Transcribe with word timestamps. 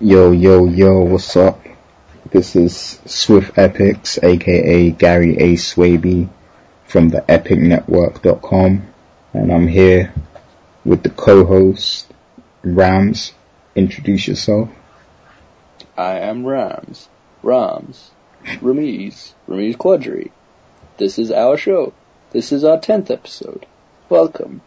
Yo, 0.00 0.30
yo, 0.32 0.66
yo, 0.66 1.00
what's 1.00 1.36
up? 1.36 1.60
This 2.30 2.54
is 2.56 3.00
Swift 3.06 3.56
Epics, 3.58 4.18
aka 4.22 4.90
Gary 4.90 5.36
A. 5.38 5.54
Swaby 5.56 6.28
from 6.86 7.08
the 7.08 7.22
epicnetwork.com, 7.22 8.86
and 9.34 9.52
I'm 9.52 9.66
here 9.66 10.12
with 10.84 11.02
the 11.02 11.10
co-host, 11.10 12.06
Rams. 12.62 13.32
Introduce 13.74 14.28
yourself. 14.28 14.68
I 15.96 16.18
am 16.20 16.44
Rams. 16.46 17.08
Rams. 17.42 18.10
Ramiz. 18.44 19.32
Ramiz 19.48 19.76
Quadri. 19.76 20.30
This 20.96 21.18
is 21.18 21.30
our 21.30 21.56
show. 21.56 21.92
This 22.30 22.52
is 22.52 22.62
our 22.64 22.78
10th 22.78 23.10
episode. 23.10 23.66
Welcome. 24.08 24.60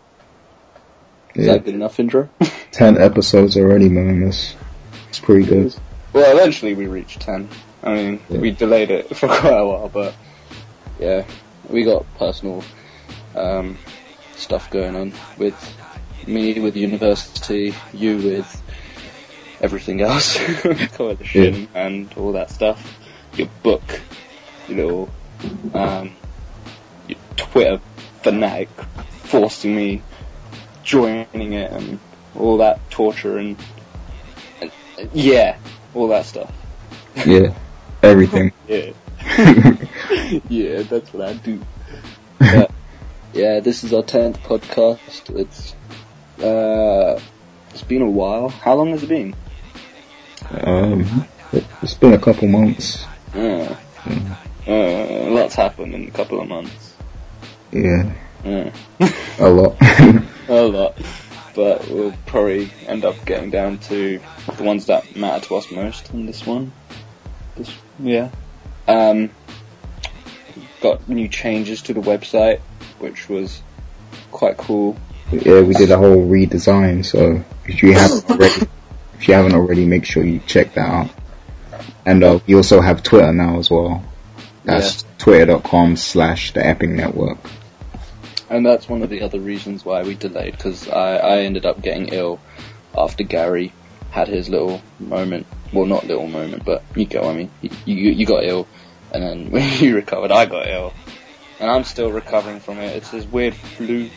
Is 1.36 1.46
Yeah, 1.48 1.54
that 1.54 1.66
good 1.66 1.76
enough 1.76 2.00
intro? 2.00 2.30
ten 2.72 2.98
episodes 2.98 3.56
already, 3.58 3.88
man. 3.90 4.22
That's, 4.22 4.56
it's 5.12 5.20
pretty 5.20 5.46
good. 5.46 5.76
well, 6.14 6.38
eventually 6.38 6.74
we 6.74 6.88
reached 6.88 7.20
10. 7.20 7.50
I 7.84 7.94
mean, 7.94 8.20
Yeah. 8.30 8.38
we 8.40 8.52
delayed 8.52 8.92
it 8.92 9.14
for 9.18 9.28
quite 9.28 9.58
a 9.58 9.66
while, 9.66 9.90
but 9.90 10.14
yeah, 11.00 11.26
we 11.70 11.84
got 11.84 12.06
personal 12.18 12.64
um, 13.36 13.78
stuff 14.38 14.70
going 14.70 14.96
on 14.96 15.12
with 15.38 15.56
me 16.28 16.60
with 16.62 16.78
university, 16.78 17.74
you 17.94 18.18
with 18.20 18.62
everything 19.60 20.00
else, 20.02 20.38
coalition 20.94 21.68
and 21.76 22.12
all 22.16 22.32
that 22.32 22.50
stuff. 22.50 22.98
Your 23.36 23.50
book, 23.64 23.84
your 24.70 24.78
little 24.78 25.10
um, 25.74 26.16
your 27.10 27.18
Twitter 27.36 27.82
fanatic 28.24 28.70
forcing 29.24 29.76
me 29.76 30.02
joining 30.84 31.54
it 31.54 31.72
and 31.72 32.00
all 32.36 32.58
that 32.60 32.80
torture 32.92 33.38
and 33.38 33.58
yeah, 35.14 35.58
all 35.94 36.08
that 36.10 36.26
stuff. 36.26 36.52
Yeah, 37.26 37.54
everything. 38.04 38.52
Yeah. 38.68 38.92
yeah, 40.50 40.82
that's 40.84 41.14
what 41.14 41.28
I 41.30 41.34
do. 41.34 41.62
But, 42.40 42.72
yeah, 43.34 43.60
this 43.60 43.84
is 43.84 43.94
our 43.94 44.02
tenth 44.04 44.40
podcast. 44.44 45.30
It's 45.38 45.76
uh, 46.44 47.20
it's 47.70 47.84
been 47.84 48.02
a 48.02 48.10
while. 48.10 48.50
How 48.50 48.74
long 48.76 48.90
has 48.92 49.04
it 49.04 49.10
been? 49.10 49.36
Um, 50.50 51.28
it- 51.54 51.66
it's 51.82 51.94
been 51.94 52.14
a 52.14 52.18
couple 52.18 52.48
months. 52.48 53.06
Uh, 53.36 53.76
uh, 54.68 55.30
lots 55.30 55.56
happened 55.56 55.94
in 55.94 56.08
a 56.08 56.12
couple 56.12 56.42
of 56.42 56.48
months. 56.48 56.94
Yeah, 57.72 58.12
Uh, 58.44 58.72
a 59.40 59.50
lot. 59.50 59.76
a 60.50 60.62
lot. 60.64 60.98
But 61.54 61.88
we'll 61.90 62.14
probably 62.26 62.72
end 62.88 63.04
up 63.04 63.26
getting 63.26 63.50
down 63.50 63.80
to 63.80 64.20
the 64.58 64.64
ones 64.64 64.86
that 64.86 65.16
matter 65.16 65.46
to 65.48 65.56
us 65.56 65.72
most 65.72 66.12
in 66.14 66.26
this 66.26 66.46
one. 66.46 66.72
This, 67.56 67.74
yeah. 68.00 68.30
Um, 68.88 69.32
got 70.82 71.08
new 71.08 71.28
changes 71.28 71.82
to 71.84 71.94
the 71.94 72.02
website, 72.02 72.60
which 73.00 73.30
was 73.30 73.62
quite 74.32 74.58
cool. 74.58 74.98
yeah, 75.32 75.62
we 75.62 75.74
did 75.74 75.92
a 75.92 75.98
whole 75.98 76.26
redesign. 76.26 77.06
So 77.06 77.44
if 77.66 77.84
you 77.84 77.94
haven't 77.94 78.30
already, 78.30 78.68
if 79.20 79.28
you 79.28 79.34
haven't 79.34 79.54
already, 79.54 79.86
make 79.86 80.06
sure 80.06 80.24
you 80.24 80.40
check 80.46 80.74
that 80.76 80.90
out. 80.90 81.10
And 82.06 82.24
uh, 82.24 82.40
we 82.48 82.56
also 82.56 82.82
have 82.82 83.04
Twitter 83.04 83.32
now 83.32 83.60
as 83.60 83.70
well. 83.70 84.04
That's 84.64 85.04
twitter.com 85.18 85.96
slash 85.96 86.54
the 86.54 86.66
Epic 86.66 86.90
Network. 86.90 87.38
And 88.52 88.66
that's 88.66 88.90
one 88.90 89.02
of 89.02 89.10
the 89.10 89.22
other 89.22 89.40
reasons 89.40 89.86
why 89.86 90.04
we 90.04 90.14
delayed, 90.14 90.52
because 90.52 90.90
I, 90.90 91.16
I 91.16 91.38
ended 91.44 91.66
up 91.66 91.82
getting 91.82 92.10
ill 92.10 92.42
after 92.94 93.24
Gary 93.24 93.72
had 94.10 94.28
his 94.28 94.50
little 94.50 94.82
moment. 95.00 95.48
Well, 95.72 95.86
not 95.86 96.06
little 96.06 96.28
moment, 96.28 96.66
but 96.66 96.84
you 96.94 97.06
go, 97.06 97.30
I 97.30 97.34
mean, 97.34 97.50
you, 97.62 97.96
you, 97.96 98.26
got 98.26 98.44
ill, 98.44 98.68
and 99.14 99.24
then 99.24 99.52
when 99.52 99.80
you 99.82 99.96
recovered, 99.96 100.34
I 100.34 100.48
got 100.48 100.68
ill. 100.68 100.94
And 101.62 101.72
I'm 101.72 101.86
still 101.86 102.12
recovering 102.12 102.60
from 102.60 102.80
it. 102.80 102.94
It's 102.98 103.12
this 103.12 103.26
weird 103.26 103.56
flu. 103.56 104.10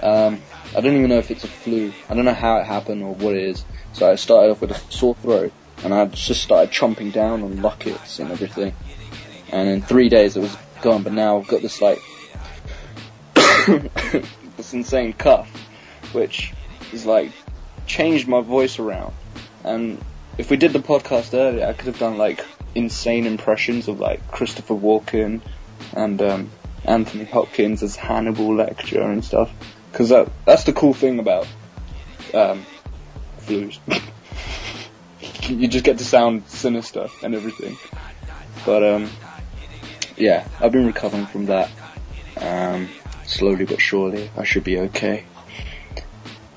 Um, 0.00 0.40
I 0.76 0.80
don't 0.80 0.94
even 0.94 1.08
know 1.08 1.18
if 1.18 1.32
it's 1.32 1.42
a 1.42 1.48
flu. 1.48 1.92
I 2.08 2.14
don't 2.14 2.26
know 2.26 2.32
how 2.32 2.58
it 2.58 2.66
happened 2.66 3.02
or 3.02 3.12
what 3.12 3.34
it 3.34 3.42
is. 3.42 3.64
So 3.92 4.08
I 4.08 4.14
started 4.14 4.52
off 4.52 4.60
with 4.60 4.70
a 4.70 4.92
sore 4.92 5.16
throat, 5.16 5.52
and 5.82 5.92
I 5.92 6.04
just 6.06 6.42
started 6.42 6.72
chomping 6.72 7.12
down 7.12 7.42
on 7.42 7.60
lockets 7.60 8.20
and 8.20 8.30
everything. 8.30 8.72
And 9.50 9.68
in 9.68 9.82
three 9.82 10.08
days 10.08 10.36
it 10.36 10.42
was 10.42 10.56
gone, 10.80 11.02
but 11.02 11.12
now 11.12 11.40
I've 11.40 11.48
got 11.48 11.60
this 11.60 11.82
like 11.82 12.00
this 14.56 14.74
insane 14.74 15.12
cough, 15.12 15.48
which 16.12 16.52
is 16.92 17.06
like 17.06 17.32
changed 17.86 18.28
my 18.28 18.40
voice 18.40 18.78
around. 18.78 19.14
And 19.62 20.02
if 20.36 20.50
we 20.50 20.56
did 20.56 20.72
the 20.72 20.80
podcast 20.80 21.34
earlier, 21.34 21.66
I 21.66 21.72
could 21.72 21.86
have 21.86 21.98
done 21.98 22.18
like 22.18 22.44
insane 22.74 23.26
impressions 23.26 23.88
of 23.88 24.00
like 24.00 24.30
Christopher 24.30 24.74
Walken 24.74 25.40
and 25.92 26.20
um, 26.20 26.50
Anthony 26.84 27.24
Hopkins 27.24 27.82
as 27.82 27.96
Hannibal 27.96 28.48
Lecter 28.48 29.04
and 29.04 29.24
stuff. 29.24 29.50
Because 29.90 30.10
that 30.10 30.28
that's 30.44 30.64
the 30.64 30.72
cool 30.72 30.92
thing 30.92 31.18
about 31.18 31.46
um, 32.34 32.66
flus. 33.40 33.78
you 35.48 35.68
just 35.68 35.84
get 35.84 35.98
to 35.98 36.04
sound 36.04 36.48
sinister 36.48 37.08
and 37.22 37.34
everything. 37.34 37.78
But 38.66 38.82
um, 38.82 39.10
yeah, 40.16 40.46
I've 40.60 40.72
been 40.72 40.86
recovering 40.86 41.26
from 41.26 41.46
that. 41.46 41.70
Um, 42.36 42.88
slowly 43.34 43.64
but 43.64 43.80
surely, 43.80 44.30
I 44.36 44.44
should 44.44 44.64
be 44.64 44.78
okay. 44.78 45.24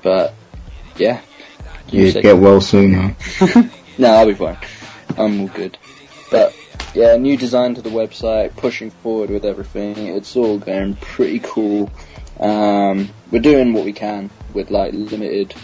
But 0.02 0.34
yeah, 0.96 1.20
You 1.90 2.12
get 2.12 2.38
well 2.38 2.60
soon, 2.60 2.94
huh? 2.94 3.62
no, 3.98 4.08
I'll 4.08 4.26
be 4.26 4.34
fine. 4.34 4.58
I'm 5.16 5.40
all 5.40 5.48
good. 5.48 5.76
But 6.30 6.54
yeah, 6.94 7.16
new 7.16 7.36
design 7.36 7.74
to 7.74 7.82
the 7.82 7.90
website, 7.90 8.56
pushing 8.56 8.90
forward 8.90 9.30
with 9.30 9.44
everything. 9.44 10.08
It's 10.08 10.36
all 10.36 10.58
going 10.58 10.94
pretty 10.96 11.40
cool. 11.40 11.90
Um, 12.38 13.10
we're 13.30 13.42
doing 13.42 13.72
what 13.72 13.84
we 13.84 13.92
can 13.92 14.30
with 14.54 14.70
like 14.70 14.92
limited, 14.92 15.54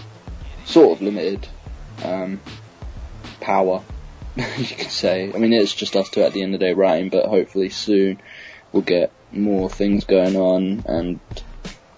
sort 0.65 0.97
of 0.97 1.03
limited, 1.03 1.47
um, 2.03 2.41
power. 3.41 3.83
you 4.37 4.67
could 4.67 4.91
say. 4.91 5.33
I 5.33 5.39
mean, 5.39 5.53
it's 5.53 5.73
just 5.73 5.95
us 5.95 6.11
two 6.11 6.23
at 6.23 6.33
the 6.33 6.43
end 6.43 6.55
of 6.55 6.61
the 6.61 6.67
day 6.67 6.75
writing, 6.75 7.09
but 7.09 7.27
hopefully 7.27 7.69
soon 7.69 8.21
we'll 8.73 8.83
get 8.83 9.13
more 9.37 9.69
things 9.71 10.05
going 10.05 10.37
on 10.37 10.85
and 10.87 11.21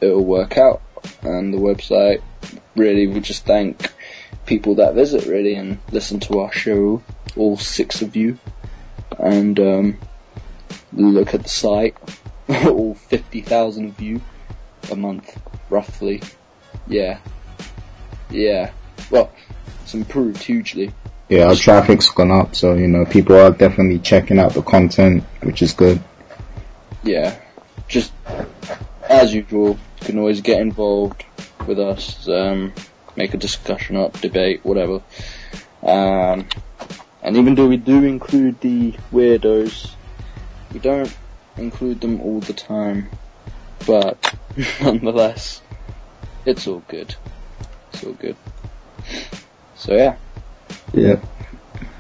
it'll 0.01 0.25
work 0.25 0.59
out. 0.59 0.83
And 1.23 1.53
the 1.53 1.59
website, 1.59 2.23
really, 2.75 3.07
we 3.07 3.21
just 3.21 3.45
thank 3.45 3.93
people 4.45 4.77
that 4.77 4.95
visit 4.95 5.27
really 5.27 5.55
and 5.55 5.79
listen 5.91 6.21
to 6.21 6.41
our 6.41 6.53
show, 6.53 7.03
all 7.37 7.57
six 7.57 8.03
of 8.03 8.17
you, 8.17 8.39
and 9.19 9.59
um, 9.61 9.99
look 10.93 11.35
at 11.35 11.43
the 11.43 11.49
site, 11.49 11.97
all 12.49 12.95
50,000 12.95 13.89
of 13.89 14.01
you 14.01 14.21
a 14.91 14.97
month, 14.97 15.39
roughly. 15.71 16.23
Yeah. 16.87 17.19
Yeah. 18.31 18.73
Well, 19.11 19.31
it's 19.83 19.95
improved 19.95 20.43
hugely. 20.43 20.93
Yeah, 21.29 21.49
our 21.49 21.57
traffic's 21.57 22.11
gone 22.11 22.31
up, 22.31 22.55
so 22.55 22.75
you 22.75 22.87
know 22.87 23.05
people 23.05 23.37
are 23.37 23.51
definitely 23.51 23.99
checking 23.99 24.39
out 24.39 24.53
the 24.53 24.63
content, 24.63 25.25
which 25.43 25.61
is 25.61 25.73
good. 25.73 26.01
Yeah. 27.07 27.39
Just, 27.87 28.13
as 29.09 29.33
usual, 29.33 29.79
you 30.01 30.07
can 30.07 30.19
always 30.19 30.41
get 30.41 30.61
involved 30.61 31.25
with 31.67 31.79
us, 31.79 32.29
um, 32.29 32.73
make 33.15 33.33
a 33.33 33.37
discussion 33.37 33.97
up, 33.97 34.21
debate, 34.21 34.65
whatever. 34.65 35.03
Um, 35.83 36.49
and 37.23 37.37
even 37.37 37.55
though 37.55 37.69
we 37.69 37.77
do 37.77 38.03
include 38.03 38.61
the 38.61 38.93
weirdos, 39.13 39.95
we 40.73 40.81
don't 40.81 41.17
include 41.57 42.01
them 42.01 42.21
all 42.21 42.41
the 42.41 42.53
time. 42.53 43.09
But, 43.87 44.35
nonetheless, 44.81 45.63
it's 46.45 46.67
all 46.67 46.83
good. 46.89 47.15
It's 47.93 48.03
all 48.03 48.15
good. 48.15 48.37
So 49.77 49.95
yeah. 49.95 50.17
Yeah, 50.93 51.21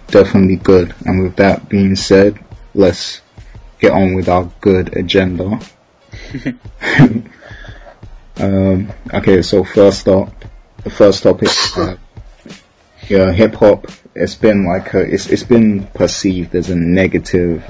definitely 0.08 0.56
good. 0.56 0.94
And 1.04 1.22
with 1.22 1.36
that 1.36 1.68
being 1.68 1.94
said, 1.94 2.38
let's 2.74 3.20
get 3.78 3.92
on 3.92 4.14
with 4.14 4.28
our 4.28 4.50
good 4.60 4.96
agenda. 4.96 5.60
um, 8.38 8.92
okay, 9.12 9.42
so 9.42 9.64
first 9.64 10.08
up, 10.08 10.32
the 10.82 10.90
first 10.90 11.22
topic 11.22 11.48
uh, 11.76 11.96
yeah, 13.08 13.32
hip 13.32 13.54
hop. 13.54 13.86
It's 14.14 14.34
been 14.34 14.64
like 14.64 14.94
a, 14.94 15.00
it's 15.00 15.26
it's 15.26 15.42
been 15.42 15.86
perceived 15.88 16.54
as 16.54 16.70
a 16.70 16.76
negative 16.76 17.64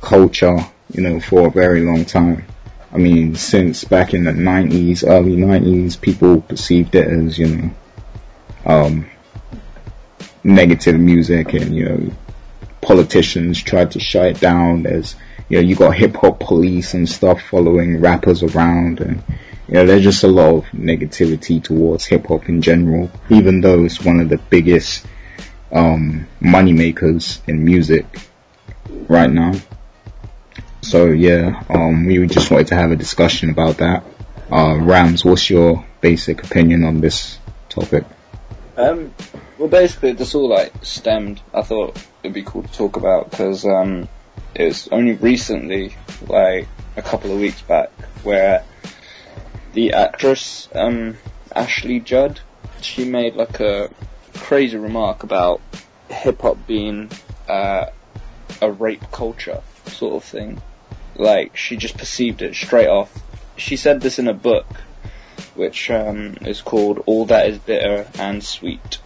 culture, 0.00 0.56
you 0.92 1.02
know, 1.02 1.20
for 1.20 1.48
a 1.48 1.50
very 1.50 1.82
long 1.82 2.04
time. 2.04 2.46
I 2.92 2.98
mean, 2.98 3.34
since 3.34 3.82
back 3.84 4.14
in 4.14 4.22
the 4.24 4.30
90s, 4.30 5.04
early 5.06 5.36
90s, 5.36 6.00
people 6.00 6.40
perceived 6.42 6.94
it 6.94 7.08
as, 7.08 7.36
you 7.36 7.48
know, 7.48 7.70
um, 8.64 9.10
negative 10.44 11.00
music 11.00 11.54
and, 11.54 11.74
you 11.74 11.88
know, 11.88 12.10
politicians 12.84 13.62
tried 13.62 13.90
to 13.92 14.00
shut 14.00 14.26
it 14.26 14.40
down. 14.40 14.84
There's, 14.84 15.16
you 15.48 15.56
know, 15.56 15.66
you 15.66 15.74
got 15.74 15.96
hip 15.96 16.14
hop 16.14 16.38
police 16.38 16.94
and 16.94 17.08
stuff 17.08 17.42
following 17.42 18.00
rappers 18.00 18.42
around 18.42 19.00
and, 19.00 19.22
you 19.66 19.74
know, 19.74 19.86
there's 19.86 20.04
just 20.04 20.22
a 20.22 20.28
lot 20.28 20.54
of 20.54 20.64
negativity 20.66 21.62
towards 21.62 22.04
hip 22.04 22.26
hop 22.26 22.48
in 22.48 22.62
general, 22.62 23.10
even 23.30 23.60
though 23.60 23.84
it's 23.84 24.00
one 24.04 24.20
of 24.20 24.28
the 24.28 24.38
biggest, 24.38 25.06
um, 25.72 26.26
money 26.40 26.72
makers 26.72 27.42
in 27.48 27.64
music 27.64 28.06
right 29.08 29.30
now. 29.30 29.54
So 30.82 31.06
yeah, 31.06 31.62
um, 31.70 32.04
we 32.04 32.26
just 32.26 32.50
wanted 32.50 32.68
to 32.68 32.74
have 32.74 32.92
a 32.92 32.96
discussion 32.96 33.50
about 33.50 33.78
that. 33.78 34.04
Uh, 34.52 34.76
Rams, 34.78 35.24
what's 35.24 35.48
your 35.48 35.84
basic 36.02 36.44
opinion 36.44 36.84
on 36.84 37.00
this 37.00 37.38
topic? 37.70 38.04
Um, 38.76 39.14
well, 39.58 39.68
basically, 39.68 40.12
this 40.12 40.34
all 40.34 40.48
like 40.48 40.72
stemmed. 40.84 41.40
I 41.52 41.62
thought 41.62 41.96
it'd 42.22 42.34
be 42.34 42.42
cool 42.42 42.62
to 42.62 42.72
talk 42.72 42.96
about 42.96 43.30
because 43.30 43.64
um, 43.64 44.08
it 44.54 44.64
was 44.64 44.88
only 44.88 45.12
recently, 45.12 45.96
like 46.26 46.66
a 46.96 47.02
couple 47.02 47.32
of 47.32 47.38
weeks 47.38 47.62
back, 47.62 47.90
where 48.22 48.64
the 49.74 49.92
actress 49.92 50.68
um, 50.74 51.16
Ashley 51.54 52.00
Judd, 52.00 52.40
she 52.80 53.04
made 53.04 53.36
like 53.36 53.60
a 53.60 53.90
crazy 54.34 54.76
remark 54.76 55.22
about 55.22 55.60
hip 56.08 56.42
hop 56.42 56.66
being 56.66 57.10
uh, 57.48 57.86
a 58.60 58.70
rape 58.70 59.10
culture 59.12 59.62
sort 59.86 60.14
of 60.16 60.24
thing. 60.24 60.60
Like 61.16 61.56
she 61.56 61.76
just 61.76 61.96
perceived 61.96 62.42
it 62.42 62.54
straight 62.54 62.88
off. 62.88 63.12
She 63.56 63.76
said 63.76 64.00
this 64.00 64.18
in 64.18 64.26
a 64.26 64.34
book, 64.34 64.66
which 65.54 65.90
um, 65.90 66.36
is 66.42 66.60
called 66.60 67.02
"All 67.06 67.26
That 67.26 67.48
Is 67.48 67.58
Bitter 67.58 68.08
and 68.18 68.42
Sweet." 68.42 68.98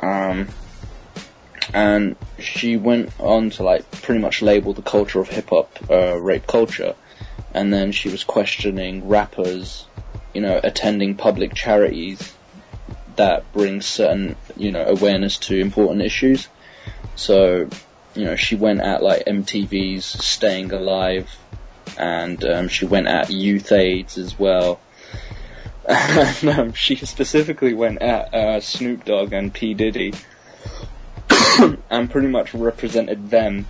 Um, 0.00 0.48
and 1.72 2.16
she 2.38 2.76
went 2.76 3.12
on 3.20 3.50
to 3.50 3.62
like 3.62 3.90
pretty 4.02 4.20
much 4.20 4.42
label 4.42 4.72
the 4.72 4.82
culture 4.82 5.20
of 5.20 5.28
hip 5.28 5.50
hop 5.50 5.78
uh, 5.90 6.20
rape 6.20 6.46
culture, 6.46 6.94
and 7.54 7.72
then 7.72 7.92
she 7.92 8.08
was 8.08 8.24
questioning 8.24 9.08
rappers, 9.08 9.86
you 10.34 10.40
know, 10.40 10.60
attending 10.62 11.16
public 11.16 11.54
charities 11.54 12.34
that 13.16 13.52
bring 13.52 13.82
certain, 13.82 14.36
you 14.56 14.72
know, 14.72 14.84
awareness 14.84 15.38
to 15.38 15.58
important 15.58 16.02
issues. 16.02 16.48
So, 17.16 17.68
you 18.14 18.24
know, 18.24 18.36
she 18.36 18.56
went 18.56 18.80
at 18.80 19.02
like 19.02 19.26
MTV's 19.26 20.04
Staying 20.04 20.72
Alive, 20.72 21.28
and 21.98 22.42
um, 22.44 22.68
she 22.68 22.86
went 22.86 23.08
at 23.08 23.30
Youth 23.30 23.72
AIDS 23.72 24.18
as 24.18 24.38
well. 24.38 24.80
She 26.74 26.96
specifically 26.96 27.74
went 27.74 28.02
at 28.02 28.34
uh, 28.34 28.60
Snoop 28.60 29.04
Dogg 29.04 29.32
and 29.32 29.52
P 29.52 29.74
Diddy, 29.74 30.14
and 31.90 32.10
pretty 32.10 32.28
much 32.28 32.54
represented 32.54 33.30
them 33.30 33.66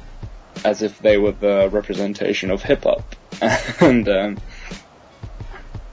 as 0.65 0.83
if 0.83 0.99
they 0.99 1.17
were 1.17 1.33
the 1.33 1.69
representation 1.71 2.51
of 2.51 2.63
hip 2.63 2.85
hop. 2.85 3.17
and 3.81 4.09
um, 4.09 4.39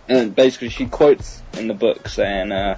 and 0.07 0.35
basically, 0.35 0.69
she 0.69 0.85
quotes 0.85 1.41
in 1.53 1.68
the 1.68 1.74
book 1.74 2.07
saying, 2.07 2.51
uh, 2.51 2.77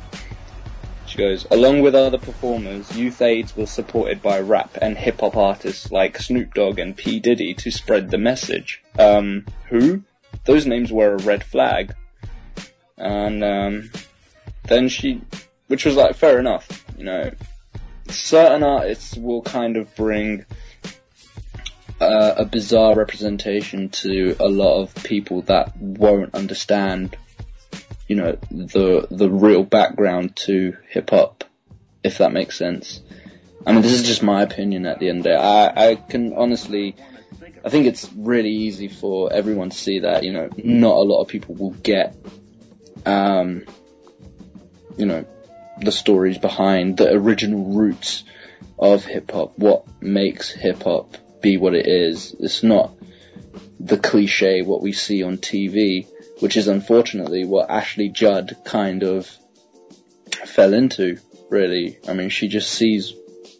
she 1.06 1.18
goes, 1.18 1.46
along 1.50 1.82
with 1.82 1.96
other 1.96 2.18
performers, 2.18 2.96
Youth 2.96 3.22
AIDS 3.22 3.56
was 3.56 3.72
supported 3.72 4.22
by 4.22 4.40
rap 4.40 4.78
and 4.82 4.98
hip 4.98 5.22
hop 5.22 5.38
artists 5.38 5.92
like 5.92 6.20
Snoop 6.20 6.54
Dogg 6.54 6.80
and 6.80 6.96
P 6.96 7.20
Diddy 7.20 7.56
to 7.56 7.72
spread 7.72 8.10
the 8.10 8.18
message. 8.18 8.84
Um, 8.98 9.46
who? 9.70 10.04
Those 10.46 10.66
names 10.66 10.92
were 10.92 11.16
a 11.16 11.18
red 11.18 11.44
flag. 11.44 11.96
And 13.00 13.44
um, 13.44 13.92
then 14.68 14.90
she, 14.90 15.22
which 15.68 15.86
was 15.86 15.96
like 15.96 16.16
fair 16.16 16.40
enough, 16.40 16.86
you 16.98 17.06
know. 17.06 17.32
Certain 18.10 18.64
artists 18.64 19.16
will 19.16 19.44
kind 19.44 19.78
of 19.78 19.96
bring 19.96 20.46
uh, 22.02 22.34
a 22.38 22.46
bizarre 22.46 22.96
representation 22.96 23.90
to 23.90 24.36
a 24.40 24.48
lot 24.48 24.82
of 24.82 24.96
people 25.04 25.44
that 25.44 25.78
won't 25.78 26.34
understand, 26.34 27.16
you 28.08 28.16
know, 28.16 28.38
the 28.50 29.08
the 29.12 29.30
real 29.30 29.64
background 29.64 30.36
to 30.38 30.76
hip 30.90 31.12
hop, 31.12 31.44
if 32.04 32.18
that 32.18 32.32
makes 32.32 32.58
sense. 32.58 33.02
I 33.66 33.74
mean, 33.74 33.82
this 33.82 33.92
is 33.92 34.04
just 34.04 34.24
my 34.24 34.42
opinion 34.42 34.86
at 34.86 35.00
the 35.00 35.10
end 35.10 35.20
of 35.20 35.24
the 35.26 35.30
day. 35.32 35.36
I, 35.36 35.92
I 35.92 35.96
can 35.96 36.34
honestly, 36.34 36.96
I 37.64 37.70
think 37.70 37.86
it's 37.86 38.12
really 38.14 38.52
easy 38.52 38.88
for 38.88 39.32
everyone 39.32 39.70
to 39.70 39.78
see 39.78 40.00
that, 40.00 40.24
you 40.24 40.34
know, 40.34 40.50
not 40.58 40.96
a 40.96 41.02
lot 41.02 41.22
of 41.22 41.28
people 41.28 41.56
will 41.56 41.72
get 41.72 42.16
um, 43.06 43.66
you 44.98 45.06
know, 45.06 45.26
the 45.80 45.92
stories 45.92 46.38
behind 46.38 46.98
the 46.98 47.12
original 47.12 47.74
roots 47.76 48.24
of 48.78 49.06
hip 49.06 49.32
hop, 49.32 49.58
what 49.58 49.86
makes 50.02 50.50
hip 50.50 50.84
hop 50.84 51.18
be 51.42 51.58
what 51.58 51.76
it 51.76 51.88
is. 51.88 52.36
It's 52.40 52.64
not 52.64 52.94
the 53.80 53.98
cliche 53.98 54.62
what 54.62 54.82
we 54.82 54.92
see 54.92 55.24
on 55.24 55.38
TV, 55.38 56.08
which 56.40 56.58
is 56.58 56.68
unfortunately 56.68 57.46
what 57.46 57.70
Ashley 57.70 58.10
Judd 58.10 58.58
kind 58.66 59.04
of 59.04 59.30
fell 60.46 60.74
into, 60.74 61.18
really. 61.50 61.98
I 62.08 62.14
mean, 62.14 62.30
she 62.30 62.48
just 62.48 62.72
sees 62.72 63.14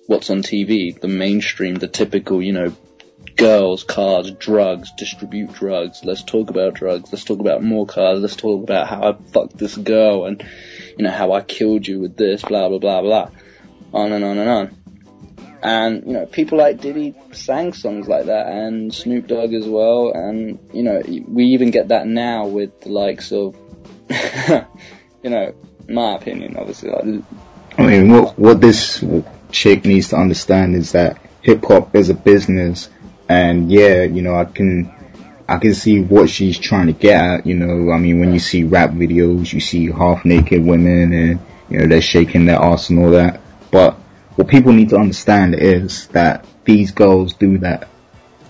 what's 0.08 0.30
on 0.30 0.42
TV, 0.42 1.00
the 1.00 1.08
mainstream, 1.08 1.76
the 1.76 1.88
typical, 1.88 2.42
you 2.42 2.54
know, 2.54 2.76
girls, 3.40 3.86
cars, 3.86 4.32
drugs, 4.32 4.92
distribute 4.92 5.54
drugs. 5.54 6.04
Let's 6.04 6.24
talk 6.24 6.50
about 6.50 6.74
drugs. 6.74 7.12
Let's 7.12 7.24
talk 7.24 7.40
about 7.40 7.64
more 7.64 7.86
cars. 7.86 8.20
Let's 8.20 8.36
talk 8.36 8.64
about 8.64 8.88
how 8.88 9.02
I 9.02 9.32
fucked 9.32 9.58
this 9.58 9.78
girl 9.78 10.26
and, 10.26 10.44
you 10.98 11.06
know, 11.06 11.10
how 11.10 11.32
I 11.32 11.42
killed 11.42 11.88
you 11.88 12.02
with 12.02 12.18
this, 12.18 12.42
blah, 12.42 12.68
blah, 12.68 12.80
blah, 12.80 13.02
blah. 13.02 13.30
On 13.94 14.12
and 14.12 14.26
on 14.26 14.38
and 14.38 14.50
on. 14.50 14.76
And, 15.64 16.06
you 16.06 16.14
know, 16.14 16.26
people 16.26 16.58
like 16.58 16.82
Diddy 16.82 17.16
sang 17.32 17.72
songs 17.72 18.08
like 18.10 18.26
that 18.26 18.48
and 18.48 18.94
Snoop 18.94 19.28
Dogg 19.28 19.54
as 19.54 19.66
well. 19.66 20.12
And, 20.12 20.60
you 20.74 20.84
know, 20.84 21.02
we 21.06 21.46
even 21.46 21.72
get 21.72 21.88
that 21.88 22.08
now 22.08 22.48
with 22.48 22.82
the 22.82 22.90
likes 22.90 23.32
of, 23.32 23.56
you 24.10 25.30
know, 25.30 25.56
my 25.88 26.16
opinion, 26.16 26.58
obviously. 26.58 26.90
Like, 26.90 27.24
I 27.78 27.86
mean, 27.86 28.12
what, 28.12 28.38
what 28.38 28.60
this 28.60 29.04
chick 29.52 29.86
needs 29.86 30.10
to 30.10 30.18
understand 30.18 30.76
is 30.76 30.92
that 30.92 31.22
hip 31.42 31.64
hop 31.66 31.96
is 31.96 32.10
a 32.10 32.14
business 32.14 32.90
and 33.30 33.72
yeah, 33.72 34.04
you 34.04 34.24
know, 34.24 34.34
I 34.34 34.46
can, 34.46 34.92
I 35.48 35.60
can 35.60 35.76
see 35.76 36.02
what 36.02 36.30
she's 36.30 36.58
trying 36.58 36.88
to 36.88 36.94
get 36.94 37.22
at, 37.22 37.46
you 37.46 37.56
know, 37.56 37.92
I 37.92 38.00
mean, 38.00 38.20
when 38.20 38.34
you 38.34 38.40
see 38.40 38.64
rap 38.64 38.90
videos, 38.90 39.54
you 39.54 39.60
see 39.60 39.92
half 39.92 40.26
naked 40.26 40.66
women 40.66 41.14
and, 41.14 41.40
you 41.70 41.78
know, 41.78 41.88
they're 41.88 42.02
shaking 42.02 42.46
their 42.46 42.58
ass 42.58 42.90
and 42.90 43.00
all 43.00 43.12
that. 43.12 43.40
But 43.72 43.94
what 44.36 44.48
people 44.48 44.74
need 44.74 44.90
to 44.90 44.98
understand 44.98 45.54
is 45.54 46.08
that 46.08 46.46
these 46.66 46.92
girls 46.92 47.34
do 47.34 47.60
that 47.60 47.88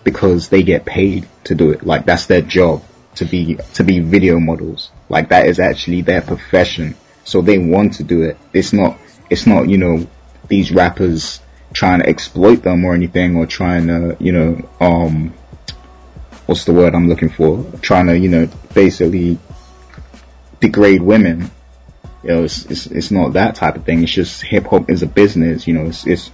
because 0.06 0.48
they 0.48 0.64
get 0.64 0.86
paid 0.86 1.28
to 1.44 1.56
do 1.56 1.72
it. 1.72 1.86
Like 1.86 2.06
that's 2.06 2.28
their 2.28 2.42
job 2.42 2.82
to 3.16 3.26
be, 3.26 3.56
to 3.74 3.84
be 3.84 4.00
video 4.00 4.40
models. 4.40 4.92
Like 5.10 5.30
that 5.30 5.48
is 5.48 5.60
actually 5.60 6.02
their 6.02 6.22
profession. 6.22 6.96
So 7.26 7.42
they 7.42 7.58
want 7.58 7.96
to 7.96 8.04
do 8.04 8.24
it. 8.24 8.38
It's 8.54 8.72
not, 8.72 8.98
it's 9.30 9.46
not, 9.46 9.68
you 9.68 9.78
know, 9.78 10.08
these 10.48 10.72
rappers 10.72 11.42
trying 11.74 12.00
to 12.00 12.08
exploit 12.08 12.64
them 12.64 12.84
or 12.86 12.94
anything 12.94 13.36
or 13.36 13.46
trying 13.46 13.88
to, 13.88 14.18
you 14.20 14.32
know, 14.32 14.70
um, 14.80 15.34
what's 16.46 16.66
the 16.66 16.74
word 16.74 16.96
I'm 16.96 17.08
looking 17.08 17.30
for? 17.30 17.64
Trying 17.82 18.08
to, 18.08 18.18
you 18.18 18.30
know, 18.30 18.50
basically 18.74 19.38
degrade 20.60 21.02
women. 21.02 21.52
You 22.24 22.30
know, 22.30 22.44
it's, 22.44 22.66
it's, 22.66 22.88
it's 22.88 23.12
not 23.12 23.34
that 23.34 23.56
type 23.56 23.76
of 23.76 23.86
thing. 23.86 24.04
It's 24.04 24.12
just 24.12 24.42
hip 24.42 24.66
hop 24.66 24.90
is 24.90 25.04
a 25.04 25.08
business, 25.08 25.68
you 25.68 25.74
know, 25.74 25.86
it's, 25.86 26.06
it's, 26.06 26.32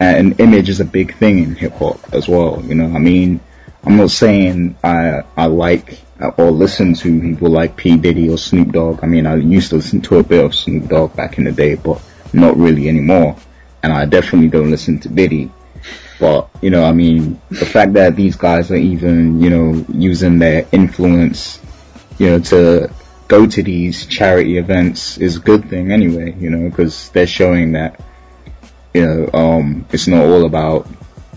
an 0.00 0.32
image 0.38 0.68
is 0.68 0.80
a 0.80 0.84
big 0.84 1.14
thing 1.14 1.38
in 1.42 1.54
hip 1.56 1.72
hop 1.72 2.12
as 2.12 2.28
well, 2.28 2.62
you 2.64 2.74
know, 2.74 2.94
I 2.94 2.98
mean, 2.98 3.40
I'm 3.84 3.96
not 3.96 4.10
saying 4.10 4.76
I, 4.84 5.22
I 5.36 5.46
like 5.46 6.00
or 6.36 6.50
listen 6.50 6.94
to 6.94 7.20
people 7.20 7.48
like 7.48 7.76
P. 7.76 7.96
Diddy 7.96 8.28
or 8.28 8.36
Snoop 8.36 8.72
Dogg. 8.72 9.00
I 9.02 9.06
mean, 9.06 9.24
I 9.24 9.36
used 9.36 9.70
to 9.70 9.76
listen 9.76 10.00
to 10.02 10.18
a 10.18 10.22
bit 10.22 10.44
of 10.44 10.54
Snoop 10.54 10.88
Dogg 10.88 11.14
back 11.14 11.38
in 11.38 11.44
the 11.44 11.52
day, 11.52 11.76
but 11.76 12.02
not 12.32 12.56
really 12.56 12.88
anymore 12.88 13.36
and 13.82 13.92
I 13.92 14.04
definitely 14.06 14.48
don't 14.48 14.70
listen 14.70 14.98
to 15.00 15.08
Diddy. 15.08 15.50
But, 16.18 16.50
you 16.60 16.70
know, 16.70 16.84
I 16.84 16.92
mean, 16.92 17.40
the 17.48 17.66
fact 17.66 17.92
that 17.92 18.16
these 18.16 18.36
guys 18.36 18.70
are 18.70 18.76
even, 18.76 19.40
you 19.40 19.50
know, 19.50 19.84
using 19.92 20.38
their 20.38 20.66
influence, 20.72 21.60
you 22.18 22.30
know, 22.30 22.40
to 22.40 22.90
go 23.28 23.46
to 23.46 23.62
these 23.62 24.06
charity 24.06 24.58
events 24.58 25.18
is 25.18 25.36
a 25.36 25.40
good 25.40 25.68
thing 25.68 25.92
anyway, 25.92 26.34
you 26.38 26.50
know, 26.50 26.68
because 26.68 27.10
they're 27.10 27.26
showing 27.26 27.72
that, 27.72 28.00
you 28.94 29.06
know, 29.06 29.30
um, 29.32 29.86
it's 29.92 30.08
not 30.08 30.24
all 30.24 30.44
about 30.44 30.88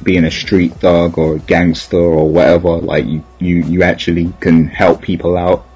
being 0.02 0.24
a 0.24 0.32
street 0.32 0.74
thug 0.76 1.18
or 1.20 1.36
a 1.36 1.40
gangster 1.40 1.98
or 1.98 2.28
whatever. 2.28 2.78
Like, 2.78 3.06
you, 3.06 3.24
you, 3.38 3.58
you 3.64 3.84
actually 3.84 4.34
can 4.40 4.68
help 4.68 5.04
people 5.04 5.38
out 5.38 5.68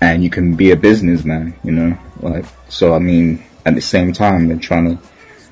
and 0.00 0.22
you 0.22 0.30
can 0.30 0.54
be 0.54 0.70
a 0.70 0.76
businessman, 0.76 1.58
you 1.64 1.72
know, 1.72 1.98
like, 2.20 2.44
so 2.68 2.94
I 2.94 3.00
mean, 3.00 3.42
at 3.66 3.74
the 3.74 3.80
same 3.80 4.12
time, 4.12 4.46
they're 4.46 4.58
trying 4.58 4.96
to 4.96 5.02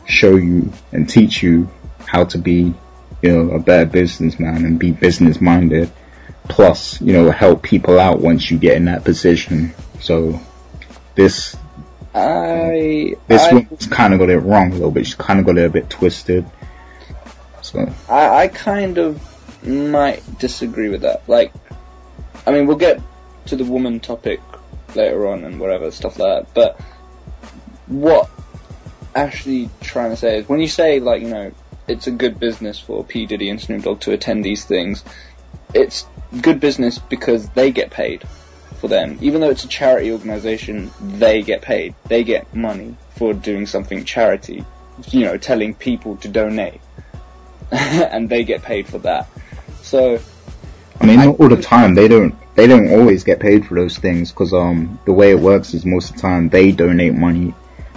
show 0.06 0.36
you 0.36 0.72
and 0.92 1.08
teach 1.08 1.42
you 1.42 1.70
how 2.06 2.24
to 2.24 2.38
be, 2.38 2.74
you 3.22 3.32
know, 3.32 3.54
a 3.54 3.58
better 3.58 3.86
businessman 3.86 4.64
and 4.64 4.78
be 4.78 4.90
business 4.92 5.40
minded. 5.40 5.90
Plus, 6.48 7.00
you 7.00 7.12
know, 7.12 7.30
help 7.30 7.62
people 7.62 7.98
out 7.98 8.20
once 8.20 8.50
you 8.50 8.58
get 8.58 8.76
in 8.76 8.86
that 8.86 9.04
position. 9.04 9.72
So 10.00 10.40
this, 11.14 11.56
I 12.14 13.14
this 13.28 13.42
I, 13.42 13.54
one's 13.54 13.86
kind 13.86 14.12
of 14.12 14.18
got 14.18 14.28
it 14.28 14.38
wrong 14.38 14.72
a 14.72 14.74
little 14.74 14.90
bit. 14.90 15.06
She's 15.06 15.14
kind 15.14 15.38
of 15.38 15.46
got 15.46 15.56
it 15.56 15.64
a 15.64 15.70
bit 15.70 15.88
twisted. 15.88 16.44
So 17.62 17.92
I, 18.08 18.28
I 18.28 18.48
kind 18.48 18.98
of 18.98 19.22
might 19.66 20.38
disagree 20.38 20.88
with 20.88 21.02
that. 21.02 21.28
Like, 21.28 21.52
I 22.46 22.50
mean, 22.50 22.66
we'll 22.66 22.76
get 22.76 23.00
to 23.46 23.56
the 23.56 23.64
woman 23.64 24.00
topic 24.00 24.40
later 24.94 25.26
on 25.28 25.44
and 25.44 25.60
whatever 25.60 25.90
stuff 25.90 26.18
like 26.18 26.44
that. 26.44 26.54
But 26.54 26.80
what 27.86 28.28
actually 29.14 29.68
trying 29.80 30.10
to 30.10 30.16
say 30.16 30.38
is 30.38 30.48
when 30.48 30.60
you 30.60 30.68
say 30.68 31.00
like 31.00 31.22
you 31.22 31.28
know 31.28 31.52
it's 31.88 32.06
a 32.06 32.10
good 32.10 32.38
business 32.38 32.78
for 32.78 33.04
P 33.04 33.26
Diddy 33.26 33.50
and 33.50 33.60
Snoop 33.60 33.82
Dogg 33.82 34.00
to 34.00 34.12
attend 34.12 34.44
these 34.44 34.64
things, 34.64 35.04
it's 35.74 36.06
good 36.40 36.60
business 36.60 36.98
because 36.98 37.48
they 37.50 37.70
get 37.70 37.90
paid 37.90 38.24
for 38.80 38.88
them. 38.88 39.18
Even 39.20 39.40
though 39.40 39.50
it's 39.50 39.64
a 39.64 39.68
charity 39.68 40.12
organization, 40.12 40.90
they 41.00 41.42
get 41.42 41.62
paid. 41.62 41.94
They 42.08 42.24
get 42.24 42.54
money 42.54 42.96
for 43.16 43.34
doing 43.34 43.66
something 43.66 44.04
charity. 44.04 44.64
You 45.08 45.24
know, 45.24 45.38
telling 45.38 45.74
people 45.74 46.16
to 46.18 46.28
donate, 46.28 46.80
and 47.70 48.28
they 48.28 48.44
get 48.44 48.62
paid 48.62 48.86
for 48.86 48.98
that. 48.98 49.26
So, 49.82 50.20
I 51.00 51.06
mean, 51.06 51.16
not 51.16 51.40
all 51.40 51.48
the 51.48 51.60
time. 51.60 51.94
They 51.94 52.08
don't. 52.08 52.34
They 52.54 52.66
don't 52.66 52.92
always 52.92 53.24
get 53.24 53.40
paid 53.40 53.66
for 53.66 53.74
those 53.74 53.96
things 53.96 54.30
because 54.30 54.52
um 54.52 55.00
the 55.06 55.12
way 55.12 55.30
it 55.30 55.40
works 55.40 55.72
is 55.72 55.86
most 55.86 56.10
of 56.10 56.16
the 56.16 56.22
time 56.22 56.50
they 56.50 56.70
donate 56.70 57.14
money 57.14 57.54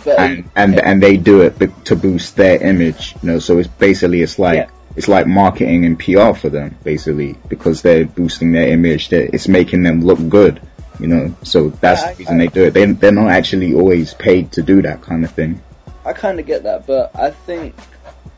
and 0.07 0.49
and 0.55 0.79
and 0.79 1.01
they 1.03 1.17
do 1.17 1.41
it 1.41 1.85
to 1.85 1.95
boost 1.95 2.35
their 2.35 2.61
image. 2.61 3.15
You 3.21 3.31
know, 3.31 3.39
so 3.39 3.57
it's 3.57 3.67
basically 3.67 4.21
it's 4.21 4.37
like 4.39 4.55
Yeah. 4.57 4.69
it's 4.95 5.07
like 5.07 5.27
marketing 5.27 5.85
and 5.85 5.97
PR 5.99 6.33
for 6.33 6.49
them 6.49 6.75
basically 6.83 7.35
because 7.47 7.81
they're 7.81 8.05
boosting 8.05 8.51
their 8.51 8.67
image. 8.69 9.09
That 9.09 9.33
it's 9.33 9.47
making 9.47 9.83
them 9.83 10.01
look 10.01 10.19
good. 10.29 10.61
You 10.99 11.07
know, 11.07 11.35
so 11.43 11.69
that's 11.81 12.01
Yeah, 12.03 12.07
I- 12.07 12.13
the 12.13 12.17
reason 12.19 12.37
they 12.37 12.47
do 12.47 12.63
it. 12.65 12.73
They 12.73 12.85
they're 12.85 13.11
not 13.11 13.29
actually 13.31 13.73
always 13.73 14.13
paid 14.13 14.51
to 14.53 14.61
do 14.61 14.81
that 14.83 15.01
kind 15.01 15.25
of 15.25 15.31
thing. 15.31 15.61
I 16.05 16.13
kind 16.13 16.39
of 16.39 16.45
get 16.45 16.63
that, 16.63 16.85
but 16.87 17.11
I 17.15 17.31
think 17.31 17.75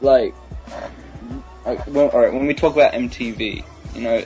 like, 0.02 0.34
like 1.66 1.86
well, 1.88 2.10
all 2.10 2.20
right, 2.22 2.34
when 2.34 2.48
we 2.48 2.54
talk 2.54 2.74
about 2.74 2.94
MTV, 2.94 3.64
you 3.94 4.02
know, 4.02 4.24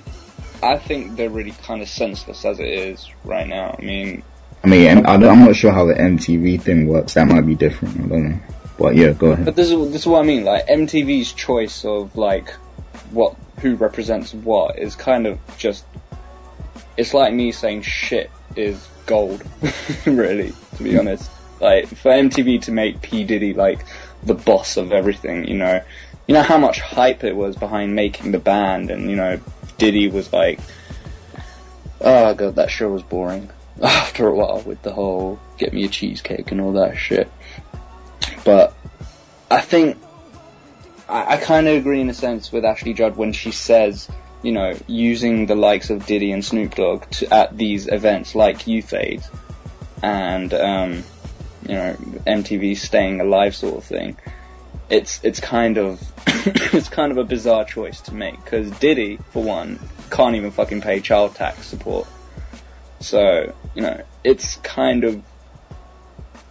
I 0.64 0.78
think 0.78 1.16
they're 1.16 1.30
really 1.30 1.52
kind 1.64 1.82
of 1.82 1.90
senseless 1.90 2.46
as 2.46 2.60
it 2.60 2.68
is 2.68 3.10
right 3.24 3.48
now. 3.48 3.76
I 3.78 3.82
mean, 3.82 4.24
I 4.64 4.68
mean, 4.68 5.06
I 5.06 5.16
am 5.16 5.46
not 5.46 5.56
sure 5.56 5.72
how 5.72 5.86
the 5.86 5.96
MTV 5.96 6.62
thing 6.62 6.88
works. 6.88 7.16
That 7.16 7.28
might 7.28 7.42
be 7.42 7.56
different. 7.56 8.00
I 8.00 8.08
don't 8.08 8.30
know. 8.30 8.40
But 8.78 8.96
yeah, 8.96 9.12
go 9.14 9.32
ahead. 9.32 9.46
But 9.46 9.56
this 9.56 9.72
is 9.72 9.92
this 9.92 10.02
is 10.02 10.08
what 10.08 10.20
I 10.20 10.24
mean. 10.24 10.44
Like 10.44 10.68
MTV's 10.68 11.34
choice 11.34 11.84
of 11.84 12.16
like 12.16 12.52
what 13.12 13.36
who 13.60 13.76
represents 13.76 14.34
what 14.34 14.78
is 14.78 14.96
kind 14.96 15.26
of 15.26 15.40
just. 15.58 15.86
It's 16.98 17.14
like 17.14 17.34
me 17.34 17.52
saying 17.52 17.84
shit 17.84 18.30
is 18.56 18.88
gold, 19.06 19.44
really. 20.06 20.54
To 20.78 20.84
be 20.84 20.92
hmm. 20.92 21.00
honest, 21.00 21.32
like 21.60 21.88
for 21.88 22.12
MTV 22.12 22.64
to 22.64 22.72
make 22.72 23.02
P 23.02 23.24
Diddy 23.24 23.54
like 23.54 23.86
the 24.24 24.36
boss 24.36 24.78
of 24.78 24.92
everything, 24.92 25.48
you 25.48 25.58
know, 25.58 25.84
you 26.28 26.36
know 26.36 26.44
how 26.44 26.60
much 26.60 26.80
hype 26.80 27.24
it 27.24 27.36
was 27.36 27.56
behind 27.56 27.96
making 27.96 28.32
the 28.32 28.40
band, 28.40 28.92
and 28.92 29.10
you 29.10 29.16
know 29.16 29.40
Diddy 29.80 30.08
was 30.08 30.32
like, 30.32 30.60
oh 32.00 32.36
god, 32.36 32.56
that 32.56 32.70
show 32.70 32.90
was 32.90 33.02
boring 33.02 33.50
after 33.84 34.28
a 34.28 34.36
while 34.36 34.62
with 34.62 34.82
the 34.84 34.94
whole 34.94 35.40
get 35.58 35.74
me 35.74 35.86
a 35.86 35.90
cheesecake 35.90 36.52
and 36.52 36.62
all 36.62 36.74
that 36.74 36.98
shit. 36.98 37.32
But 38.44 38.74
I 39.50 39.62
think 39.62 39.98
I, 41.10 41.34
I 41.34 41.38
kind 41.38 41.68
of 41.68 41.76
agree 41.76 42.02
in 42.02 42.10
a 42.10 42.14
sense 42.14 42.52
with 42.52 42.66
Ashley 42.66 42.94
Judd 42.94 43.18
when 43.18 43.34
she 43.34 43.52
says, 43.52 44.10
you 44.44 44.52
know, 44.52 44.78
using 44.88 45.46
the 45.46 45.56
likes 45.56 45.90
of 45.90 46.06
Diddy 46.06 46.32
and 46.32 46.44
Snoop 46.44 46.76
Dogg 46.76 47.10
to, 47.12 47.34
at 47.34 47.58
these 47.58 47.88
events 47.88 48.36
like 48.36 48.68
Youth 48.68 48.94
Aid 48.94 49.24
and 50.02 50.54
um, 50.54 51.04
you 51.64 51.76
know 51.76 51.96
MTV 52.28 52.78
Staying 52.78 53.22
Alive 53.22 53.56
sort 53.56 53.78
of 53.78 53.84
thing. 53.84 54.18
It's 54.90 55.24
it's 55.24 55.40
kind 55.40 55.78
of 55.78 56.02
it's 56.74 56.90
kind 56.90 57.12
of 57.12 57.18
a 57.18 57.24
bizarre 57.24 57.66
choice 57.66 58.02
to 58.02 58.14
make 58.14 58.44
because 58.44 58.72
Diddy, 58.72 59.18
for 59.32 59.44
one, 59.44 59.80
can't 60.10 60.36
even 60.36 60.52
fucking 60.52 60.82
pay 60.82 61.00
child 61.00 61.36
tax 61.36 61.68
support. 61.68 62.08
So 63.00 63.54
you 63.76 63.82
know, 63.82 64.04
it's 64.24 64.56
kind 64.58 65.04
of 65.04 65.22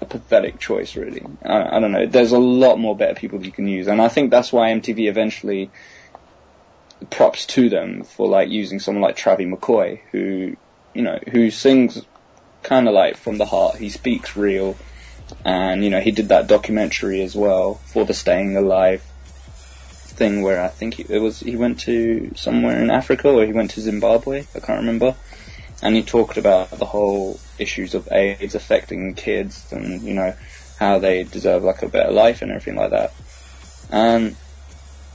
a 0.01 0.07
pathetic 0.07 0.59
choice, 0.59 0.97
really. 0.97 1.23
I, 1.45 1.77
I 1.77 1.81
don't 1.81 1.93
know. 1.93 2.07
There's 2.07 2.33
a 2.33 2.39
lot 2.39 2.79
more 2.79 2.97
better 2.97 3.15
people 3.15 3.45
you 3.45 3.53
can 3.53 3.69
use, 3.69 3.87
and 3.87 4.01
I 4.01 4.09
think 4.09 4.31
that's 4.31 4.53
why 4.53 4.71
MTV 4.71 5.09
eventually 5.09 5.71
props 7.11 7.47
to 7.47 7.71
them 7.71 8.05
for 8.05 8.29
like 8.29 8.51
using 8.51 8.79
someone 8.79 9.03
like 9.03 9.17
Travis 9.17 9.47
McCoy, 9.47 10.01
who 10.13 10.57
you 10.95 11.03
know 11.03 11.19
who 11.31 11.51
sings 11.51 12.03
kind 12.63 12.89
of 12.89 12.95
like 12.95 13.17
from 13.17 13.39
the 13.39 13.47
heart. 13.47 13.77
He 13.77 13.91
speaks 13.91 14.37
real, 14.37 14.77
and 15.45 15.85
you 15.85 15.91
know 15.91 16.01
he 16.01 16.11
did 16.11 16.29
that 16.29 16.47
documentary 16.47 17.23
as 17.23 17.35
well 17.35 17.75
for 17.75 18.05
the 18.05 18.15
Staying 18.15 18.57
Alive 18.57 19.03
thing, 19.03 20.43
where 20.43 20.63
I 20.63 20.69
think 20.69 20.95
he, 20.95 21.07
it 21.09 21.19
was 21.19 21.41
he 21.41 21.57
went 21.57 21.81
to 21.81 22.33
somewhere 22.37 22.83
in 22.83 22.91
Africa 22.91 23.29
or 23.29 23.45
he 23.45 23.53
went 23.53 23.73
to 23.73 23.81
Zimbabwe. 23.81 24.47
I 24.55 24.61
can't 24.61 24.81
remember 24.81 25.17
and 25.83 25.95
he 25.95 26.03
talked 26.03 26.37
about 26.37 26.71
the 26.71 26.85
whole 26.85 27.39
issues 27.59 27.95
of 27.95 28.09
AIDS 28.13 28.55
affecting 28.55 29.15
kids 29.15 29.73
and 29.73 30.03
you 30.03 30.15
know 30.15 30.35
how 30.79 30.99
they 30.99 31.25
deserve 31.25 31.63
like 31.63 31.83
a 31.83 31.89
better 31.89 32.13
life 32.13 32.43
and 32.43 32.51
everything 32.51 32.77
like 32.77 32.91
that. 32.91 33.13
And 33.91 34.37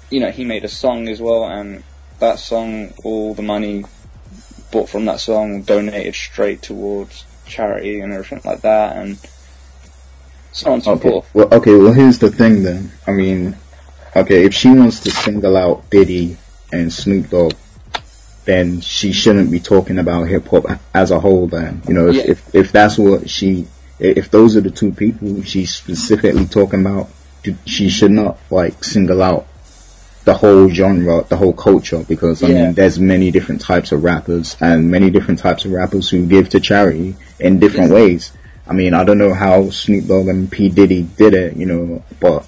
you 0.10 0.19
know 0.19 0.31
he 0.31 0.45
made 0.45 0.63
a 0.63 0.69
song 0.69 1.07
as 1.07 1.22
well, 1.22 1.45
and 1.45 1.84
that 2.19 2.39
song, 2.39 2.93
all 3.03 3.34
the 3.34 3.41
money 3.41 3.84
bought 4.72 4.89
from 4.89 5.05
that 5.05 5.19
song 5.19 5.62
donated 5.63 6.15
straight 6.15 6.62
towards 6.62 7.25
charity 7.45 8.00
and 8.00 8.13
everything 8.13 8.41
like 8.43 8.62
that, 8.62 8.98
and 8.98 9.17
so 10.51 10.67
on 10.67 10.74
and 10.75 10.84
so 10.84 10.91
Okay. 10.93 11.10
forth. 11.10 11.29
Well, 11.34 11.50
okay. 11.51 11.75
Well, 11.75 11.93
here's 11.93 12.19
the 12.19 12.31
thing 12.31 12.63
then. 12.63 12.91
I 13.07 13.12
mean, 13.12 13.55
okay, 14.15 14.45
if 14.45 14.53
she 14.53 14.69
wants 14.69 15.01
to 15.01 15.12
single 15.12 15.57
out 15.57 15.89
Diddy 15.89 16.38
and 16.72 16.91
Snoop 16.91 17.29
Dogg, 17.29 17.53
then 18.46 18.82
she 18.82 19.12
shouldn't 19.12 19.52
be 19.52 19.60
talking 19.60 19.98
about 20.00 20.24
hip 20.28 20.48
hop 20.48 20.66
as 20.94 21.12
a 21.12 21.20
whole. 21.20 21.48
Then 21.48 21.82
you 21.88 21.94
know, 21.94 22.08
if, 22.10 22.16
Yeah. 22.16 22.24
if 22.32 22.56
if 22.56 22.72
that's 22.72 22.98
what 22.98 23.30
she, 23.30 23.68
if 24.00 24.30
those 24.32 24.56
are 24.56 24.62
the 24.62 24.72
two 24.72 24.92
people 24.92 25.42
she's 25.44 25.74
specifically 25.74 26.46
talking 26.46 26.82
about, 26.82 27.10
she 27.66 27.90
should 27.90 28.12
not 28.12 28.38
like 28.50 28.84
single 28.84 29.22
out 29.22 29.48
the 30.25 30.34
whole 30.34 30.68
genre, 30.70 31.24
the 31.30 31.36
whole 31.38 31.54
culture, 31.54 32.04
because 32.08 32.42
I 32.42 32.48
Yeah. 32.48 32.66
mean, 32.66 32.74
there's 32.74 33.00
many 33.00 33.30
different 33.30 33.62
types 33.62 33.92
of 33.92 34.04
rappers 34.04 34.56
and 34.60 34.90
many 34.90 35.12
different 35.12 35.40
types 35.40 35.66
of 35.66 35.72
rappers 35.72 36.10
who 36.10 36.25
give 36.25 36.50
to 36.50 36.60
charity 36.60 37.16
in 37.40 37.60
different 37.60 37.92
ways. 37.92 38.32
I 38.68 38.74
mean, 38.74 38.96
I 38.96 39.04
don't 39.04 39.20
know 39.20 39.34
how 39.36 39.70
Snoop 39.70 40.08
Dogg 40.08 40.28
and 40.28 40.50
P 40.52 40.70
Diddy 40.70 41.04
did 41.04 41.36
it, 41.36 41.56
you 41.56 41.68
know, 41.68 42.04
but 42.20 42.44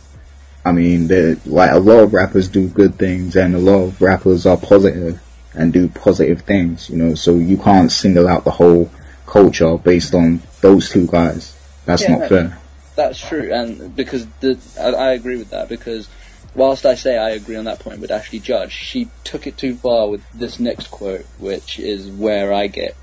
I 0.66 0.72
mean, 0.72 1.08
like 1.46 1.72
a 1.72 1.77
lot 1.80 2.00
of 2.00 2.13
rappers 2.13 2.48
do 2.48 2.68
good 2.68 2.96
things, 2.96 3.36
and 3.36 3.54
a 3.56 3.60
lot 3.60 3.84
of 3.84 4.01
rappers 4.01 4.46
are 4.48 4.58
positive 4.58 5.20
and 5.54 5.74
do 5.74 5.88
positive 5.88 6.42
things, 6.42 6.89
you 6.89 6.98
know. 6.98 7.16
So 7.16 7.36
you 7.36 7.58
can't 7.58 7.92
single 7.92 8.27
out 8.27 8.44
the 8.44 8.51
whole 8.51 8.92
culture 9.25 9.77
based 9.77 10.13
on 10.13 10.42
those 10.62 10.89
two 10.89 11.08
guys. 11.08 11.56
That's 11.86 12.04
Yeah, 12.04 12.12
not 12.12 12.20
no. 12.20 12.27
fair. 12.27 12.58
That's 12.96 13.20
true, 13.20 13.54
and 13.54 13.96
because 13.96 14.25
the 14.39 14.58
I, 14.80 14.89
I 14.89 15.12
agree 15.12 15.38
with 15.38 15.51
that 15.51 15.70
because 15.70 16.08
whilst 16.56 16.86
I 16.86 16.96
say 16.96 17.18
I 17.18 17.30
agree 17.32 17.56
on 17.56 17.66
that 17.66 17.80
point 17.80 18.00
with 18.00 18.10
Ashley 18.10 18.39
Judge, 18.39 18.72
she 18.72 19.10
took 19.24 19.46
it 19.46 19.58
too 19.58 19.75
far 19.75 20.10
with 20.10 20.24
this 20.34 20.60
next 20.60 20.89
quote, 20.89 21.25
which 21.38 21.80
is 21.80 22.10
where 22.10 22.51
I 22.51 22.68
get 22.68 22.96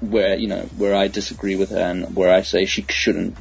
where 0.00 0.36
you 0.36 0.48
know 0.48 0.62
where 0.76 0.94
I 0.94 1.08
disagree 1.08 1.54
with 1.54 1.70
her 1.70 1.78
and 1.78 2.16
where 2.16 2.32
I 2.32 2.42
say 2.42 2.64
she 2.64 2.84
shouldn't 2.88 3.36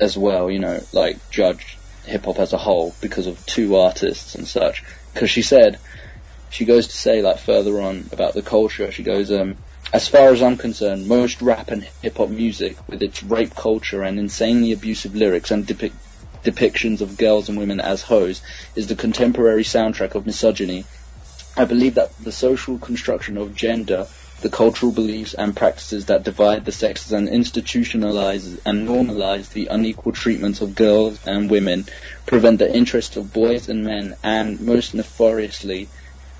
as 0.00 0.16
well, 0.16 0.50
you 0.50 0.58
know, 0.58 0.80
like 0.92 1.30
judge 1.30 1.78
hip 2.04 2.24
hop 2.24 2.38
as 2.38 2.52
a 2.52 2.58
whole 2.58 2.94
because 3.00 3.26
of 3.26 3.44
two 3.46 3.76
artists 3.76 4.34
and 4.34 4.46
such. 4.46 4.84
Because 5.14 5.30
she 5.30 5.42
said 5.42 5.78
she 6.52 6.66
goes 6.66 6.86
to 6.86 6.96
say 6.96 7.22
like 7.22 7.38
further 7.38 7.80
on 7.80 8.08
about 8.12 8.34
the 8.34 8.42
culture, 8.42 8.92
she 8.92 9.02
goes, 9.02 9.32
um, 9.32 9.56
as 9.92 10.06
far 10.06 10.28
as 10.28 10.42
I'm 10.42 10.58
concerned, 10.58 11.08
most 11.08 11.40
rap 11.40 11.70
and 11.70 11.82
hip 12.02 12.18
hop 12.18 12.28
music, 12.28 12.76
with 12.88 13.02
its 13.02 13.22
rape 13.22 13.54
culture 13.56 14.02
and 14.02 14.18
insanely 14.18 14.72
abusive 14.72 15.16
lyrics 15.16 15.50
and 15.50 15.66
depic- 15.66 15.92
depictions 16.44 17.00
of 17.00 17.16
girls 17.16 17.48
and 17.48 17.56
women 17.56 17.80
as 17.80 18.02
hoes, 18.02 18.42
is 18.76 18.86
the 18.86 18.94
contemporary 18.94 19.64
soundtrack 19.64 20.14
of 20.14 20.26
misogyny. 20.26 20.84
I 21.56 21.64
believe 21.64 21.94
that 21.94 22.16
the 22.18 22.32
social 22.32 22.78
construction 22.78 23.38
of 23.38 23.54
gender, 23.54 24.06
the 24.42 24.50
cultural 24.50 24.92
beliefs 24.92 25.32
and 25.32 25.56
practices 25.56 26.06
that 26.06 26.22
divide 26.22 26.66
the 26.66 26.72
sexes 26.72 27.12
and 27.12 27.28
institutionalize 27.28 28.58
and 28.66 28.86
normalize 28.86 29.50
the 29.50 29.68
unequal 29.68 30.12
treatment 30.12 30.60
of 30.60 30.74
girls 30.74 31.18
and 31.26 31.50
women, 31.50 31.86
prevent 32.26 32.58
the 32.58 32.74
interests 32.74 33.16
of 33.16 33.32
boys 33.32 33.70
and 33.70 33.84
men, 33.84 34.16
and 34.22 34.60
most 34.60 34.94
nefariously, 34.94 35.88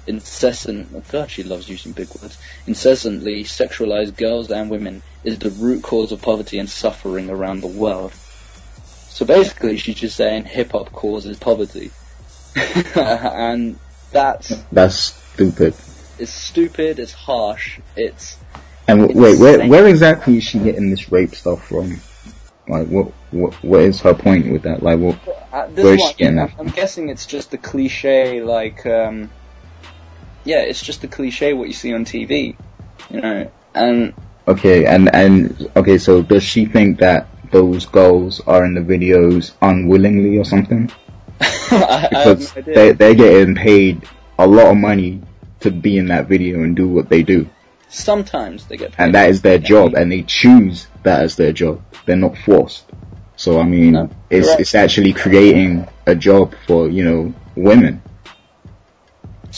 incessant, 0.07 0.89
oh 0.95 1.03
God, 1.11 1.31
she 1.31 1.43
loves 1.43 1.69
using 1.69 1.93
big 1.93 2.09
words, 2.21 2.39
incessantly 2.67 3.45
sexualized 3.45 4.17
girls 4.17 4.51
and 4.51 4.71
women 4.71 5.03
is 5.25 5.39
the 5.39 5.51
root 5.51 5.83
cause 5.83 6.13
of 6.13 6.23
poverty 6.23 6.59
and 6.59 6.69
suffering 6.69 7.31
around 7.31 7.61
the 7.61 7.69
world. 7.69 8.13
So 9.09 9.27
basically, 9.27 9.77
she's 9.77 9.97
just 9.97 10.17
saying 10.17 10.45
hip 10.45 10.73
hop 10.73 10.93
causes 10.93 11.39
poverty. 11.39 11.91
and 12.97 13.79
that's, 14.11 14.57
That's 14.73 14.97
stupid. 14.97 15.75
it's 16.19 16.33
stupid, 16.33 16.99
it's 16.99 17.13
harsh, 17.13 17.79
it's, 17.97 18.37
And 18.89 19.09
w- 19.09 19.21
wait, 19.21 19.39
where 19.39 19.69
where 19.69 19.87
exactly 19.87 20.39
is 20.39 20.45
she 20.45 20.59
getting 20.59 20.91
this 20.91 21.13
rape 21.13 21.35
stuff 21.35 21.67
from? 21.69 22.01
Like, 22.69 22.89
what 22.89 23.13
what 23.31 23.55
what 23.65 23.81
is 23.81 24.01
her 24.01 24.15
point 24.15 24.51
with 24.53 24.63
that? 24.63 24.83
Like, 24.83 24.99
what? 24.99 25.17
Where's 25.75 26.01
one, 26.01 26.11
she 26.13 26.17
getting 26.17 26.37
that 26.37 26.53
I'm 26.59 26.69
guessing 26.69 27.09
it's 27.09 27.27
just 27.27 27.51
the 27.51 27.59
cliche, 27.59 28.43
like, 28.43 28.87
um, 28.87 29.31
yeah, 30.45 30.61
it's 30.61 30.83
just 30.83 31.01
the 31.03 31.09
cliche 31.09 31.53
what 31.53 31.69
you 31.69 31.75
see 31.75 31.95
on 31.95 32.05
TV, 32.05 32.57
you 33.11 33.21
know, 33.21 33.51
and 33.75 34.15
Okay, 34.49 34.87
and 34.87 35.15
and 35.15 35.71
okay, 35.77 35.99
so 35.99 36.21
does 36.23 36.43
she 36.43 36.67
think 36.67 36.99
that 36.99 37.29
those 37.53 37.87
girls 37.87 38.41
are 38.41 38.65
in 38.65 38.75
the 38.75 38.81
videos 38.81 39.53
unwillingly 39.63 40.39
or 40.39 40.45
something. 40.45 40.91
I, 41.41 42.09
Because 42.11 42.57
I 42.57 42.61
no 42.61 42.75
they 42.75 42.93
they're 42.93 43.15
getting 43.15 43.55
paid 43.55 44.03
a 44.39 44.47
lot 44.47 44.67
of 44.73 44.77
money 44.77 45.23
to 45.61 45.71
be 45.71 45.97
in 45.97 46.07
that 46.07 46.27
video 46.27 46.63
and 46.65 46.75
do 46.75 46.89
what 46.89 47.09
they 47.09 47.23
do. 47.23 47.49
Sometimes 47.89 48.67
they 48.67 48.77
get 48.77 48.93
paid. 48.93 49.05
And 49.05 49.15
that 49.15 49.31
is 49.31 49.43
their 49.43 49.59
job 49.59 49.95
and 49.95 50.11
they 50.11 50.23
choose 50.23 50.87
that 51.05 51.23
as 51.23 51.37
their 51.37 51.53
job. 51.53 51.83
They're 52.07 52.17
not 52.17 52.37
forced. 52.39 52.85
So 53.37 53.61
I 53.61 53.65
mean, 53.65 53.93
No, 53.93 54.11
it's, 54.31 54.47
correct. 54.47 54.61
it's 54.61 54.75
actually 54.75 55.13
creating 55.13 55.87
a 56.07 56.15
job 56.15 56.55
for, 56.67 56.89
you 56.89 57.05
know, 57.05 57.35
women. 57.55 58.03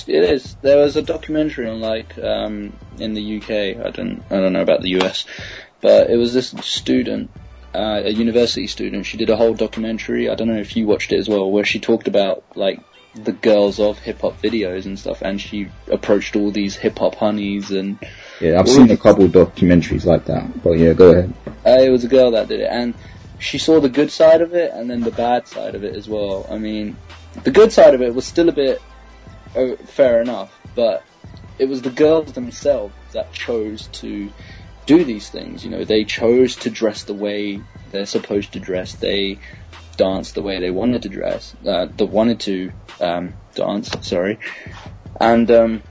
It 0.06 0.24
is. 0.24 0.56
There 0.62 0.78
was 0.78 0.96
a 0.96 1.02
documentary 1.02 1.68
on 1.68 1.80
like 1.80 2.18
um, 2.18 2.72
in 2.98 3.14
the 3.14 3.38
UK. 3.38 3.84
I 3.84 3.90
don't. 3.90 4.22
I 4.30 4.36
don't 4.36 4.52
know 4.52 4.62
about 4.62 4.82
the 4.82 5.00
US, 5.00 5.26
but 5.80 6.10
it 6.10 6.16
was 6.16 6.34
this 6.34 6.48
student, 6.48 7.30
uh, 7.74 8.02
a 8.04 8.10
university 8.10 8.66
student. 8.66 9.06
She 9.06 9.16
did 9.16 9.30
a 9.30 9.36
whole 9.36 9.54
documentary. 9.54 10.28
I 10.28 10.34
don't 10.34 10.48
know 10.48 10.58
if 10.58 10.76
you 10.76 10.86
watched 10.86 11.12
it 11.12 11.18
as 11.18 11.28
well, 11.28 11.50
where 11.50 11.64
she 11.64 11.80
talked 11.80 12.08
about 12.08 12.44
like 12.54 12.80
the 13.14 13.32
girls 13.32 13.78
of 13.78 13.98
hip 13.98 14.22
hop 14.22 14.42
videos 14.42 14.86
and 14.86 14.98
stuff, 14.98 15.22
and 15.22 15.40
she 15.40 15.68
approached 15.90 16.34
all 16.36 16.50
these 16.50 16.74
hip 16.74 16.98
hop 16.98 17.14
honeys, 17.14 17.70
and 17.70 17.98
Yeah, 18.40 18.58
I've 18.58 18.68
seen 18.68 18.90
a 18.90 18.96
couple 18.96 19.28
documentaries 19.28 20.04
like 20.04 20.24
that. 20.26 20.62
But 20.62 20.72
yeah, 20.72 20.92
go 20.94 21.10
ahead. 21.10 21.34
uh, 21.64 21.78
it 21.80 21.90
was 21.90 22.04
a 22.04 22.08
girl 22.08 22.32
that 22.32 22.48
did 22.48 22.60
it, 22.60 22.68
and 22.70 22.94
she 23.38 23.58
saw 23.58 23.80
the 23.80 23.88
good 23.88 24.10
side 24.10 24.40
of 24.40 24.54
it 24.54 24.72
and 24.72 24.88
then 24.88 25.00
the 25.00 25.10
bad 25.10 25.46
side 25.46 25.74
of 25.74 25.84
it 25.84 25.94
as 25.94 26.08
well. 26.08 26.46
I 26.50 26.58
mean, 26.58 26.96
the 27.42 27.50
good 27.50 27.72
side 27.72 27.94
of 27.94 28.02
it 28.02 28.14
was 28.14 28.24
still 28.24 28.48
a 28.48 28.52
bit 28.52 28.80
uh, 29.56 29.76
fair 29.86 30.20
enough, 30.20 30.52
but 30.74 31.04
it 31.58 31.66
was 31.66 31.82
the 31.82 31.90
girls 31.90 32.32
themselves 32.32 32.94
that 33.12 33.32
chose 33.32 33.86
to 33.88 34.30
do 34.86 35.04
these 35.04 35.28
things. 35.30 35.64
You 35.64 35.70
know, 35.70 35.84
they 35.84 36.04
chose 36.04 36.56
to 36.56 36.70
dress 36.70 37.04
the 37.04 37.14
way 37.14 37.60
they're 37.90 38.06
supposed 38.06 38.52
to 38.52 38.60
dress. 38.60 38.94
They 38.94 39.38
danced 39.96 40.34
the 40.34 40.42
way 40.42 40.60
they 40.60 40.70
wanted 40.70 41.02
to 41.02 41.08
dress. 41.08 41.54
Uh, 41.66 41.86
they 41.86 42.04
wanted 42.04 42.40
to 42.40 42.72
um, 43.00 43.34
dance. 43.54 43.90
Sorry, 44.06 44.38
and 45.20 45.50
um, 45.50 45.82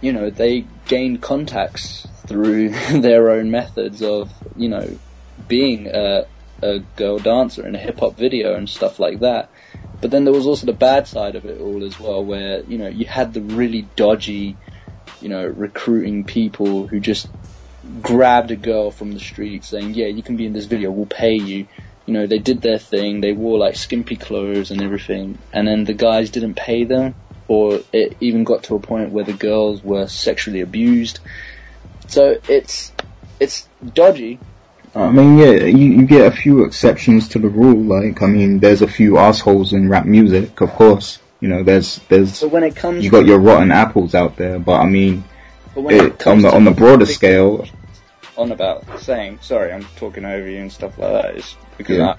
you 0.00 0.12
know 0.12 0.30
they 0.30 0.64
gained 0.86 1.20
contacts 1.22 2.06
through 2.26 2.68
their 3.00 3.30
own 3.30 3.50
methods 3.50 4.02
of 4.02 4.32
you 4.56 4.68
know 4.68 4.98
being 5.46 5.88
a, 5.88 6.26
a 6.62 6.78
girl 6.96 7.18
dancer 7.18 7.66
in 7.66 7.74
a 7.74 7.78
hip 7.78 8.00
hop 8.00 8.16
video 8.16 8.54
and 8.54 8.68
stuff 8.68 8.98
like 8.98 9.20
that. 9.20 9.50
But 10.00 10.10
then 10.10 10.24
there 10.24 10.32
was 10.32 10.46
also 10.46 10.66
the 10.66 10.72
bad 10.72 11.08
side 11.08 11.34
of 11.34 11.44
it 11.44 11.60
all 11.60 11.84
as 11.84 11.98
well, 11.98 12.24
where 12.24 12.62
you 12.64 12.78
know 12.78 12.88
you 12.88 13.06
had 13.06 13.32
the 13.32 13.40
really 13.40 13.82
dodgy, 13.96 14.56
you 15.20 15.28
know, 15.28 15.44
recruiting 15.44 16.24
people 16.24 16.86
who 16.86 17.00
just 17.00 17.28
grabbed 18.02 18.50
a 18.50 18.56
girl 18.56 18.90
from 18.90 19.12
the 19.12 19.20
street 19.20 19.64
saying, 19.64 19.94
"Yeah, 19.94 20.06
you 20.06 20.22
can 20.22 20.36
be 20.36 20.46
in 20.46 20.52
this 20.52 20.66
video. 20.66 20.90
We'll 20.90 21.06
pay 21.06 21.34
you." 21.34 21.66
You 22.06 22.14
know, 22.14 22.26
they 22.26 22.38
did 22.38 22.62
their 22.62 22.78
thing. 22.78 23.20
They 23.20 23.32
wore 23.32 23.58
like 23.58 23.76
skimpy 23.76 24.16
clothes 24.16 24.70
and 24.70 24.80
everything, 24.80 25.38
and 25.52 25.68
then 25.68 25.84
the 25.84 25.94
guys 25.94 26.30
didn't 26.30 26.54
pay 26.54 26.84
them, 26.84 27.14
or 27.48 27.80
it 27.92 28.16
even 28.20 28.44
got 28.44 28.62
to 28.64 28.76
a 28.76 28.80
point 28.80 29.10
where 29.10 29.24
the 29.24 29.32
girls 29.32 29.82
were 29.82 30.06
sexually 30.06 30.60
abused. 30.60 31.20
So 32.06 32.36
it's 32.48 32.92
it's 33.40 33.68
dodgy, 33.94 34.40
I 35.02 35.10
mean, 35.10 35.38
yeah, 35.38 35.64
you, 35.64 35.92
you 35.92 36.06
get 36.06 36.26
a 36.26 36.34
few 36.34 36.64
exceptions 36.64 37.28
to 37.30 37.38
the 37.38 37.48
rule. 37.48 37.82
Like, 37.82 38.22
I 38.22 38.26
mean, 38.26 38.58
there's 38.58 38.82
a 38.82 38.88
few 38.88 39.18
assholes 39.18 39.72
in 39.72 39.88
rap 39.88 40.06
music, 40.06 40.60
of 40.60 40.70
course. 40.70 41.18
You 41.40 41.48
know, 41.48 41.62
there's 41.62 42.00
there's 42.08 42.40
but 42.40 42.50
when 42.50 42.64
it 42.64 42.74
comes 42.74 43.04
you 43.04 43.10
got 43.10 43.26
your 43.26 43.38
rotten 43.38 43.70
apples 43.70 44.14
out 44.14 44.36
there, 44.36 44.58
but 44.58 44.80
I 44.80 44.86
mean, 44.86 45.22
but 45.74 45.92
it 45.92 46.26
on 46.26 46.42
the 46.42 46.52
on 46.52 46.64
the 46.64 46.72
broader 46.72 47.06
scale, 47.06 47.64
on 48.36 48.50
about 48.50 49.00
saying, 49.00 49.38
sorry, 49.42 49.72
I'm 49.72 49.84
talking 49.96 50.24
over 50.24 50.48
you 50.48 50.58
and 50.58 50.72
stuff 50.72 50.98
like 50.98 51.12
that. 51.12 51.36
It's 51.36 51.56
because 51.76 51.98
Yeah. 51.98 52.08
I, 52.10 52.18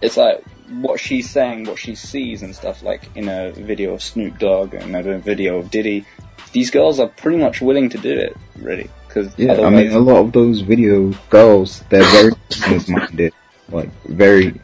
it's 0.00 0.16
like 0.16 0.44
what 0.68 1.00
she's 1.00 1.28
saying, 1.28 1.64
what 1.64 1.78
she 1.78 1.94
sees 1.94 2.42
and 2.42 2.54
stuff 2.54 2.82
like 2.82 3.16
in 3.16 3.28
a 3.28 3.50
video 3.50 3.94
of 3.94 4.02
Snoop 4.02 4.38
Dogg 4.38 4.74
and 4.74 4.94
a 4.94 5.18
video 5.18 5.58
of 5.58 5.70
Diddy. 5.70 6.06
These 6.52 6.70
girls 6.70 7.00
are 7.00 7.08
pretty 7.08 7.38
much 7.38 7.60
willing 7.60 7.90
to 7.90 7.98
do 7.98 8.12
it, 8.12 8.36
really, 8.56 8.90
because 9.18 9.38
yeah, 9.38 9.66
I 9.66 9.70
mean, 9.70 9.90
a 9.92 9.98
lot 9.98 10.18
of 10.18 10.32
those 10.32 10.60
video 10.60 11.12
girls, 11.30 11.82
they're 11.88 12.04
very 12.04 12.32
business 12.48 12.88
minded, 12.88 13.34
like 13.68 13.90
very 14.04 14.60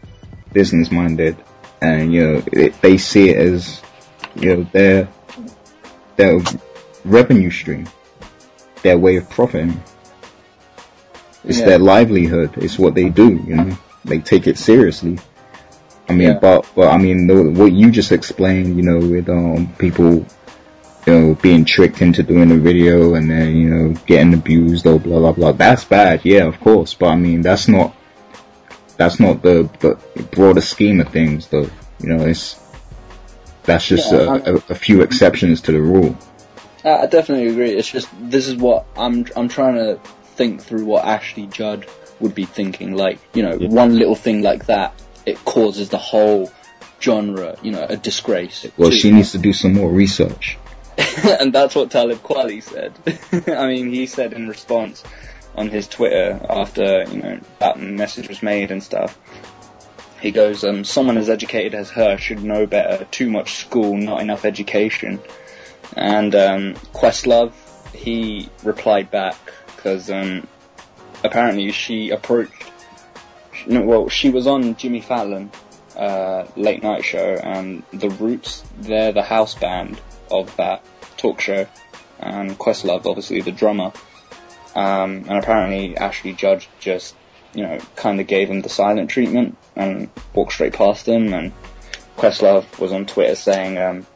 business 0.52 0.90
minded, 0.90 1.36
and 1.80 2.12
you 2.12 2.20
know, 2.22 2.42
it, 2.52 2.80
they 2.80 2.98
see 2.98 3.30
it 3.30 3.36
as 3.36 3.82
you 4.36 4.56
know 4.56 4.62
their 4.72 5.08
their 6.16 6.40
revenue 7.04 7.50
stream, 7.50 7.88
their 8.82 8.98
way 8.98 9.16
of 9.16 9.28
profiting. 9.30 9.82
It's 11.44 11.58
Yeah. 11.58 11.66
their 11.66 11.78
livelihood. 11.78 12.52
It's 12.56 12.78
what 12.78 12.94
they 12.94 13.10
do. 13.10 13.42
You 13.46 13.56
know, 13.56 13.78
they 14.04 14.18
take 14.18 14.46
it 14.46 14.56
seriously. 14.56 15.18
I 16.08 16.12
mean, 16.12 16.28
Yeah. 16.28 16.38
but 16.38 16.66
but 16.74 16.88
I 16.88 16.98
mean, 16.98 17.26
the, 17.26 17.50
what 17.50 17.72
you 17.72 17.90
just 17.90 18.12
explained, 18.12 18.76
you 18.76 18.82
know, 18.82 18.98
with 18.98 19.28
um 19.28 19.74
people, 19.78 20.24
you 21.06 21.12
know, 21.12 21.34
being 21.34 21.64
tricked 21.64 22.00
into 22.02 22.22
doing 22.22 22.50
a 22.50 22.56
video 22.56 23.14
and 23.14 23.30
then 23.30 23.54
you 23.56 23.68
know 23.70 23.94
getting 24.06 24.34
abused 24.34 24.86
or 24.86 24.98
blah 24.98 25.18
blah 25.18 25.32
blah. 25.32 25.52
That's 25.52 25.84
bad, 25.84 26.24
yeah, 26.24 26.44
of 26.44 26.58
course. 26.60 26.94
But 26.94 27.08
I 27.10 27.16
mean, 27.16 27.42
that's 27.42 27.68
not 27.68 27.94
that's 28.96 29.18
not 29.20 29.42
the 29.42 29.68
the 29.80 30.22
broader 30.24 30.60
scheme 30.60 31.00
of 31.00 31.08
things, 31.08 31.48
though. 31.48 31.68
You 32.00 32.08
know, 32.08 32.24
it's 32.26 32.60
that's 33.64 33.86
just 33.86 34.12
Yeah, 34.12 34.40
a, 34.44 34.54
a, 34.54 34.62
a 34.70 34.74
few 34.74 35.02
exceptions 35.02 35.60
to 35.62 35.72
the 35.72 35.80
rule. 35.80 36.16
I 36.84 36.98
I 37.02 37.06
definitely 37.06 37.48
agree. 37.48 37.70
It's 37.70 37.90
just 37.90 38.08
this 38.20 38.46
is 38.48 38.56
what 38.56 38.86
I'm 38.96 39.26
I'm 39.36 39.48
trying 39.48 39.74
to 39.76 39.98
think 40.36 40.62
through 40.62 40.84
what 40.84 41.04
Ashley 41.04 41.46
Judd 41.46 41.86
would 42.20 42.34
be 42.34 42.44
thinking. 42.44 42.94
Like 42.96 43.18
you 43.34 43.42
know, 43.42 43.56
Yeah. 43.58 43.68
one 43.68 43.98
little 43.98 44.14
thing 44.16 44.42
like 44.42 44.66
that, 44.66 44.94
it 45.26 45.42
causes 45.44 45.88
the 45.90 45.98
whole 45.98 46.50
genre, 47.00 47.56
you 47.62 47.72
know, 47.72 47.84
a 47.88 47.96
disgrace. 47.96 48.66
Well, 48.78 48.90
she 48.90 49.10
needs 49.10 49.32
to 49.32 49.38
do 49.38 49.52
some 49.52 49.74
more 49.74 49.90
research. 49.90 50.56
and 51.40 51.52
that's 51.52 51.74
what 51.74 51.90
Talib 51.90 52.18
Kweli 52.18 52.62
said. 52.62 52.92
I 53.58 53.66
mean, 53.66 53.90
he 53.90 54.06
said 54.06 54.32
in 54.32 54.48
response 54.48 55.02
on 55.56 55.68
his 55.68 55.88
Twitter 55.88 56.40
after 56.48 57.04
you 57.04 57.22
know 57.22 57.40
that 57.58 57.78
message 57.78 58.28
was 58.28 58.42
made 58.42 58.70
and 58.70 58.82
stuff. 58.82 59.18
He 60.20 60.30
goes, 60.30 60.64
um, 60.64 60.84
"Someone 60.84 61.18
as 61.18 61.28
educated 61.28 61.74
as 61.74 61.90
her 61.90 62.16
should 62.16 62.44
know 62.44 62.66
better. 62.66 63.04
Too 63.06 63.30
much 63.30 63.54
school, 63.54 63.96
not 63.96 64.20
enough 64.20 64.44
education." 64.44 65.20
And 65.96 66.34
um, 66.34 66.74
Questlove, 66.92 67.52
he 67.94 68.48
replied 68.62 69.10
back 69.10 69.36
because 69.76 70.10
um, 70.10 70.46
apparently 71.22 71.72
she 71.72 72.10
approached. 72.10 72.52
No, 73.66 73.82
well, 73.82 74.08
she 74.08 74.30
was 74.30 74.46
on 74.46 74.76
Jimmy 74.76 75.00
Fallon 75.00 75.50
uh, 75.96 76.46
late 76.56 76.82
night 76.82 77.04
show, 77.04 77.34
and 77.42 77.82
the 77.92 78.10
Roots, 78.10 78.62
they're 78.78 79.12
the 79.12 79.22
house 79.22 79.54
band 79.54 80.00
of 80.30 80.54
that 80.56 80.84
talk 81.16 81.40
show, 81.40 81.66
and 82.20 82.58
Questlove, 82.58 83.06
obviously 83.06 83.40
the 83.40 83.52
drummer. 83.52 83.92
Um, 84.74 85.24
and 85.28 85.38
apparently 85.38 85.96
Ashley 85.96 86.32
Judge 86.32 86.68
just, 86.80 87.14
you 87.54 87.62
know, 87.62 87.78
kind 87.96 88.20
of 88.20 88.26
gave 88.26 88.50
him 88.50 88.62
the 88.62 88.68
silent 88.68 89.10
treatment 89.10 89.56
and 89.76 90.10
walked 90.34 90.52
straight 90.52 90.72
past 90.72 91.06
him. 91.06 91.32
And 91.32 91.52
Questlove 92.16 92.78
was 92.80 92.92
on 92.92 93.06
Twitter 93.06 93.36
saying, 93.36 93.78
um, 93.78 94.06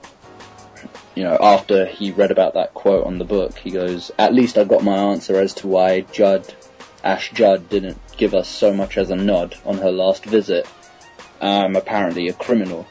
you 1.15 1.25
know, 1.25 1.37
after 1.41 1.87
he 1.87 2.13
read 2.13 2.31
about 2.31 2.55
that 2.55 2.75
quote 2.75 3.07
on 3.07 3.19
the 3.19 3.25
book, 3.25 3.57
he 3.59 3.71
goes, 3.71 4.11
"At 4.19 4.35
least 4.35 4.57
I 4.57 4.65
got 4.65 4.85
my 4.85 4.97
answer 4.97 5.37
as 5.37 5.55
to 5.55 5.67
why 5.67 6.01
Judd, 6.01 6.55
Ash 7.03 7.33
Judd, 7.33 7.69
didn't 7.69 7.99
give 8.17 8.35
us 8.35 8.49
so 8.49 8.73
much 8.73 8.97
as 8.97 9.11
a 9.11 9.17
nod 9.17 9.57
on 9.65 9.79
her 9.79 9.91
last 9.91 10.25
visit. 10.25 10.67
Um, 11.41 11.77
apparently 11.77 12.29
a 12.29 12.33
criminal." 12.33 12.87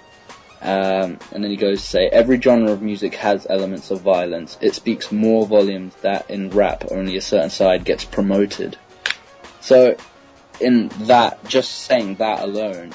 Um, 0.62 1.20
and 1.32 1.44
then 1.44 1.52
he 1.52 1.56
goes 1.56 1.82
to 1.82 1.88
say, 1.88 2.08
every 2.08 2.42
genre 2.42 2.72
of 2.72 2.82
music 2.82 3.16
has 3.16 3.46
elements 3.50 3.92
of 3.92 4.02
violence. 4.02 4.58
It 4.60 4.74
speaks 4.74 5.12
more 5.12 5.46
volumes 5.46 5.94
that 6.02 6.30
in 6.30 6.50
rap 6.50 6.86
only 6.92 7.16
a 7.18 7.22
certain 7.22 7.50
side 7.50 7.86
gets 7.86 8.04
promoted. 8.04 8.78
So, 9.62 9.96
in 10.60 10.88
that, 11.02 11.44
just 11.48 11.72
saying 11.84 12.16
that 12.16 12.42
alone, 12.42 12.94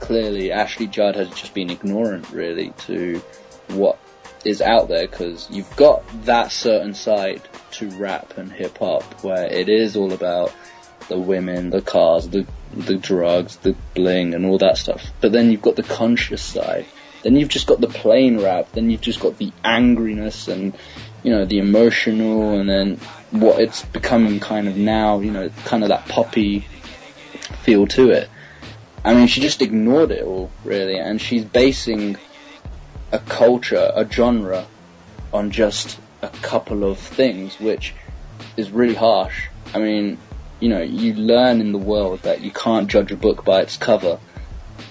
clearly 0.00 0.52
Ashley 0.52 0.86
Judd 0.86 1.16
has 1.16 1.28
just 1.30 1.52
been 1.52 1.70
ignorant 1.70 2.30
really 2.30 2.70
to 2.86 3.22
what 3.68 3.98
is 4.44 4.62
out 4.62 4.88
there 4.88 5.06
because 5.06 5.48
you've 5.50 5.74
got 5.76 6.02
that 6.24 6.52
certain 6.52 6.94
side 6.94 7.42
to 7.72 7.88
rap 7.90 8.38
and 8.38 8.52
hip 8.52 8.78
hop 8.78 9.02
where 9.24 9.46
it 9.46 9.68
is 9.68 9.96
all 9.96 10.12
about 10.12 10.54
the 11.08 11.18
women, 11.18 11.70
the 11.70 11.82
cars, 11.82 12.28
the 12.28 12.46
the 12.72 12.96
drugs, 12.96 13.56
the 13.56 13.74
bling, 13.94 14.34
and 14.34 14.46
all 14.46 14.58
that 14.58 14.78
stuff. 14.78 15.10
But 15.20 15.32
then 15.32 15.50
you've 15.50 15.62
got 15.62 15.76
the 15.76 15.82
conscious 15.82 16.42
side. 16.42 16.86
Then 17.22 17.36
you've 17.36 17.48
just 17.48 17.66
got 17.66 17.80
the 17.80 17.88
plain 17.88 18.40
rap. 18.40 18.72
Then 18.72 18.90
you've 18.90 19.00
just 19.00 19.20
got 19.20 19.38
the 19.38 19.52
angriness 19.64 20.48
and 20.48 20.76
you 21.22 21.30
know 21.30 21.44
the 21.44 21.58
emotional, 21.58 22.58
and 22.58 22.68
then 22.68 22.96
what 23.30 23.60
it's 23.60 23.84
becoming 23.84 24.40
kind 24.40 24.68
of 24.68 24.76
now. 24.76 25.20
You 25.20 25.30
know, 25.30 25.50
kind 25.64 25.82
of 25.82 25.88
that 25.88 26.06
poppy 26.08 26.60
feel 27.62 27.86
to 27.88 28.10
it. 28.10 28.28
I 29.04 29.14
mean, 29.14 29.26
she 29.28 29.40
just 29.40 29.62
ignored 29.62 30.10
it 30.10 30.24
all 30.24 30.50
really, 30.64 30.98
and 30.98 31.20
she's 31.20 31.44
basing 31.44 32.16
a 33.12 33.18
culture, 33.18 33.90
a 33.94 34.08
genre, 34.10 34.66
on 35.32 35.50
just 35.50 35.98
a 36.22 36.28
couple 36.28 36.84
of 36.84 36.98
things, 36.98 37.58
which 37.60 37.94
is 38.56 38.70
really 38.70 38.94
harsh. 38.94 39.48
I 39.74 39.78
mean, 39.78 40.18
you 40.60 40.68
know, 40.68 40.80
you 40.80 41.14
learn 41.14 41.60
in 41.60 41.72
the 41.72 41.78
world 41.78 42.20
that 42.22 42.40
you 42.40 42.50
can't 42.50 42.88
judge 42.88 43.12
a 43.12 43.16
book 43.16 43.44
by 43.44 43.62
its 43.62 43.76
cover. 43.76 44.18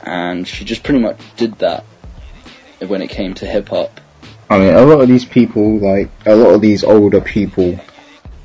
And 0.04 0.48
she 0.48 0.66
just 0.66 0.84
pretty 0.84 1.00
much 1.00 1.20
did 1.36 1.56
that 1.60 1.84
when 2.86 3.02
it 3.02 3.10
came 3.10 3.34
to 3.36 3.46
hip 3.46 3.70
hop. 3.70 4.00
I 4.50 4.60
mean, 4.60 4.74
a 4.74 4.86
lot 4.86 5.02
of 5.02 5.08
these 5.08 5.26
people, 5.26 5.80
like 5.80 6.10
a 6.26 6.36
lot 6.36 6.54
of 6.54 6.62
these 6.62 6.84
older 6.84 7.22
people, 7.22 7.80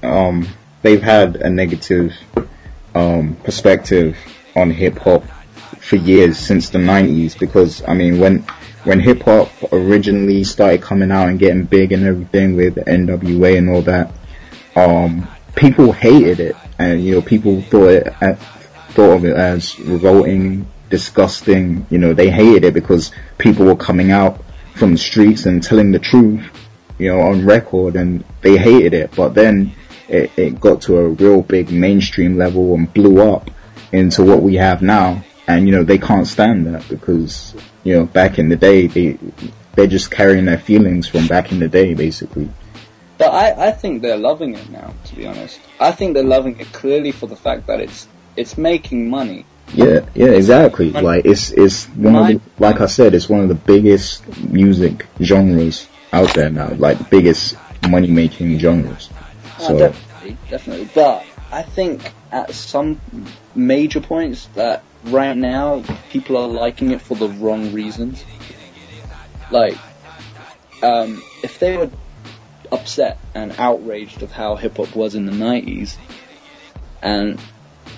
um, 0.03 0.49
they've 0.83 1.03
had 1.03 1.37
a 1.37 1.51
negative 1.51 2.15
um, 2.95 3.37
perspective 3.45 4.17
on 4.57 4.71
hip 4.71 4.99
hop 4.99 5.25
for 5.79 5.97
years 5.97 6.39
since 6.39 6.71
the 6.71 6.79
'90s. 6.79 7.39
Because 7.39 7.83
I 7.87 7.93
mean, 7.93 8.19
when 8.19 8.47
when 8.85 9.01
hip 9.01 9.23
hop 9.23 9.51
originally 9.73 10.43
started 10.45 10.81
coming 10.81 11.11
out 11.11 11.29
and 11.29 11.39
getting 11.39 11.65
big 11.65 11.93
and 11.93 12.07
everything 12.07 12.57
with 12.57 12.77
NWA 12.77 13.59
and 13.59 13.69
all 13.69 13.83
that, 13.83 14.11
um, 14.77 15.29
people 15.55 15.93
hated 15.93 16.41
it, 16.41 16.57
and 16.81 17.05
you 17.05 17.15
know, 17.15 17.23
people 17.23 17.61
thought 17.63 17.89
it 17.89 18.15
thought 18.91 19.17
of 19.17 19.25
it 19.25 19.37
as 19.37 19.79
revolting, 19.79 20.67
disgusting. 20.89 21.87
You 21.91 21.99
know, 21.99 22.15
they 22.15 22.31
hated 22.31 22.65
it 22.65 22.75
because 22.75 23.13
people 23.39 23.67
were 23.67 23.77
coming 23.77 24.11
out 24.11 24.43
from 24.75 24.93
the 24.93 24.99
streets 24.99 25.47
and 25.47 25.63
telling 25.63 25.93
the 25.93 25.99
truth, 25.99 26.43
you 26.99 27.09
know, 27.09 27.21
on 27.21 27.45
record, 27.45 27.97
and 27.97 28.25
they 28.41 28.57
hated 28.57 28.95
it. 28.95 29.15
But 29.15 29.35
then 29.35 29.73
it, 30.09 30.31
it 30.37 30.61
got 30.61 30.83
to 30.83 30.99
a 30.99 31.09
real 31.09 31.43
big 31.43 31.71
mainstream 31.71 32.37
level 32.37 32.75
and 32.75 32.93
blew 32.93 33.21
up 33.21 33.51
into 33.93 34.23
what 34.23 34.43
we 34.43 34.57
have 34.57 34.81
now. 34.81 35.23
And 35.47 35.67
you 35.67 35.75
know, 35.75 35.85
they 35.85 35.99
can't 35.99 36.27
stand 36.27 36.67
that 36.67 36.89
because 36.89 37.55
you 37.85 37.95
know, 37.95 38.07
back 38.07 38.39
in 38.39 38.49
the 38.49 38.57
day, 38.57 38.87
they 38.87 39.19
they're 39.75 39.87
just 39.87 40.11
carrying 40.11 40.47
their 40.47 40.59
feelings 40.59 41.07
from 41.07 41.27
back 41.27 41.53
in 41.53 41.59
the 41.59 41.69
day, 41.69 41.93
basically. 41.93 42.49
But 43.21 43.35
I, 43.35 43.69
I 43.69 43.71
think 43.73 44.01
they're 44.01 44.17
loving 44.17 44.55
it 44.55 44.71
now, 44.71 44.95
to 45.05 45.15
be 45.15 45.27
honest. 45.27 45.61
I 45.79 45.93
think 45.93 46.15
they're 46.15 46.25
loving 46.25 46.59
it 46.59 46.73
clearly 46.73 47.13
for 47.13 47.27
the 47.27 47.37
fact 47.37 47.67
that 47.67 47.79
it's 47.79 48.09
it's 48.35 48.57
making 48.57 49.11
money. 49.11 49.45
Yeah, 49.75 50.07
yeah, 50.15 50.29
exactly. 50.29 50.91
Like 50.91 51.27
it's 51.27 51.51
it's 51.51 51.85
one 51.89 52.15
My, 52.15 52.31
of 52.31 52.43
the, 52.43 52.63
like 52.63 52.81
I 52.81 52.87
said, 52.87 53.15
it's 53.15 53.29
one 53.29 53.41
of 53.41 53.49
the 53.49 53.55
biggest 53.55 54.27
music 54.39 55.07
genres 55.21 55.87
out 56.15 56.33
there 56.33 56.49
now. 56.49 56.71
Like 56.71 57.11
biggest 57.11 57.59
money 57.87 58.09
making 58.09 58.59
genres. 58.59 59.11
Oh, 59.59 59.67
so 59.67 59.79
definitely, 59.79 60.37
definitely. 60.49 60.89
But 60.95 61.27
I 61.53 61.61
think 61.61 62.15
at 62.33 62.55
some 62.55 63.03
major 63.55 64.01
points 64.01 64.47
that 64.55 64.83
right 65.05 65.37
now 65.37 65.85
people 66.09 66.39
are 66.39 66.49
liking 66.49 66.93
it 66.93 67.03
for 67.03 67.17
the 67.17 67.29
wrong 67.29 67.75
reasons. 67.75 68.25
Like, 69.51 69.77
um, 70.83 71.23
if 71.43 71.59
they 71.59 71.77
were 71.77 71.91
upset 72.73 73.19
and 73.35 73.53
outraged 73.59 74.23
of 74.23 74.33
how 74.33 74.57
hip 74.57 74.77
hop 74.77 74.95
was 74.95 75.15
in 75.15 75.27
the 75.27 75.33
90s, 75.33 75.97
and 77.03 77.41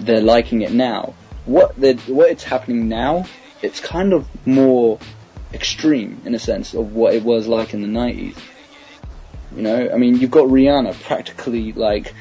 they're 0.00 0.20
liking 0.20 0.62
it 0.62 0.72
now. 0.72 1.14
What 1.44 1.76
what 1.76 2.30
it's 2.30 2.44
happening 2.44 2.88
now, 2.88 3.26
it's 3.62 3.80
kind 3.80 4.12
of 4.12 4.28
more 4.46 4.98
extreme 5.52 6.22
in 6.24 6.34
a 6.34 6.38
sense 6.38 6.74
of 6.74 6.94
what 6.94 7.14
it 7.14 7.22
was 7.22 7.46
like 7.46 7.74
in 7.74 7.82
the 7.82 7.88
90s. 7.88 8.36
You 9.54 9.62
know, 9.62 9.90
I 9.92 9.96
mean, 9.96 10.18
you've 10.18 10.30
got 10.30 10.48
Rihanna 10.48 10.94
practically 11.02 11.72
like, 11.72 12.14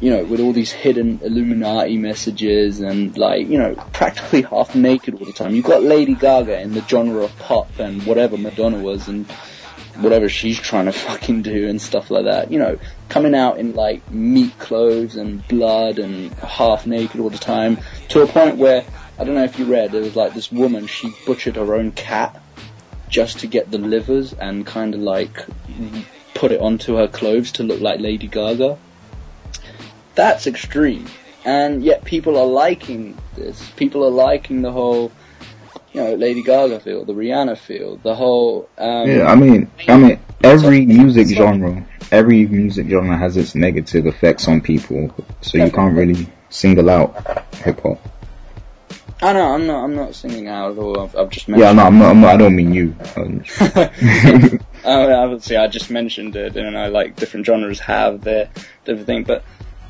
you 0.00 0.10
know, 0.10 0.24
with 0.24 0.40
all 0.40 0.52
these 0.52 0.70
hidden 0.70 1.20
Illuminati 1.22 1.96
messages 1.96 2.80
and 2.80 3.16
like, 3.18 3.48
you 3.48 3.58
know, 3.58 3.74
practically 3.92 4.42
half 4.42 4.74
naked 4.74 5.14
all 5.14 5.24
the 5.24 5.32
time. 5.32 5.54
You've 5.54 5.64
got 5.64 5.82
Lady 5.82 6.14
Gaga 6.14 6.60
in 6.60 6.74
the 6.74 6.82
genre 6.82 7.24
of 7.24 7.36
pop 7.38 7.78
and 7.80 8.06
whatever 8.06 8.36
Madonna 8.38 8.78
was 8.78 9.08
and 9.08 9.26
whatever 9.98 10.28
she's 10.28 10.58
trying 10.58 10.86
to 10.86 10.92
fucking 11.06 11.42
do 11.42 11.68
and 11.68 11.80
stuff 11.80 12.10
like 12.10 12.24
that. 12.24 12.50
You 12.50 12.58
know, 12.58 12.78
coming 13.08 13.34
out 13.34 13.58
in 13.58 13.74
like 13.74 14.08
meat 14.10 14.58
clothes 14.58 15.16
and 15.16 15.46
blood 15.48 15.98
and 15.98 16.32
half 16.34 16.86
naked 16.86 17.20
all 17.20 17.30
the 17.30 17.38
time 17.38 17.78
to 18.08 18.22
a 18.22 18.26
point 18.26 18.56
where 18.56 18.84
I 19.18 19.24
don't 19.24 19.34
know 19.34 19.44
if 19.44 19.58
you 19.58 19.64
read 19.64 19.92
there 19.92 20.02
was 20.02 20.16
like 20.16 20.34
this 20.34 20.52
woman 20.52 20.86
she 20.86 21.12
butchered 21.26 21.56
her 21.56 21.74
own 21.74 21.92
cat 21.92 22.40
just 23.08 23.40
to 23.40 23.46
get 23.46 23.70
the 23.70 23.78
livers 23.78 24.32
and 24.32 24.66
kind 24.66 24.94
of 24.94 25.00
like 25.00 25.46
put 26.34 26.52
it 26.52 26.60
onto 26.60 26.96
her 26.96 27.08
clothes 27.08 27.52
to 27.52 27.62
look 27.64 27.80
like 27.80 28.00
Lady 28.00 28.28
Gaga. 28.28 28.78
That's 30.14 30.46
extreme. 30.46 31.06
And 31.44 31.82
yet 31.82 32.04
people 32.04 32.36
are 32.36 32.46
liking 32.46 33.16
this. 33.34 33.68
People 33.76 34.04
are 34.04 34.10
liking 34.10 34.62
the 34.62 34.72
whole 34.72 35.10
you 35.98 36.04
know, 36.04 36.14
Lady 36.14 36.42
Gaga 36.42 36.78
feel, 36.78 37.04
the 37.04 37.12
Rihanna 37.12 37.58
feel, 37.58 37.96
the 37.96 38.14
whole. 38.14 38.68
Um, 38.78 39.08
yeah, 39.08 39.24
I 39.26 39.34
mean, 39.34 39.68
I 39.88 39.96
mean, 39.96 40.20
every 40.44 40.86
music 40.86 41.26
genre, 41.26 41.84
every 42.12 42.46
music 42.46 42.88
genre 42.88 43.16
has 43.16 43.36
its 43.36 43.56
negative 43.56 44.06
effects 44.06 44.46
on 44.46 44.60
people, 44.60 45.12
so 45.40 45.58
you 45.58 45.72
can't 45.72 45.96
really 45.96 46.28
single 46.50 46.88
out 46.88 47.16
hip 47.56 47.80
hop. 47.80 48.00
I 49.20 49.32
know, 49.32 49.54
I'm 49.54 49.66
not, 49.66 49.82
I'm 49.82 49.96
not 49.96 50.14
singing 50.14 50.46
out 50.46 50.70
at 50.70 50.78
all. 50.78 51.00
I've, 51.00 51.16
I've 51.16 51.30
just 51.30 51.48
mentioned. 51.48 51.66
Yeah, 51.66 51.72
no, 51.72 51.82
I'm 51.82 51.98
not, 51.98 52.10
I'm 52.10 52.20
not, 52.20 52.34
I 52.34 52.36
don't 52.36 52.54
mean 52.54 52.72
you. 52.72 52.94
uh, 53.16 53.88
obviously, 54.84 55.56
I 55.56 55.66
just 55.66 55.90
mentioned 55.90 56.36
it, 56.36 56.56
and 56.56 56.78
I 56.78 56.86
like 56.86 57.16
different 57.16 57.44
genres 57.44 57.80
have 57.80 58.22
their 58.22 58.50
different 58.84 59.06
thing, 59.06 59.24
but 59.24 59.42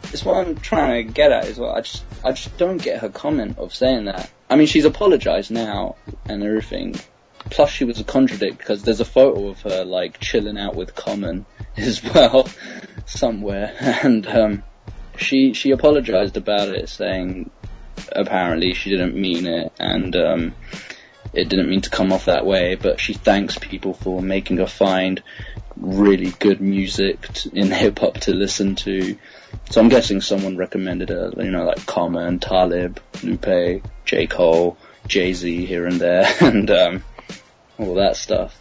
it's 0.04 0.24
what 0.24 0.38
I'm 0.38 0.56
trying 0.56 1.06
to 1.06 1.12
get 1.12 1.32
at 1.32 1.44
is 1.48 1.58
what 1.58 1.76
I 1.76 1.82
just, 1.82 2.02
I 2.24 2.32
just 2.32 2.56
don't 2.56 2.78
get 2.78 3.00
her 3.00 3.10
comment 3.10 3.58
of 3.58 3.74
saying 3.74 4.06
that. 4.06 4.30
I 4.50 4.56
mean, 4.56 4.66
she's 4.66 4.84
apologized 4.84 5.50
now 5.50 5.96
and 6.26 6.42
everything. 6.42 6.96
Plus, 7.50 7.70
she 7.70 7.84
was 7.84 8.00
a 8.00 8.04
contradict 8.04 8.58
because 8.58 8.82
there's 8.82 9.00
a 9.00 9.04
photo 9.04 9.48
of 9.48 9.60
her 9.62 9.84
like 9.84 10.20
chilling 10.20 10.58
out 10.58 10.74
with 10.74 10.94
Common 10.94 11.46
as 11.76 12.02
well 12.02 12.48
somewhere, 13.06 13.74
and 14.02 14.26
um, 14.26 14.62
she 15.16 15.54
she 15.54 15.70
apologized 15.70 16.36
about 16.36 16.68
it, 16.68 16.88
saying 16.88 17.50
apparently 18.12 18.74
she 18.74 18.90
didn't 18.90 19.14
mean 19.14 19.46
it 19.46 19.72
and 19.78 20.14
um, 20.16 20.54
it 21.32 21.48
didn't 21.48 21.68
mean 21.68 21.80
to 21.82 21.90
come 21.90 22.12
off 22.12 22.26
that 22.26 22.46
way. 22.46 22.74
But 22.74 23.00
she 23.00 23.14
thanks 23.14 23.58
people 23.58 23.94
for 23.94 24.20
making 24.22 24.58
her 24.58 24.66
find 24.66 25.22
really 25.76 26.32
good 26.38 26.60
music 26.60 27.28
in 27.52 27.70
hip 27.70 27.98
hop 27.98 28.14
to 28.14 28.34
listen 28.34 28.74
to 28.76 29.16
so 29.70 29.80
I'm 29.80 29.88
guessing 29.88 30.20
someone 30.20 30.56
recommended 30.56 31.10
a, 31.10 31.32
you 31.36 31.50
know, 31.50 31.64
like 31.64 31.84
Common, 31.86 32.38
Talib, 32.38 33.00
Lupe, 33.22 33.82
J. 34.04 34.26
Cole, 34.26 34.78
Jay-Z 35.06 35.66
here 35.66 35.86
and 35.86 36.00
there, 36.00 36.26
and, 36.40 36.70
um, 36.70 37.04
all 37.78 37.94
that 37.94 38.16
stuff. 38.16 38.58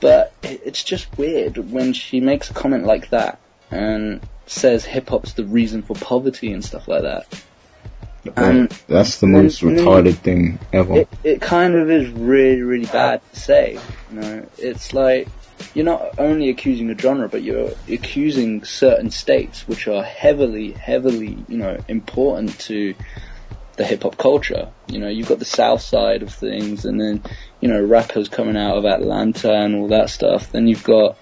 But 0.00 0.32
it's 0.42 0.84
just 0.84 1.16
weird 1.18 1.56
when 1.56 1.92
she 1.92 2.20
makes 2.20 2.50
a 2.50 2.54
comment 2.54 2.84
like 2.84 3.10
that 3.10 3.38
and 3.70 4.20
says 4.46 4.84
hip 4.84 5.08
hop's 5.08 5.32
the 5.32 5.44
reason 5.44 5.82
for 5.82 5.94
poverty 5.94 6.52
and 6.52 6.64
stuff 6.64 6.86
like 6.86 7.02
that. 7.02 7.26
And 8.36 8.70
that's 8.88 9.20
the 9.20 9.26
most 9.26 9.62
retarded 9.62 10.16
thing 10.16 10.58
ever. 10.72 10.98
It, 10.98 11.08
it 11.22 11.40
kind 11.40 11.74
of 11.74 11.90
is 11.90 12.08
really, 12.10 12.62
really 12.62 12.86
bad 12.86 13.20
to 13.32 13.40
say. 13.40 13.78
You 14.10 14.20
know, 14.20 14.46
it's 14.58 14.92
like 14.92 15.28
you're 15.74 15.84
not 15.84 16.18
only 16.18 16.48
accusing 16.50 16.90
a 16.90 16.98
genre, 16.98 17.28
but 17.28 17.42
you're 17.42 17.72
accusing 17.88 18.64
certain 18.64 19.10
states 19.10 19.66
which 19.66 19.88
are 19.88 20.02
heavily, 20.02 20.72
heavily, 20.72 21.36
you 21.48 21.58
know, 21.58 21.78
important 21.88 22.58
to 22.60 22.94
the 23.76 23.84
hip 23.84 24.02
hop 24.02 24.16
culture. 24.16 24.70
You 24.88 24.98
know, 24.98 25.08
you've 25.08 25.28
got 25.28 25.38
the 25.38 25.44
south 25.44 25.82
side 25.82 26.22
of 26.22 26.32
things 26.32 26.84
and 26.84 27.00
then, 27.00 27.22
you 27.60 27.68
know, 27.68 27.82
rappers 27.82 28.28
coming 28.28 28.56
out 28.56 28.76
of 28.78 28.84
Atlanta 28.84 29.52
and 29.52 29.76
all 29.76 29.88
that 29.88 30.10
stuff. 30.10 30.52
Then 30.52 30.66
you've 30.66 30.84
got 30.84 31.16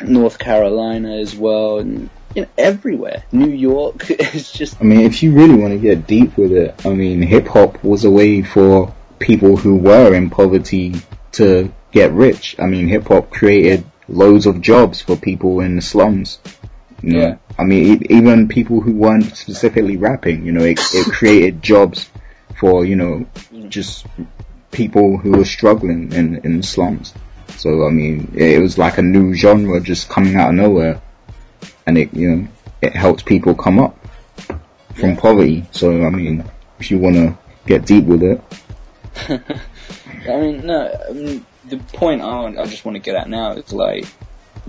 North 0.00 0.38
Carolina 0.38 1.16
as 1.16 1.34
well 1.34 1.78
and 1.78 2.08
you 2.34 2.42
know, 2.42 2.48
everywhere. 2.56 3.24
New 3.32 3.50
York 3.50 4.10
is 4.34 4.50
just 4.52 4.80
I 4.80 4.84
mean, 4.84 5.00
if 5.00 5.22
you 5.22 5.32
really 5.32 5.56
want 5.56 5.72
to 5.72 5.78
get 5.78 6.06
deep 6.06 6.36
with 6.36 6.52
it, 6.52 6.74
I 6.86 6.90
mean, 6.90 7.22
hip 7.22 7.46
hop 7.46 7.82
was 7.84 8.04
a 8.04 8.10
way 8.10 8.42
for 8.42 8.94
people 9.18 9.56
who 9.56 9.76
were 9.76 10.14
in 10.14 10.30
poverty 10.30 10.94
to 11.32 11.72
get 11.92 12.12
rich. 12.12 12.56
I 12.58 12.66
mean, 12.66 12.88
hip 12.88 13.06
hop 13.06 13.30
created 13.30 13.84
loads 14.08 14.46
of 14.46 14.60
jobs 14.60 15.00
for 15.00 15.16
people 15.16 15.60
in 15.60 15.76
the 15.76 15.82
slums. 15.82 16.40
You 17.02 17.12
know? 17.12 17.20
Yeah. 17.20 17.36
I 17.58 17.64
mean, 17.64 18.06
even 18.10 18.48
people 18.48 18.80
who 18.80 18.92
weren't 18.92 19.36
specifically 19.36 19.96
rapping, 19.96 20.44
you 20.44 20.52
know, 20.52 20.64
it, 20.64 20.80
it 20.94 21.12
created 21.12 21.62
jobs 21.62 22.10
for, 22.58 22.84
you 22.84 22.96
know, 22.96 23.26
just 23.68 24.06
people 24.70 25.18
who 25.18 25.32
were 25.32 25.44
struggling 25.44 26.12
in, 26.12 26.36
in 26.38 26.56
the 26.58 26.62
slums. 26.62 27.12
So, 27.48 27.86
I 27.86 27.90
mean, 27.90 28.32
it 28.34 28.60
was 28.60 28.78
like 28.78 28.98
a 28.98 29.02
new 29.02 29.34
genre 29.34 29.80
just 29.80 30.08
coming 30.08 30.36
out 30.36 30.48
of 30.48 30.54
nowhere. 30.54 31.00
And 31.86 31.98
it, 31.98 32.14
you 32.14 32.30
know, 32.30 32.48
it 32.80 32.94
helps 32.94 33.22
people 33.22 33.54
come 33.54 33.78
up 33.78 33.98
from 34.94 35.10
yeah. 35.10 35.20
poverty. 35.20 35.66
So, 35.72 36.04
I 36.04 36.10
mean, 36.10 36.44
if 36.78 36.90
you 36.90 36.98
want 36.98 37.16
to 37.16 37.38
get 37.66 37.84
deep 37.84 38.04
with 38.04 38.22
it. 38.22 38.42
I 40.28 40.40
mean, 40.40 40.66
no, 40.66 41.06
I 41.08 41.12
mean, 41.12 41.46
the 41.72 41.96
point 41.96 42.22
I, 42.22 42.44
I 42.46 42.66
just 42.66 42.84
want 42.84 42.96
to 42.96 43.00
get 43.00 43.16
at 43.16 43.28
now 43.28 43.52
is 43.52 43.72
like, 43.72 44.06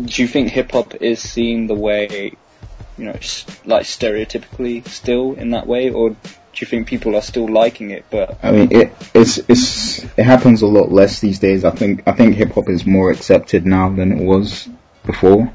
do 0.02 0.22
you 0.22 0.28
think 0.28 0.50
hip 0.50 0.72
hop 0.72 0.96
is 0.96 1.20
seen 1.20 1.68
the 1.68 1.76
way, 1.76 2.34
you 2.98 3.06
know, 3.06 3.14
like 3.66 3.86
stereotypically 3.86 4.88
still 4.88 5.34
in 5.34 5.52
that 5.52 5.68
way, 5.68 5.90
or 5.90 6.12
do 6.12 6.18
you 6.56 6.68
think 6.68 6.88
people 6.88 7.16
are 7.16 7.22
still 7.22 7.48
liking 7.48 7.92
it? 7.92 8.06
But 8.10 8.40
I 8.44 8.52
mean, 8.52 8.72
it 8.72 8.94
it's 9.14 9.38
it's 9.50 10.04
it 10.04 10.24
happens 10.24 10.62
a 10.62 10.68
lot 10.68 10.92
less 10.92 11.20
these 11.20 11.40
days. 11.40 11.66
I 11.66 11.72
think 11.72 12.04
I 12.08 12.14
think 12.14 12.36
hip 12.36 12.54
hop 12.54 12.70
is 12.70 12.86
more 12.86 13.12
accepted 13.12 13.66
now 13.66 13.90
than 13.90 14.12
it 14.12 14.24
was 14.24 14.68
before, 15.06 15.52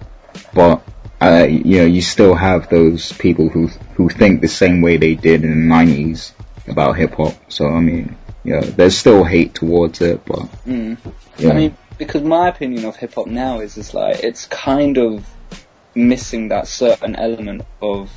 but 0.52 0.82
uh, 1.20 1.46
you 1.48 1.78
know, 1.78 1.86
you 1.86 2.02
still 2.02 2.34
have 2.34 2.68
those 2.68 3.12
people 3.12 3.48
who 3.48 3.68
who 3.94 4.08
think 4.08 4.40
the 4.40 4.48
same 4.48 4.82
way 4.82 4.98
they 4.98 5.14
did 5.14 5.44
in 5.44 5.68
the 5.68 5.74
'90s 5.74 6.32
about 6.68 6.96
hip 6.96 7.14
hop. 7.14 7.34
So 7.50 7.68
I 7.68 7.80
mean, 7.80 8.16
you 8.48 8.54
know, 8.54 8.60
there's 8.62 8.96
still 8.96 9.24
hate 9.24 9.54
towards 9.54 10.00
it, 10.00 10.24
but 10.24 10.40
Mm. 10.66 10.96
yeah, 11.38 11.50
I 11.50 11.54
mean, 11.54 11.76
because 11.98 12.22
my 12.22 12.48
opinion 12.48 12.84
of 12.86 12.96
hip 12.96 13.14
hop 13.14 13.26
now 13.26 13.60
is 13.60 13.76
is 13.76 13.92
like 13.92 14.24
it's 14.24 14.46
kind 14.46 14.96
of 14.96 15.26
missing 15.94 16.48
that 16.48 16.66
certain 16.66 17.14
element 17.16 17.62
of 17.82 18.10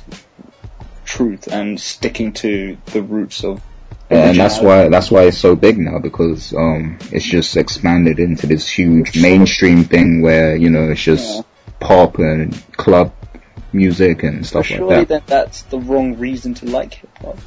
truth 1.04 1.48
and 1.48 1.78
sticking 1.78 2.32
to 2.32 2.78
the 2.86 3.02
roots 3.02 3.44
of. 3.44 3.60
and 4.08 4.38
that's 4.38 4.60
why 4.60 4.88
that's 4.88 5.10
why 5.10 5.22
it's 5.24 5.38
so 5.38 5.54
big 5.54 5.76
now 5.78 5.98
because 5.98 6.52
um, 6.54 6.98
it's 7.10 7.24
just 7.24 7.56
expanded 7.56 8.18
into 8.18 8.46
this 8.46 8.68
huge 8.68 9.20
mainstream 9.20 9.84
thing 9.84 10.22
where 10.22 10.56
you 10.56 10.70
know 10.70 10.90
it's 10.90 11.02
just 11.02 11.36
Yeah. 11.36 11.42
pop 11.80 12.18
and 12.18 12.54
club 12.76 13.12
music 13.72 14.22
and 14.22 14.46
stuff 14.46 14.66
surely 14.66 14.96
like 14.96 15.08
that. 15.08 15.26
then 15.26 15.38
that's 15.38 15.62
the 15.62 15.78
wrong 15.78 16.16
reason 16.18 16.54
to 16.54 16.66
like 16.66 16.94
hip 16.94 17.10
hop. 17.22 17.38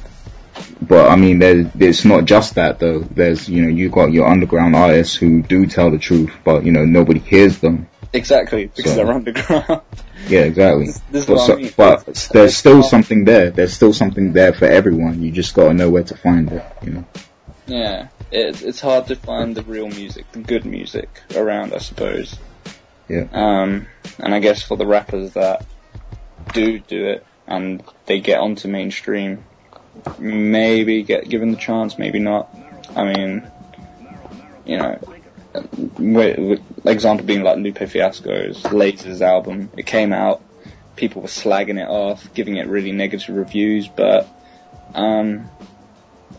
But 0.80 1.10
I 1.10 1.16
mean, 1.16 1.38
there's 1.38 1.66
it's 1.78 2.04
not 2.04 2.26
just 2.26 2.56
that 2.56 2.78
though. 2.78 3.00
There's 3.00 3.48
you 3.48 3.62
know 3.62 3.68
you 3.68 3.88
got 3.88 4.12
your 4.12 4.26
underground 4.26 4.76
artists 4.76 5.14
who 5.14 5.42
do 5.42 5.66
tell 5.66 5.90
the 5.90 5.98
truth, 5.98 6.32
but 6.44 6.64
you 6.64 6.72
know 6.72 6.84
nobody 6.84 7.18
hears 7.20 7.58
them. 7.60 7.88
Exactly, 8.12 8.66
because 8.66 8.92
So- 8.92 8.96
they're 8.96 9.12
underground. 9.12 9.80
Yeah, 10.28 10.40
exactly. 10.40 10.86
This, 10.86 11.00
this 11.12 11.26
But, 11.26 11.38
so, 11.46 11.52
I 11.52 11.56
mean. 11.56 11.72
but 11.76 12.00
It's- 12.00 12.26
there's 12.28 12.50
it's 12.50 12.56
still 12.58 12.78
not- 12.78 12.86
something 12.90 13.24
there. 13.26 13.50
There's 13.50 13.72
still 13.72 13.92
something 13.92 14.32
there 14.32 14.52
for 14.52 14.64
everyone. 14.64 15.22
You 15.22 15.30
just 15.30 15.54
gotta 15.54 15.72
know 15.72 15.88
where 15.88 16.02
to 16.02 16.16
find 16.16 16.50
it. 16.50 16.64
You 16.82 16.90
know. 16.90 17.04
Yeah, 17.68 18.08
it's 18.32 18.62
it's 18.62 18.80
hard 18.80 19.06
to 19.08 19.14
find 19.16 19.54
the 19.54 19.62
real 19.62 19.88
music, 19.88 20.30
the 20.32 20.40
good 20.40 20.64
music 20.64 21.08
around, 21.36 21.74
I 21.74 21.78
suppose. 21.78 22.36
Yeah. 23.08 23.26
Um, 23.32 23.86
and 24.18 24.34
I 24.34 24.40
guess 24.40 24.62
for 24.62 24.76
the 24.76 24.86
rappers 24.86 25.34
that 25.34 25.64
do 26.52 26.80
do 26.80 27.06
it 27.06 27.24
and 27.46 27.82
they 28.06 28.18
get 28.20 28.40
onto 28.40 28.66
mainstream, 28.68 29.44
maybe 30.18 31.02
get 31.02 31.28
given 31.28 31.50
the 31.50 31.56
chance, 31.56 31.98
maybe 31.98 32.18
not. 32.18 32.48
I 32.94 33.04
mean, 33.04 33.50
you 34.64 34.78
know, 34.78 34.98
with, 35.98 36.38
with 36.38 36.86
example 36.86 37.26
being 37.26 37.42
like 37.42 37.58
Lupe 37.58 37.78
Fiasco's 37.88 38.62
Lasers 38.62 39.20
album. 39.20 39.70
It 39.76 39.86
came 39.86 40.12
out, 40.12 40.42
people 40.96 41.22
were 41.22 41.28
slagging 41.28 41.80
it 41.80 41.88
off, 41.88 42.32
giving 42.34 42.56
it 42.56 42.66
really 42.66 42.92
negative 42.92 43.34
reviews, 43.34 43.88
but 43.88 44.28
um, 44.94 45.48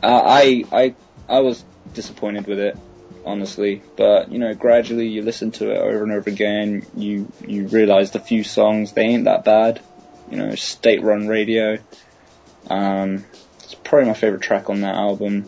I 0.02 0.66
I 0.72 0.96
I 1.28 1.40
was 1.40 1.64
disappointed 1.94 2.48
with 2.48 2.60
it, 2.60 2.78
honestly. 3.26 3.82
But 3.96 4.32
you 4.32 4.40
know, 4.40 4.54
gradually 4.54 5.08
you 5.08 5.22
listen 5.22 5.52
to 5.52 5.72
it 5.72 5.78
over 5.78 6.04
and 6.04 6.12
over 6.12 6.30
again. 6.30 6.86
You 6.96 7.32
you 7.46 7.68
realize 7.68 8.12
the 8.12 8.20
few 8.20 8.44
songs 8.44 8.94
they 8.94 9.04
ain't 9.04 9.26
that 9.26 9.44
bad. 9.44 9.82
You 10.32 10.38
know, 10.38 10.56
State 10.56 11.02
Run 11.02 11.28
Radio. 11.28 11.80
Um, 12.70 13.24
it's 13.68 13.76
probably 13.76 14.08
my 14.08 14.14
favorite 14.14 14.42
track 14.42 14.70
on 14.70 14.80
that 14.82 14.96
album. 14.96 15.46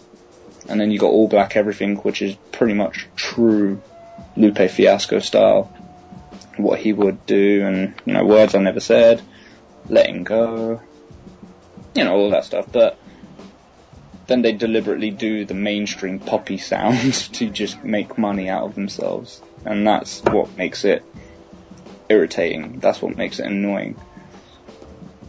And 0.68 0.80
then 0.80 0.92
you 0.92 1.00
got 1.00 1.08
All 1.08 1.30
Black 1.30 1.56
Everything, 1.56 1.96
which 1.96 2.22
is 2.22 2.36
pretty 2.52 2.74
much 2.74 3.08
true 3.16 3.82
Lupe 4.36 4.70
Fiasco 4.70 5.20
style. 5.20 5.74
What 6.58 6.80
he 6.80 6.92
would 6.92 7.26
do, 7.26 7.66
and 7.66 7.94
you 8.06 8.12
know, 8.12 8.26
words 8.26 8.56
I 8.56 8.60
never 8.60 8.82
said, 8.82 9.22
letting 9.88 10.26
go, 10.26 10.82
you 11.96 12.04
know, 12.04 12.14
all 12.14 12.30
that 12.32 12.44
stuff. 12.44 12.70
But 12.70 13.00
then 14.28 14.42
they 14.42 14.52
deliberately 14.52 15.12
do 15.12 15.46
the 15.46 15.54
mainstream 15.54 16.20
poppy 16.20 16.58
sound 16.72 17.14
to 17.14 17.50
just 17.50 17.86
make 17.86 18.18
money 18.18 18.50
out 18.50 18.64
of 18.64 18.76
themselves. 18.76 19.42
And 19.64 19.88
that's 19.88 20.22
what 20.24 20.58
makes 20.58 20.84
it 20.84 21.06
irritating. 22.10 22.80
That's 22.80 23.02
what 23.02 23.16
makes 23.16 23.40
it 23.40 23.46
annoying. 23.46 23.98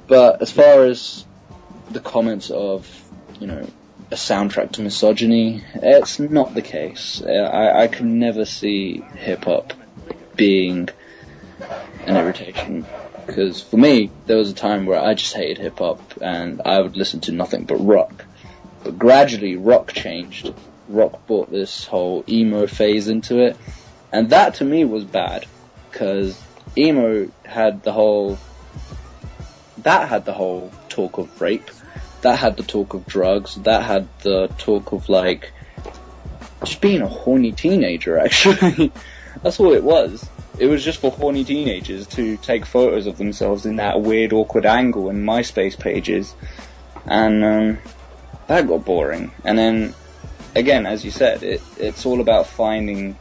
But 0.08 0.42
as 0.42 0.50
far 0.50 0.86
as 0.86 1.24
the 1.90 2.00
comments 2.00 2.50
of, 2.50 2.88
you 3.38 3.46
know, 3.46 3.66
a 4.10 4.14
soundtrack 4.14 4.72
to 4.72 4.82
misogyny, 4.82 5.62
it's 5.74 6.18
not 6.18 6.54
the 6.54 6.62
case. 6.62 7.22
Uh, 7.24 7.30
I, 7.30 7.82
I 7.82 7.86
can 7.88 8.18
never 8.18 8.44
see 8.44 9.00
hip 9.14 9.44
hop 9.44 9.72
being 10.34 10.88
an 12.06 12.16
irritation. 12.16 12.86
Because 13.26 13.60
for 13.60 13.76
me, 13.76 14.10
there 14.26 14.36
was 14.36 14.50
a 14.50 14.54
time 14.54 14.86
where 14.86 15.00
I 15.00 15.14
just 15.14 15.34
hated 15.34 15.58
hip 15.58 15.78
hop 15.78 16.00
and 16.20 16.62
I 16.64 16.80
would 16.80 16.96
listen 16.96 17.20
to 17.22 17.32
nothing 17.32 17.64
but 17.64 17.76
rock. 17.76 18.24
But 18.82 18.98
gradually, 18.98 19.56
rock 19.56 19.92
changed. 19.92 20.52
Rock 20.88 21.26
brought 21.26 21.50
this 21.50 21.84
whole 21.84 22.24
emo 22.28 22.66
phase 22.66 23.06
into 23.06 23.38
it, 23.38 23.56
and 24.10 24.30
that 24.30 24.56
to 24.56 24.64
me 24.64 24.84
was 24.84 25.04
bad 25.04 25.46
because 25.90 26.40
emo 26.76 27.30
had 27.44 27.84
the 27.84 27.92
whole 27.92 28.38
that 29.78 30.08
had 30.08 30.24
the 30.24 30.32
whole 30.32 30.72
talk 30.88 31.18
of 31.18 31.40
rape, 31.40 31.70
that 32.22 32.38
had 32.38 32.56
the 32.56 32.62
talk 32.62 32.94
of 32.94 33.06
drugs, 33.06 33.56
that 33.56 33.82
had 33.82 34.08
the 34.20 34.48
talk 34.58 34.92
of 34.92 35.08
like 35.08 35.52
just 36.64 36.80
being 36.80 37.02
a 37.02 37.08
horny 37.08 37.52
teenager. 37.52 38.18
Actually, 38.24 38.92
that's 39.42 39.60
all 39.60 39.72
it 39.72 39.82
was. 39.82 40.28
It 40.58 40.66
was 40.66 40.84
just 40.84 41.00
for 41.00 41.10
horny 41.10 41.44
teenagers 41.44 42.06
to 42.08 42.36
take 42.36 42.66
photos 42.66 43.06
of 43.06 43.16
themselves 43.16 43.64
in 43.64 43.76
that 43.76 44.00
weird, 44.00 44.32
awkward 44.32 44.66
angle 44.66 45.08
in 45.08 45.24
MySpace 45.24 45.78
pages, 45.78 46.34
and 47.06 47.44
um, 47.44 47.78
that 48.46 48.68
got 48.68 48.84
boring. 48.84 49.32
And 49.44 49.58
then, 49.58 49.94
again, 50.54 50.84
as 50.84 51.04
you 51.04 51.10
said, 51.10 51.42
it 51.42 51.62
it's 51.78 52.04
all 52.04 52.20
about 52.20 52.46
finding 52.46 53.16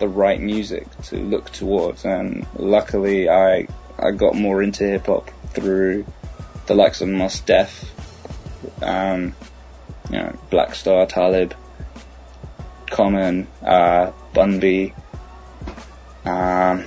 the 0.00 0.08
right 0.08 0.40
music 0.40 0.86
to 1.02 1.16
look 1.16 1.50
towards. 1.52 2.04
And 2.04 2.46
luckily, 2.56 3.28
I 3.28 3.68
I 3.96 4.10
got 4.10 4.34
more 4.34 4.62
into 4.62 4.84
hip 4.84 5.06
hop 5.06 5.30
through 5.50 6.06
the 6.66 6.74
likes 6.74 7.00
of 7.02 7.08
Mos 7.08 7.40
Def, 7.40 7.92
um, 8.82 9.34
you 10.10 10.18
know, 10.18 10.36
Black 10.50 10.74
Star, 10.74 11.06
Talib, 11.06 11.54
Common, 12.86 13.46
uh, 13.62 14.12
Bun 14.34 14.60
B, 14.60 14.92
um, 16.24 16.84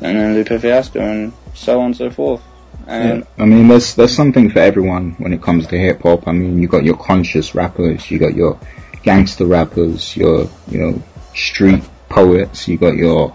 and 0.00 0.18
then 0.18 0.34
Lupe 0.34 0.60
Fiasco, 0.60 1.00
and 1.00 1.32
so 1.54 1.80
on 1.80 1.86
and 1.86 1.96
so 1.96 2.10
forth. 2.10 2.42
Yeah. 2.86 3.22
I 3.38 3.44
mean, 3.46 3.68
there's 3.68 3.94
there's 3.94 4.14
something 4.14 4.50
for 4.50 4.58
everyone 4.58 5.12
when 5.12 5.32
it 5.32 5.42
comes 5.42 5.66
to 5.68 5.78
hip 5.78 6.02
hop. 6.02 6.28
I 6.28 6.32
mean, 6.32 6.60
you 6.60 6.68
got 6.68 6.84
your 6.84 6.96
conscious 6.96 7.54
rappers, 7.54 8.10
you 8.10 8.18
got 8.18 8.34
your 8.34 8.58
gangster 9.02 9.46
rappers, 9.46 10.16
your 10.16 10.48
you 10.68 10.78
know 10.78 11.02
street 11.34 11.82
poets, 12.08 12.68
you 12.68 12.76
got 12.76 12.94
your 12.94 13.34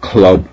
club 0.00 0.48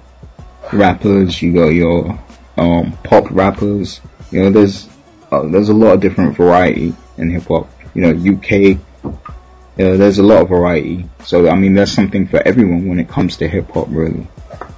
rappers, 0.73 1.41
you 1.41 1.53
got 1.53 1.69
your 1.69 2.19
um, 2.57 2.97
pop 3.03 3.29
rappers. 3.29 4.01
You 4.31 4.43
know, 4.43 4.49
there's 4.49 4.89
uh, 5.31 5.47
there's 5.47 5.69
a 5.69 5.73
lot 5.73 5.93
of 5.93 6.01
different 6.01 6.35
variety 6.35 6.93
in 7.17 7.29
hip 7.29 7.43
hop. 7.43 7.69
You 7.93 8.01
know, 8.01 8.33
UK. 8.33 8.79
Know, 9.77 9.97
there's 9.97 10.19
a 10.19 10.23
lot 10.23 10.41
of 10.41 10.49
variety. 10.49 11.09
So 11.25 11.49
I 11.49 11.55
mean, 11.55 11.73
there's 11.73 11.91
something 11.91 12.27
for 12.27 12.41
everyone 12.45 12.87
when 12.87 12.99
it 12.99 13.09
comes 13.09 13.37
to 13.37 13.47
hip 13.47 13.71
hop, 13.71 13.87
really. 13.89 14.27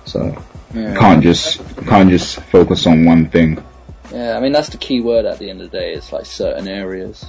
So 0.06 0.44
yeah. 0.74 0.96
can't 0.96 1.24
just 1.24 1.60
can't 1.86 2.10
just 2.10 2.40
focus 2.42 2.88
on 2.88 3.06
one 3.06 3.30
thing. 3.30 3.64
Yeah, 4.12 4.38
I 4.38 4.40
mean 4.40 4.52
that's 4.52 4.70
the 4.70 4.78
key 4.78 5.02
word 5.02 5.26
at 5.26 5.40
the 5.40 5.50
end 5.50 5.62
of 5.62 5.72
the 5.72 5.78
day. 5.78 5.94
It's 5.94 6.12
like 6.12 6.26
certain 6.26 6.68
areas. 6.68 7.26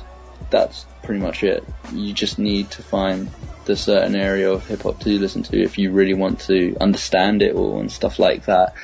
That's 0.51 0.87
pretty 1.03 1.21
much 1.21 1.43
it. 1.43 1.65
You 1.93 2.13
just 2.13 2.39
need 2.39 2.71
to 2.73 2.83
find 2.83 3.31
the 3.65 3.77
certain 3.77 4.15
area 4.15 4.51
of 4.51 4.67
hip 4.67 4.83
hop 4.83 5.01
to 5.01 5.19
listen 5.19 5.43
to 5.45 5.63
if 5.63 5.79
you 5.79 5.91
really 5.91 6.15
want 6.15 6.41
to 6.41 6.77
understand 6.81 7.43
it 7.43 7.55
all 7.55 7.81
and 7.81 7.93
stuff 7.93 8.19
like 8.19 8.47
that. 8.47 8.75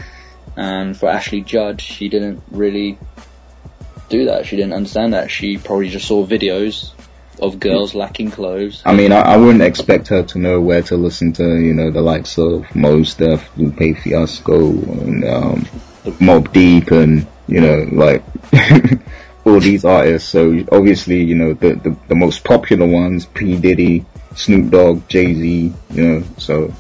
And 0.56 0.96
for 0.96 1.08
Ashley 1.08 1.40
Judd, 1.40 1.80
she 1.80 2.08
didn't 2.08 2.42
really 2.50 2.98
do 4.08 4.26
that. 4.26 4.46
She 4.46 4.56
didn't 4.56 4.74
understand 4.74 5.14
that. 5.14 5.30
She 5.30 5.58
probably 5.58 5.88
just 5.88 6.06
saw 6.06 6.26
videos 6.26 6.92
of 7.40 7.58
girls 7.58 7.94
lacking 7.94 8.30
clothes. 8.30 8.82
I 8.84 8.94
mean, 8.94 9.12
I, 9.12 9.20
I 9.20 9.36
wouldn't 9.36 9.62
expect 9.62 10.08
her 10.08 10.22
to 10.22 10.38
know 10.38 10.60
where 10.60 10.82
to 10.82 10.96
listen 10.96 11.32
to, 11.34 11.56
you 11.56 11.74
know, 11.74 11.90
the 11.90 12.00
likes 12.00 12.38
of 12.38 12.74
Mos 12.74 13.14
Def, 13.14 13.56
Lupe 13.56 13.98
Fiasco, 13.98 14.70
and 14.70 15.24
um, 15.24 15.60
Mobb 16.20 16.52
Deep, 16.52 16.90
and 16.90 17.26
you 17.48 17.60
know, 17.60 17.88
like 17.92 18.22
all 19.44 19.60
these 19.60 19.84
artists. 19.84 20.28
So 20.28 20.64
obviously, 20.70 21.22
you 21.22 21.34
know, 21.34 21.54
the 21.54 21.74
the, 21.74 21.96
the 22.08 22.14
most 22.14 22.44
popular 22.44 22.86
ones: 22.86 23.26
P 23.26 23.56
Diddy, 23.56 24.04
Snoop 24.36 24.70
Dogg, 24.70 25.08
Jay 25.08 25.34
Z. 25.34 25.72
You 25.90 26.08
know, 26.08 26.24
so 26.38 26.72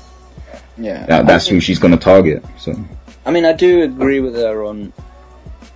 Yeah, 0.76 1.06
that, 1.06 1.26
that's 1.26 1.46
who 1.48 1.60
she's 1.60 1.78
gonna 1.78 1.96
target. 1.96 2.44
So 2.58 2.74
I 3.26 3.30
mean, 3.30 3.44
I 3.44 3.52
do 3.52 3.82
agree 3.82 4.20
with 4.20 4.34
her 4.36 4.64
on 4.64 4.92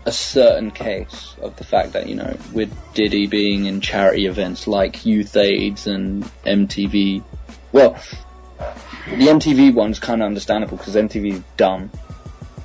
a 0.09 0.13
certain 0.13 0.71
case 0.71 1.37
of 1.43 1.55
the 1.57 1.65
fact 1.65 1.93
that, 1.93 2.09
you 2.09 2.15
know, 2.15 2.35
with 2.55 2.75
Diddy 2.95 3.27
being 3.27 3.67
in 3.67 3.83
charity 3.83 4.25
events 4.25 4.67
like 4.67 5.05
Youth 5.05 5.37
AIDS 5.37 5.87
and 5.87 6.25
MTV, 6.47 7.23
well, 7.73 7.93
the 8.59 9.27
MTV 9.27 9.75
one's 9.75 9.99
kind 9.99 10.23
of 10.23 10.27
understandable 10.27 10.79
because 10.79 10.95
MTV's 10.95 11.43
dumb. 11.59 11.91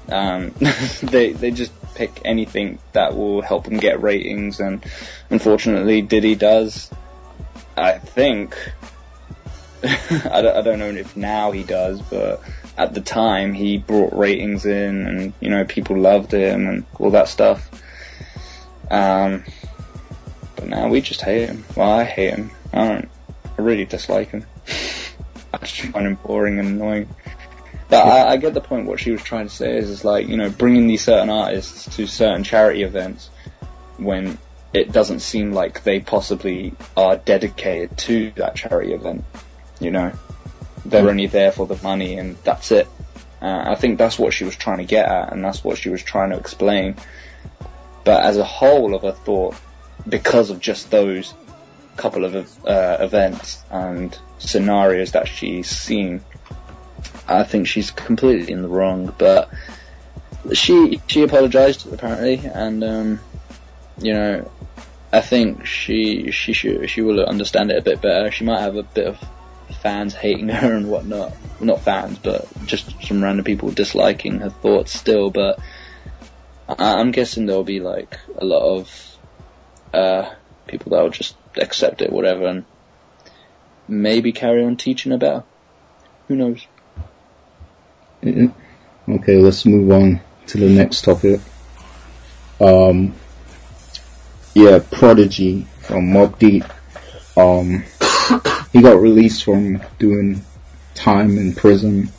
Um, 0.09 0.51
they, 1.03 1.33
they 1.33 1.51
just 1.51 1.73
pick 1.95 2.21
anything 2.23 2.79
that 2.93 3.15
will 3.15 3.41
help 3.41 3.65
them 3.65 3.77
get 3.77 4.01
ratings 4.01 4.61
and 4.61 4.83
unfortunately 5.29 6.01
Diddy 6.01 6.35
does, 6.35 6.89
I 7.75 7.99
think, 7.99 8.55
I, 9.83 10.41
don't, 10.41 10.55
I 10.55 10.61
don't 10.61 10.79
know 10.79 10.87
if 10.87 11.17
now 11.17 11.51
he 11.51 11.63
does, 11.63 12.01
but 12.03 12.41
at 12.77 12.93
the 12.93 13.01
time 13.01 13.53
he 13.53 13.77
brought 13.77 14.17
ratings 14.17 14.65
in, 14.65 15.05
and 15.05 15.33
you 15.39 15.49
know 15.49 15.65
people 15.65 15.97
loved 15.97 16.33
him 16.33 16.67
and 16.67 16.85
all 16.99 17.11
that 17.11 17.27
stuff. 17.27 17.69
Um, 18.89 19.43
but 20.55 20.67
now 20.67 20.87
we 20.89 21.01
just 21.01 21.21
hate 21.21 21.47
him. 21.47 21.63
Well, 21.75 21.91
I 21.91 22.03
hate 22.03 22.31
him. 22.31 22.51
I 22.71 22.87
don't. 22.87 23.09
I 23.57 23.61
really 23.61 23.85
dislike 23.85 24.31
him. 24.31 24.45
I 25.53 25.57
just 25.57 25.81
find 25.91 26.07
him 26.07 26.15
boring 26.15 26.59
and 26.59 26.67
annoying. 26.67 27.09
But 27.89 28.07
I, 28.07 28.31
I 28.31 28.37
get 28.37 28.53
the 28.53 28.61
point. 28.61 28.87
What 28.87 28.99
she 28.99 29.11
was 29.11 29.21
trying 29.21 29.47
to 29.47 29.53
say 29.53 29.77
is, 29.77 29.89
is 29.89 30.03
like 30.03 30.27
you 30.27 30.37
know 30.37 30.49
bringing 30.49 30.87
these 30.87 31.03
certain 31.03 31.29
artists 31.29 31.95
to 31.95 32.07
certain 32.07 32.43
charity 32.43 32.83
events 32.83 33.29
when 33.97 34.37
it 34.73 34.91
doesn't 34.91 35.19
seem 35.19 35.53
like 35.53 35.83
they 35.83 35.99
possibly 35.99 36.73
are 36.97 37.17
dedicated 37.17 37.95
to 37.97 38.31
that 38.37 38.55
charity 38.55 38.93
event. 38.93 39.23
You 39.79 39.91
know, 39.91 40.11
they're 40.85 41.09
only 41.09 41.27
there 41.27 41.51
for 41.51 41.65
the 41.65 41.81
money 41.83 42.17
and 42.17 42.37
that's 42.43 42.71
it. 42.71 42.87
Uh, 43.41 43.71
I 43.71 43.75
think 43.75 43.97
that's 43.97 44.17
what 44.17 44.33
she 44.33 44.45
was 44.45 44.55
trying 44.55 44.77
to 44.77 44.85
get 44.85 45.05
at, 45.05 45.33
and 45.33 45.43
that's 45.43 45.65
what 45.65 45.77
she 45.77 45.89
was 45.89 46.01
trying 46.01 46.29
to 46.29 46.37
explain. 46.37 46.95
But 48.05 48.23
as 48.23 48.37
a 48.37 48.43
whole 48.45 48.95
of 48.95 49.01
her 49.01 49.11
thought, 49.11 49.55
because 50.07 50.49
of 50.49 50.61
just 50.61 50.91
those 50.91 51.33
couple 51.97 52.23
of 52.23 52.35
uh, 52.65 52.97
events 53.01 53.61
and 53.69 54.17
scenarios 54.39 55.11
that 55.11 55.27
she's 55.27 55.67
seen, 55.67 56.21
I 57.27 57.43
think 57.43 57.67
she's 57.67 57.91
completely 57.91 58.51
in 58.51 58.61
the 58.61 58.69
wrong. 58.69 59.13
But 59.17 59.49
she 60.53 61.01
she 61.07 61.23
apologized 61.23 61.91
apparently, 61.91 62.41
and 62.45 62.81
um, 62.81 63.19
you 64.01 64.13
know, 64.13 64.51
I 65.11 65.19
think 65.19 65.65
she 65.65 66.31
she 66.31 66.53
should 66.53 66.89
she 66.89 67.01
will 67.01 67.25
understand 67.25 67.71
it 67.71 67.77
a 67.77 67.81
bit 67.81 68.01
better. 68.01 68.31
She 68.31 68.45
might 68.45 68.61
have 68.61 68.77
a 68.77 68.83
bit 68.83 69.07
of 69.07 69.17
fans 69.83 70.13
hating 70.15 70.49
her 70.49 70.73
and 70.73 70.89
whatnot. 70.89 71.33
Not 71.61 71.81
fans, 71.81 72.17
but 72.17 72.47
just 72.65 73.03
some 73.03 73.23
random 73.23 73.45
people 73.45 73.69
disliking 73.69 74.39
her 74.39 74.49
thoughts 74.49 74.91
still. 74.91 75.29
But 75.29 75.59
I, 76.67 76.99
am 76.99 77.11
guessing 77.11 77.45
there'll 77.45 77.63
be 77.63 77.81
like 77.81 78.17
a 78.37 78.45
lot 78.45 78.63
of 78.63 79.17
uh, 79.93 80.33
people 80.67 80.91
that 80.91 81.03
will 81.03 81.09
just 81.09 81.35
accept 81.55 82.01
it, 82.01 82.11
whatever, 82.11 82.47
and 82.47 82.65
maybe 83.87 84.31
carry 84.31 84.63
on 84.63 84.77
teaching 84.77 85.11
about. 85.11 85.45
Who 86.27 86.35
knows? 86.35 86.65
Okay, 88.23 89.37
let's 89.37 89.65
move 89.65 89.91
on 89.91 90.21
to 90.47 90.57
the 90.57 90.69
next 90.69 91.03
topic. 91.03 91.41
Um, 92.59 93.13
yeah, 94.53 94.79
Prodigy 94.79 95.67
from 95.81 96.07
Mobb 96.07 96.39
Deep. 96.39 96.63
Um, 97.35 97.83
he 98.73 98.81
got 98.81 98.99
released 98.99 99.43
from 99.43 99.81
doing 99.99 100.43
time 100.95 101.37
in 101.37 101.53
prison 101.53 102.11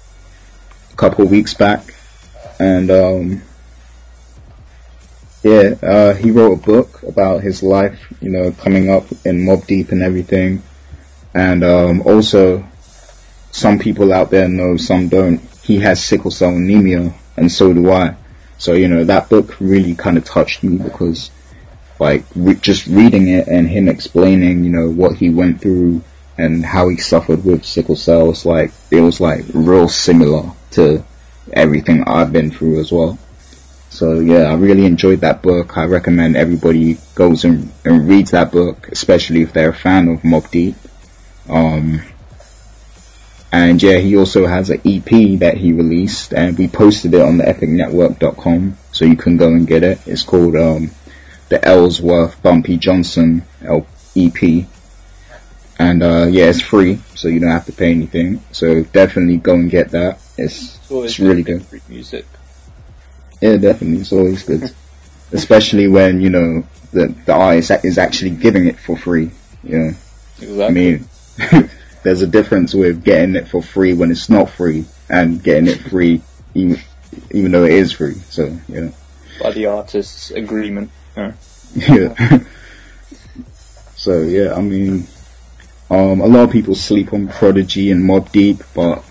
a 0.92 0.96
couple 0.96 1.26
weeks 1.26 1.52
back, 1.52 1.92
and 2.60 2.90
um, 2.90 3.42
yeah, 5.42 5.74
uh, 5.82 6.14
he 6.14 6.30
wrote 6.30 6.52
a 6.52 6.62
book 6.62 7.02
about 7.02 7.42
his 7.42 7.62
life, 7.62 8.00
you 8.22 8.30
know, 8.30 8.52
coming 8.52 8.88
up 8.88 9.04
in 9.24 9.44
Mobb 9.44 9.66
Deep 9.66 9.90
and 9.90 10.02
everything, 10.02 10.62
and 11.34 11.64
um, 11.64 12.02
also 12.02 12.64
some 13.50 13.78
people 13.78 14.12
out 14.12 14.30
there 14.30 14.48
know, 14.48 14.76
some 14.76 15.08
don't. 15.08 15.40
He 15.62 15.80
has 15.80 16.04
sickle 16.04 16.30
cell 16.30 16.50
anemia, 16.50 17.14
and 17.36 17.50
so 17.50 17.72
do 17.72 17.90
I. 17.90 18.16
So 18.58 18.74
you 18.74 18.86
know 18.86 19.02
that 19.04 19.28
book 19.28 19.56
really 19.60 19.96
kind 19.96 20.16
of 20.16 20.24
touched 20.24 20.62
me 20.62 20.78
because 20.78 21.32
like 21.98 22.24
re- 22.36 22.54
just 22.54 22.86
reading 22.86 23.28
it 23.28 23.48
and 23.48 23.68
him 23.68 23.88
explaining, 23.88 24.64
you 24.64 24.70
know, 24.70 24.88
what 24.88 25.16
he 25.16 25.30
went 25.30 25.60
through 25.60 26.02
and 26.37 26.64
how 26.64 26.88
he 26.88 26.97
suffered 26.97 27.44
with 27.44 27.64
sickle 27.64 27.97
cell 27.97 28.27
was 28.27 28.44
like 28.44 28.73
it 28.90 29.01
was 29.01 29.20
like 29.20 29.44
real 29.53 29.88
similar 29.88 30.51
to 30.73 31.05
everything 31.53 32.05
I've 32.05 32.33
been 32.33 32.51
through 32.51 32.81
as 32.81 32.90
well. 32.90 33.18
So 33.90 34.18
yeah, 34.18 34.51
I 34.51 34.55
really 34.55 34.87
enjoyed 34.87 35.20
that 35.20 35.42
book. 35.42 35.79
I 35.79 35.85
recommend 35.85 36.37
everybody 36.37 36.99
goes 37.14 37.44
and, 37.44 37.70
and 37.85 38.09
reads 38.09 38.33
that 38.33 38.51
book, 38.51 38.88
especially 38.88 39.42
if 39.42 39.53
they're 39.53 39.70
a 39.70 39.75
fan 39.75 40.09
of 40.09 40.23
Mobb 40.23 40.51
Deep. 40.51 40.75
Um, 41.49 42.03
and 43.53 43.81
yeah, 43.81 43.99
he 43.99 44.16
also 44.16 44.47
has 44.47 44.70
an 44.70 44.81
EP 44.85 45.38
that 45.38 45.59
he 45.59 45.73
released 45.73 46.35
and 46.35 46.59
we 46.59 46.66
posted 46.66 47.14
it 47.14 47.20
on 47.20 47.38
the 47.38 47.44
epicnetwork.com 47.44 48.77
so 48.90 49.05
you 49.05 49.16
can 49.16 49.37
go 49.37 49.47
and 49.47 49.64
get 49.64 49.85
it. 49.85 50.01
It's 50.07 50.25
called, 50.25 50.57
um, 50.57 50.90
the 51.51 51.64
Ellsworth 51.64 52.42
Bumpy 52.42 52.77
Johnson 52.79 53.44
EP. 54.16 54.66
And 55.78 56.02
uh, 56.02 56.26
yeah, 56.30 56.46
it's 56.46 56.60
free, 56.60 57.00
so 57.14 57.28
you 57.28 57.40
don't 57.40 57.50
have 57.50 57.66
to 57.66 57.72
pay 57.72 57.90
anything. 57.90 58.42
So 58.52 58.84
definitely 58.84 59.38
go 59.38 59.54
and 59.54 59.70
get 59.70 59.90
that. 59.90 60.20
It's 60.38 60.76
it's, 60.76 60.90
it's 60.90 61.18
really 61.18 61.42
good. 61.42 61.64
Free 61.66 61.80
music. 61.88 62.26
Yeah, 63.40 63.56
definitely, 63.56 63.98
it's 63.98 64.12
always 64.12 64.44
good, 64.44 64.72
especially 65.32 65.88
when 65.88 66.20
you 66.20 66.30
know 66.30 66.64
the 66.92 67.08
the 67.26 67.32
artist 67.32 67.84
is 67.84 67.98
actually 67.98 68.30
giving 68.30 68.66
it 68.66 68.78
for 68.78 68.96
free. 68.96 69.30
You 69.64 69.78
know, 69.78 69.92
exactly. 70.38 70.64
I 70.64 70.70
mean, 70.70 71.08
there's 72.04 72.22
a 72.22 72.26
difference 72.26 72.74
with 72.74 73.02
getting 73.02 73.34
it 73.34 73.48
for 73.48 73.62
free 73.62 73.94
when 73.94 74.10
it's 74.10 74.28
not 74.28 74.50
free 74.50 74.84
and 75.08 75.42
getting 75.42 75.68
it 75.68 75.80
free 75.80 76.22
even 76.54 76.80
even 77.30 77.52
though 77.52 77.64
it 77.64 77.72
is 77.72 77.92
free. 77.92 78.14
So 78.14 78.56
yeah. 78.68 78.90
By 79.40 79.50
the 79.50 79.66
artist's 79.66 80.30
agreement. 80.30 80.90
Yeah. 81.16 81.34
so 83.96 84.20
yeah, 84.22 84.54
I 84.54 84.60
mean, 84.60 85.06
um, 85.94 86.20
a 86.20 86.26
lot 86.26 86.44
of 86.44 86.50
people 86.50 86.74
sleep 86.74 87.12
on 87.12 87.28
Prodigy 87.28 87.92
and 87.92 88.02
Mobb 88.02 88.33
Deep, 88.33 88.64
but 88.74 89.04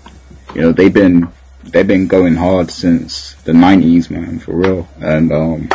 you 0.54 0.60
know 0.60 0.72
they've 0.72 0.92
been 0.92 1.28
they've 1.62 1.86
been 1.86 2.06
going 2.06 2.34
hard 2.34 2.70
since 2.70 3.32
the 3.44 3.52
'90s, 3.52 4.10
man, 4.10 4.38
for 4.38 4.54
real. 4.54 4.88
And 5.00 5.32
um, 5.32 5.68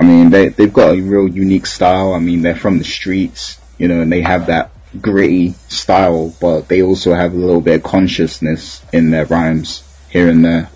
I 0.00 0.04
mean, 0.04 0.30
they 0.30 0.48
they've 0.48 0.72
got 0.72 0.94
a 0.94 1.00
real 1.00 1.28
unique 1.28 1.66
style. 1.66 2.14
I 2.14 2.20
mean, 2.20 2.40
they're 2.40 2.56
from 2.56 2.78
the 2.78 2.84
streets, 2.84 3.60
you 3.76 3.86
know, 3.86 4.00
and 4.00 4.10
they 4.10 4.22
have 4.22 4.46
that 4.46 4.70
gritty 4.98 5.52
style, 5.68 6.34
but 6.40 6.68
they 6.68 6.82
also 6.82 7.12
have 7.12 7.34
a 7.34 7.36
little 7.36 7.60
bit 7.60 7.76
of 7.76 7.82
consciousness 7.82 8.82
in 8.94 9.10
their 9.10 9.26
rhymes 9.26 9.82
here 10.08 10.30
and 10.30 10.42
there. 10.42 10.70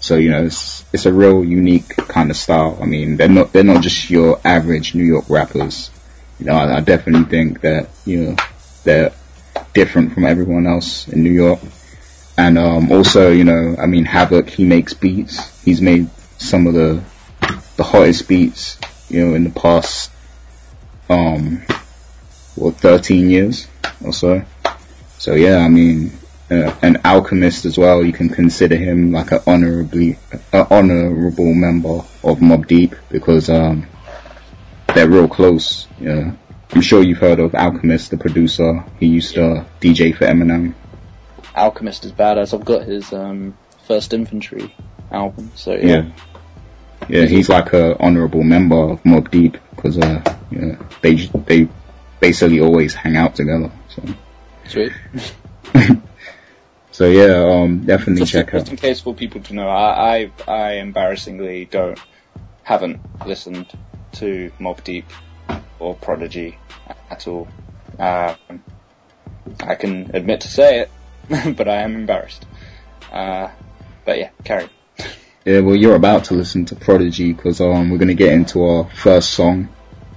So 0.00 0.16
you 0.16 0.30
know, 0.30 0.44
it's 0.44 0.84
it's 0.92 1.06
a 1.06 1.12
real 1.12 1.44
unique 1.44 1.88
kind 1.96 2.32
of 2.32 2.36
style. 2.36 2.78
I 2.82 2.86
mean, 2.86 3.16
they're 3.16 3.28
not 3.28 3.52
they're 3.52 3.62
not 3.62 3.82
just 3.82 4.10
your 4.10 4.40
average 4.44 4.96
New 4.96 5.04
York 5.04 5.26
rappers. 5.28 5.90
You 6.40 6.46
know, 6.46 6.54
I, 6.54 6.78
I 6.78 6.80
definitely 6.80 7.30
think 7.30 7.60
that 7.60 7.88
you 8.04 8.24
know 8.24 8.36
they're 8.84 9.12
different 9.74 10.12
from 10.12 10.24
everyone 10.24 10.66
else 10.66 11.08
in 11.08 11.22
New 11.22 11.32
York. 11.32 11.60
And 12.36 12.58
um, 12.58 12.90
also, 12.90 13.30
you 13.30 13.44
know, 13.44 13.76
I 13.78 13.86
mean, 13.86 14.04
Havoc 14.04 14.48
he 14.48 14.64
makes 14.64 14.94
beats. 14.94 15.62
He's 15.64 15.80
made 15.80 16.08
some 16.38 16.66
of 16.66 16.74
the 16.74 17.02
the 17.76 17.84
hottest 17.84 18.28
beats, 18.28 18.78
you 19.08 19.26
know, 19.26 19.34
in 19.34 19.44
the 19.44 19.50
past 19.50 20.10
um 21.08 21.62
what 22.54 22.76
13 22.76 23.30
years 23.30 23.66
or 24.04 24.12
so. 24.12 24.42
So 25.18 25.34
yeah, 25.34 25.58
I 25.58 25.68
mean, 25.68 26.12
uh, 26.50 26.74
an 26.82 27.00
alchemist 27.04 27.64
as 27.64 27.78
well. 27.78 28.04
You 28.04 28.12
can 28.12 28.28
consider 28.28 28.76
him 28.76 29.12
like 29.12 29.32
an 29.32 29.40
honorably, 29.46 30.18
an 30.52 30.66
honorable 30.70 31.54
member 31.54 31.98
of 32.24 32.38
Mobb 32.38 32.66
Deep 32.66 32.94
because 33.08 33.48
um, 33.48 33.86
they're 34.94 35.08
real 35.08 35.28
close. 35.28 35.86
Yeah, 36.00 36.32
I'm 36.72 36.80
sure 36.80 37.02
you've 37.02 37.18
heard 37.18 37.38
of 37.38 37.54
Alchemist, 37.54 38.10
the 38.10 38.16
producer. 38.16 38.84
He 38.98 39.06
used 39.06 39.34
to 39.34 39.66
DJ 39.80 40.16
for 40.16 40.26
Eminem. 40.26 40.74
Alchemist 41.54 42.04
is 42.04 42.12
badass. 42.12 42.54
I've 42.54 42.64
got 42.64 42.82
his 42.82 43.12
um, 43.12 43.56
First 43.86 44.14
Infantry 44.14 44.74
album. 45.10 45.50
So 45.54 45.72
yeah. 45.74 45.86
yeah. 45.86 46.10
Yeah, 47.08 47.26
he's 47.26 47.48
like 47.48 47.72
a 47.72 48.00
honorable 48.00 48.44
member 48.44 48.76
of 48.76 49.02
Mobb 49.02 49.30
Deep 49.30 49.58
because 49.74 49.98
uh, 49.98 50.22
yeah, 50.50 50.76
they 51.02 51.14
they 51.14 51.68
basically 52.20 52.60
always 52.60 52.94
hang 52.94 53.16
out 53.16 53.34
together. 53.34 53.72
So. 53.88 54.02
Sweet. 54.68 54.92
So 56.92 57.08
yeah, 57.08 57.62
um, 57.62 57.80
definitely 57.86 58.20
just, 58.20 58.32
check 58.32 58.52
just 58.52 58.66
out. 58.66 58.70
in 58.70 58.76
case 58.76 59.00
for 59.00 59.14
people 59.14 59.40
to 59.40 59.54
know, 59.54 59.66
I, 59.66 60.30
I, 60.46 60.52
I 60.52 60.72
embarrassingly 60.74 61.64
don't, 61.64 61.98
haven't 62.64 63.00
listened 63.26 63.66
to 64.12 64.52
Mobb 64.60 64.84
Deep 64.84 65.06
or 65.78 65.94
Prodigy 65.94 66.58
at 67.10 67.26
all. 67.26 67.48
Um, 67.98 68.62
I 69.60 69.74
can 69.74 70.14
admit 70.14 70.42
to 70.42 70.48
say 70.48 70.80
it, 70.80 70.90
but 71.56 71.68
I 71.68 71.82
am 71.82 71.94
embarrassed. 71.94 72.46
Uh, 73.10 73.50
but 74.04 74.18
yeah, 74.18 74.30
carry. 74.44 74.68
Yeah, 75.44 75.60
well, 75.60 75.74
you're 75.74 75.96
about 75.96 76.24
to 76.24 76.34
listen 76.34 76.64
to 76.66 76.76
Prodigy 76.76 77.32
because 77.32 77.60
um, 77.60 77.90
we're 77.90 77.98
gonna 77.98 78.14
get 78.14 78.32
into 78.32 78.64
our 78.64 78.88
first 78.90 79.30
song, 79.30 79.68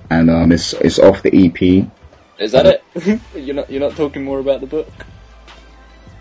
and 0.10 0.30
um, 0.30 0.52
it's 0.52 0.74
it's 0.74 1.00
off 1.00 1.24
the 1.24 1.48
EP. 1.48 1.90
Is 2.38 2.52
that 2.52 2.66
it? 2.66 3.22
you're 3.36 3.56
not 3.56 3.70
you're 3.70 3.82
not 3.82 3.96
talking 3.96 4.24
more 4.24 4.40
about 4.40 4.62
the 4.62 4.68
book. 4.68 4.88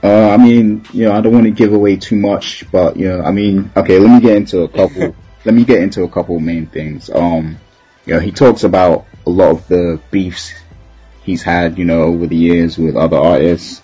Uh, 0.03 0.31
I 0.31 0.37
mean, 0.37 0.85
you 0.93 1.07
know, 1.07 1.13
I 1.13 1.21
don't 1.21 1.33
want 1.33 1.45
to 1.45 1.51
give 1.51 1.73
away 1.73 1.97
too 1.97 2.17
much, 2.17 2.71
but 2.71 2.97
you 2.97 3.09
know, 3.09 3.23
I 3.23 3.31
mean, 3.31 3.71
okay, 3.77 3.99
let 3.99 4.11
me 4.11 4.21
get 4.21 4.37
into 4.37 4.63
a 4.63 4.69
couple. 4.69 5.15
let 5.45 5.55
me 5.55 5.65
get 5.65 5.83
into 5.83 6.03
a 6.03 6.09
couple 6.09 6.39
main 6.41 6.67
things. 6.67 7.11
Um, 7.11 7.59
you 8.07 8.15
know, 8.15 8.21
he 8.21 8.33
talks 8.33 8.65
about 8.65 9.07
a 9.27 9.31
lot 9.31 9.51
of 9.51 9.69
the 9.69 10.01
beefs 10.11 10.53
he's 11.23 11.43
had, 11.43 11.79
you 11.79 11.85
know, 11.85 12.03
over 12.03 12.27
the 12.27 12.37
years 12.37 12.77
with 12.79 12.97
other 12.97 13.17
artists, 13.17 13.83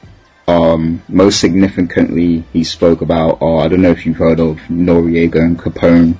Um, 0.50 1.02
most 1.08 1.38
significantly, 1.38 2.42
he 2.52 2.64
spoke 2.64 3.02
about, 3.02 3.38
oh, 3.40 3.58
I 3.58 3.68
don't 3.68 3.82
know 3.82 3.92
if 3.92 4.04
you've 4.04 4.16
heard 4.16 4.40
of 4.40 4.58
Noreaga 4.68 5.40
and 5.40 5.56
Capone, 5.56 6.16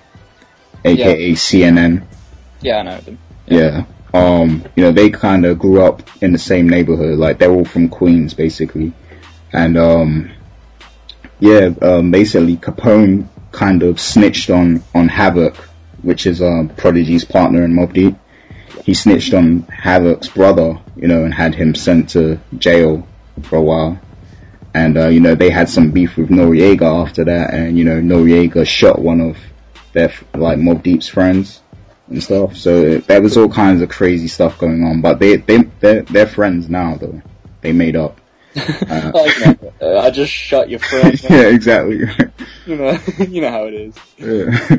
aka 0.85 1.33
CNN. 1.33 2.05
Yeah, 2.61 2.79
I 2.79 2.83
know 2.83 3.01
them. 3.01 3.19
Yeah. 3.47 3.85
Um, 4.15 4.65
you 4.77 4.85
know, 4.85 4.93
they 4.93 5.11
kind 5.11 5.45
of 5.47 5.59
grew 5.59 5.83
up 5.83 6.03
in 6.23 6.33
the 6.33 6.39
same 6.39 6.69
neighborhood. 6.69 7.19
Like 7.19 7.39
they're 7.39 7.51
all 7.51 7.65
from 7.65 7.89
Queens, 7.89 8.35
basically. 8.35 8.93
And 9.53 9.77
um, 9.77 10.31
yeah, 11.41 11.71
um, 11.83 12.13
basically 12.13 12.57
Capone 12.57 13.27
kind 13.51 13.83
of 13.83 13.99
snitched 13.99 14.51
on 14.51 14.85
on 14.95 15.09
Havoc, 15.09 15.57
which 16.03 16.27
is 16.27 16.43
um, 16.43 16.69
Prodigy's 16.69 17.25
partner 17.25 17.65
in 17.65 17.73
Mobb 17.73 17.93
Deep. 17.93 18.15
He 18.85 18.95
snitched 18.95 19.35
on 19.35 19.63
Havoc's 19.63 20.29
brother, 20.29 20.79
you 20.97 21.09
know, 21.09 21.25
and 21.25 21.35
had 21.35 21.55
him 21.55 21.75
sent 21.75 22.11
to 22.11 22.39
jail 22.57 23.07
for 23.43 23.57
a 23.57 23.63
while. 23.63 23.99
And 24.73 24.97
uh, 24.97 25.09
you 25.09 25.21
know, 25.21 25.35
they 25.35 25.51
had 25.51 25.69
some 25.69 25.91
beef 25.91 26.17
with 26.17 26.29
Noreaga 26.29 27.07
after 27.07 27.25
that, 27.25 27.53
and 27.53 27.77
you 27.77 27.85
know, 27.85 28.01
Noreaga 28.01 28.67
shot 28.67 29.01
one 29.01 29.21
of 29.21 29.37
their 29.93 30.13
like 30.35 30.59
Mobb 30.59 30.83
Deep's 30.83 31.09
friends 31.09 31.61
and 32.09 32.23
stuff. 32.23 32.57
So 32.57 32.99
there 32.99 33.23
was 33.23 33.37
all 33.37 33.49
kinds 33.49 33.83
of 33.83 33.89
crazy 33.89 34.29
stuff 34.29 34.59
going 34.59 34.85
on. 34.85 35.01
But 35.01 35.19
they 35.19 35.37
they 35.37 35.59
they're, 35.81 36.03
they're 36.03 36.27
friends 36.27 36.69
now 36.69 36.97
though. 36.97 37.23
They 37.61 37.73
made 37.73 37.97
up. 37.97 38.21
Uh, 38.91 39.13
uh, 39.81 39.99
I 40.01 40.11
just 40.11 40.33
shot 40.33 40.69
your 40.69 40.81
friend. 40.81 41.23
yeah, 41.23 41.43
exactly. 41.43 41.99
you 42.67 42.77
know, 42.77 42.99
you 43.19 43.41
know 43.41 43.51
how 43.51 43.67
it 43.67 43.75
is. 43.75 43.95
Yeah. 44.19 44.79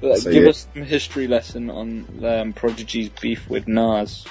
So, 0.00 0.30
give 0.30 0.44
yeah. 0.44 0.48
us 0.50 0.66
some 0.72 0.82
history 0.82 1.26
lesson 1.26 1.70
on 1.70 2.24
um, 2.24 2.52
Prodigy's 2.52 3.08
beef 3.08 3.48
with 3.50 3.66
Nas. 3.66 4.24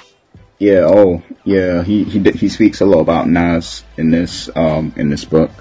Yeah, 0.60 0.86
oh, 0.86 1.22
yeah, 1.44 1.84
he, 1.84 2.04
he, 2.04 2.20
he 2.32 2.50
speaks 2.50 2.82
a 2.82 2.86
lot 2.86 3.00
about 3.00 3.28
Nas 3.28 3.84
in 3.98 4.10
this, 4.10 4.50
um, 4.56 4.94
in 4.96 5.10
this 5.10 5.26
book. 5.26 5.52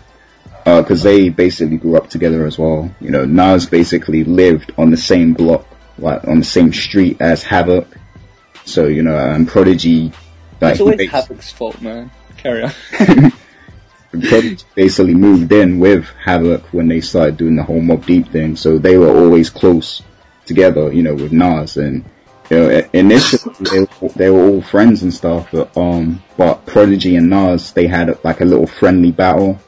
Uh 0.64 0.82
'cause 0.82 0.88
cause 0.88 1.02
they 1.04 1.28
basically 1.28 1.76
grew 1.76 1.96
up 1.96 2.10
together 2.10 2.44
as 2.44 2.58
well. 2.58 2.90
You 3.00 3.10
know, 3.10 3.24
Nas 3.24 3.66
basically 3.66 4.24
lived 4.24 4.72
on 4.76 4.90
the 4.90 4.96
same 4.96 5.32
block, 5.32 5.64
like 5.96 6.26
on 6.26 6.40
the 6.40 6.44
same 6.44 6.72
street 6.72 7.18
as 7.20 7.44
Havoc. 7.44 7.86
So, 8.64 8.86
you 8.88 9.04
know, 9.04 9.16
and 9.16 9.46
Prodigy, 9.46 10.10
like, 10.60 10.72
It's 10.72 10.80
always 10.80 10.96
bas- 10.96 11.10
Havoc's 11.28 11.52
fault, 11.52 11.80
man. 11.80 12.10
Carry 12.36 12.64
on. 12.64 12.72
Basically 14.74 15.14
moved 15.14 15.52
in 15.52 15.78
with 15.78 16.06
Havoc 16.24 16.62
when 16.72 16.88
they 16.88 17.00
started 17.00 17.36
doing 17.36 17.56
the 17.56 17.62
whole 17.62 17.80
Mobb 17.80 18.06
Deep 18.06 18.28
thing. 18.28 18.56
So 18.56 18.78
they 18.78 18.98
were 18.98 19.08
always 19.16 19.50
close 19.50 20.02
together, 20.46 20.92
you 20.92 21.02
know, 21.02 21.14
with 21.14 21.32
Nas 21.32 21.76
and, 21.76 22.04
you 22.50 22.56
know, 22.58 22.82
initially 22.92 23.54
they, 23.60 23.80
were- 23.80 24.08
they 24.14 24.30
were 24.30 24.46
all 24.48 24.62
friends 24.62 25.02
and 25.02 25.12
stuff, 25.12 25.48
but, 25.52 25.76
um, 25.76 26.22
but 26.36 26.64
Prodigy 26.66 27.16
and 27.16 27.28
Nas, 27.30 27.72
they 27.72 27.86
had 27.86 28.22
like 28.24 28.40
a 28.40 28.44
little 28.44 28.66
friendly 28.66 29.10
battle. 29.12 29.58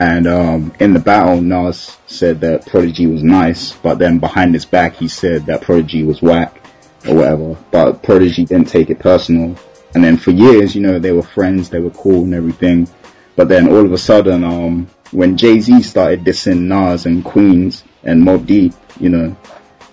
And, 0.00 0.26
um, 0.26 0.72
in 0.80 0.94
the 0.94 0.98
battle, 0.98 1.40
Nas 1.40 1.96
said 2.08 2.40
that 2.40 2.66
Prodigy 2.66 3.06
was 3.06 3.22
nice, 3.22 3.72
but 3.72 3.98
then 3.98 4.18
behind 4.18 4.52
his 4.54 4.64
back, 4.64 4.94
he 4.96 5.06
said 5.06 5.46
that 5.46 5.62
Prodigy 5.62 6.02
was 6.02 6.20
whack 6.20 6.60
or 7.06 7.14
whatever. 7.14 7.56
But 7.70 8.02
Prodigy 8.02 8.44
didn't 8.44 8.68
take 8.68 8.90
it 8.90 8.98
personal. 8.98 9.56
And 9.94 10.02
then 10.02 10.16
for 10.16 10.30
years, 10.32 10.74
you 10.74 10.80
know, 10.80 10.98
they 10.98 11.12
were 11.12 11.22
friends, 11.22 11.68
they 11.68 11.78
were 11.78 11.90
cool 11.90 12.24
and 12.24 12.34
everything. 12.34 12.88
But 13.36 13.48
then 13.48 13.68
all 13.68 13.84
of 13.84 13.92
a 13.92 13.98
sudden, 13.98 14.44
um, 14.44 14.88
when 15.10 15.36
Jay-Z 15.36 15.82
started 15.82 16.24
dissing 16.24 16.62
Nas 16.62 17.06
and 17.06 17.24
Queens 17.24 17.84
and 18.02 18.22
Mobb 18.22 18.46
Deep, 18.46 18.74
you 19.00 19.08
know, 19.08 19.36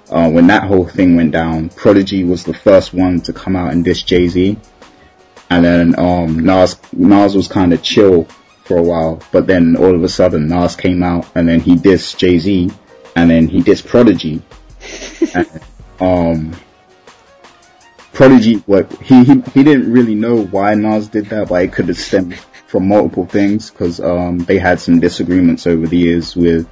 uh, 0.10 0.30
when 0.30 0.48
that 0.48 0.64
whole 0.64 0.86
thing 0.86 1.16
went 1.16 1.32
down, 1.32 1.70
Prodigy 1.70 2.24
was 2.24 2.44
the 2.44 2.54
first 2.54 2.94
one 2.94 3.22
to 3.22 3.34
come 3.34 3.56
out 3.56 3.72
and 3.72 3.86
diss 3.86 4.02
Jay-Z. 4.04 4.58
And 5.50 5.66
then, 5.66 6.00
um, 6.00 6.40
Nas, 6.40 6.78
Nas 6.94 7.36
was 7.36 7.48
kind 7.48 7.74
of 7.74 7.82
chill 7.82 8.26
for 8.66 8.78
a 8.78 8.84
while, 8.84 9.22
but 9.32 9.48
then 9.48 9.76
all 9.78 9.96
of 9.96 10.04
a 10.04 10.10
sudden 10.10 10.48
Nas 10.48 10.76
came 10.76 11.02
out 11.02 11.28
and 11.36 11.48
then 11.48 11.60
he 11.60 11.76
dissed 11.76 12.18
Jay-Z 12.18 12.70
and 13.16 13.30
then 13.30 13.48
he 13.48 13.62
dissed 13.62 13.88
Prodigy. 13.88 14.42
and, 15.34 15.62
um, 16.00 16.56
Prodigy, 18.14 18.56
what 18.66 18.92
he, 19.02 19.24
he 19.24 19.42
he 19.54 19.64
didn't 19.64 19.92
really 19.92 20.14
know 20.14 20.44
why 20.44 20.74
Nas 20.74 21.08
did 21.08 21.28
that, 21.28 21.48
but 21.48 21.64
it 21.64 21.72
could 21.72 21.88
have 21.88 21.98
stemmed 21.98 22.38
from 22.70 22.88
multiple 22.88 23.26
things 23.26 23.72
because 23.72 24.00
um 24.00 24.38
they 24.38 24.60
had 24.60 24.80
some 24.80 25.00
disagreements 25.00 25.66
over 25.66 25.88
the 25.88 25.98
years 25.98 26.36
with 26.36 26.68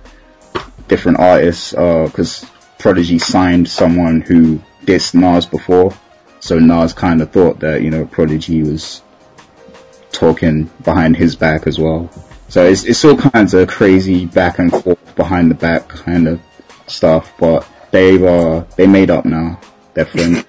different 0.88 1.20
artists. 1.20 1.72
Because 1.72 2.46
Prodigy 2.78 3.20
signed 3.20 3.68
someone 3.68 4.22
who 4.22 4.62
dissed 4.86 5.16
Nas 5.16 5.46
before, 5.46 5.94
so 6.40 6.60
Nas 6.60 6.94
kind 6.94 7.22
of 7.22 7.32
thought 7.32 7.60
that 7.60 7.82
you 7.82 7.90
know 7.90 8.06
Prodigy 8.06 8.62
was 8.62 9.02
talking 10.12 10.70
behind 10.84 11.18
his 11.18 11.36
back 11.36 11.68
as 11.68 11.80
well. 11.80 12.10
So 12.48 12.66
it's 12.66 12.84
it's 12.84 13.04
all 13.04 13.18
kinds 13.18 13.54
of 13.54 13.68
crazy 13.68 14.26
back 14.26 14.60
and 14.60 14.72
forth 14.72 15.16
behind 15.16 15.50
the 15.52 15.56
back 15.56 15.90
kind 15.90 16.28
of 16.28 16.40
stuff, 16.86 17.34
but 17.40 17.68
they've 17.92 18.24
uh 18.24 18.66
they 18.76 18.88
made 18.88 19.10
up 19.10 19.26
now. 19.26 19.60
They're 19.96 20.06
friends. 20.06 20.46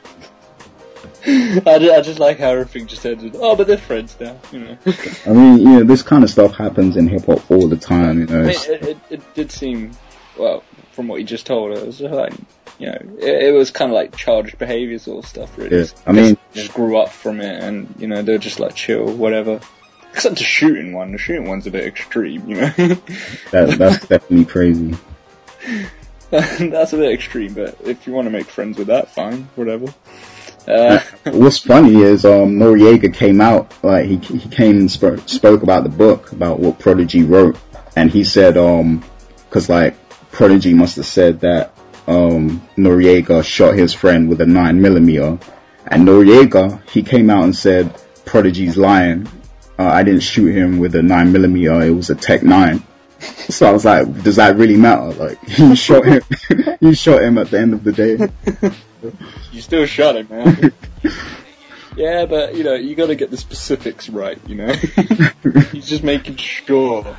I, 1.66 1.78
ju- 1.78 1.92
I 1.92 2.00
just 2.00 2.18
like 2.18 2.38
how 2.38 2.50
everything 2.50 2.86
just 2.86 3.04
ended. 3.04 3.36
Oh, 3.38 3.54
but 3.56 3.66
they're 3.66 3.76
friends 3.78 4.16
now, 4.20 4.38
you 4.52 4.60
know. 4.60 4.78
I 5.26 5.30
mean, 5.30 5.58
you 5.58 5.64
know, 5.68 5.82
this 5.84 6.02
kind 6.02 6.24
of 6.24 6.30
stuff 6.30 6.54
happens 6.54 6.96
in 6.96 7.08
hip 7.08 7.26
hop 7.26 7.50
all 7.50 7.68
the 7.68 7.76
time. 7.76 8.20
You 8.20 8.26
know, 8.26 8.40
I 8.40 8.46
mean, 8.46 8.54
it, 8.68 8.82
it, 8.82 8.98
it 9.10 9.34
did 9.34 9.50
seem, 9.52 9.92
well, 10.38 10.62
from 10.92 11.08
what 11.08 11.16
you 11.20 11.24
just 11.26 11.46
told 11.46 11.72
us, 11.76 11.82
it 11.82 11.86
was 11.86 12.00
like, 12.00 12.32
you 12.78 12.86
know, 12.86 12.98
it, 13.20 13.44
it 13.48 13.52
was 13.54 13.70
kind 13.70 13.90
of 13.90 13.94
like 13.94 14.16
childish 14.16 14.54
behaviour 14.54 14.98
sort 14.98 15.24
of 15.24 15.28
stuff, 15.30 15.56
really. 15.58 15.76
Yeah, 15.76 15.84
I 16.06 16.12
mean- 16.12 16.36
Just- 16.52 16.66
just 16.66 16.74
grew 16.74 16.96
up 16.98 17.10
from 17.10 17.40
it, 17.40 17.62
and 17.62 17.94
you 17.98 18.06
know, 18.06 18.22
they're 18.22 18.38
just 18.38 18.58
like 18.60 18.74
chill, 18.74 19.04
whatever. 19.12 19.60
Except 20.12 20.36
the 20.38 20.44
shooting 20.44 20.92
one. 20.94 21.12
The 21.12 21.18
shooting 21.18 21.46
one's 21.48 21.66
a 21.66 21.70
bit 21.70 21.84
extreme, 21.84 22.48
you 22.48 22.56
know. 22.56 22.68
that, 23.50 23.76
that's 23.78 24.06
definitely 24.06 24.46
crazy. 24.46 24.96
That's 26.30 26.92
a 26.92 26.96
bit 26.98 27.12
extreme, 27.12 27.54
but 27.54 27.78
if 27.84 28.06
you 28.06 28.12
want 28.12 28.26
to 28.26 28.30
make 28.30 28.46
friends 28.46 28.76
with 28.76 28.88
that, 28.88 29.10
fine, 29.10 29.44
whatever. 29.54 29.86
Uh, 30.68 31.00
What's 31.32 31.58
funny 31.58 32.02
is 32.02 32.24
um, 32.24 32.58
Noreaga 32.58 33.12
came 33.12 33.40
out, 33.40 33.72
like 33.82 34.04
he 34.06 34.16
he 34.16 34.48
came 34.48 34.78
and 34.78 34.90
spoke, 34.90 35.26
spoke 35.28 35.62
about 35.62 35.84
the 35.84 35.88
book 35.88 36.32
about 36.32 36.60
what 36.60 36.78
Prodigy 36.78 37.22
wrote, 37.22 37.58
and 37.96 38.10
he 38.10 38.22
said 38.22 38.56
um, 38.58 39.02
cause 39.50 39.68
like 39.68 39.96
Prodigy 40.30 40.74
must 40.74 40.96
have 40.96 41.06
said 41.06 41.40
that 41.40 41.72
um 42.06 42.66
Noreaga 42.76 43.42
shot 43.42 43.74
his 43.74 43.94
friend 43.94 44.28
with 44.28 44.40
a 44.42 44.46
nine 44.46 44.80
millimeter, 44.80 45.38
and 45.86 46.06
Noreaga 46.06 46.86
he 46.90 47.02
came 47.02 47.30
out 47.30 47.44
and 47.44 47.56
said 47.56 47.94
Prodigy's 48.26 48.76
lying. 48.76 49.26
Uh, 49.78 49.84
I 49.86 50.02
didn't 50.02 50.22
shoot 50.22 50.54
him 50.54 50.78
with 50.78 50.94
a 50.96 51.02
nine 51.02 51.32
millimeter. 51.32 51.80
It 51.82 51.92
was 51.92 52.10
a 52.10 52.14
Tech 52.14 52.42
nine. 52.42 52.82
So 53.48 53.66
I 53.66 53.72
was 53.72 53.84
like, 53.84 54.22
does 54.22 54.36
that 54.36 54.56
really 54.56 54.76
matter? 54.76 55.12
Like, 55.12 55.38
you 55.58 55.74
shot 55.74 56.04
him, 56.04 56.22
you 56.80 56.94
shot 56.94 57.22
him 57.22 57.38
at 57.38 57.50
the 57.50 57.58
end 57.58 57.74
of 57.74 57.84
the 57.84 57.92
day. 57.92 58.72
you 59.52 59.60
still 59.60 59.86
shot 59.86 60.16
him, 60.16 60.28
man. 60.30 60.72
yeah, 61.96 62.26
but 62.26 62.54
you 62.54 62.64
know, 62.64 62.74
you 62.74 62.94
got 62.94 63.06
to 63.06 63.14
get 63.14 63.30
the 63.30 63.36
specifics 63.36 64.08
right. 64.08 64.38
You 64.46 64.56
know, 64.56 64.72
he's 65.72 65.88
just 65.88 66.02
making 66.02 66.36
sure 66.36 67.16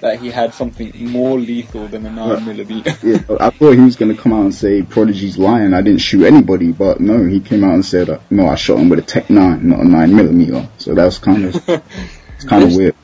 that 0.00 0.18
he 0.18 0.30
had 0.30 0.52
something 0.52 0.92
more 1.10 1.38
lethal 1.38 1.86
than 1.86 2.04
a 2.06 2.10
nine 2.10 2.44
millimeter. 2.44 2.96
Yeah, 3.06 3.18
I 3.38 3.50
thought 3.50 3.72
he 3.72 3.80
was 3.80 3.94
gonna 3.94 4.16
come 4.16 4.32
out 4.32 4.42
and 4.42 4.54
say 4.54 4.82
Prodigy's 4.82 5.38
lying. 5.38 5.74
I 5.74 5.80
didn't 5.80 6.00
shoot 6.00 6.24
anybody, 6.24 6.72
but 6.72 7.00
no, 7.00 7.24
he 7.24 7.38
came 7.38 7.62
out 7.62 7.74
and 7.74 7.86
said, 7.86 8.10
uh, 8.10 8.18
no, 8.28 8.48
I 8.48 8.56
shot 8.56 8.78
him 8.80 8.88
with 8.88 8.98
a 8.98 9.02
Tech 9.02 9.30
Nine, 9.30 9.68
not 9.68 9.78
a 9.78 9.84
nine 9.84 10.14
millimeter. 10.14 10.68
So 10.78 10.94
that's 10.94 11.18
kind 11.18 11.44
of, 11.44 11.68
it's 11.68 12.44
kind 12.44 12.64
of 12.64 12.74
weird. 12.74 12.96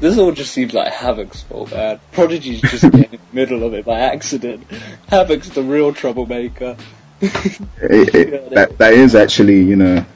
This 0.00 0.16
all 0.16 0.32
just 0.32 0.52
seems 0.52 0.72
like 0.72 0.92
Havoc's 0.92 1.42
fault, 1.42 1.72
man. 1.72 2.00
Prodigy's 2.12 2.62
just 2.62 2.84
in 2.84 2.90
the 2.90 3.18
middle 3.32 3.62
of 3.64 3.74
it 3.74 3.84
by 3.84 4.00
accident. 4.00 4.66
Havoc's 5.08 5.50
the 5.50 5.62
real 5.62 5.92
troublemaker. 5.92 6.76
It, 7.20 8.14
it, 8.14 8.50
that 8.50 8.78
that 8.78 8.94
is 8.94 9.14
actually, 9.14 9.62
you 9.62 9.76
know, 9.76 10.06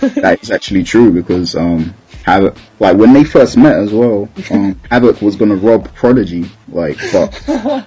that 0.00 0.42
is 0.42 0.50
actually 0.50 0.82
true 0.82 1.12
because 1.12 1.54
um, 1.54 1.94
Havoc, 2.24 2.56
like 2.80 2.96
when 2.96 3.12
they 3.12 3.22
first 3.22 3.56
met 3.56 3.76
as 3.76 3.92
well, 3.92 4.28
um, 4.50 4.80
Havoc 4.90 5.22
was 5.22 5.36
gonna 5.36 5.54
rob 5.54 5.94
Prodigy, 5.94 6.50
like, 6.68 6.98
but 7.12 7.86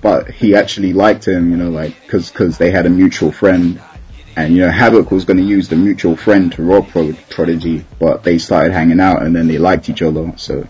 but 0.00 0.30
he 0.30 0.54
actually 0.54 0.92
liked 0.92 1.26
him, 1.26 1.50
you 1.50 1.56
know, 1.56 1.70
like 1.70 2.00
because 2.02 2.30
because 2.30 2.56
they 2.56 2.70
had 2.70 2.86
a 2.86 2.90
mutual 2.90 3.32
friend. 3.32 3.80
And 4.36 4.52
you 4.52 4.62
know, 4.62 4.70
Havoc 4.70 5.12
was 5.12 5.24
going 5.24 5.36
to 5.36 5.44
use 5.44 5.68
the 5.68 5.76
mutual 5.76 6.16
friend 6.16 6.50
to 6.54 6.62
rob 6.64 6.88
Pro- 6.88 7.12
Prodigy, 7.30 7.84
but 8.00 8.24
they 8.24 8.38
started 8.38 8.72
hanging 8.72 8.98
out 8.98 9.22
and 9.22 9.36
then 9.36 9.46
they 9.46 9.58
liked 9.58 9.88
each 9.88 10.02
other. 10.02 10.32
So 10.36 10.66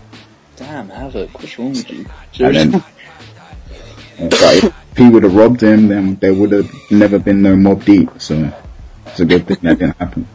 Damn, 0.55 0.89
Havoc, 0.89 1.33
what's 1.33 1.59
wrong 1.59 1.71
with 1.71 1.89
you? 1.91 2.05
And 4.17 4.31
then, 4.31 4.73
he 4.95 5.09
would 5.09 5.23
have 5.23 5.35
robbed 5.35 5.61
him, 5.61 5.89
then 5.89 6.15
there 6.15 6.33
would 6.33 6.53
have 6.53 6.71
never 6.89 7.19
been 7.19 7.41
no 7.41 7.55
Mobb 7.55 7.83
Deep. 7.83 8.09
So 8.19 8.53
it's 9.07 9.19
a 9.19 9.25
good 9.25 9.45
thing 9.45 9.57
that 9.63 9.79
didn't 9.79 9.97
happen. 9.97 10.27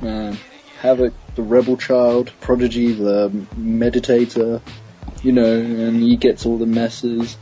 Man, 0.00 0.36
Havoc, 0.80 1.14
the 1.36 1.42
rebel 1.42 1.76
child, 1.76 2.32
Prodigy, 2.40 2.92
the 2.92 3.30
meditator, 3.56 4.60
you 5.22 5.30
know, 5.30 5.60
and 5.60 6.02
he 6.02 6.16
gets 6.16 6.44
all 6.44 6.58
the 6.58 6.66
messes. 6.66 7.36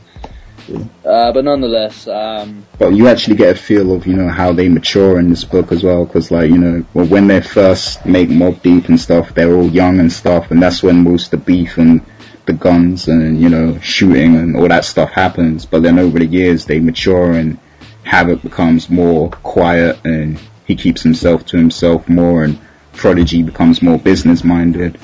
Uh, 1.05 1.31
but 1.31 1.43
nonetheless, 1.43 2.07
um, 2.07 2.65
But 2.77 2.93
you 2.93 3.07
actually 3.07 3.35
get 3.35 3.55
a 3.55 3.59
feel 3.59 3.93
of, 3.93 4.05
you 4.05 4.15
know, 4.15 4.29
how 4.29 4.53
they 4.53 4.69
mature 4.69 5.19
in 5.19 5.29
this 5.29 5.43
book 5.43 5.71
as 5.71 5.83
well, 5.83 6.05
because 6.05 6.31
like, 6.31 6.49
you 6.49 6.57
know, 6.57 6.85
well, 6.93 7.05
when 7.05 7.27
they 7.27 7.41
first 7.41 8.05
make 8.05 8.29
Mobb 8.29 8.61
Deep 8.61 8.87
and 8.89 8.99
stuff, 8.99 9.33
they're 9.33 9.53
all 9.53 9.69
young 9.69 9.99
and 9.99 10.11
stuff, 10.11 10.51
and 10.51 10.61
that's 10.61 10.81
when 10.81 11.03
most 11.03 11.33
of 11.33 11.39
the 11.39 11.45
beef 11.45 11.77
and 11.77 12.01
the 12.45 12.53
guns 12.53 13.07
and, 13.07 13.39
you 13.39 13.49
know, 13.49 13.79
shooting 13.79 14.35
and 14.35 14.55
all 14.55 14.67
that 14.67 14.85
stuff 14.85 15.11
happens. 15.11 15.65
But 15.65 15.83
then 15.83 15.99
over 15.99 16.17
the 16.19 16.25
years, 16.25 16.65
they 16.65 16.79
mature 16.79 17.31
and 17.33 17.59
Havoc 18.03 18.41
becomes 18.41 18.89
more 18.89 19.29
quiet 19.29 19.99
and 20.03 20.39
he 20.65 20.75
keeps 20.75 21.03
himself 21.03 21.45
to 21.47 21.57
himself 21.57 22.09
more 22.09 22.43
and 22.43 22.59
Prodigy 22.93 23.43
becomes 23.43 23.81
more 23.81 23.99
business 23.99 24.43
minded. 24.43 24.97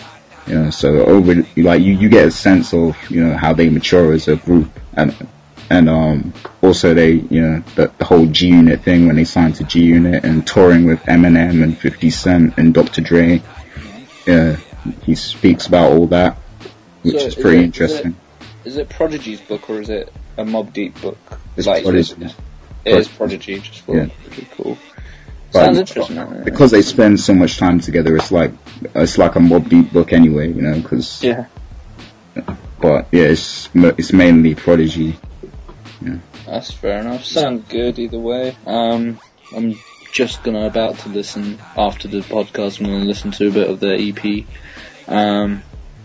You 0.47 0.55
know, 0.55 0.69
so 0.71 1.05
over, 1.05 1.45
like, 1.57 1.81
you, 1.81 1.93
you 1.93 2.09
get 2.09 2.27
a 2.27 2.31
sense 2.31 2.73
of, 2.73 2.97
you 3.11 3.23
know, 3.23 3.37
how 3.37 3.53
they 3.53 3.69
mature 3.69 4.13
as 4.13 4.27
a 4.27 4.35
group 4.37 4.69
and, 4.93 5.15
and 5.69 5.89
um, 5.89 6.33
also 6.61 6.93
they, 6.93 7.11
you 7.13 7.41
know, 7.41 7.59
the, 7.75 7.91
the 7.97 8.05
whole 8.05 8.25
G 8.25 8.47
Unit 8.47 8.81
thing 8.81 9.07
when 9.07 9.15
they 9.15 9.23
signed 9.25 9.55
to 9.55 9.63
G 9.63 9.83
Unit 9.83 10.23
and 10.23 10.45
touring 10.45 10.85
with 10.85 10.99
Eminem 11.03 11.63
and 11.63 11.77
50 11.77 12.09
Cent 12.09 12.57
and 12.57 12.73
Dr. 12.73 13.01
Dre. 13.01 13.41
Yeah, 14.25 14.57
he 15.03 15.15
speaks 15.15 15.67
about 15.67 15.91
all 15.91 16.07
that, 16.07 16.37
which 17.03 17.19
So 17.19 17.27
is 17.27 17.35
pretty 17.35 17.57
is 17.57 17.61
it- 17.61 17.65
interesting. 17.65 18.15
is 18.65 18.77
it 18.77 18.89
Prodigy's 18.89 19.41
book 19.41 19.69
or 19.69 19.81
is 19.81 19.89
it 19.89 20.11
a 20.37 20.43
Mobb 20.43 20.73
Deep 20.73 20.99
book? 21.01 21.17
It's 21.55 21.67
Like, 21.67 21.83
Prodigy. 21.83 22.27
It 22.85 22.97
is 22.97 23.07
Prodigy, 23.07 23.59
just 23.59 23.81
for 23.81 23.97
Yeah. 23.97 24.07
pretty 24.27 24.47
cool. 24.55 24.77
But 25.51 25.65
Sounds 25.65 25.77
interesting. 25.79 26.43
Because 26.43 26.71
they 26.71 26.81
spend 26.81 27.19
so 27.19 27.33
much 27.33 27.57
time 27.57 27.79
together, 27.79 28.15
it's 28.17 28.31
like 28.31 28.51
it's 28.95 29.17
like 29.17 29.35
a 29.35 29.39
Mobb 29.39 29.69
Deep 29.69 29.91
book 29.93 30.11
anyway, 30.13 30.47
you 30.51 30.61
know. 30.61 30.75
Because 30.75 31.23
Yeah. 31.23 31.45
but 32.81 33.07
yeah, 33.11 33.23
it's 33.23 33.69
it's 33.73 34.13
mainly 34.13 34.55
Prodigy. 34.55 35.17
That's 36.45 36.71
fair 36.71 36.99
enough. 36.99 37.25
Sound 37.25 37.67
good 37.69 37.99
either 37.99 38.19
way. 38.19 38.55
Um, 38.65 39.19
I'm 39.55 39.79
just 40.11 40.43
gonna 40.43 40.65
about 40.65 40.97
to 40.99 41.09
listen 41.09 41.59
after 41.75 42.07
the 42.07 42.21
podcast. 42.21 42.79
I'm 42.79 42.87
gonna 42.87 43.05
listen 43.05 43.31
to 43.31 43.47
a 43.47 43.51
bit 43.51 43.69
of 43.69 43.79
the 43.79 43.95
EP. 43.95 44.45
Um, 45.07 45.63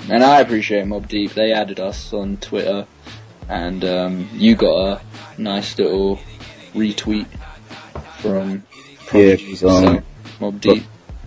and 0.09 0.22
I 0.22 0.40
appreciate 0.40 0.84
Mobb 0.84 1.09
Deep. 1.09 1.32
They 1.32 1.53
added 1.53 1.80
us 1.80 2.12
on 2.12 2.36
Twitter, 2.36 2.86
and 3.49 3.84
um, 3.84 4.28
you 4.34 4.55
got 4.55 5.01
a 5.38 5.40
nice 5.40 5.78
little 5.78 6.18
retweet 6.74 7.26
from 8.18 8.64
Prodigy. 9.07 9.45
Yeah, 9.45 9.51
um, 9.51 9.57
so, 9.57 10.03
Mobb 10.40 10.61
Deep. 10.61 10.84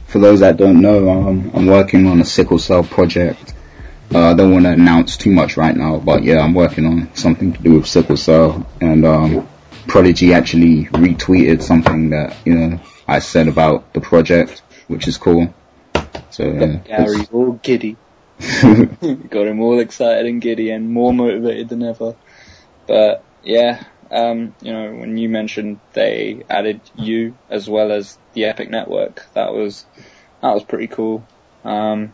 For 0.07 0.19
those 0.19 0.41
that 0.41 0.57
don't 0.57 0.81
know, 0.81 1.09
um, 1.09 1.51
I'm 1.53 1.67
working 1.67 2.05
on 2.07 2.21
a 2.21 2.25
sickle 2.25 2.59
cell 2.59 2.83
project. 2.83 3.54
Uh, 4.13 4.31
I 4.31 4.33
don't 4.33 4.51
want 4.51 4.65
to 4.65 4.71
announce 4.71 5.17
too 5.17 5.31
much 5.31 5.57
right 5.57 5.75
now, 5.75 5.97
but 5.97 6.23
yeah, 6.23 6.39
I'm 6.39 6.53
working 6.53 6.85
on 6.85 7.13
something 7.15 7.53
to 7.53 7.61
do 7.61 7.73
with 7.73 7.87
sickle 7.87 8.17
cell, 8.17 8.65
and 8.79 9.05
um, 9.05 9.47
Prodigy 9.87 10.33
actually 10.33 10.85
retweeted 10.85 11.61
something 11.61 12.11
that 12.11 12.35
you 12.45 12.55
know 12.55 12.79
I 13.07 13.19
said 13.19 13.47
about 13.47 13.93
the 13.93 14.01
project, 14.01 14.61
which 14.87 15.07
is 15.07 15.17
cool. 15.17 15.53
So 16.29 16.43
yeah, 16.43 16.75
Gary, 16.85 17.27
all 17.31 17.53
giddy. 17.53 17.97
got 18.39 19.47
him 19.47 19.61
all 19.61 19.79
excited 19.79 20.25
and 20.25 20.41
giddy 20.41 20.69
and 20.69 20.89
more 20.89 21.13
motivated 21.13 21.69
than 21.69 21.83
ever. 21.83 22.15
But 22.85 23.23
yeah, 23.43 23.83
um, 24.11 24.55
you 24.61 24.73
know, 24.73 24.93
when 24.93 25.17
you 25.17 25.29
mentioned 25.29 25.79
they 25.93 26.43
added 26.49 26.81
you 26.95 27.37
as 27.49 27.69
well 27.69 27.91
as 27.91 28.17
the 28.33 28.45
Epic 28.45 28.69
Network, 28.69 29.25
that 29.33 29.53
was 29.53 29.85
that 30.41 30.53
was 30.53 30.63
pretty 30.63 30.87
cool. 30.87 31.25
Um, 31.63 32.13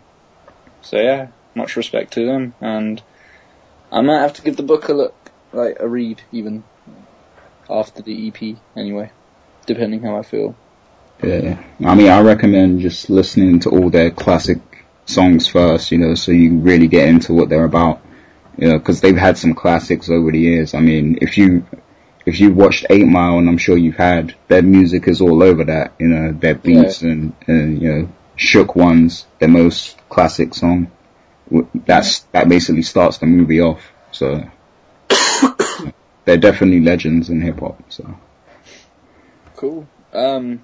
so 0.82 0.98
yeah, 0.98 1.28
much 1.56 1.76
respect 1.76 2.14
to 2.14 2.26
them, 2.26 2.54
and 2.62 3.02
I 3.92 4.02
might 4.02 4.22
have 4.22 4.34
to 4.34 4.42
give 4.42 4.58
the 4.58 4.64
book 4.64 4.90
a 4.90 4.94
look, 4.94 5.16
like 5.52 5.78
a 5.80 5.88
read 5.88 6.22
even 6.32 6.64
after 7.70 8.02
the 8.02 8.28
EP 8.28 8.58
anyway, 8.76 9.12
depending 9.66 10.02
how 10.02 10.18
I 10.18 10.24
feel. 10.24 10.56
Yeah, 11.24 11.62
I 11.86 11.96
mean, 11.96 12.10
I 12.10 12.22
recommend 12.22 12.82
just 12.82 13.10
listening 13.10 13.60
to 13.62 13.70
all 13.70 13.90
their 13.90 14.10
classic 14.10 14.60
songs 15.06 15.48
first, 15.48 15.92
you 15.92 15.98
know, 15.98 16.16
so 16.16 16.32
you 16.32 16.58
really 16.58 16.88
get 16.88 17.10
into 17.10 17.34
what 17.34 17.50
they're 17.50 17.66
about, 17.66 18.02
you 18.58 18.70
know, 18.70 18.80
because 18.80 19.02
they've 19.02 19.18
had 19.18 19.38
some 19.38 19.54
classics 19.54 20.10
over 20.10 20.32
the 20.32 20.40
years. 20.40 20.74
I 20.74 20.80
mean, 20.80 21.20
if 21.22 21.38
you 21.38 21.66
if 22.26 22.40
you've 22.40 22.56
watched 22.56 22.86
Eight 22.90 23.06
Mile, 23.06 23.40
and 23.40 23.50
I'm 23.50 23.58
sure 23.58 23.78
you've 23.78 23.98
had, 23.98 24.36
their 24.48 24.62
music 24.62 25.08
is 25.08 25.22
all 25.22 25.42
over 25.44 25.64
that, 25.66 25.94
you 26.00 26.08
know, 26.08 26.32
their 26.32 26.56
beats 26.56 27.02
and, 27.02 27.34
and 27.48 27.82
you 27.82 27.92
know, 27.92 28.10
Shook 28.36 28.76
Ones, 28.76 29.26
their 29.40 29.50
most 29.50 29.98
classic 30.10 30.54
song. 30.54 30.92
That's 31.74 32.20
that 32.32 32.48
basically 32.48 32.84
starts 32.84 33.18
the 33.18 33.26
movie 33.26 33.62
off. 33.62 33.92
So 34.12 34.50
they're 36.26 36.38
definitely 36.38 36.82
legends 36.82 37.30
in 37.30 37.42
hip 37.42 37.60
hop. 37.60 37.82
So 37.92 38.16
Cool. 39.56 39.88
Um, 40.14 40.64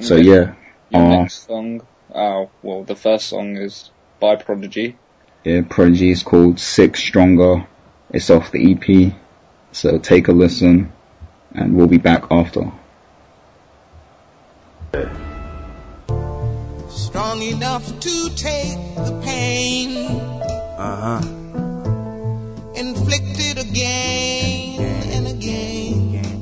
so 0.00 0.16
yeah. 0.16 0.54
Your 0.90 1.02
Uh, 1.02 1.08
next 1.20 1.46
song, 1.46 1.82
oh, 2.14 2.50
well, 2.62 2.84
the 2.84 2.96
first 2.96 3.26
song 3.28 3.56
is 3.56 3.90
by 4.18 4.36
Prodigy. 4.36 4.96
Yeah, 5.44 5.62
Prodigy 5.68 6.10
is 6.10 6.22
called 6.22 6.58
Six 6.58 7.00
Stronger. 7.00 7.66
It's 8.10 8.30
off 8.30 8.50
the 8.50 8.72
EP. 8.72 9.12
So 9.72 9.98
take 9.98 10.28
a 10.28 10.32
listen 10.32 10.92
and 11.54 11.76
we'll 11.76 11.86
be 11.86 11.98
back 11.98 12.24
after. 12.30 12.72
Strong 17.10 17.42
enough 17.42 17.84
to 18.00 18.30
take 18.36 18.78
the 18.96 19.20
pain 19.24 20.06
Uh 20.78 20.96
huh. 21.04 21.22
inflicted 22.74 23.58
again 23.58 24.80
and 25.14 25.26
again. 25.26 26.38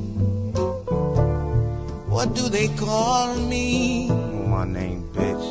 What 2.09 2.35
do 2.35 2.49
they 2.49 2.69
call 2.77 3.35
me? 3.35 4.09
My 4.47 4.65
name, 4.65 5.09
bitch. 5.13 5.47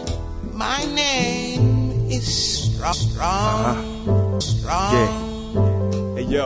My 0.54 0.84
name 0.94 1.92
is 2.10 2.26
strong, 2.28 2.94
strong, 2.94 4.40
strong. 4.40 4.94
Yeah. 4.94 6.16
Hey 6.16 6.24
yo. 6.30 6.46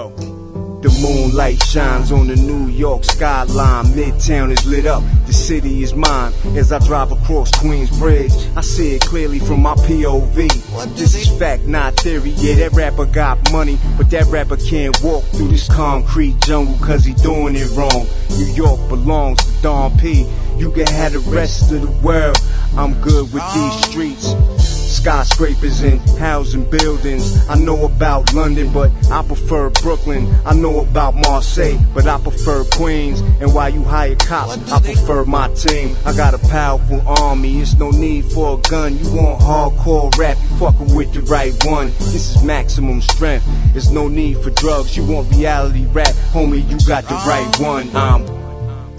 The 0.82 0.90
moonlight 1.00 1.62
shines 1.64 2.12
on 2.12 2.26
the 2.26 2.36
New 2.36 2.66
York 2.66 3.04
skyline. 3.04 3.86
Midtown 3.86 4.52
is 4.52 4.66
lit 4.66 4.88
up. 4.88 5.04
The 5.28 5.34
city 5.34 5.84
is 5.84 5.94
mine. 5.94 6.34
As 6.58 6.72
I 6.72 6.80
drive 6.80 7.12
across 7.12 7.52
Queens 7.60 7.96
Bridge, 8.00 8.34
I 8.56 8.62
see 8.62 8.96
it 8.96 9.02
clearly 9.02 9.38
from 9.38 9.62
my 9.62 9.76
POV. 9.76 10.96
This 10.98 11.14
is 11.14 11.30
fact, 11.38 11.66
not 11.66 11.96
theory. 11.98 12.32
Yeah, 12.32 12.56
that 12.56 12.72
rapper 12.74 13.06
got 13.06 13.52
money, 13.52 13.78
but 13.96 14.10
that 14.10 14.26
rapper 14.26 14.58
can't 14.58 15.00
walk 15.04 15.24
through 15.26 15.50
this 15.50 15.68
concrete 15.68 16.40
jungle 16.40 16.76
cause 16.84 17.06
he 17.06 17.14
doing 17.14 17.56
it 17.56 17.70
wrong. 17.78 18.08
New 18.32 18.52
York 18.54 18.80
belongs 18.90 19.46
to 19.46 19.62
Don 19.62 19.96
P. 20.00 20.26
You 20.58 20.72
can 20.72 20.88
have 20.88 21.14
the 21.14 21.20
rest 21.20 21.72
of 21.72 21.82
the 21.82 21.92
world. 22.06 22.38
I'm 22.76 23.00
good 23.02 23.32
with 23.32 23.44
these 23.54 23.86
streets. 23.86 24.81
Skyscrapers 24.92 25.82
and 25.82 26.02
housing 26.20 26.70
buildings. 26.70 27.48
I 27.48 27.56
know 27.56 27.86
about 27.86 28.34
London, 28.34 28.72
but 28.74 28.92
I 29.10 29.24
prefer 29.24 29.70
Brooklyn. 29.70 30.28
I 30.46 30.54
know 30.54 30.82
about 30.82 31.16
Marseille, 31.16 31.80
but 31.94 32.08
I 32.08 32.20
prefer 32.20 32.66
Queens. 32.66 33.22
And 33.42 33.54
while 33.54 33.70
you 33.70 33.84
hire 33.84 34.16
cops, 34.16 34.72
I 34.72 34.80
prefer 34.82 35.24
my 35.24 35.48
team. 35.54 35.96
I 36.06 36.14
got 36.14 36.34
a 36.34 36.40
powerful 36.50 37.02
army, 37.08 37.62
it's 37.62 37.76
no 37.76 37.90
need 37.92 38.26
for 38.26 38.60
a 38.60 38.62
gun. 38.70 38.98
You 39.00 39.16
want 39.16 39.42
hardcore 39.42 40.16
rap, 40.18 40.38
you 40.38 40.58
fucking 40.58 40.94
with 40.96 41.14
the 41.14 41.22
right 41.22 41.54
one. 41.66 41.88
This 41.88 42.36
is 42.36 42.44
maximum 42.44 43.02
strength. 43.02 43.46
There's 43.72 43.92
no 43.92 44.10
need 44.10 44.38
for 44.40 44.52
drugs. 44.52 44.98
You 44.98 45.06
want 45.06 45.32
reality 45.32 45.86
rap, 45.88 46.14
homie, 46.34 46.70
you 46.70 46.78
got 46.86 47.06
the 47.06 47.16
right 47.26 47.60
one. 47.60 47.90
I'm 47.96 48.28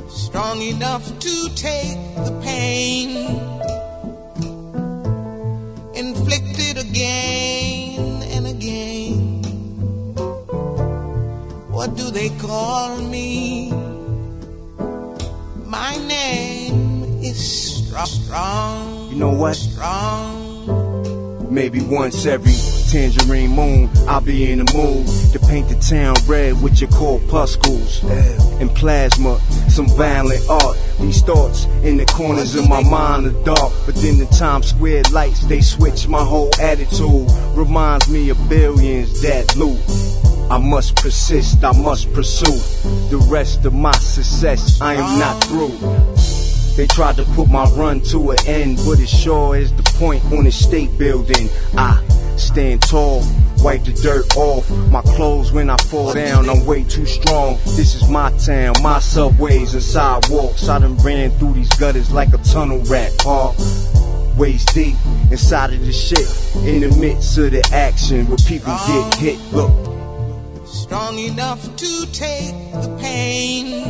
strong 0.09 0.63
enough 0.63 1.07
to 1.19 1.55
take 1.55 1.97
the 2.17 2.41
pain 2.43 3.53
inflicted 6.03 6.79
again 6.79 8.23
and 8.35 8.47
again. 8.49 9.41
What 11.71 11.95
do 11.97 12.11
they 12.11 12.31
call 12.43 12.99
me? 12.99 13.71
My 15.65 15.95
name 16.09 17.05
is 17.23 17.39
strong, 17.39 18.07
strong, 18.07 19.11
You 19.11 19.17
know 19.17 19.31
what? 19.31 19.55
strong. 19.55 20.52
Maybe 21.53 21.83
once 21.83 22.25
every 22.25 22.55
tangerine 22.91 23.51
moon, 23.51 23.91
I'll 24.09 24.23
be 24.23 24.51
in 24.51 24.65
the 24.65 24.73
mood 24.73 25.07
to 25.33 25.39
paint 25.39 25.69
the 25.69 25.75
town 25.75 26.15
red 26.27 26.63
with 26.63 26.81
your 26.81 26.89
corpuscles 26.89 28.03
and 28.59 28.75
plasma, 28.75 29.39
some 29.69 29.87
violent 29.89 30.49
art. 30.49 30.79
These 30.99 31.21
thoughts 31.21 31.67
in 31.85 31.99
the 31.99 32.07
corners 32.07 32.55
of 32.55 32.71
my 32.71 32.83
mind 32.83 33.27
are 33.27 33.45
dark, 33.45 33.71
but 33.85 33.95
then 33.97 34.17
the 34.19 34.25
Times 34.39 34.69
Square 34.69 35.03
lights 35.13 35.45
they 35.45 35.61
switch 35.61 36.09
my 36.09 36.25
whole 36.25 36.51
attitude. 36.59 37.31
Reminds 37.55 38.09
me 38.09 38.31
of 38.31 38.49
billions 38.49 39.21
that 39.21 39.55
loot. 39.55 39.79
I 40.51 40.57
must 40.57 40.97
persist, 40.97 41.63
I 41.63 41.79
must 41.79 42.11
pursue 42.15 42.57
the 43.11 43.23
rest 43.29 43.67
of 43.67 43.75
my 43.75 43.93
success. 43.93 44.81
I 44.81 44.95
am 44.95 45.19
not 45.19 45.45
through. 45.45 45.77
They 46.77 46.87
tried 46.87 47.17
to 47.17 47.25
put 47.37 47.51
my 47.51 47.69
run 47.73 48.01
to 48.13 48.31
an 48.31 48.39
end, 48.47 48.79
but 48.87 48.99
it 48.99 49.09
sure 49.09 49.55
is 49.55 49.71
the 49.75 49.83
point 50.03 50.25
on 50.33 50.43
the 50.43 50.51
state 50.51 50.91
building. 50.99 51.49
I 51.75 52.03
stand 52.37 52.83
tall, 52.83 53.23
wipe 53.59 53.85
the 53.85 53.93
dirt 53.93 54.37
off. 54.37 54.69
My 54.91 55.01
clothes 55.03 55.53
when 55.53 55.71
I 55.71 55.77
fall 55.77 56.13
down, 56.13 56.51
I'm 56.51 56.67
way 56.67 56.83
too 56.83 57.07
strong. 57.07 57.57
This 57.77 57.95
is 57.95 58.09
my 58.09 58.37
town, 58.39 58.75
my 58.83 58.99
subways 58.99 59.75
and 59.75 59.83
sidewalks. 59.83 60.69
I 60.69 60.81
done 60.81 60.97
ran 61.05 61.31
through 61.39 61.53
these 61.53 61.73
gutters 61.75 62.11
like 62.11 62.35
a 62.35 62.39
tunnel 62.39 62.81
rat, 62.91 63.13
huh? 63.21 63.53
Waist 64.37 64.75
deep 64.75 64.97
inside 65.31 65.73
of 65.73 65.87
the 65.87 65.93
shit, 65.93 66.27
in 66.67 66.81
the 66.81 66.97
midst 66.99 67.39
of 67.39 67.53
the 67.53 67.63
action 67.73 68.27
where 68.27 68.39
people 68.39 68.75
get 68.89 69.15
hit. 69.15 69.39
Look, 69.53 70.67
strong 70.67 71.17
enough 71.21 71.63
to 71.77 72.07
take 72.11 72.57
the 72.73 72.99
pain 73.01 73.87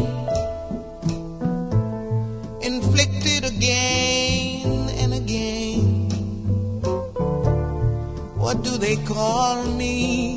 inflicted 2.60 3.44
again 3.46 4.51
What 8.42 8.64
do 8.64 8.76
they 8.76 8.96
call 8.96 9.62
me? 9.62 10.36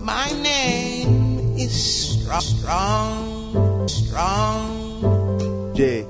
My 0.00 0.28
name 0.42 1.56
is 1.56 1.70
strong, 1.70 2.40
strong, 2.40 3.88
strong. 3.88 5.72
Yeah, 5.76 6.02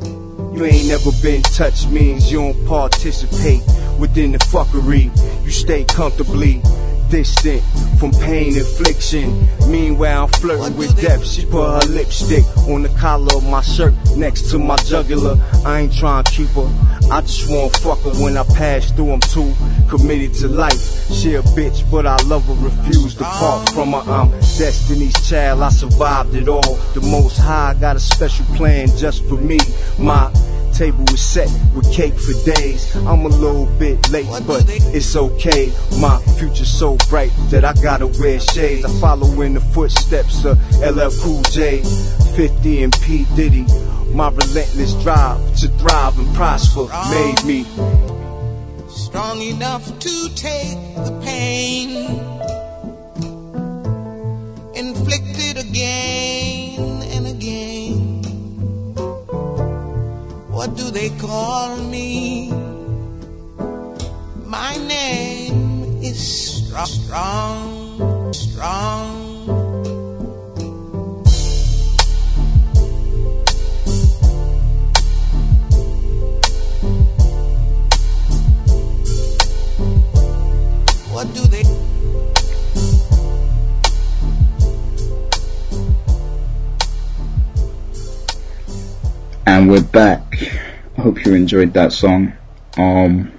you 0.55 0.64
ain't 0.64 0.88
never 0.88 1.11
been 1.20 1.42
touched 1.42 1.90
means 1.90 2.32
you 2.32 2.38
don't 2.38 2.66
participate 2.66 3.61
within 3.98 4.32
the 4.32 4.38
fuckery. 4.38 5.12
You 5.44 5.51
stay 5.51 5.84
comfortably 5.84 6.62
distant 7.11 7.62
from 7.98 8.12
pain 8.12 8.57
infliction. 8.57 9.46
Meanwhile, 9.68 10.24
I'm 10.24 10.28
flirting 10.30 10.78
with 10.78 10.98
death. 10.98 11.26
She 11.26 11.44
put 11.44 11.82
her 11.82 11.88
lipstick 11.92 12.44
on 12.68 12.84
the 12.84 12.88
collar 12.98 13.36
of 13.36 13.44
my 13.44 13.61
shirt 13.61 13.92
next 14.16 14.51
to 14.53 14.59
my 14.59 14.76
jugular. 14.76 15.36
I 15.66 15.80
ain't 15.80 15.92
trying 15.94 16.24
to 16.24 16.32
keep 16.32 16.48
her. 16.51 16.99
I 17.11 17.20
just 17.22 17.50
want 17.50 17.74
to 17.74 17.80
fuck 17.80 17.98
her 18.00 18.11
when 18.22 18.36
I 18.36 18.44
pass 18.44 18.92
through. 18.92 19.12
I'm 19.12 19.20
too 19.20 19.52
committed 19.88 20.34
to 20.34 20.48
life. 20.48 20.80
She 21.12 21.34
a 21.34 21.42
bitch, 21.42 21.90
but 21.90 22.06
I 22.06 22.16
love 22.26 22.44
her. 22.46 22.54
Refuse 22.54 23.14
to 23.16 23.24
part 23.24 23.68
from 23.70 23.92
her. 23.92 23.98
I'm 24.11 24.30
destiny's 24.30 25.28
child. 25.28 25.62
I 25.62 25.70
survived 25.70 26.34
it 26.34 26.48
all. 26.48 26.74
The 26.94 27.00
most 27.00 27.36
high 27.36 27.74
got 27.80 27.96
a 27.96 28.00
special 28.00 28.44
plan 28.54 28.88
just 28.96 29.24
for 29.26 29.36
me. 29.36 29.58
My 29.98 30.30
table 30.72 31.04
is 31.12 31.22
set 31.22 31.48
with 31.74 31.90
cake 31.92 32.14
for 32.14 32.32
days. 32.54 32.94
I'm 32.96 33.24
a 33.24 33.28
little 33.28 33.66
bit 33.78 34.10
late, 34.10 34.28
but 34.46 34.64
it's 34.68 35.16
okay. 35.16 35.72
My 36.00 36.18
future's 36.38 36.70
so 36.70 36.96
bright 37.08 37.32
that 37.50 37.64
I 37.64 37.72
gotta 37.74 38.06
wear 38.06 38.40
shades. 38.40 38.84
I 38.84 39.00
follow 39.00 39.40
in 39.42 39.54
the 39.54 39.60
footsteps 39.60 40.44
of 40.44 40.58
LL 40.80 41.10
Cool 41.22 41.42
J, 41.50 41.82
50 42.36 42.82
and 42.82 42.92
P 43.00 43.26
Diddy. 43.36 43.66
My 44.12 44.28
relentless 44.28 44.94
drive 45.02 45.38
to 45.56 45.68
thrive 45.68 46.18
and 46.18 46.34
prosper 46.34 46.86
made 47.10 47.44
me 47.44 47.64
strong 48.88 49.40
enough 49.40 49.86
to 50.00 50.34
take 50.34 50.78
the 50.96 51.20
pain 51.24 52.40
inflicted 54.74 55.58
again 55.58 57.02
and 57.02 57.26
again. 57.26 57.79
What 60.61 60.76
do 60.76 60.90
they 60.90 61.08
call 61.16 61.74
me? 61.76 62.50
My 64.44 64.76
name 64.76 66.02
is 66.02 66.20
strong, 66.20 66.84
strong, 66.84 68.32
strong. 68.34 69.46
What 81.11 81.32
do 81.32 81.40
they? 81.46 81.79
And 89.51 89.68
we're 89.68 89.82
back. 89.82 90.36
I 90.96 91.01
hope 91.03 91.24
you 91.26 91.34
enjoyed 91.34 91.72
that 91.74 91.92
song. 91.92 92.34
Um, 92.76 93.32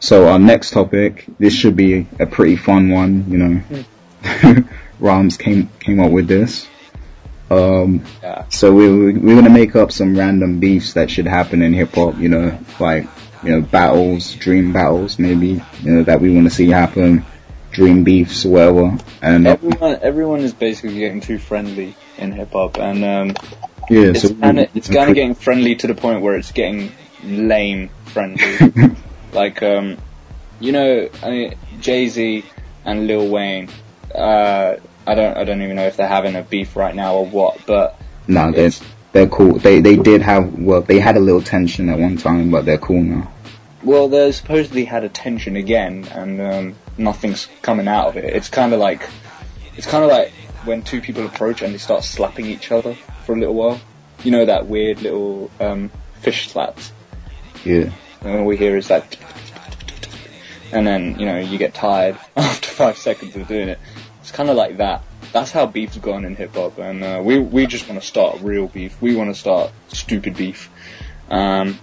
so 0.00 0.28
our 0.28 0.38
next 0.38 0.72
topic, 0.72 1.24
this 1.38 1.54
should 1.54 1.76
be 1.76 2.06
a 2.20 2.26
pretty 2.26 2.56
fun 2.56 2.90
one, 2.90 3.24
you 3.26 3.38
know. 3.38 4.64
Rams 5.00 5.38
came 5.38 5.70
came 5.80 5.98
up 5.98 6.10
with 6.12 6.28
this. 6.28 6.68
Um, 7.50 8.04
Yeah. 8.22 8.44
so 8.50 8.70
we 8.74 8.86
we- 8.90 9.12
we're 9.14 9.34
gonna 9.34 9.48
make 9.62 9.74
up 9.76 9.92
some 9.92 10.14
random 10.14 10.60
beefs 10.60 10.92
that 10.92 11.10
should 11.10 11.26
happen 11.26 11.62
in 11.62 11.72
hip 11.72 11.94
hop, 11.94 12.18
you 12.18 12.28
know, 12.28 12.58
like 12.78 13.06
you 13.42 13.50
know 13.52 13.60
battles, 13.62 14.34
dream 14.34 14.74
battles, 14.74 15.18
maybe 15.18 15.62
you 15.82 15.90
know 15.90 16.02
that 16.02 16.20
we 16.20 16.30
want 16.34 16.46
to 16.48 16.54
see 16.54 16.68
happen, 16.68 17.24
dream 17.70 18.04
beefs, 18.04 18.44
whatever. 18.44 18.98
And 19.22 19.46
Everyone, 19.46 19.98
everyone 20.02 20.40
is 20.40 20.52
basically 20.52 20.98
getting 20.98 21.22
too 21.22 21.38
friendly 21.38 21.96
in 22.18 22.32
hip 22.32 22.52
hop, 22.52 22.76
and 22.78 23.02
um, 23.04 23.34
yeah, 23.92 24.08
it's 24.08 24.22
so 24.22 24.34
kind 24.34 24.58
of 24.58 24.74
it's 24.74 24.88
kind 24.88 25.10
of 25.10 25.14
getting 25.14 25.34
friendly 25.34 25.74
to 25.76 25.86
the 25.86 25.94
point 25.94 26.22
where 26.22 26.36
it's 26.36 26.52
getting 26.52 26.92
lame 27.22 27.90
friendly. 28.06 28.96
like, 29.32 29.62
um, 29.62 29.98
you 30.60 30.72
know, 30.72 31.10
I 31.22 31.30
mean, 31.30 31.54
Jay 31.80 32.08
Z 32.08 32.44
and 32.86 33.06
Lil 33.06 33.28
Wayne. 33.28 33.68
Uh, 34.14 34.76
I 35.06 35.14
don't, 35.14 35.36
I 35.36 35.44
don't 35.44 35.62
even 35.62 35.76
know 35.76 35.86
if 35.86 35.96
they're 35.96 36.08
having 36.08 36.36
a 36.36 36.42
beef 36.42 36.74
right 36.74 36.94
now 36.94 37.16
or 37.16 37.26
what, 37.26 37.66
but 37.66 37.98
No, 38.28 38.50
they're 38.50 38.70
they're 39.12 39.28
cool. 39.28 39.58
They 39.58 39.80
they 39.80 39.96
did 39.96 40.22
have 40.22 40.58
well, 40.58 40.80
they 40.80 40.98
had 40.98 41.16
a 41.16 41.20
little 41.20 41.42
tension 41.42 41.90
at 41.90 41.98
one 41.98 42.16
time, 42.16 42.50
but 42.50 42.64
they're 42.64 42.78
cool 42.78 43.02
now. 43.02 43.30
well, 43.82 44.08
they 44.08 44.32
supposedly 44.32 44.86
had 44.86 45.04
a 45.04 45.10
tension 45.10 45.56
again, 45.56 46.06
and 46.12 46.40
um, 46.40 46.76
nothing's 46.96 47.46
coming 47.60 47.88
out 47.88 48.08
of 48.08 48.16
it. 48.16 48.24
It's 48.24 48.48
kind 48.48 48.72
of 48.72 48.80
like, 48.80 49.06
it's 49.76 49.86
kind 49.86 50.02
of 50.02 50.10
like 50.10 50.32
when 50.64 50.82
two 50.82 51.02
people 51.02 51.26
approach 51.26 51.60
and 51.60 51.74
they 51.74 51.78
start 51.78 52.04
slapping 52.04 52.46
each 52.46 52.70
other 52.70 52.96
for 53.22 53.34
a 53.34 53.38
little 53.38 53.54
while. 53.54 53.80
You 54.24 54.30
know 54.30 54.44
that 54.44 54.66
weird 54.66 55.02
little 55.02 55.50
um, 55.60 55.90
fish 56.20 56.48
slaps. 56.50 56.92
Yeah, 57.64 57.90
And 58.20 58.40
all 58.40 58.44
we 58.44 58.56
hear 58.56 58.76
is 58.76 58.88
that, 58.88 59.16
and 60.72 60.86
then 60.86 61.18
you 61.18 61.26
know 61.26 61.38
you 61.38 61.58
get 61.58 61.74
tired 61.74 62.18
after 62.36 62.68
five 62.70 62.96
seconds 62.96 63.36
of 63.36 63.46
doing 63.48 63.68
it. 63.68 63.78
It's 64.20 64.32
kind 64.32 64.50
of 64.50 64.56
like 64.56 64.78
that. 64.78 65.02
That's 65.32 65.50
how 65.50 65.66
beef's 65.66 65.96
gone 65.96 66.24
in 66.24 66.36
hip 66.36 66.54
hop, 66.54 66.78
and 66.78 67.02
uh, 67.02 67.20
we 67.24 67.38
we 67.38 67.66
just 67.66 67.88
want 67.88 68.00
to 68.00 68.06
start 68.06 68.40
real 68.42 68.68
beef. 68.68 69.00
We 69.00 69.14
want 69.14 69.30
to 69.30 69.38
start 69.38 69.72
stupid 69.88 70.36
beef. 70.36 70.70
Um, 71.30 71.78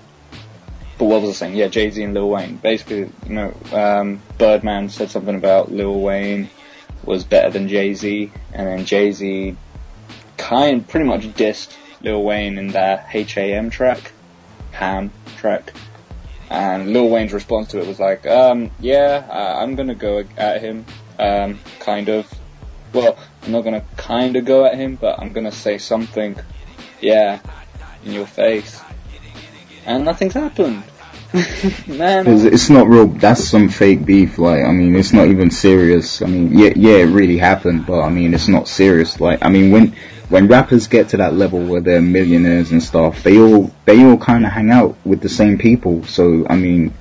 but 0.97 1.05
what 1.05 1.21
was 1.21 1.29
I 1.29 1.33
saying? 1.33 1.55
Yeah, 1.55 1.67
Jay 1.67 1.89
Z 1.89 2.03
and 2.03 2.13
Lil 2.13 2.29
Wayne. 2.29 2.57
Basically, 2.57 3.09
you 3.25 3.33
know, 3.33 3.53
um, 3.71 4.21
Birdman 4.37 4.89
said 4.89 5.09
something 5.09 5.35
about 5.35 5.71
Lil 5.71 5.99
Wayne 5.99 6.49
was 7.03 7.23
better 7.23 7.49
than 7.49 7.69
Jay 7.69 7.93
Z, 7.93 8.31
and 8.53 8.67
then 8.67 8.85
Jay 8.85 9.11
Z 9.11 9.55
kind 10.39 10.87
pretty 10.87 11.05
much 11.05 11.27
dissed 11.33 11.75
Lil 12.01 12.23
Wayne 12.23 12.57
in 12.57 12.69
their 12.69 12.97
HAM 12.97 13.69
track, 13.69 14.11
Ham 14.71 15.11
track. 15.37 15.73
And 16.49 16.91
Lil 16.93 17.09
Wayne's 17.09 17.33
response 17.33 17.67
to 17.69 17.79
it 17.79 17.85
was 17.85 17.99
like, 17.99 18.25
um, 18.25 18.71
yeah, 18.79 19.27
I'm 19.61 19.75
gonna 19.75 19.93
go 19.93 20.23
at 20.37 20.61
him, 20.61 20.85
um, 21.19 21.59
kind 21.79 22.09
of. 22.09 22.27
Well, 22.91 23.19
I'm 23.43 23.51
not 23.51 23.61
gonna 23.61 23.85
kind 23.97 24.35
of 24.35 24.45
go 24.45 24.65
at 24.65 24.73
him, 24.75 24.95
but 24.95 25.19
I'm 25.19 25.31
gonna 25.31 25.51
say 25.51 25.77
something, 25.77 26.39
yeah, 27.01 27.39
in 28.03 28.13
your 28.13 28.25
face. 28.25 28.81
And 29.85 30.05
nothing's 30.05 30.33
happened. 30.33 30.83
Man. 31.87 32.25
it's, 32.25 32.43
it's 32.43 32.69
not 32.71 32.87
real. 32.87 33.05
That's 33.05 33.47
some 33.47 33.69
fake 33.69 34.03
beef. 34.03 34.39
Like, 34.39 34.63
I 34.63 34.71
mean, 34.71 34.95
it's 34.95 35.13
not 35.13 35.27
even 35.27 35.51
serious. 35.51 36.23
I 36.23 36.25
mean, 36.25 36.57
yeah, 36.57 36.71
yeah, 36.75 36.95
it 36.95 37.11
really 37.11 37.37
happened, 37.37 37.85
but 37.85 38.01
I 38.01 38.09
mean, 38.09 38.33
it's 38.33 38.47
not 38.47 38.67
serious. 38.67 39.19
Like, 39.21 39.45
I 39.45 39.49
mean, 39.49 39.71
when 39.71 39.95
when 40.29 40.47
rappers 40.47 40.87
get 40.87 41.09
to 41.09 41.17
that 41.17 41.33
level 41.33 41.65
where 41.65 41.81
they're 41.81 42.01
millionaires 42.01 42.71
and 42.71 42.81
stuff, 42.81 43.23
they 43.23 43.39
all 43.39 43.71
they 43.85 44.03
all 44.03 44.17
kind 44.17 44.45
of 44.45 44.51
hang 44.51 44.71
out 44.71 44.95
with 45.03 45.21
the 45.21 45.29
same 45.29 45.57
people. 45.57 46.03
So, 46.05 46.45
I 46.47 46.55
mean, 46.55 46.93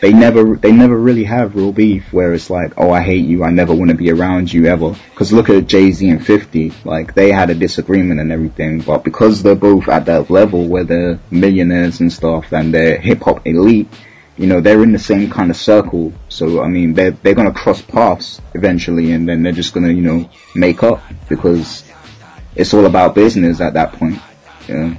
they 0.00 0.12
never 0.12 0.56
they 0.56 0.72
never 0.72 0.96
really 0.96 1.24
have 1.24 1.54
real 1.54 1.72
beef 1.72 2.12
where 2.12 2.32
it's 2.32 2.48
like, 2.48 2.72
oh, 2.78 2.90
I 2.90 3.02
hate 3.02 3.26
you, 3.26 3.44
I 3.44 3.50
never 3.50 3.74
want 3.74 3.90
to 3.90 3.96
be 3.96 4.10
around 4.10 4.52
you 4.52 4.66
ever. 4.66 4.94
Because 5.10 5.32
look 5.32 5.50
at 5.50 5.66
Jay 5.66 5.90
Z 5.92 6.08
and 6.08 6.24
Fifty, 6.24 6.72
like 6.84 7.14
they 7.14 7.30
had 7.30 7.50
a 7.50 7.54
disagreement 7.54 8.20
and 8.20 8.32
everything, 8.32 8.80
but 8.80 9.04
because 9.04 9.42
they're 9.42 9.54
both 9.54 9.88
at 9.88 10.06
that 10.06 10.30
level 10.30 10.66
where 10.66 10.84
they're 10.84 11.18
millionaires 11.30 12.00
and 12.00 12.12
stuff 12.12 12.52
and 12.52 12.72
they're 12.72 12.98
hip 12.98 13.22
hop 13.22 13.46
elite, 13.46 13.88
you 14.38 14.46
know, 14.46 14.60
they're 14.62 14.82
in 14.82 14.92
the 14.92 14.98
same 14.98 15.28
kind 15.28 15.50
of 15.50 15.56
circle. 15.56 16.14
So 16.30 16.62
I 16.62 16.68
mean, 16.68 16.94
they're 16.94 17.10
they're 17.10 17.34
gonna 17.34 17.52
cross 17.52 17.82
paths 17.82 18.40
eventually, 18.54 19.12
and 19.12 19.28
then 19.28 19.42
they're 19.42 19.52
just 19.52 19.74
gonna 19.74 19.92
you 19.92 20.02
know 20.02 20.30
make 20.54 20.82
up 20.82 21.02
because 21.28 21.84
it's 22.54 22.74
all 22.74 22.86
about 22.86 23.14
business 23.14 23.60
at 23.60 23.74
that 23.74 23.92
point. 23.92 24.20
Know? 24.68 24.96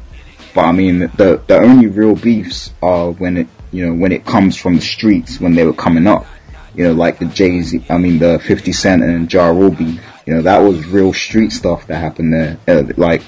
But 0.54 0.66
I 0.66 0.72
mean, 0.72 0.99
the 0.99 1.41
the 1.47 1.58
only 1.58 1.88
real 1.88 2.16
beefs 2.16 2.74
are 2.82 3.12
when 3.12 3.38
it 3.38 3.47
you 3.72 3.86
know 3.86 3.93
when 3.93 4.12
it 4.12 4.26
comes 4.26 4.58
from 4.58 4.76
the 4.76 4.82
streets 4.82 5.39
when 5.39 5.56
they 5.56 5.66
were 5.66 5.74
coming 5.74 6.08
up. 6.08 6.26
You 6.74 6.86
know, 6.86 6.93
like 6.93 7.20
the 7.20 7.26
Jay 7.26 7.62
Z, 7.62 7.84
I 7.89 7.97
mean 7.97 8.20
the 8.20 8.39
50 8.39 8.72
Cent 8.72 9.04
and 9.04 9.32
Ja 9.32 9.47
Rule 9.47 9.72
beef. 9.72 10.02
You 10.26 10.36
know, 10.36 10.41
that 10.43 10.60
was 10.60 10.86
real 10.88 11.12
street 11.12 11.52
stuff 11.52 11.88
that 11.88 11.97
happened 11.97 12.34
there. 12.34 12.58
Uh, 12.66 12.84
like 12.95 13.24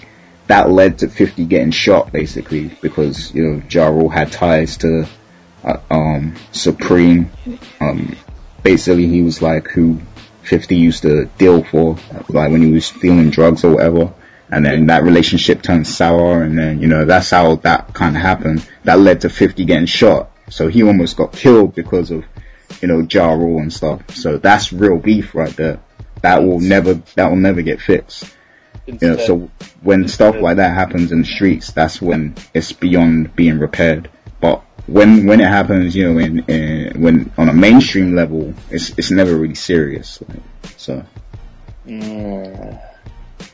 that 0.47 0.69
led 0.69 0.99
to 0.99 1.09
50 1.09 1.45
getting 1.45 1.71
shot 1.71 2.11
basically 2.11 2.67
because 2.81 3.33
you 3.33 3.43
know 3.43 3.61
Ja 3.69 3.87
Rule 3.87 4.09
had 4.09 4.31
ties 4.31 4.77
to 4.77 5.07
uh, 5.63 5.77
um, 5.89 6.35
Supreme. 6.51 7.31
Um, 7.79 8.15
basically, 8.63 9.07
he 9.07 9.21
was 9.21 9.41
like 9.41 9.67
who 9.67 10.01
50 10.53 10.75
used 10.75 11.01
to 11.01 11.25
deal 11.39 11.63
for, 11.63 11.97
like 12.29 12.51
when 12.51 12.61
he 12.61 12.71
was 12.71 12.91
dealing 12.91 13.31
drugs 13.31 13.63
or 13.63 13.73
whatever. 13.73 14.13
And 14.51 14.63
then 14.63 14.85
that 14.85 15.03
relationship 15.03 15.63
turned 15.63 15.87
sour, 15.87 16.43
and 16.43 16.55
then 16.55 16.79
you 16.79 16.87
know 16.87 17.05
that's 17.05 17.31
how 17.31 17.55
that 17.67 17.95
kind 17.95 18.15
of 18.15 18.21
happened. 18.21 18.69
That 18.83 18.99
led 18.99 19.21
to 19.21 19.29
50 19.29 19.65
getting 19.65 19.87
shot. 19.87 20.29
So 20.49 20.67
he 20.67 20.83
almost 20.83 21.17
got 21.17 21.33
killed 21.33 21.73
because 21.73 22.11
of 22.11 22.23
you 22.79 22.87
know 22.87 22.99
Ja 23.09 23.31
Rule 23.31 23.61
and 23.61 23.73
stuff. 23.73 24.15
So 24.15 24.37
that's 24.37 24.71
real 24.71 24.99
beef 24.99 25.33
right 25.33 25.55
there. 25.55 25.79
That 26.21 26.43
will 26.43 26.59
never 26.59 26.93
that 27.15 27.29
will 27.29 27.37
never 27.37 27.63
get 27.63 27.81
fixed. 27.81 28.31
You 28.85 28.99
know, 29.01 29.17
so 29.17 29.49
when 29.81 30.07
stuff 30.07 30.35
like 30.35 30.57
that 30.57 30.75
happens 30.75 31.11
in 31.11 31.21
the 31.21 31.25
streets, 31.25 31.71
that's 31.71 31.99
when 31.99 32.35
it's 32.53 32.73
beyond 32.73 33.35
being 33.35 33.57
repaired. 33.57 34.07
But 34.43 34.61
when 34.87 35.25
when 35.25 35.39
it 35.39 35.47
happens, 35.47 35.95
you 35.95 36.11
know, 36.11 36.19
in, 36.19 36.39
in 36.49 37.01
when 37.01 37.31
on 37.37 37.47
a 37.47 37.53
mainstream 37.53 38.13
level, 38.13 38.53
it's 38.69 38.89
it's 38.97 39.09
never 39.09 39.33
really 39.37 39.55
serious. 39.55 40.21
Like, 40.27 40.43
so. 40.75 41.05
Mm. 41.87 42.81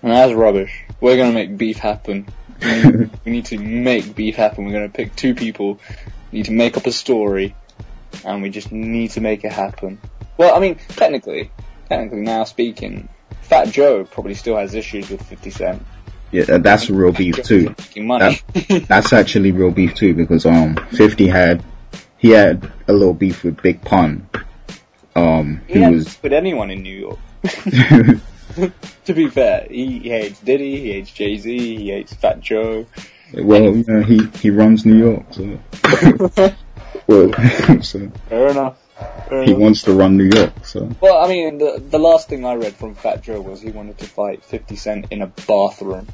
And 0.02 0.12
that's 0.12 0.34
rubbish. 0.34 0.86
We're 1.00 1.16
gonna 1.16 1.32
make 1.32 1.56
beef 1.56 1.78
happen. 1.78 2.26
We 2.64 2.82
need, 2.82 3.10
we 3.26 3.32
need 3.32 3.46
to 3.46 3.60
make 3.60 4.16
beef 4.16 4.36
happen. 4.36 4.66
We're 4.66 4.72
gonna 4.72 4.90
pick 4.90 5.16
two 5.16 5.36
people, 5.36 5.80
We 6.32 6.40
need 6.40 6.46
to 6.46 6.54
make 6.54 6.76
up 6.76 6.88
a 6.88 6.92
story, 6.92 7.54
and 8.26 8.42
we 8.42 8.50
just 8.50 8.72
need 8.72 9.12
to 9.12 9.22
make 9.22 9.44
it 9.44 9.52
happen. 9.52 10.00
Well, 10.38 10.56
I 10.56 10.60
mean, 10.60 10.80
technically, 10.88 11.52
technically 11.88 12.22
now 12.22 12.46
speaking, 12.46 13.10
Fat 13.44 13.70
Joe 13.70 14.06
probably 14.06 14.34
still 14.34 14.58
has 14.58 14.74
issues 14.74 15.08
with 15.12 15.22
50 15.22 15.52
Cent. 15.52 15.86
Yeah, 16.32 16.58
that's 16.58 16.90
real 16.90 17.12
beef 17.12 17.44
too. 17.44 17.76
That, 17.96 18.86
that's 18.88 19.14
actually 19.14 19.52
real 19.52 19.72
beef 19.72 19.96
too 19.96 20.14
because 20.14 20.46
um 20.46 20.76
50 20.92 21.28
had 21.28 21.64
he 22.18 22.30
had 22.30 22.72
a 22.88 22.94
little 22.94 23.14
beef 23.14 23.44
with 23.44 23.62
Big 23.62 23.82
Pun. 23.82 24.30
Um 25.16 25.62
he, 25.68 25.80
was 25.80 26.22
with 26.22 26.34
anyone 26.34 26.70
in 26.70 26.84
New 26.84 26.96
York. 26.96 27.20
to 29.06 29.14
be 29.14 29.28
fair, 29.30 29.68
he, 29.70 30.00
he 30.00 30.10
hates 30.10 30.40
Diddy, 30.40 30.82
he 30.82 30.92
hates 30.94 31.12
Jay 31.12 31.38
Z, 31.38 31.78
he 31.78 31.90
hates 31.90 32.14
Fat 32.14 32.42
Joe. 32.42 32.86
well, 33.34 33.76
you 33.76 33.84
know, 33.88 34.02
he 34.02 34.26
he 34.40 34.50
runs 34.50 34.86
New 34.86 34.98
York, 34.98 35.26
so 35.32 35.60
well, 37.08 37.82
so 37.82 38.12
Fair 38.30 38.50
enough. 38.50 38.78
Fair 39.30 39.44
he 39.44 39.52
enough. 39.52 39.62
wants 39.62 39.84
to 39.84 39.94
run 39.94 40.18
New 40.18 40.30
York, 40.34 40.54
so 40.66 40.90
Well, 41.00 41.24
I 41.24 41.28
mean, 41.28 41.58
the 41.58 41.82
the 41.90 42.00
last 42.00 42.28
thing 42.28 42.46
I 42.46 42.56
read 42.56 42.76
from 42.76 42.96
Fat 42.96 43.22
Joe 43.22 43.42
was 43.42 43.62
he 43.62 43.72
wanted 43.72 43.98
to 44.00 44.08
fight 44.08 44.44
50 44.44 44.76
Cent 44.76 45.06
in 45.12 45.22
a 45.22 45.28
bathroom. 45.28 46.08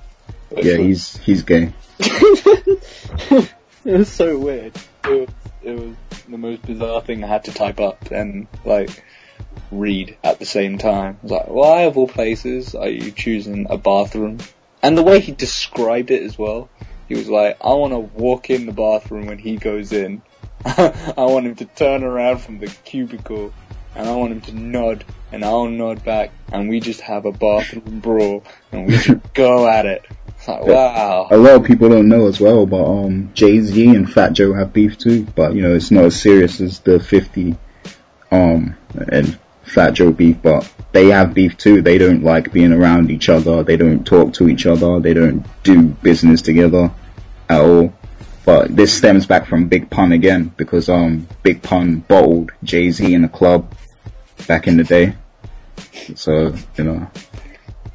Yeah, 0.58 0.78
he's 0.78 1.18
he's 1.18 1.44
gay. 1.44 1.74
it 2.00 3.50
was 3.86 4.12
so 4.12 4.38
weird. 4.38 4.76
It 5.06 5.10
was, 5.10 5.30
it 5.62 5.80
was 5.80 5.96
the 6.30 6.38
most 6.38 6.64
bizarre 6.64 7.02
thing 7.02 7.24
I 7.24 7.28
had 7.28 7.46
to 7.46 7.54
type 7.54 7.80
up 7.80 8.12
and 8.12 8.48
like 8.64 9.04
read 9.72 10.18
at 10.24 10.40
the 10.40 10.46
same 10.46 10.78
time. 10.78 11.18
I 11.20 11.24
was 11.24 11.32
like, 11.32 11.48
why 11.48 11.82
of 11.84 11.98
all 11.98 12.08
places 12.08 12.76
are 12.76 12.90
you 12.90 13.12
choosing 13.12 13.68
a 13.70 13.78
bathroom? 13.78 14.40
And 14.82 14.98
the 14.98 15.04
way 15.04 15.20
he 15.20 15.32
described 15.32 16.12
it 16.12 16.24
as 16.24 16.38
well, 16.38 16.70
he 17.08 17.16
was 17.16 17.30
like, 17.30 17.58
I 17.64 17.74
want 17.74 17.94
to 17.94 18.00
walk 18.00 18.50
in 18.50 18.66
the 18.66 18.72
bathroom 18.72 19.28
when 19.28 19.38
he 19.38 19.58
goes 19.58 19.92
in. 19.92 20.22
I 20.66 21.14
want 21.18 21.46
him 21.46 21.56
to 21.56 21.66
turn 21.66 22.04
around 22.04 22.40
from 22.40 22.60
the 22.60 22.68
cubicle 22.68 23.54
and 23.96 24.08
I 24.10 24.16
want 24.16 24.32
him 24.32 24.42
to 24.42 24.54
nod 24.54 25.06
and 25.32 25.44
I'll 25.44 25.68
nod 25.68 26.04
back 26.04 26.32
and 26.52 26.70
we 26.70 26.80
just 26.80 27.02
have 27.02 27.26
a 27.26 27.32
bathroom 27.32 28.00
brawl 28.00 28.44
and 28.72 28.88
we 28.88 28.98
just 28.98 29.34
go 29.34 29.68
at 29.68 29.86
it. 29.86 30.06
Wow. 30.48 31.28
A 31.32 31.38
lot 31.38 31.56
of 31.56 31.64
people 31.64 31.90
don't 31.90 32.08
know 32.08 32.28
as 32.28 32.40
well, 32.40 32.66
but 32.66 32.84
um 32.84 33.32
Jay 33.34 33.60
Z 33.62 33.88
and 33.96 34.12
Fat 34.12 34.34
Joe 34.34 34.54
have 34.54 34.74
beef 34.74 34.98
too, 34.98 35.26
but 35.36 35.56
you 35.56 35.62
know 35.62 35.74
it's 35.74 35.92
not 35.92 36.06
as 36.06 36.20
serious 36.20 36.62
as 36.62 36.80
the 36.80 37.00
50 37.00 37.56
um 38.32 38.76
and 39.12 39.38
Fat 39.64 39.92
Joe 39.92 40.12
beef, 40.12 40.38
but 40.42 40.72
they 40.92 41.08
have 41.08 41.34
beef 41.34 41.58
too. 41.58 41.82
They 41.82 41.98
don't 41.98 42.24
like 42.24 42.54
being 42.54 42.72
around 42.72 43.12
each 43.12 43.30
other. 43.30 43.64
They 43.64 43.78
don't 43.78 44.06
talk 44.06 44.34
to 44.34 44.48
each 44.48 44.66
other. 44.66 45.00
They 45.00 45.14
don't 45.14 45.46
do 45.64 45.84
business 45.84 46.42
together 46.42 46.92
at 47.50 47.62
all. 47.62 47.94
But 48.46 48.76
this 48.76 48.96
stems 48.96 49.26
back 49.26 49.48
from 49.48 49.68
Big 49.68 49.90
Pun 49.90 50.12
again 50.12 50.54
because 50.56 50.88
um 50.88 51.28
Big 51.42 51.64
Pun 51.64 51.98
bottled 52.02 52.52
Jay 52.64 52.92
Z 52.92 53.14
in 53.14 53.24
a 53.24 53.30
club 53.30 53.74
back 54.48 54.68
in 54.68 54.78
the 54.78 54.84
day. 54.84 55.16
So 56.16 56.54
you 56.78 56.84
know, 56.84 57.12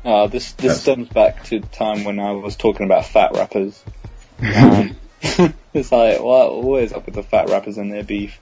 Uh, 0.05 0.27
this 0.27 0.53
this 0.53 0.63
That's- 0.63 0.81
stems 0.83 1.09
back 1.09 1.45
to 1.45 1.61
the 1.61 1.67
time 1.67 2.05
when 2.05 2.19
I 2.19 2.33
was 2.33 2.57
talking 2.57 2.87
about 2.87 3.07
fat 3.07 3.33
rappers. 3.35 3.83
Um, 4.43 4.97
it's 5.75 5.93
like, 5.93 6.21
what, 6.21 6.63
what 6.63 6.83
is 6.83 6.93
up 6.93 7.05
with 7.07 7.15
the 7.15 7.23
fat 7.23 7.51
rappers 7.51 7.77
and 7.77 7.93
their 7.93 8.05
beef? 8.05 8.41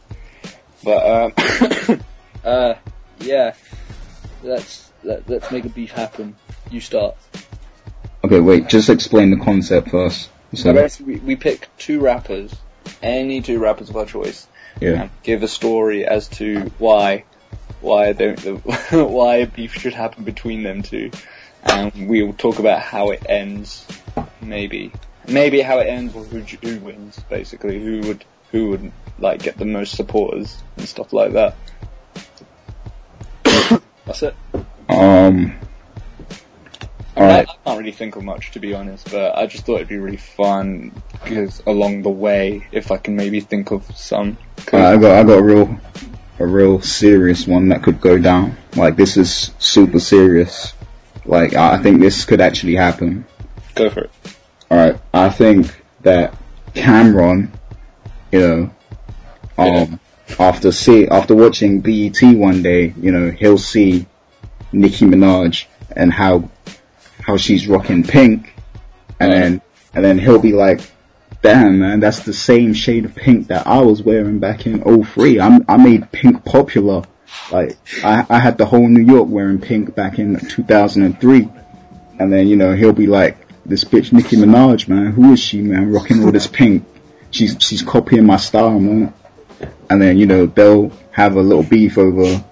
But 0.84 1.36
um, 1.36 2.00
uh, 2.44 2.74
yeah, 3.18 3.54
let's 4.42 4.90
let, 5.02 5.28
let's 5.28 5.50
make 5.50 5.64
a 5.64 5.68
beef 5.68 5.90
happen. 5.90 6.36
You 6.70 6.80
start. 6.80 7.16
okay, 8.24 8.40
wait, 8.40 8.68
just 8.68 8.88
explain 8.88 9.30
the 9.30 9.44
concept 9.44 9.90
first. 9.90 10.30
So 10.54 10.88
we, 11.04 11.16
we 11.16 11.36
pick 11.36 11.68
two 11.76 12.00
rappers, 12.00 12.54
any 13.02 13.42
two 13.42 13.58
rappers 13.58 13.90
of 13.90 13.96
our 13.96 14.06
choice, 14.06 14.46
yeah, 14.80 15.02
and 15.02 15.10
give 15.22 15.42
a 15.42 15.48
story 15.48 16.06
as 16.06 16.28
to 16.28 16.70
why 16.78 17.24
why 17.80 18.12
don't 18.12 18.38
the, 18.38 18.54
why 19.04 19.36
a 19.36 19.46
beef 19.46 19.74
should 19.74 19.94
happen 19.94 20.24
between 20.24 20.62
them 20.62 20.82
two, 20.82 21.10
and 21.64 22.08
we'll 22.08 22.32
talk 22.32 22.58
about 22.58 22.80
how 22.80 23.10
it 23.10 23.24
ends, 23.28 23.86
maybe 24.40 24.92
maybe 25.28 25.60
how 25.60 25.78
it 25.78 25.86
ends 25.86 26.14
or 26.14 26.24
who 26.24 26.40
who 26.40 26.78
wins 26.80 27.18
basically 27.28 27.82
who 27.82 28.00
would 28.00 28.24
who 28.50 28.70
would 28.70 28.92
like 29.18 29.42
get 29.42 29.58
the 29.58 29.64
most 29.64 29.94
supporters 29.94 30.62
and 30.76 30.88
stuff 30.88 31.12
like 31.12 31.32
that. 31.32 31.56
That's 34.06 34.22
it. 34.22 34.34
um, 34.88 35.54
all 37.16 37.24
I, 37.24 37.26
right. 37.26 37.48
I 37.48 37.54
can't 37.64 37.78
really 37.78 37.92
think 37.92 38.16
of 38.16 38.24
much 38.24 38.52
to 38.52 38.60
be 38.60 38.74
honest, 38.74 39.10
but 39.10 39.36
I 39.36 39.46
just 39.46 39.66
thought 39.66 39.76
it'd 39.76 39.88
be 39.88 39.98
really 39.98 40.16
fun 40.16 41.02
because 41.24 41.62
along 41.66 42.02
the 42.02 42.10
way, 42.10 42.66
if 42.72 42.90
I 42.90 42.96
can 42.96 43.16
maybe 43.16 43.40
think 43.40 43.70
of 43.70 43.84
some. 43.96 44.38
Uh, 44.72 44.78
I 44.78 44.96
got 44.96 45.12
I 45.12 45.22
got 45.24 45.38
a 45.38 45.42
real 45.42 45.78
a 46.38 46.46
real 46.46 46.80
serious 46.80 47.46
one 47.46 47.68
that 47.68 47.82
could 47.82 48.00
go 48.00 48.18
down. 48.18 48.56
Like 48.76 48.96
this 48.96 49.16
is 49.16 49.52
super 49.58 50.00
serious. 50.00 50.72
Like 51.28 51.54
I 51.54 51.76
think 51.82 52.00
this 52.00 52.24
could 52.24 52.40
actually 52.40 52.74
happen. 52.74 53.26
Go 53.74 53.90
for 53.90 54.04
it. 54.04 54.10
Alright, 54.70 54.98
I 55.12 55.28
think 55.28 55.82
that 56.00 56.34
Cam'ron, 56.74 57.50
you 58.32 58.40
know, 58.40 58.70
um, 59.58 60.00
after 60.38 60.72
see 60.72 61.06
after 61.06 61.34
watching 61.34 61.80
BET 61.80 62.22
one 62.22 62.62
day, 62.62 62.94
you 62.98 63.12
know, 63.12 63.30
he'll 63.30 63.58
see 63.58 64.06
Nicki 64.72 65.04
Minaj 65.04 65.66
and 65.94 66.12
how 66.12 66.50
how 67.20 67.36
she's 67.36 67.68
rocking 67.68 68.04
pink, 68.04 68.54
and 69.20 69.30
then 69.30 69.60
and 69.92 70.02
then 70.02 70.18
he'll 70.18 70.40
be 70.40 70.52
like, 70.54 70.80
"Damn, 71.42 71.80
man, 71.80 72.00
that's 72.00 72.20
the 72.20 72.32
same 72.32 72.72
shade 72.72 73.04
of 73.04 73.14
pink 73.14 73.48
that 73.48 73.66
I 73.66 73.82
was 73.82 74.02
wearing 74.02 74.38
back 74.38 74.66
in 74.66 74.82
03. 75.04 75.40
I'm, 75.40 75.64
I 75.68 75.76
made 75.76 76.10
pink 76.10 76.44
popular. 76.46 77.02
Like 77.50 77.76
I, 78.04 78.26
I 78.28 78.38
had 78.38 78.58
the 78.58 78.66
whole 78.66 78.88
New 78.88 79.02
York 79.02 79.28
wearing 79.28 79.60
pink 79.60 79.94
back 79.94 80.18
in 80.18 80.38
2003." 80.38 81.48
And 82.18 82.32
then, 82.32 82.48
you 82.48 82.56
know, 82.56 82.74
he'll 82.74 82.92
be 82.92 83.06
like, 83.06 83.46
this 83.64 83.84
bitch 83.84 84.12
Nicki 84.12 84.36
Minaj, 84.36 84.88
man, 84.88 85.12
who 85.12 85.32
is 85.32 85.40
she, 85.40 85.60
man, 85.62 85.92
rocking 85.92 86.24
all 86.24 86.32
this 86.32 86.46
pink? 86.46 86.84
She's, 87.30 87.56
she's 87.60 87.82
copying 87.82 88.26
my 88.26 88.38
style, 88.38 88.80
man. 88.80 89.12
And 89.90 90.02
then, 90.02 90.18
you 90.18 90.26
know, 90.26 90.46
they'll 90.46 90.90
have 91.12 91.36
a 91.36 91.42
little 91.42 91.62
beef 91.62 91.98
over 91.98 92.44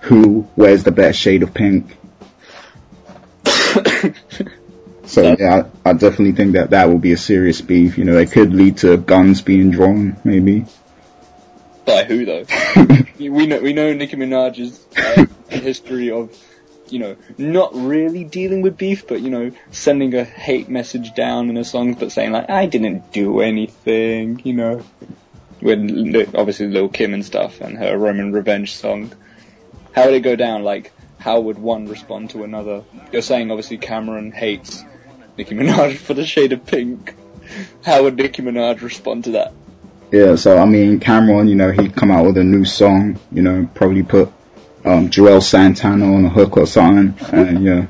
who 0.00 0.46
wears 0.56 0.84
the 0.84 0.90
best 0.90 1.18
shade 1.18 1.42
of 1.42 1.54
pink. 1.54 1.96
so 5.04 5.36
yeah, 5.38 5.68
I, 5.84 5.90
I 5.90 5.92
definitely 5.92 6.32
think 6.32 6.52
that 6.52 6.70
that 6.70 6.88
will 6.88 6.98
be 6.98 7.12
a 7.12 7.16
serious 7.16 7.60
beef. 7.60 7.96
You 7.96 8.04
know, 8.04 8.18
it 8.18 8.32
could 8.32 8.52
lead 8.52 8.78
to 8.78 8.96
guns 8.96 9.40
being 9.42 9.70
drawn, 9.70 10.16
maybe. 10.24 10.66
By 11.84 12.04
who 12.04 12.24
though? 12.24 12.44
we 13.18 13.46
know 13.46 13.60
we 13.60 13.72
know 13.72 13.92
Nicki 13.92 14.16
Minaj's 14.16 14.84
uh, 14.96 15.26
history 15.48 16.10
of, 16.10 16.36
you 16.88 16.98
know, 16.98 17.16
not 17.36 17.74
really 17.74 18.24
dealing 18.24 18.62
with 18.62 18.76
beef, 18.76 19.06
but 19.06 19.20
you 19.20 19.30
know, 19.30 19.50
sending 19.70 20.14
a 20.14 20.24
hate 20.24 20.68
message 20.68 21.14
down 21.14 21.50
in 21.50 21.56
her 21.56 21.64
songs, 21.64 21.96
but 21.98 22.12
saying 22.12 22.32
like, 22.32 22.50
I 22.50 22.66
didn't 22.66 23.12
do 23.12 23.40
anything, 23.40 24.40
you 24.44 24.54
know. 24.54 24.82
With 25.60 26.34
obviously 26.34 26.68
Lil 26.68 26.88
Kim 26.88 27.14
and 27.14 27.24
stuff, 27.24 27.60
and 27.60 27.78
her 27.78 27.96
Roman 27.96 28.32
Revenge 28.32 28.74
song. 28.74 29.12
How 29.92 30.06
would 30.06 30.14
it 30.14 30.20
go 30.20 30.36
down? 30.36 30.62
Like, 30.62 30.92
how 31.18 31.40
would 31.40 31.58
one 31.58 31.86
respond 31.86 32.30
to 32.30 32.44
another? 32.44 32.84
You're 33.12 33.22
saying 33.22 33.50
obviously 33.50 33.78
Cam'ron 33.78 34.32
hates 34.34 34.84
Nicki 35.38 35.54
Minaj 35.54 35.96
for 36.06 36.12
the 36.12 36.26
shade 36.26 36.52
of 36.52 36.66
pink. 36.66 37.14
How 37.84 38.02
would 38.02 38.16
Nicki 38.16 38.42
Minaj 38.42 38.82
respond 38.82 39.24
to 39.24 39.30
that? 39.32 39.54
Yeah, 40.10 40.36
so 40.36 40.58
I 40.58 40.64
mean, 40.64 41.00
Cam'ron, 41.00 41.48
you 41.48 41.54
know, 41.56 41.70
he'd 41.72 41.96
come 41.96 42.10
out 42.10 42.26
with 42.26 42.36
a 42.36 42.44
new 42.44 42.64
song, 42.64 43.18
you 43.32 43.42
know, 43.42 43.68
probably 43.74 44.02
put 44.02 44.28
um, 44.84 45.10
Juelz 45.10 45.44
Santana 45.44 46.12
on 46.12 46.24
a 46.24 46.28
hook 46.28 46.56
or 46.56 46.66
something, 46.66 47.14
and 47.32 47.64
you 47.64 47.74
know, 47.74 47.88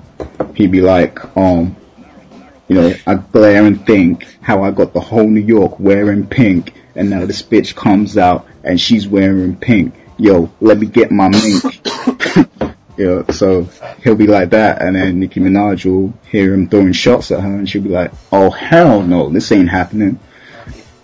he'd 0.54 0.70
be 0.70 0.80
like, 0.80 1.36
um, 1.36 1.76
you 2.68 2.76
know, 2.76 2.94
I 3.06 3.14
glare 3.14 3.64
and 3.64 3.84
think 3.86 4.26
how 4.40 4.62
I 4.62 4.70
got 4.70 4.92
the 4.94 5.00
whole 5.00 5.28
New 5.28 5.40
York 5.40 5.78
wearing 5.78 6.26
pink, 6.26 6.74
and 6.94 7.10
now 7.10 7.26
this 7.26 7.42
bitch 7.42 7.74
comes 7.74 8.16
out 8.16 8.46
and 8.62 8.80
she's 8.80 9.06
wearing 9.06 9.56
pink. 9.56 9.94
Yo, 10.16 10.50
let 10.60 10.78
me 10.78 10.86
get 10.86 11.10
my 11.10 11.28
mink. 11.28 11.64
Yeah, 12.96 13.28
so 13.32 13.68
he'll 14.04 14.14
be 14.14 14.28
like 14.28 14.50
that, 14.50 14.80
and 14.80 14.94
then 14.94 15.18
Nicki 15.18 15.40
Minaj 15.40 15.84
will 15.84 16.14
hear 16.30 16.54
him 16.54 16.68
throwing 16.68 16.92
shots 16.92 17.32
at 17.32 17.40
her, 17.40 17.48
and 17.48 17.68
she'll 17.68 17.82
be 17.82 17.88
like, 17.88 18.12
"Oh 18.30 18.50
hell 18.50 19.02
no, 19.02 19.30
this 19.30 19.50
ain't 19.50 19.68
happening." 19.68 20.20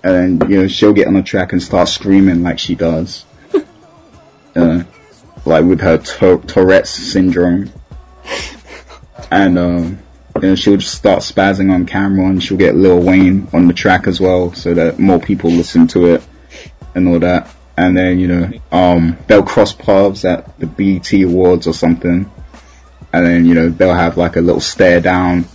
And 0.02 0.48
you 0.48 0.62
know 0.62 0.68
she'll 0.68 0.92
get 0.92 1.08
on 1.08 1.14
the 1.14 1.22
track 1.22 1.52
and 1.52 1.62
start 1.62 1.88
screaming 1.88 2.42
like 2.42 2.58
she 2.58 2.74
does, 2.74 3.24
uh, 4.56 4.82
like 5.44 5.64
with 5.64 5.80
her 5.80 5.98
Tourette's 5.98 6.90
syndrome, 6.90 7.70
and 9.30 9.58
um, 9.58 9.98
you 10.36 10.48
know 10.48 10.54
she'll 10.54 10.78
just 10.78 10.94
start 10.94 11.20
spazzing 11.20 11.72
on 11.72 11.84
camera, 11.84 12.26
and 12.26 12.42
she'll 12.42 12.56
get 12.56 12.76
Lil 12.76 13.00
Wayne 13.00 13.48
on 13.52 13.66
the 13.66 13.74
track 13.74 14.06
as 14.06 14.20
well, 14.20 14.54
so 14.54 14.72
that 14.72 14.98
more 14.98 15.20
people 15.20 15.50
listen 15.50 15.86
to 15.88 16.14
it 16.14 16.22
and 16.94 17.08
all 17.08 17.18
that. 17.20 17.54
And 17.76 17.96
then 17.96 18.18
you 18.18 18.28
know 18.28 18.50
um, 18.72 19.18
they'll 19.26 19.42
cross 19.42 19.72
paths 19.72 20.24
at 20.24 20.58
the 20.58 20.66
BET 20.66 21.12
Awards 21.12 21.66
or 21.66 21.74
something, 21.74 22.30
and 23.12 23.26
then 23.26 23.44
you 23.44 23.54
know 23.54 23.68
they'll 23.68 23.94
have 23.94 24.16
like 24.16 24.36
a 24.36 24.40
little 24.40 24.60
stare 24.60 25.00
down, 25.00 25.46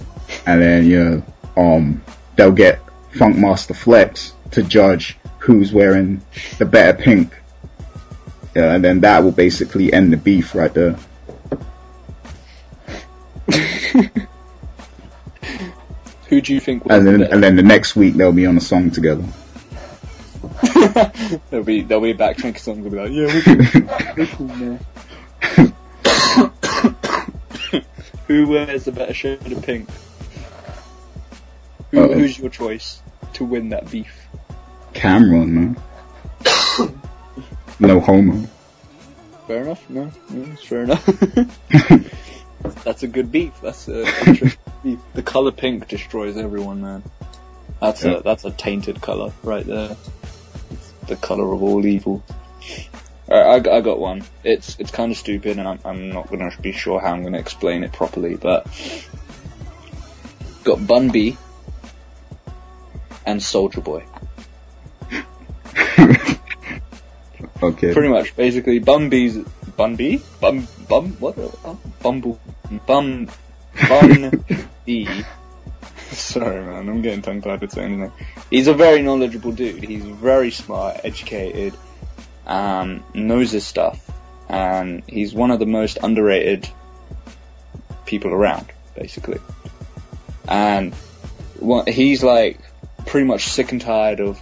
and 0.46 0.62
then 0.62 0.86
you 0.86 1.04
know 1.04 1.24
um, 1.58 2.04
they'll 2.36 2.52
get 2.52 2.80
Funkmaster 3.16 3.76
Flex 3.76 4.34
to 4.51 4.61
judge 4.61 5.18
who's 5.39 5.72
wearing 5.72 6.22
the 6.57 6.66
better 6.66 6.97
pink, 7.01 7.34
yeah, 8.55 8.74
and 8.74 8.84
then 8.84 8.99
that 9.01 9.24
will 9.24 9.32
basically 9.32 9.93
end 9.93 10.11
the 10.11 10.18
beef 10.18 10.53
right 10.53 10.74
there. 10.74 10.97
Who 16.28 16.41
do 16.41 16.53
you 16.53 16.59
think? 16.59 16.84
and 16.89 17.07
then, 17.07 17.22
and 17.22 17.41
then 17.43 17.55
the 17.55 17.63
next 17.63 17.95
week 17.95 18.16
they'll 18.16 18.34
be 18.34 18.45
on 18.45 18.57
a 18.57 18.61
song 18.61 18.91
together. 18.91 19.24
there'll 21.49 21.66
be 21.66 21.82
there'll 21.84 22.03
be 22.03 22.11
a 22.11 22.16
backtrack 22.16 22.59
song. 22.59 22.82
They'll 22.82 22.91
be 22.91 22.97
like, 22.97 23.11
yeah, 23.11 23.28
we're 23.28 23.41
cool, 23.43 23.82
we're 24.18 24.28
cool 24.28 24.47
now. 24.57 24.80
Who 28.28 28.47
wears 28.47 28.86
the 28.86 28.91
better 28.91 29.13
shade 29.13 29.51
of 29.51 29.63
pink? 29.63 29.88
Who, 31.91 32.03
uh, 32.03 32.07
who's 32.16 32.39
your 32.39 32.49
choice 32.49 33.01
to 33.36 33.46
win 33.46 33.70
that 33.70 33.90
beef? 33.90 34.28
Cam'ron, 34.94 35.48
man. 35.48 35.78
no 37.80 38.00
homo. 38.00 38.48
Fair 39.48 39.62
enough. 39.64 39.90
No, 39.90 40.12
no, 40.30 40.52
it's 40.52 40.64
fair 40.64 40.84
enough. 40.84 41.06
That's 42.84 43.04
a 43.04 43.08
good 43.08 43.32
beef. 43.32 43.54
That's 43.62 43.88
a 43.88 44.04
beef. 44.84 45.00
The 45.14 45.24
color 45.24 45.52
pink 45.52 45.88
destroys 45.88 46.38
everyone, 46.38 46.82
man. 46.82 47.04
That's 47.80 48.04
yeah. 48.04 48.14
a 48.14 48.22
that's 48.22 48.46
a 48.46 48.52
tainted 48.52 49.02
color 49.02 49.34
right 49.44 49.66
there 49.66 49.96
the 51.08 51.16
color 51.16 51.54
of 51.54 51.64
all 51.64 51.86
evil. 51.86 52.24
Alright, 53.28 53.68
I, 53.68 53.78
I 53.78 53.82
got 53.82 54.00
one. 54.00 54.24
It's 54.44 54.80
it's 54.80 54.92
kind 54.92 55.12
of 55.12 55.18
stupid, 55.18 55.58
and 55.58 55.68
I'm, 55.68 55.80
I'm 55.84 56.10
not 56.10 56.30
going 56.30 56.50
to 56.50 56.62
be 56.62 56.72
sure 56.72 57.00
how 57.00 57.14
I'm 57.14 57.22
going 57.22 57.34
to 57.34 57.40
explain 57.40 57.84
it 57.84 57.92
properly, 57.92 58.36
but 58.36 58.68
got 60.64 60.86
Bun 60.86 61.10
B 61.10 61.38
and 63.26 63.40
Soulja 63.40 63.84
Boy. 63.84 64.06
okay. 67.64 67.94
Pretty 67.94 68.10
much, 68.10 68.36
basically, 68.36 68.80
Bun 68.80 69.10
B's 69.10 69.38
Bun 69.78 69.96
B, 69.96 70.22
Bum 70.40 70.68
Bum 70.88 71.12
what? 71.20 71.36
Oh, 71.38 71.80
Bumble 72.02 72.40
Bum 72.86 73.30
Sorry, 76.12 76.62
man, 76.66 76.88
I'm 76.88 77.02
getting 77.02 77.22
tongue 77.22 77.42
tied 77.42 77.60
with 77.60 77.72
saying 77.74 78.02
anything. 78.02 78.14
He's 78.50 78.68
a 78.68 78.74
very 78.74 79.02
knowledgeable 79.02 79.52
dude. 79.52 79.84
He's 79.84 80.06
very 80.06 80.52
smart, 80.52 81.02
educated, 81.04 81.74
um, 82.46 83.04
knows 83.14 83.52
his 83.52 83.68
stuff, 83.68 84.10
and 84.48 85.04
he's 85.08 85.34
one 85.34 85.52
of 85.52 85.60
the 85.60 85.66
most 85.66 85.98
underrated 86.02 86.70
people 88.06 88.32
around, 88.32 88.68
basically. 88.96 89.40
And 90.48 90.94
what, 91.60 91.90
he's 91.90 92.24
like 92.24 92.60
pretty 93.06 93.28
much 93.28 93.45
sick 93.47 93.72
and 93.72 93.82
tired 93.82 94.20
of 94.20 94.41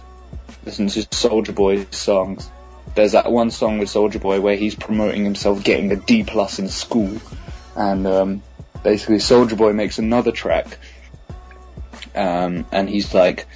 listening 0.64 0.88
to 0.88 1.00
Soulja 1.00 1.54
Boy 1.54 1.84
songs. 1.90 2.50
There's 2.94 3.12
that 3.12 3.30
one 3.30 3.50
song 3.50 3.78
with 3.78 3.88
Soulja 3.88 4.20
Boy 4.20 4.40
where 4.40 4.56
he's 4.56 4.74
promoting 4.74 5.24
himself 5.24 5.64
getting 5.64 5.90
a 5.92 5.96
D 5.96 6.24
plus 6.24 6.58
in 6.58 6.68
school, 6.68 7.18
and 7.76 8.06
um, 8.06 8.42
basically 8.82 9.16
Soulja 9.16 9.56
Boy 9.56 9.72
makes 9.72 9.98
another 9.98 10.32
track 10.32 10.78
um, 12.14 12.66
and 12.70 12.88
he's 12.88 13.12
like, 13.14 13.46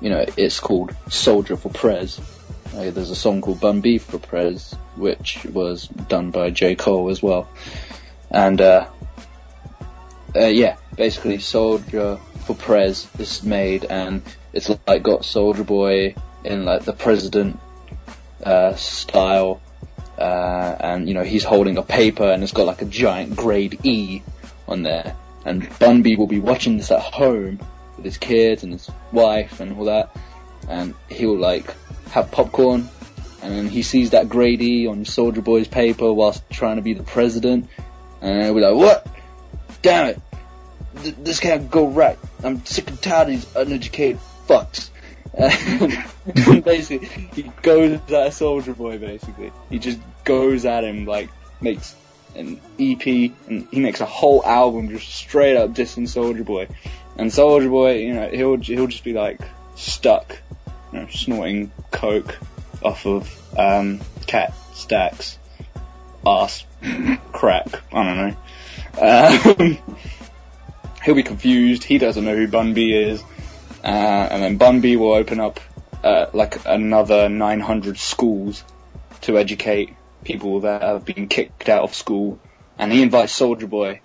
you 0.00 0.10
know, 0.10 0.24
it's 0.36 0.60
called 0.60 0.94
Soldier 1.08 1.56
for 1.56 1.70
Prez. 1.70 2.20
Uh, 2.74 2.90
there's 2.90 3.10
a 3.10 3.16
song 3.16 3.40
called 3.40 3.60
Bun 3.60 3.80
Beef 3.80 4.02
for 4.02 4.18
Prez, 4.18 4.74
which 4.96 5.44
was 5.44 5.86
done 5.86 6.30
by 6.30 6.50
J. 6.50 6.74
Cole 6.74 7.10
as 7.10 7.22
well. 7.22 7.48
And, 8.30 8.60
uh, 8.60 8.88
uh, 10.34 10.46
yeah, 10.46 10.76
basically 10.96 11.38
Soldier 11.38 12.18
for 12.46 12.54
Prez 12.54 13.08
is 13.18 13.42
made 13.42 13.84
and 13.84 14.22
it's 14.52 14.70
like 14.86 15.02
got 15.02 15.22
Soulja 15.22 15.66
Boy 15.66 16.14
in 16.44 16.64
like 16.64 16.84
the 16.84 16.92
president, 16.92 17.58
uh, 18.42 18.74
style, 18.74 19.60
uh, 20.18 20.76
and 20.80 21.08
you 21.08 21.14
know, 21.14 21.24
he's 21.24 21.44
holding 21.44 21.76
a 21.78 21.82
paper 21.82 22.24
and 22.24 22.42
it's 22.42 22.52
got 22.52 22.66
like 22.66 22.82
a 22.82 22.86
giant 22.86 23.36
grade 23.36 23.80
E 23.84 24.22
on 24.68 24.82
there. 24.82 25.16
And 25.44 25.68
Bun 25.78 26.02
B 26.02 26.16
will 26.16 26.26
be 26.26 26.40
watching 26.40 26.76
this 26.76 26.90
at 26.90 27.00
home 27.00 27.58
with 27.96 28.04
his 28.04 28.18
kids 28.18 28.62
and 28.62 28.72
his 28.72 28.90
wife 29.12 29.60
and 29.60 29.76
all 29.76 29.84
that, 29.86 30.16
and 30.68 30.94
he'll 31.08 31.36
like 31.36 31.74
have 32.10 32.30
popcorn, 32.30 32.88
and 33.42 33.52
then 33.52 33.68
he 33.68 33.82
sees 33.82 34.10
that 34.10 34.28
grade 34.28 34.62
E 34.62 34.86
on 34.86 35.04
Soulja 35.04 35.44
Boy's 35.44 35.68
paper 35.68 36.12
whilst 36.12 36.48
trying 36.50 36.76
to 36.76 36.82
be 36.82 36.94
the 36.94 37.02
president, 37.02 37.68
and 38.22 38.42
he'll 38.42 38.54
be 38.54 38.60
like, 38.60 38.74
"What? 38.74 39.06
Damn 39.82 40.06
it! 40.08 40.20
Th- 41.02 41.14
this 41.16 41.40
can't 41.40 41.70
go 41.70 41.88
right. 41.88 42.18
I'm 42.42 42.64
sick 42.64 42.88
and 42.88 43.00
tired 43.00 43.28
of 43.28 43.34
these 43.34 43.56
uneducated 43.56 44.20
fucks." 44.46 44.90
basically, 46.64 47.08
he 47.34 47.42
goes 47.62 47.92
at 47.92 48.02
Soulja 48.32 48.76
Boy. 48.76 48.98
Basically, 48.98 49.52
he 49.68 49.78
just 49.78 49.98
goes 50.24 50.64
at 50.64 50.84
him 50.84 51.04
like 51.06 51.28
makes 51.60 51.94
an 52.36 52.60
EP, 52.78 53.32
and 53.48 53.68
he 53.70 53.80
makes 53.80 54.00
a 54.00 54.06
whole 54.06 54.44
album 54.44 54.88
just 54.88 55.08
straight 55.08 55.56
up 55.56 55.70
dissing 55.70 56.04
Soulja 56.04 56.44
Boy. 56.44 56.68
And 57.16 57.30
Soulja 57.30 57.68
Boy, 57.68 57.98
you 57.98 58.14
know, 58.14 58.28
he'll 58.28 58.56
he'll 58.56 58.86
just 58.86 59.04
be 59.04 59.12
like 59.12 59.40
stuck, 59.76 60.40
you 60.92 61.00
know, 61.00 61.08
snorting 61.08 61.72
coke 61.90 62.38
off 62.82 63.06
of 63.06 63.58
um, 63.58 64.00
Kat 64.26 64.54
Stacks, 64.74 65.38
ass 66.26 66.64
crack. 67.32 67.66
I 67.92 68.02
don't 68.04 68.16
know. 68.16 68.36
Um, 68.96 69.78
he'll 71.04 71.14
be 71.14 71.22
confused. 71.22 71.84
He 71.84 71.98
doesn't 71.98 72.24
know 72.24 72.34
who 72.34 72.48
Bun 72.48 72.74
B 72.74 72.92
is, 72.94 73.22
uh, 73.82 73.86
and 73.86 74.42
then 74.42 74.56
Bun 74.56 74.80
B 74.80 74.96
will 74.96 75.12
open 75.12 75.38
up 75.38 75.60
uh, 76.02 76.26
like 76.32 76.64
another 76.66 77.28
900 77.28 77.98
schools 77.98 78.64
to 79.22 79.38
educate 79.38 79.94
people 80.24 80.60
that 80.60 80.82
have 80.82 81.04
been 81.04 81.28
kicked 81.28 81.68
out 81.68 81.82
of 81.82 81.94
school, 81.94 82.40
and 82.78 82.90
he 82.90 83.02
invites 83.02 83.38
Soulja 83.38 83.68
Boy, 83.68 84.00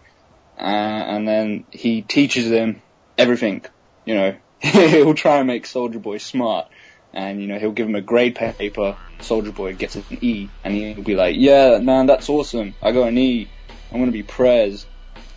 uh, 0.57 0.61
and 0.61 1.27
then 1.27 1.65
he 1.71 2.01
teaches 2.01 2.49
them 2.49 2.81
everything. 3.17 3.63
You 4.05 4.15
know, 4.15 4.35
he'll 4.59 5.13
try 5.13 5.37
and 5.37 5.47
make 5.47 5.65
Soulja 5.65 6.01
Boy 6.01 6.17
smart, 6.17 6.67
and 7.13 7.41
you 7.41 7.47
know 7.47 7.57
he'll 7.57 7.71
give 7.71 7.87
him 7.87 7.95
a 7.95 8.01
grade 8.01 8.35
paper. 8.35 8.97
Soulja 9.19 9.53
Boy 9.53 9.73
gets 9.73 9.95
an 9.95 10.03
E, 10.21 10.49
and 10.63 10.73
he'll 10.73 11.03
be 11.03 11.15
like, 11.15 11.35
"Yeah, 11.37 11.79
man, 11.79 12.05
that's 12.07 12.29
awesome. 12.29 12.75
I 12.81 12.91
got 12.91 13.07
an 13.07 13.17
E. 13.17 13.49
I'm 13.91 13.99
gonna 13.99 14.11
be 14.11 14.23
Prez." 14.23 14.85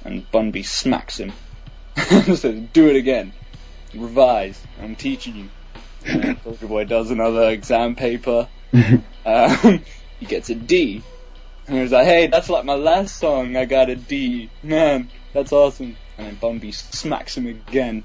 And 0.05 0.29
Bun 0.33 0.51
B 0.51 0.65
smacks 0.65 1.19
him. 1.21 1.33
says, 2.37 2.61
"Do 2.73 2.89
it 2.89 2.97
again. 2.97 3.33
Revise. 3.95 4.63
I'm 4.81 4.97
teaching 4.97 5.37
you." 5.37 5.49
And 6.05 6.43
Soulja 6.43 6.69
Boy 6.69 6.85
does 6.85 7.11
another 7.11 7.51
exam 7.51 7.95
paper. 7.95 8.49
um, 9.27 9.85
he 10.19 10.27
gets 10.27 10.51
a 10.51 10.55
D. 10.55 11.03
And 11.67 11.77
he 11.77 11.83
was 11.83 11.93
like, 11.93 12.07
hey, 12.07 12.27
that's 12.27 12.51
like 12.51 12.65
my 12.65 12.75
last 12.75 13.17
song, 13.17 13.57
I 13.57 13.67
got 13.67 13.89
a 13.89 13.95
D. 13.95 14.51
Man, 14.65 15.11
that's 15.33 15.53
awesome 15.53 15.97
and 16.19 16.27
then 16.27 16.35
Bun 16.37 16.59
B 16.59 16.73
smacks 16.73 17.37
him 17.37 17.47
again, 17.47 18.05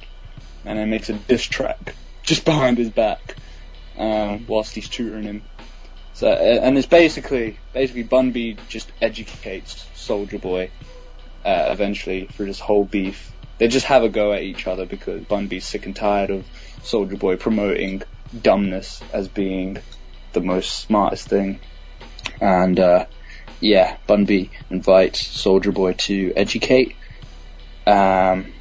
and 0.65 0.79
then 0.79 0.89
makes 0.89 1.09
a 1.09 1.13
diss 1.13 1.43
track 1.43 1.95
just 2.23 2.45
behind 2.45 2.77
his 2.77 2.89
back, 2.89 3.35
um, 3.97 4.45
whilst 4.47 4.75
he's 4.75 4.89
tutoring 4.89 5.23
him. 5.23 5.43
So, 6.13 6.29
uh, 6.29 6.35
and 6.35 6.77
it's 6.77 6.87
basically, 6.87 7.59
basically 7.73 8.03
Bun 8.03 8.31
B 8.31 8.57
just 8.69 8.91
educates 9.01 9.85
Soulja 9.95 10.41
Boy, 10.41 10.71
uh, 11.45 11.67
eventually 11.69 12.25
through 12.25 12.47
this 12.47 12.59
whole 12.59 12.85
beef. 12.85 13.31
They 13.57 13.67
just 13.67 13.87
have 13.87 14.03
a 14.03 14.09
go 14.09 14.33
at 14.33 14.43
each 14.43 14.67
other 14.67 14.85
because 14.85 15.23
Bun 15.23 15.47
B's 15.47 15.65
sick 15.65 15.85
and 15.85 15.95
tired 15.95 16.29
of 16.29 16.45
Soulja 16.81 17.17
Boy 17.17 17.37
promoting 17.37 18.03
dumbness 18.39 19.01
as 19.13 19.27
being 19.27 19.79
the 20.33 20.41
most 20.41 20.79
smartest 20.79 21.27
thing. 21.27 21.59
And, 22.39 22.79
uh, 22.79 23.05
yeah, 23.59 23.97
Bun 24.05 24.25
B 24.25 24.51
invites 24.69 25.23
Soulja 25.23 25.73
Boy 25.73 25.93
to 25.93 26.33
educate 26.35 26.95
um, 27.87 28.51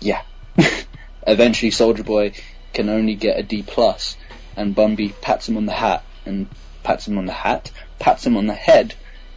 yeah. 0.00 0.22
Eventually, 1.26 1.70
Soulja 1.70 2.04
Boy 2.04 2.32
can 2.72 2.88
only 2.88 3.14
get 3.14 3.38
a 3.38 3.42
D 3.42 3.62
plus, 3.62 4.16
and 4.56 4.74
Bun 4.74 4.96
B 4.96 5.14
pats 5.20 5.48
him 5.48 5.58
on 5.58 5.66
the 5.66 5.72
hat 5.72 6.02
and 6.24 6.48
pats 6.82 7.06
him 7.06 7.18
on 7.18 7.26
the 7.26 7.32
hat, 7.32 7.70
pats 7.98 8.26
him 8.26 8.38
on 8.38 8.46
the 8.46 8.54
head, 8.54 8.94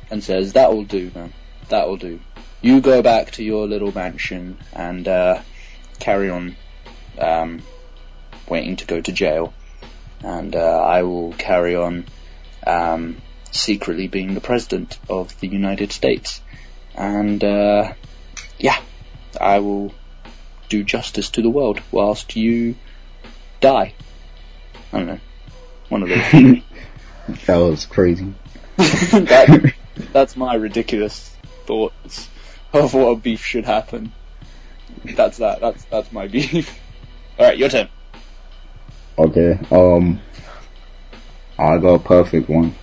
and 0.09 0.23
says, 0.23 0.53
"That 0.53 0.73
will 0.73 0.85
do, 0.85 1.11
man. 1.13 1.33
That 1.67 1.87
will 1.89 1.97
do. 1.97 2.21
You 2.67 2.81
go 2.81 3.01
back 3.01 3.31
to 3.31 3.43
your 3.45 3.65
little 3.65 3.93
mansion 3.93 4.57
and 4.73 5.07
uh, 5.07 5.39
carry 5.99 6.29
on 6.29 6.57
um, 7.17 7.61
waiting 8.49 8.75
to 8.75 8.85
go 8.85 8.99
to 8.99 9.11
jail, 9.13 9.53
and 10.21 10.53
uh, 10.53 10.81
I 10.81 11.03
will 11.03 11.31
carry 11.31 11.77
on 11.77 12.03
um, 12.65 13.21
secretly 13.51 14.09
being 14.09 14.33
the 14.33 14.41
president 14.41 14.99
of 15.09 15.39
the 15.39 15.47
United 15.47 15.93
States, 15.93 16.41
and 16.93 17.41
uh, 17.41 17.93
yeah, 18.59 18.77
I 19.39 19.59
will 19.59 19.93
do 20.67 20.83
justice 20.83 21.29
to 21.29 21.41
the 21.41 21.49
world 21.49 21.79
whilst 21.89 22.35
you 22.35 22.75
die. 23.61 23.93
I 24.91 24.97
don't 24.97 25.07
know, 25.07 25.19
one 25.87 26.03
of 26.03 26.09
those. 26.09 26.63
That 27.45 27.57
was 27.59 27.85
crazy. 27.85 28.33
that, 28.75 29.73
that's 30.11 30.35
my 30.35 30.55
ridiculous 30.55 31.33
thoughts 31.65 32.27
of 32.73 32.93
what 32.93 33.07
a 33.07 33.15
beef 33.15 33.45
should 33.45 33.65
happen. 33.65 34.11
That's 35.03 35.37
that. 35.37 35.61
That's 35.61 35.83
that's 35.85 36.11
my 36.11 36.27
beef. 36.27 36.79
All 37.39 37.45
right, 37.45 37.57
your 37.57 37.69
turn. 37.69 37.89
Okay. 39.17 39.59
Um, 39.71 40.19
I 41.57 41.77
got 41.77 41.95
a 41.95 41.99
perfect 41.99 42.49
one. 42.49 42.75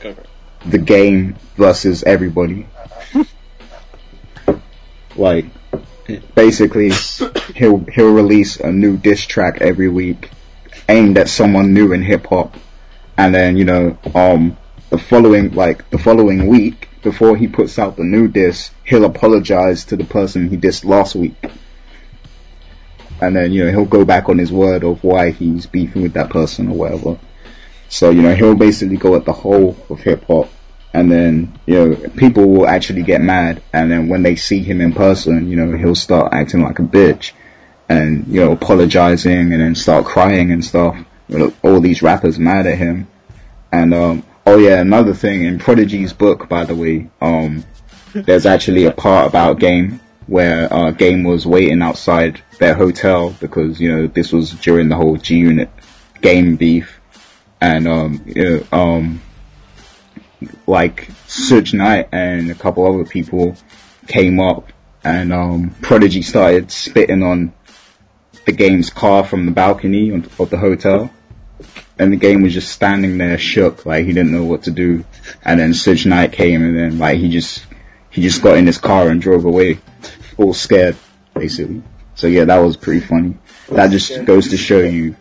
Go 0.00 0.14
for 0.14 0.20
it. 0.20 0.28
The 0.66 0.78
game 0.78 1.36
versus 1.56 2.02
everybody. 2.02 2.66
like, 5.16 5.46
basically, 6.34 6.90
he'll 7.54 7.84
he'll 7.92 8.12
release 8.12 8.56
a 8.56 8.72
new 8.72 8.96
diss 8.96 9.24
track 9.24 9.60
every 9.60 9.88
week, 9.88 10.30
aimed 10.88 11.18
at 11.18 11.28
someone 11.28 11.74
new 11.74 11.92
in 11.92 12.02
hip 12.02 12.26
hop, 12.26 12.56
and 13.16 13.34
then 13.34 13.56
you 13.56 13.64
know, 13.64 13.98
um, 14.14 14.56
the 14.90 14.98
following 14.98 15.52
like 15.52 15.88
the 15.90 15.98
following 15.98 16.46
week 16.46 16.87
before 17.02 17.36
he 17.36 17.48
puts 17.48 17.78
out 17.78 17.96
the 17.96 18.04
new 18.04 18.28
diss, 18.28 18.70
he'll 18.84 19.04
apologize 19.04 19.84
to 19.86 19.96
the 19.96 20.04
person 20.04 20.48
he 20.48 20.56
dissed 20.56 20.84
last 20.84 21.14
week. 21.14 21.34
And 23.20 23.34
then, 23.34 23.52
you 23.52 23.64
know, 23.64 23.70
he'll 23.70 23.84
go 23.84 24.04
back 24.04 24.28
on 24.28 24.38
his 24.38 24.52
word 24.52 24.84
of 24.84 25.02
why 25.02 25.30
he's 25.30 25.66
beefing 25.66 26.02
with 26.02 26.12
that 26.14 26.30
person 26.30 26.68
or 26.68 26.74
whatever. 26.74 27.18
So, 27.88 28.10
you 28.10 28.22
know, 28.22 28.34
he'll 28.34 28.54
basically 28.54 28.96
go 28.96 29.16
at 29.16 29.24
the 29.24 29.32
whole 29.32 29.76
of 29.88 30.00
hip 30.00 30.24
hop. 30.26 30.50
And 30.94 31.10
then, 31.10 31.58
you 31.66 31.74
know, 31.74 31.96
people 32.16 32.48
will 32.48 32.66
actually 32.66 33.02
get 33.02 33.20
mad. 33.20 33.62
And 33.72 33.90
then 33.90 34.08
when 34.08 34.22
they 34.22 34.36
see 34.36 34.62
him 34.62 34.80
in 34.80 34.92
person, 34.92 35.48
you 35.48 35.56
know, 35.56 35.76
he'll 35.76 35.94
start 35.94 36.32
acting 36.32 36.62
like 36.62 36.78
a 36.78 36.82
bitch. 36.82 37.32
And, 37.88 38.26
you 38.28 38.40
know, 38.40 38.52
apologizing 38.52 39.52
and 39.52 39.60
then 39.60 39.74
start 39.74 40.04
crying 40.04 40.52
and 40.52 40.64
stuff. 40.64 40.96
You 41.28 41.38
know, 41.38 41.52
all 41.62 41.80
these 41.80 42.02
rappers 42.02 42.38
mad 42.38 42.66
at 42.66 42.78
him. 42.78 43.08
And, 43.72 43.94
um, 43.94 44.22
oh 44.48 44.56
yeah, 44.56 44.80
another 44.80 45.12
thing, 45.12 45.44
in 45.44 45.58
Prodigy's 45.58 46.14
book, 46.14 46.48
by 46.48 46.64
the 46.64 46.74
way, 46.74 47.10
um, 47.20 47.64
there's 48.14 48.46
actually 48.46 48.86
a 48.86 48.90
part 48.90 49.28
about 49.28 49.58
Game 49.58 50.00
where 50.26 50.72
uh, 50.72 50.90
Game 50.90 51.22
was 51.22 51.46
waiting 51.46 51.82
outside 51.82 52.40
their 52.58 52.74
hotel 52.74 53.30
because 53.40 53.78
you 53.78 53.94
know 53.94 54.06
this 54.06 54.32
was 54.32 54.52
during 54.52 54.88
the 54.88 54.96
whole 54.96 55.16
G 55.16 55.36
Unit 55.36 55.70
Game 56.22 56.56
beef, 56.56 56.98
and 57.60 57.86
um, 57.86 58.22
you 58.24 58.42
know, 58.42 58.66
um, 58.72 59.20
like 60.66 61.08
Suge 61.26 61.74
Knight 61.74 62.08
and 62.12 62.50
a 62.50 62.54
couple 62.54 62.86
other 62.86 63.04
people 63.04 63.54
came 64.06 64.40
up, 64.40 64.72
and 65.04 65.30
um, 65.30 65.76
Prodigy 65.82 66.22
started 66.22 66.70
spitting 66.70 67.22
on 67.22 67.52
the 68.46 68.52
Game's 68.52 68.88
car 68.88 69.24
from 69.24 69.44
the 69.44 69.52
balcony 69.52 70.08
of 70.08 70.40
of 70.40 70.48
the 70.48 70.58
hotel. 70.58 71.10
And 71.98 72.12
the 72.12 72.16
game 72.16 72.42
was 72.42 72.54
just 72.54 72.70
standing 72.70 73.18
there 73.18 73.38
shook, 73.38 73.84
like 73.84 74.04
he 74.04 74.12
didn't 74.12 74.32
know 74.32 74.44
what 74.44 74.64
to 74.64 74.70
do. 74.70 75.04
And 75.44 75.58
then 75.58 75.70
Suge 75.70 76.06
Knight 76.06 76.32
came 76.32 76.62
and 76.62 76.76
then 76.76 76.98
like 76.98 77.18
he 77.18 77.28
just, 77.30 77.66
he 78.10 78.22
just 78.22 78.42
got 78.42 78.56
in 78.56 78.66
his 78.66 78.78
car 78.78 79.08
and 79.08 79.20
drove 79.20 79.44
away 79.44 79.78
all 80.36 80.54
scared, 80.54 80.96
basically. 81.34 81.82
So 82.14 82.26
yeah, 82.26 82.44
that 82.44 82.58
was 82.58 82.76
pretty 82.76 83.00
funny. 83.00 83.36
That 83.68 83.90
just 83.90 84.24
goes 84.24 84.48
to 84.48 84.56
show 84.56 84.80
you 84.80 85.16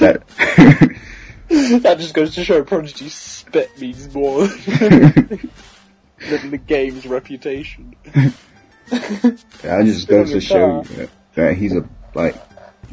that. 0.00 0.26
that 1.48 1.96
just 1.98 2.14
goes 2.14 2.34
to 2.34 2.44
show 2.44 2.62
Prodigy 2.64 3.08
spit 3.08 3.78
means 3.80 4.12
more 4.12 4.46
than 4.46 5.50
the 6.50 6.60
game's 6.66 7.06
reputation. 7.06 7.94
that 8.90 9.82
just 9.84 10.08
goes 10.08 10.32
to 10.32 10.40
show 10.40 10.82
you 10.82 10.96
that, 10.96 11.10
that 11.34 11.56
he's 11.56 11.74
a 11.74 11.88
like 12.14 12.36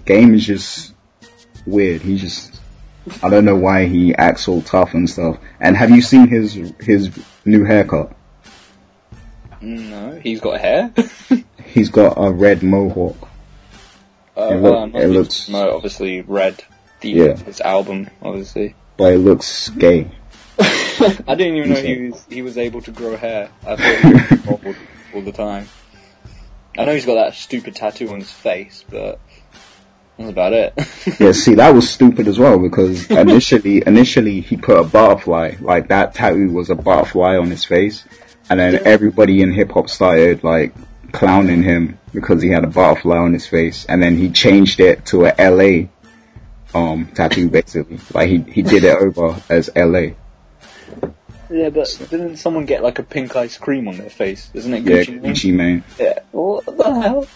game 0.06 0.34
is 0.34 0.46
just 0.46 0.94
weird. 1.66 2.02
He 2.02 2.18
just 2.18 2.53
I 3.22 3.30
don't 3.30 3.46
know 3.46 3.56
why 3.58 3.86
he 3.86 4.14
acts 4.16 4.48
all 4.48 4.62
tough 4.62 4.94
and 4.94 5.10
stuff. 5.10 5.38
And 5.60 5.76
have 5.76 5.90
you 5.92 6.02
seen 6.02 6.28
his 6.28 6.54
his 6.80 7.10
new 7.46 7.64
haircut? 7.66 8.14
No, 9.62 10.20
he's 10.22 10.42
got 10.42 10.60
hair. 10.60 10.94
He's 11.66 11.90
got 11.90 12.14
a 12.18 12.30
red 12.32 12.62
mohawk. 12.62 13.16
Uh, 14.38 14.42
It 14.52 14.56
look- 14.62 14.94
well, 14.94 15.02
it 15.04 15.08
looks- 15.08 15.50
no, 15.50 15.76
obviously 15.76 16.22
red. 16.22 16.64
The 17.02 17.10
Yeah. 17.10 17.36
his 17.38 17.62
album, 17.62 18.10
obviously. 18.22 18.76
But 18.98 19.14
it 19.14 19.18
looks 19.20 19.70
gay. 19.70 20.12
I 20.60 21.36
didn't 21.36 21.56
even 21.56 21.70
know 21.72 21.82
he 21.82 22.10
was 22.10 22.26
he 22.30 22.42
was 22.44 22.58
able 22.60 22.82
to 22.82 22.92
grow 22.92 23.18
hair. 23.18 23.50
I 23.66 23.76
thought 23.76 24.60
he 24.62 24.68
was 24.68 24.76
all 25.16 25.22
the 25.22 25.32
time. 25.32 25.68
I 26.78 26.86
know 26.86 26.94
he's 26.94 27.06
got 27.08 27.16
that 27.16 27.34
stupid 27.34 27.76
tattoo 27.76 28.10
on 28.10 28.20
his 28.20 28.32
face, 28.32 28.84
but 28.90 29.20
that's 30.18 30.30
about 30.30 30.54
it. 30.54 30.74
Yeah, 31.20 31.32
see, 31.34 31.56
that 31.56 31.74
was 31.74 31.90
stupid 31.90 32.28
as 32.28 32.40
well 32.40 32.60
because 32.60 33.10
initially, 33.12 33.84
initially 33.86 34.42
he 34.42 34.58
put 34.58 34.78
a 34.80 34.84
butterfly, 34.84 35.56
like 35.60 35.90
that 35.90 36.14
tattoo 36.16 36.52
was 36.52 36.70
a 36.70 36.76
butterfly 36.76 37.38
on 37.38 37.50
his 37.50 37.66
face, 37.66 38.06
and 38.50 38.60
then 38.60 38.86
everybody 38.86 39.42
in 39.42 39.52
hip 39.52 39.72
hop 39.72 39.90
started 39.90 40.44
like 40.44 40.74
clowning 41.12 41.64
him 41.64 42.00
because 42.14 42.42
he 42.42 42.50
had 42.50 42.64
a 42.64 42.68
butterfly 42.68 43.18
on 43.18 43.34
his 43.34 43.46
face, 43.48 43.86
and 43.86 44.02
then 44.02 44.18
he 44.18 44.30
changed 44.32 44.80
it 44.80 45.06
to 45.08 45.26
a 45.26 45.34
LA 45.40 45.88
um 46.74 47.06
tattoo 47.14 47.50
basically, 47.50 48.00
like 48.14 48.30
he 48.30 48.40
he 48.40 48.62
did 48.62 48.84
it 48.84 48.96
over 48.96 49.42
as 49.50 49.70
LA. 49.76 50.14
yeah, 51.50 51.70
but 51.70 51.88
didn't 52.10 52.38
someone 52.38 52.66
get 52.66 52.82
like 52.82 52.98
a 53.00 53.04
pink 53.04 53.36
ice 53.36 53.58
cream 53.58 53.88
on 53.88 53.98
their 53.98 54.10
face? 54.10 54.50
Isn't 54.54 54.74
it 54.74 54.84
Yeah, 54.84 55.04
Gucci? 55.04 55.22
Mane? 55.22 55.34
Gucci 55.34 55.54
Mane. 55.54 55.84
Yeah. 56.00 56.20
What 56.32 56.66
the 56.66 56.84
hell? 57.02 57.28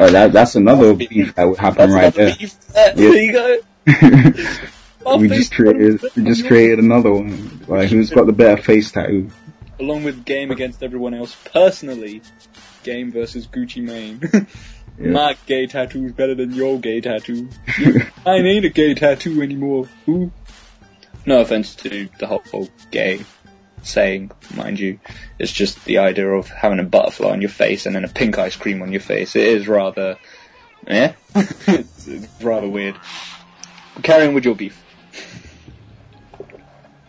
Oh, 0.00 0.08
that 0.10 0.32
that's 0.32 0.54
another 0.56 0.94
beef 0.94 1.34
that 1.34 1.44
would 1.44 1.58
happen 1.58 1.90
right 1.92 2.12
there. 2.12 2.34
beef. 2.34 2.56
Uh, 2.74 2.92
There 2.94 3.16
you 3.16 3.32
go. 3.32 3.58
We 5.18 5.28
just 5.28 5.52
created 5.52 6.00
we 6.14 6.24
just 6.24 6.46
created 6.46 6.78
another 6.78 7.10
one. 7.12 7.64
Like 7.66 7.88
who's 7.88 8.10
got 8.10 8.26
the 8.26 8.32
better 8.32 8.60
face 8.60 8.90
tattoo? 8.92 9.30
along 9.78 10.04
with 10.04 10.24
game 10.26 10.50
against 10.50 10.82
everyone 10.82 11.14
else. 11.14 11.34
Personally, 11.52 12.20
game 12.82 13.10
versus 13.10 13.46
Gucci 13.46 13.82
Mane. 13.82 14.20
Yeah. 14.98 15.12
My 15.12 15.36
gay 15.46 15.66
tattoo 15.66 16.04
is 16.04 16.12
better 16.12 16.34
than 16.34 16.52
your 16.52 16.78
gay 16.78 17.00
tattoo. 17.00 17.48
I 18.26 18.34
ain't 18.36 18.66
a 18.66 18.68
gay 18.68 18.92
tattoo 18.92 19.40
anymore. 19.40 19.88
Ooh. 20.06 20.30
No 21.24 21.40
offense 21.40 21.74
to 21.76 22.10
the 22.18 22.26
whole, 22.26 22.42
whole 22.50 22.68
gay 22.90 23.24
saying, 23.82 24.30
mind 24.54 24.78
you. 24.78 25.00
It's 25.38 25.52
just 25.52 25.84
the 25.84 25.98
idea 25.98 26.28
of 26.28 26.48
having 26.48 26.78
a 26.78 26.84
butterfly 26.84 27.30
on 27.30 27.40
your 27.40 27.50
face 27.50 27.86
and 27.86 27.94
then 27.94 28.04
a 28.04 28.08
pink 28.08 28.38
ice 28.38 28.56
cream 28.56 28.82
on 28.82 28.92
your 28.92 29.00
face. 29.00 29.36
It 29.36 29.46
is 29.46 29.68
rather, 29.68 30.18
yeah, 30.86 31.14
it's, 31.34 31.68
it's 32.08 32.42
rather 32.42 32.68
weird. 32.68 32.96
Carry 34.02 34.26
on 34.26 34.34
with 34.34 34.44
your 34.44 34.54
beef. 34.54 34.82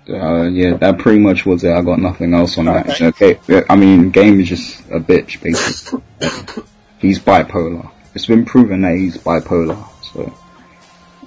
Uh, 0.09 0.43
yeah, 0.43 0.76
that 0.78 0.97
pretty 0.97 1.19
much 1.19 1.45
was 1.45 1.63
it. 1.63 1.72
I 1.72 1.82
got 1.82 1.99
nothing 1.99 2.34
else 2.34 2.57
on 2.57 2.65
that. 2.65 3.01
Okay. 3.01 3.38
Okay, 3.38 3.65
I 3.69 3.76
mean, 3.76 4.09
Game 4.09 4.41
is 4.41 4.49
just 4.49 4.82
a 4.89 4.99
bitch, 4.99 5.41
basically. 5.41 6.01
he's 6.99 7.19
bipolar. 7.19 7.89
It's 8.13 8.26
been 8.26 8.43
proven 8.43 8.82
that 8.82 8.95
he's 8.95 9.17
bipolar, 9.17 9.88
so, 10.11 10.34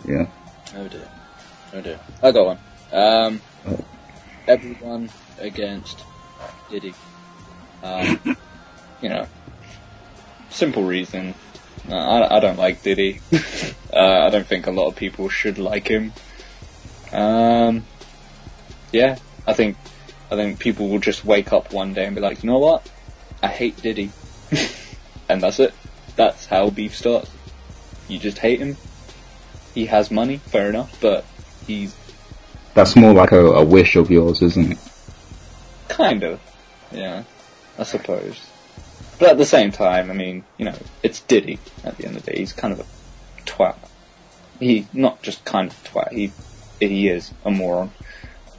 yeah. 0.06 0.26
Oh 0.76 0.88
dear. 0.88 1.08
Oh 1.72 1.80
dear. 1.80 2.00
I 2.22 2.32
got 2.32 2.46
one. 2.46 2.58
Um, 2.92 3.40
everyone 4.46 5.10
against 5.38 6.04
Diddy. 6.70 6.94
Um, 7.82 8.20
you 9.02 9.08
know, 9.08 9.26
simple 10.50 10.84
reason. 10.84 11.34
Uh, 11.88 11.96
I, 11.96 12.36
I 12.36 12.40
don't 12.40 12.58
like 12.58 12.82
Diddy. 12.82 13.20
uh, 13.92 14.26
I 14.26 14.30
don't 14.30 14.46
think 14.46 14.66
a 14.66 14.70
lot 14.70 14.86
of 14.86 14.96
people 14.96 15.28
should 15.28 15.58
like 15.58 15.88
him. 15.88 16.12
Um, 17.12 17.84
yeah, 18.92 19.18
I 19.46 19.52
think 19.52 19.76
I 20.30 20.36
think 20.36 20.58
people 20.58 20.88
will 20.88 20.98
just 20.98 21.24
wake 21.24 21.52
up 21.52 21.72
one 21.72 21.92
day 21.92 22.06
and 22.06 22.14
be 22.14 22.20
like, 22.20 22.42
you 22.42 22.50
know 22.50 22.58
what? 22.58 22.88
I 23.42 23.48
hate 23.48 23.80
Diddy, 23.82 24.10
and 25.28 25.42
that's 25.42 25.60
it. 25.60 25.74
That's 26.16 26.46
how 26.46 26.70
beef 26.70 26.96
starts. 26.96 27.30
You 28.08 28.18
just 28.18 28.38
hate 28.38 28.60
him. 28.60 28.76
He 29.74 29.86
has 29.86 30.10
money, 30.10 30.38
fair 30.38 30.68
enough, 30.68 31.00
but 31.00 31.24
he's 31.66 31.94
That's 32.74 32.96
more 32.96 33.14
like 33.14 33.32
a, 33.32 33.40
a 33.40 33.64
wish 33.64 33.96
of 33.96 34.10
yours, 34.10 34.42
isn't 34.42 34.72
it? 34.72 34.78
kind 35.94 36.24
of, 36.24 36.40
yeah, 36.92 37.24
I 37.78 37.84
suppose. 37.84 38.44
But 39.18 39.30
at 39.30 39.38
the 39.38 39.44
same 39.44 39.70
time, 39.70 40.10
I 40.10 40.14
mean, 40.14 40.44
you 40.58 40.64
know, 40.64 40.76
it's 41.02 41.20
Diddy. 41.20 41.58
At 41.84 41.96
the 41.96 42.06
end 42.06 42.16
of 42.16 42.24
the 42.24 42.32
day, 42.32 42.38
he's 42.38 42.52
kind 42.52 42.72
of 42.72 42.80
a 42.80 42.84
twat. 43.46 43.76
He 44.58 44.86
not 44.92 45.22
just 45.22 45.44
kind 45.44 45.70
of 45.70 45.84
twat. 45.84 46.12
He 46.12 46.32
he 46.80 47.08
is 47.08 47.32
a 47.44 47.50
moron. 47.50 47.92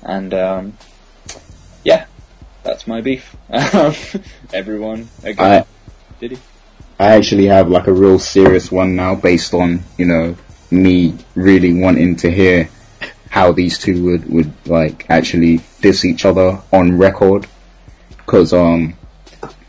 And 0.02 0.34
um, 0.34 0.78
yeah, 1.84 2.06
that's 2.64 2.88
my 2.88 3.02
beef. 3.02 3.36
Everyone 4.54 5.10
again. 5.24 5.64
I 5.64 5.66
Did 6.20 6.32
he? 6.32 6.38
I 6.98 7.18
actually 7.18 7.48
have 7.48 7.70
like 7.70 7.88
a 7.88 7.94
real 7.94 8.20
serious 8.20 8.72
one 8.72 8.96
now, 8.96 9.16
based 9.16 9.54
on 9.54 9.84
you 9.98 10.06
know 10.06 10.38
me 10.72 11.18
really 11.36 11.74
wanting 11.74 12.16
to 12.18 12.32
hear 12.32 12.70
how 13.36 13.52
these 13.52 13.78
two 13.78 14.02
would 14.06 14.30
would 14.32 14.54
like 14.66 15.10
actually 15.10 15.60
diss 15.82 16.06
each 16.06 16.24
other 16.24 16.62
on 16.72 16.98
record. 16.98 17.46
Because 18.16 18.54
um, 18.54 18.94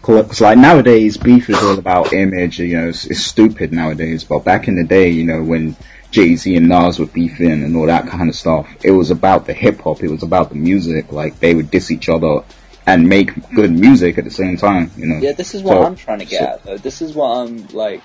cause 0.02 0.40
like 0.40 0.56
nowadays 0.56 1.16
beef 1.16 1.50
is 1.50 1.60
all 1.60 1.76
about 1.76 2.12
image. 2.12 2.60
You 2.60 2.76
know, 2.78 2.88
it's, 2.90 3.06
it's 3.06 3.24
stupid 3.24 3.72
nowadays. 3.72 4.22
But 4.22 4.44
back 4.44 4.68
in 4.68 4.76
the 4.76 4.84
day, 4.84 5.08
you 5.10 5.24
know, 5.24 5.42
when 5.42 5.74
Jay 6.12 6.36
Z 6.36 6.54
and 6.56 6.68
Nas 6.68 7.00
were 7.00 7.06
beefing 7.06 7.64
and 7.64 7.76
all 7.76 7.86
that 7.86 8.06
kind 8.06 8.28
of 8.28 8.36
stuff, 8.36 8.68
it 8.84 8.92
was 8.92 9.10
about 9.10 9.46
the 9.46 9.52
hip 9.52 9.80
hop. 9.80 10.00
It 10.00 10.10
was 10.12 10.22
about 10.22 10.50
the 10.50 10.54
music. 10.54 11.10
Like 11.10 11.40
they 11.40 11.52
would 11.52 11.68
diss 11.68 11.90
each 11.90 12.08
other 12.08 12.44
and 12.86 13.08
make 13.08 13.32
good 13.50 13.72
music 13.72 14.16
at 14.16 14.22
the 14.22 14.30
same 14.30 14.56
time. 14.56 14.92
You 14.96 15.06
know. 15.06 15.18
Yeah, 15.18 15.32
this 15.32 15.56
is 15.56 15.64
what 15.64 15.72
So- 15.72 15.82
I'm 15.82 15.96
trying 15.96 16.20
to 16.20 16.24
get 16.24 16.38
so- 16.38 16.46
at. 16.46 16.64
Though. 16.64 16.76
This 16.78 17.02
is 17.02 17.14
what 17.14 17.38
I'm 17.38 17.66
like 17.72 18.00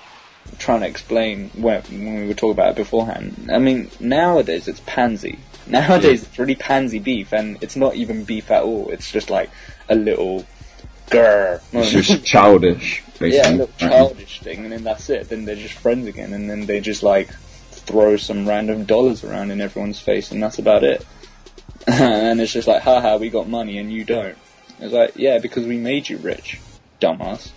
trying 0.58 0.80
to 0.80 0.88
explain 0.88 1.50
when, 1.54 1.82
when 1.82 2.20
we 2.22 2.26
were 2.26 2.34
talking 2.34 2.50
about 2.50 2.70
it 2.70 2.76
beforehand. 2.76 3.48
I 3.52 3.58
mean, 3.58 3.90
nowadays 4.00 4.66
it's 4.66 4.80
pansy. 4.84 5.38
Nowadays 5.66 6.22
it's 6.24 6.38
really 6.38 6.54
pansy 6.56 6.98
beef, 6.98 7.32
and 7.32 7.62
it's 7.62 7.76
not 7.76 7.94
even 7.94 8.24
beef 8.24 8.50
at 8.50 8.62
all. 8.62 8.90
It's 8.90 9.10
just 9.10 9.30
like 9.30 9.50
a 9.88 9.94
little 9.94 10.44
grr. 11.08 11.60
It's 11.72 11.90
just 11.90 12.24
childish, 12.24 13.02
basically. 13.18 13.36
yeah, 13.36 13.48
a 13.48 13.52
little 13.52 13.66
right? 13.66 13.90
childish 13.90 14.40
thing, 14.40 14.64
and 14.64 14.72
then 14.72 14.84
that's 14.84 15.08
it. 15.10 15.28
Then 15.28 15.44
they're 15.44 15.56
just 15.56 15.74
friends 15.74 16.06
again, 16.06 16.32
and 16.32 16.48
then 16.50 16.66
they 16.66 16.80
just 16.80 17.02
like 17.02 17.28
throw 17.70 18.16
some 18.16 18.48
random 18.48 18.84
dollars 18.84 19.24
around 19.24 19.50
in 19.50 19.60
everyone's 19.60 20.00
face, 20.00 20.30
and 20.32 20.42
that's 20.42 20.58
about 20.58 20.84
it. 20.84 21.04
and 21.86 22.40
it's 22.40 22.52
just 22.52 22.68
like, 22.68 22.82
haha, 22.82 23.16
we 23.16 23.28
got 23.28 23.48
money 23.48 23.78
and 23.78 23.92
you 23.92 24.04
don't. 24.04 24.38
It's 24.78 24.92
like, 24.92 25.12
yeah, 25.16 25.38
because 25.38 25.66
we 25.66 25.78
made 25.78 26.08
you 26.08 26.16
rich, 26.18 26.60
dumbass. 27.00 27.50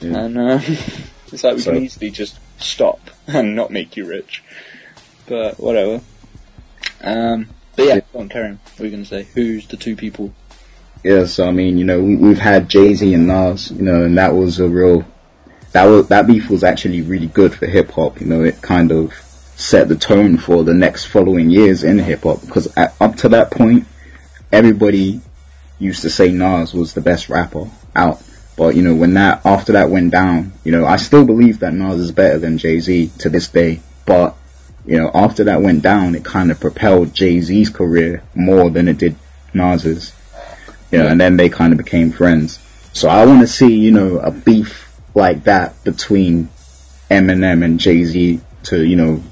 Yeah. 0.00 0.18
And 0.18 0.36
uh, 0.38 0.60
it's 1.32 1.42
like 1.42 1.56
we 1.56 1.60
So- 1.62 1.72
can 1.72 1.84
easily 1.84 2.10
just 2.10 2.38
stop 2.58 3.00
and 3.26 3.56
not 3.56 3.70
make 3.70 3.96
you 3.96 4.06
rich. 4.06 4.42
But 5.26 5.58
whatever. 5.58 6.02
Um, 7.02 7.48
but 7.74 7.86
yeah, 7.86 7.94
Yeah. 7.96 8.00
go 8.12 8.20
on, 8.20 8.28
Karen. 8.28 8.58
What 8.64 8.78
were 8.80 8.84
you 8.86 8.90
going 8.90 9.02
to 9.04 9.08
say? 9.08 9.26
Who's 9.34 9.66
the 9.66 9.76
two 9.76 9.96
people? 9.96 10.32
Yeah, 11.04 11.26
so 11.26 11.46
I 11.46 11.50
mean, 11.52 11.78
you 11.78 11.84
know, 11.84 12.02
we, 12.02 12.16
we've 12.16 12.38
had 12.38 12.68
Jay 12.68 12.94
Z 12.94 13.12
and 13.14 13.26
Nas, 13.26 13.70
you 13.70 13.82
know, 13.82 14.02
and 14.04 14.18
that 14.18 14.34
was 14.34 14.58
a 14.58 14.68
real, 14.68 15.04
that 15.72 15.84
was 15.84 16.08
that 16.08 16.26
beef 16.26 16.48
was 16.50 16.64
actually 16.64 17.02
really 17.02 17.28
good 17.28 17.54
for 17.54 17.66
hip 17.66 17.90
hop. 17.92 18.20
You 18.20 18.26
know, 18.26 18.42
it 18.42 18.60
kind 18.62 18.90
of 18.90 19.12
set 19.56 19.88
the 19.88 19.96
tone 19.96 20.36
for 20.36 20.64
the 20.64 20.74
next 20.74 21.04
following 21.04 21.48
years 21.50 21.84
in 21.84 21.98
hip 21.98 22.22
hop 22.24 22.40
because 22.40 22.74
at, 22.76 22.94
up 23.00 23.16
to 23.16 23.28
that 23.30 23.50
point, 23.50 23.86
everybody 24.52 25.20
used 25.78 26.02
to 26.02 26.10
say 26.10 26.30
Nas 26.32 26.72
was 26.74 26.94
the 26.94 27.00
best 27.00 27.28
rapper 27.28 27.70
out. 27.94 28.22
But 28.56 28.74
you 28.74 28.82
know, 28.82 28.94
when 28.94 29.14
that 29.14 29.44
after 29.44 29.72
that 29.74 29.90
went 29.90 30.10
down, 30.12 30.54
you 30.64 30.72
know, 30.72 30.86
I 30.86 30.96
still 30.96 31.26
believe 31.26 31.60
that 31.60 31.74
Nas 31.74 32.00
is 32.00 32.10
better 32.10 32.38
than 32.38 32.58
Jay 32.58 32.80
Z 32.80 33.12
to 33.18 33.28
this 33.28 33.48
day. 33.48 33.80
But 34.06 34.34
you 34.86 34.98
know, 34.98 35.10
after 35.14 35.44
that 35.44 35.62
went 35.62 35.82
down, 35.82 36.14
it 36.14 36.24
kind 36.24 36.50
of 36.50 36.60
propelled 36.60 37.14
Jay 37.14 37.40
Z's 37.40 37.68
career 37.68 38.22
more 38.34 38.70
than 38.70 38.88
it 38.88 38.98
did 38.98 39.16
Nas's. 39.52 40.12
You 40.92 40.98
know, 40.98 41.08
and 41.08 41.20
then 41.20 41.36
they 41.36 41.48
kind 41.48 41.72
of 41.72 41.78
became 41.78 42.12
friends. 42.12 42.60
So 42.92 43.08
I 43.08 43.26
want 43.26 43.40
to 43.40 43.46
see, 43.46 43.76
you 43.76 43.90
know, 43.90 44.18
a 44.18 44.30
beef 44.30 44.96
like 45.14 45.44
that 45.44 45.82
between 45.84 46.48
Eminem 47.10 47.64
and 47.64 47.80
Jay 47.80 48.04
Z 48.04 48.40
to, 48.64 48.84
you 48.84 48.96
know, 48.96 49.22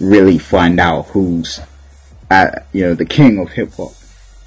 really 0.00 0.38
find 0.38 0.80
out 0.80 1.06
who's 1.06 1.60
at, 2.30 2.66
you 2.72 2.82
know, 2.82 2.94
the 2.94 3.04
king 3.04 3.38
of 3.38 3.50
hip 3.50 3.72
hop. 3.74 3.92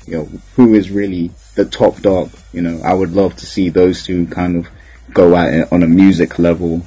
You 0.05 0.17
know, 0.17 0.29
who 0.55 0.73
is 0.73 0.89
really 0.89 1.31
the 1.55 1.65
top 1.65 2.01
dog. 2.01 2.31
You 2.53 2.61
know, 2.61 2.81
I 2.81 2.93
would 2.93 3.11
love 3.11 3.35
to 3.37 3.45
see 3.45 3.69
those 3.69 4.03
two 4.03 4.25
kind 4.27 4.55
of 4.55 4.69
go 5.13 5.35
at 5.35 5.53
it 5.53 5.73
on 5.73 5.83
a 5.83 5.87
music 5.87 6.39
level, 6.39 6.81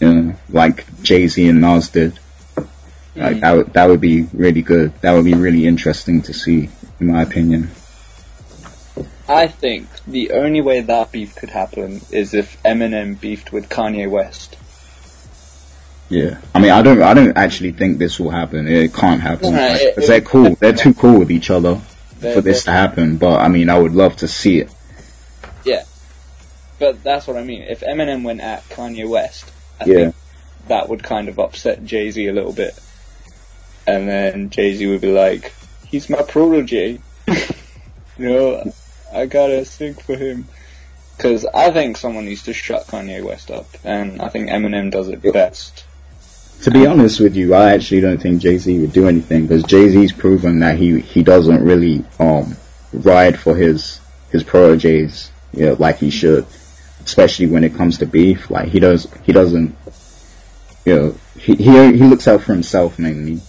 you 0.00 0.12
know, 0.12 0.34
like 0.48 1.02
Jay 1.02 1.26
Z 1.28 1.46
and 1.46 1.60
Nas 1.60 1.88
did. 1.88 2.18
Like 3.16 3.40
that 3.40 3.52
would 3.56 3.72
that 3.72 3.88
would 3.88 4.00
be 4.00 4.22
really 4.32 4.62
good. 4.62 4.92
That 5.00 5.12
would 5.12 5.24
be 5.24 5.34
really 5.34 5.66
interesting 5.66 6.22
to 6.22 6.34
see, 6.34 6.68
in 7.00 7.06
my 7.06 7.22
opinion. 7.22 7.70
I 9.28 9.48
think 9.48 9.88
the 10.06 10.32
only 10.32 10.60
way 10.60 10.80
that 10.82 11.10
beef 11.12 11.34
could 11.34 11.50
happen 11.50 12.00
is 12.10 12.32
if 12.34 12.62
Eminem 12.62 13.18
beefed 13.20 13.52
with 13.52 13.68
Kanye 13.68 14.08
West. 14.08 14.56
Yeah, 16.08 16.38
I 16.54 16.60
mean, 16.60 16.70
I 16.70 16.82
don't, 16.82 17.02
I 17.02 17.14
don't 17.14 17.36
actually 17.36 17.72
think 17.72 17.98
this 17.98 18.20
will 18.20 18.30
happen. 18.30 18.68
It 18.68 18.94
can't 18.94 19.20
happen. 19.20 19.54
No, 19.54 19.58
Like, 19.58 19.80
it- 19.80 19.96
'cause 19.96 20.06
they're 20.06 20.20
cool. 20.20 20.54
They're 20.54 20.72
too 20.72 20.94
cool 20.94 21.18
with 21.18 21.32
each 21.32 21.50
other 21.50 21.80
for 22.20 22.40
this 22.40 22.64
to 22.64 22.70
happen. 22.70 23.16
But 23.16 23.40
I 23.40 23.48
mean, 23.48 23.68
I 23.70 23.78
would 23.78 23.92
love 23.92 24.16
to 24.18 24.28
see 24.28 24.60
it. 24.60 24.70
Yeah, 25.64 25.82
but 26.78 27.02
that's 27.02 27.26
what 27.26 27.36
I 27.36 27.42
mean. 27.42 27.62
If 27.62 27.80
Eminem 27.80 28.22
went 28.22 28.40
at 28.40 28.68
Kanye 28.68 29.08
West, 29.08 29.50
I 29.80 29.84
Yeah. 29.86 29.94
think 29.96 30.14
that 30.68 30.88
would 30.88 31.02
kind 31.02 31.28
of 31.28 31.40
upset 31.40 31.84
Jay 31.84 32.10
Z 32.12 32.24
a 32.28 32.32
little 32.32 32.52
bit. 32.52 32.78
And 33.86 34.08
then 34.08 34.50
Jay 34.50 34.74
Z 34.74 34.86
would 34.86 35.00
be 35.00 35.12
like, 35.12 35.54
he's 35.86 36.10
my 36.10 36.22
protege. 36.22 37.00
you 37.26 38.28
know, 38.28 38.72
I 39.12 39.26
gotta 39.26 39.64
sing 39.64 39.94
for 39.94 40.16
him. 40.16 40.48
Because 41.16 41.46
I 41.46 41.70
think 41.70 41.96
someone 41.96 42.26
needs 42.26 42.42
to 42.42 42.52
shut 42.52 42.86
Kanye 42.86 43.24
West 43.24 43.50
up. 43.50 43.66
And 43.84 44.20
I 44.20 44.28
think 44.28 44.50
Eminem 44.50 44.90
does 44.90 45.08
it 45.08 45.22
best. 45.32 45.84
To 46.62 46.70
be 46.70 46.86
honest 46.86 47.20
with 47.20 47.36
you, 47.36 47.54
I 47.54 47.72
actually 47.72 48.00
don't 48.00 48.20
think 48.20 48.42
Jay 48.42 48.58
Z 48.58 48.78
would 48.80 48.92
do 48.92 49.08
anything 49.08 49.46
because 49.46 49.62
Jay 49.62 49.88
Z's 49.88 50.12
proven 50.12 50.60
that 50.60 50.78
he 50.78 51.00
he 51.00 51.22
doesn't 51.22 51.62
really 51.62 52.04
um 52.18 52.56
ride 52.92 53.38
for 53.38 53.54
his 53.54 54.00
his 54.30 54.42
proteges, 54.42 55.30
you 55.52 55.66
know, 55.66 55.76
like 55.78 55.98
he 55.98 56.10
should. 56.10 56.46
Especially 57.04 57.46
when 57.46 57.62
it 57.62 57.74
comes 57.74 57.98
to 57.98 58.06
beef, 58.06 58.50
like 58.50 58.68
he 58.68 58.80
does, 58.80 59.06
he 59.22 59.32
doesn't, 59.32 59.76
you 60.84 60.94
know, 60.94 61.14
he 61.38 61.54
he 61.54 61.70
he 61.92 62.04
looks 62.04 62.26
out 62.26 62.42
for 62.42 62.52
himself 62.52 62.98
mainly. 62.98 63.40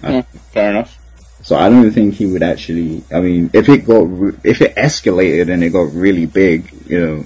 Fair 0.00 0.70
enough. 0.70 0.96
So 1.42 1.56
I 1.56 1.68
don't 1.68 1.90
think 1.90 2.14
he 2.14 2.26
would 2.26 2.42
actually. 2.42 3.02
I 3.12 3.20
mean, 3.20 3.50
if 3.52 3.68
it 3.68 3.86
got, 3.86 4.02
re- 4.08 4.36
if 4.44 4.60
it 4.60 4.76
escalated 4.76 5.50
and 5.52 5.64
it 5.64 5.70
got 5.70 5.92
really 5.92 6.26
big, 6.26 6.70
you 6.86 7.00
know, 7.00 7.24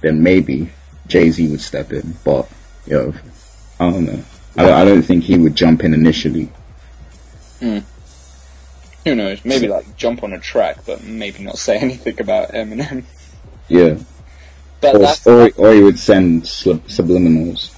then 0.00 0.22
maybe 0.22 0.72
Jay 1.06 1.30
Z 1.30 1.48
would 1.48 1.60
step 1.60 1.92
in. 1.92 2.16
But 2.24 2.48
you 2.86 2.94
know, 2.94 3.14
I 3.78 3.90
don't 3.90 4.06
know. 4.06 4.24
I 4.56 4.62
don't, 4.64 4.72
I 4.72 4.84
don't 4.84 5.02
think 5.02 5.24
he 5.24 5.38
would 5.38 5.54
jump 5.54 5.84
in 5.84 5.94
initially. 5.94 6.50
Hmm. 7.60 7.78
Who 9.04 9.14
knows? 9.14 9.44
Maybe 9.44 9.68
like 9.68 9.96
jump 9.96 10.22
on 10.22 10.32
a 10.32 10.38
track, 10.38 10.78
but 10.86 11.02
maybe 11.04 11.42
not 11.42 11.58
say 11.58 11.78
anything 11.80 12.20
about 12.20 12.50
Eminem. 12.50 13.04
Yeah, 13.68 13.96
But 14.80 14.96
or 15.26 15.32
or, 15.32 15.50
or 15.56 15.72
he 15.72 15.80
would 15.82 15.98
send 15.98 16.46
sub- 16.46 16.86
subliminals. 16.88 17.70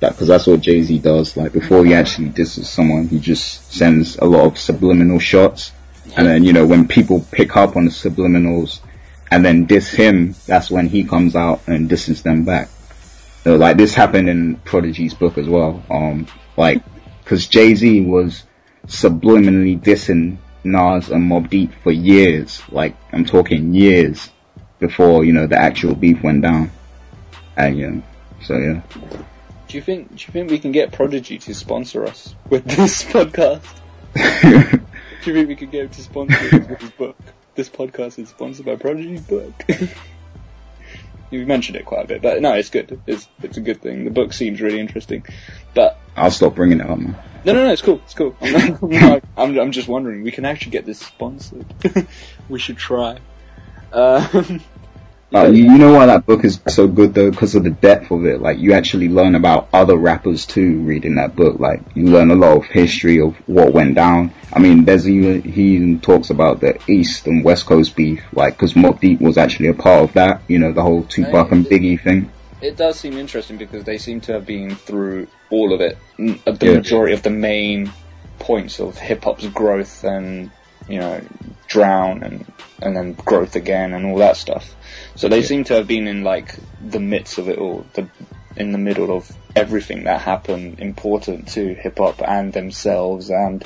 Because 0.00 0.28
that's 0.28 0.46
what 0.46 0.60
Jay 0.60 0.82
Z 0.82 0.98
does. 1.00 1.36
Like 1.36 1.52
before 1.52 1.84
he 1.84 1.94
actually 1.94 2.30
disses 2.30 2.68
someone, 2.68 3.08
he 3.08 3.18
just 3.18 3.72
sends 3.72 4.16
a 4.16 4.24
lot 4.24 4.46
of 4.46 4.58
subliminal 4.58 5.18
shots, 5.18 5.72
and 6.16 6.26
then 6.26 6.42
you 6.42 6.52
know 6.52 6.66
when 6.66 6.88
people 6.88 7.24
pick 7.30 7.56
up 7.56 7.76
on 7.76 7.84
the 7.84 7.90
subliminals 7.90 8.80
and 9.30 9.44
then 9.44 9.66
diss 9.66 9.90
him, 9.90 10.34
that's 10.46 10.70
when 10.70 10.88
he 10.88 11.04
comes 11.04 11.36
out 11.36 11.60
and 11.66 11.88
disses 11.88 12.22
them 12.22 12.44
back. 12.44 12.68
So, 13.44 13.56
like 13.56 13.76
this 13.76 13.94
happened 13.94 14.28
in 14.28 14.56
Prodigy's 14.56 15.14
book 15.14 15.38
as 15.38 15.48
well. 15.48 15.82
Um, 15.90 16.26
like 16.56 16.82
because 17.22 17.46
Jay 17.46 17.74
Z 17.74 18.00
was 18.06 18.44
subliminally 18.86 19.80
dissing 19.80 20.38
Nas 20.64 21.10
and 21.10 21.30
Mobb 21.30 21.48
Deep 21.48 21.72
for 21.82 21.92
years. 21.92 22.62
Like 22.70 22.96
I'm 23.12 23.24
talking 23.24 23.74
years 23.74 24.30
before 24.78 25.24
you 25.24 25.32
know 25.32 25.46
the 25.46 25.58
actual 25.58 25.94
beef 25.94 26.22
went 26.22 26.42
down. 26.42 26.70
And 27.56 27.78
yeah, 27.78 28.00
so 28.42 28.56
yeah. 28.56 28.82
Do 29.70 29.76
you 29.76 29.82
think? 29.82 30.08
Do 30.08 30.14
you 30.26 30.32
think 30.32 30.50
we 30.50 30.58
can 30.58 30.72
get 30.72 30.90
Prodigy 30.90 31.38
to 31.38 31.54
sponsor 31.54 32.04
us 32.04 32.34
with 32.48 32.64
this 32.64 33.04
podcast? 33.12 33.62
Do 34.14 35.30
you 35.30 35.32
think 35.34 35.46
we 35.48 35.54
could 35.54 35.70
get 35.70 35.84
him 35.84 35.90
to 35.90 36.02
sponsor 36.02 36.34
us 36.34 36.52
with 36.52 36.80
his 36.80 36.90
book? 36.90 37.16
This 37.54 37.68
podcast 37.68 38.18
is 38.18 38.30
sponsored 38.30 38.66
by 38.66 38.74
Prodigy's 38.74 39.20
book. 39.20 39.54
you 41.30 41.46
mentioned 41.46 41.76
it 41.76 41.84
quite 41.86 42.04
a 42.04 42.08
bit, 42.08 42.20
but 42.20 42.42
no, 42.42 42.54
it's 42.54 42.70
good. 42.70 43.00
It's 43.06 43.28
it's 43.44 43.58
a 43.58 43.60
good 43.60 43.80
thing. 43.80 44.04
The 44.04 44.10
book 44.10 44.32
seems 44.32 44.60
really 44.60 44.80
interesting, 44.80 45.24
but 45.72 46.00
I'll 46.16 46.32
stop 46.32 46.56
bringing 46.56 46.80
it 46.80 46.90
up, 46.90 46.98
man. 46.98 47.16
no, 47.44 47.52
no, 47.52 47.66
no, 47.66 47.72
it's 47.72 47.82
cool. 47.82 48.00
It's 48.06 48.14
cool. 48.14 48.34
I'm, 48.40 48.52
not, 48.52 48.82
I'm, 48.82 48.90
not- 48.90 49.24
I'm, 49.36 49.58
I'm 49.60 49.70
just 49.70 49.86
wondering. 49.86 50.24
We 50.24 50.32
can 50.32 50.46
actually 50.46 50.72
get 50.72 50.84
this 50.84 50.98
sponsored. 50.98 51.64
we 52.48 52.58
should 52.58 52.76
try. 52.76 53.18
Um, 53.92 54.62
Uh, 55.32 55.46
you, 55.46 55.62
you 55.64 55.78
know 55.78 55.92
why 55.94 56.06
that 56.06 56.26
book 56.26 56.44
is 56.44 56.60
so 56.66 56.88
good 56.88 57.14
though? 57.14 57.30
Because 57.30 57.54
of 57.54 57.62
the 57.62 57.70
depth 57.70 58.10
of 58.10 58.24
it. 58.26 58.40
Like 58.40 58.58
you 58.58 58.72
actually 58.72 59.08
learn 59.08 59.36
about 59.36 59.68
other 59.72 59.96
rappers 59.96 60.44
too 60.44 60.80
reading 60.80 61.14
that 61.16 61.36
book. 61.36 61.60
Like 61.60 61.82
you 61.94 62.06
learn 62.06 62.30
a 62.32 62.34
lot 62.34 62.56
of 62.56 62.64
history 62.64 63.20
of 63.20 63.36
what 63.48 63.72
went 63.72 63.94
down. 63.94 64.32
I 64.52 64.58
mean, 64.58 64.84
there's 64.84 65.08
even 65.08 65.42
he 65.42 65.76
even 65.76 66.00
talks 66.00 66.30
about 66.30 66.60
the 66.60 66.80
East 66.88 67.28
and 67.28 67.44
West 67.44 67.66
Coast 67.66 67.94
beef. 67.94 68.24
Like 68.32 68.54
because 68.54 68.74
Mobb 68.74 69.00
Deep 69.00 69.20
was 69.20 69.38
actually 69.38 69.68
a 69.68 69.74
part 69.74 70.02
of 70.02 70.12
that. 70.14 70.42
You 70.48 70.58
know, 70.58 70.72
the 70.72 70.82
whole 70.82 71.04
Tupac 71.04 71.52
and 71.52 71.64
Biggie 71.64 72.00
thing. 72.02 72.30
it 72.60 72.76
does 72.76 72.98
seem 72.98 73.16
interesting 73.16 73.56
because 73.56 73.84
they 73.84 73.98
seem 73.98 74.20
to 74.22 74.32
have 74.32 74.44
been 74.46 74.74
through 74.74 75.28
all 75.48 75.72
of 75.72 75.80
it, 75.80 75.96
the 76.18 76.56
Yeah. 76.60 76.74
majority 76.74 77.14
of 77.14 77.22
the 77.22 77.30
main 77.30 77.92
points 78.40 78.80
of 78.80 78.98
hip 78.98 79.22
hop's 79.24 79.46
growth 79.46 80.02
and 80.04 80.50
you 80.88 80.98
know, 80.98 81.20
drown 81.68 82.22
and 82.24 82.52
and 82.82 82.96
then 82.96 83.12
growth 83.12 83.54
again 83.54 83.92
and 83.92 84.06
all 84.06 84.18
that 84.18 84.36
stuff. 84.36 84.74
So 85.20 85.28
they 85.28 85.42
seem 85.42 85.64
to 85.64 85.74
have 85.74 85.86
been 85.86 86.06
in 86.06 86.24
like 86.24 86.54
the 86.82 86.98
midst 86.98 87.36
of 87.36 87.50
it 87.50 87.58
all, 87.58 87.84
the 87.92 88.08
in 88.56 88.72
the 88.72 88.78
middle 88.78 89.14
of 89.14 89.30
everything 89.54 90.04
that 90.04 90.18
happened 90.22 90.80
important 90.80 91.48
to 91.48 91.74
hip 91.74 91.98
hop 91.98 92.22
and 92.22 92.54
themselves 92.54 93.28
and 93.28 93.62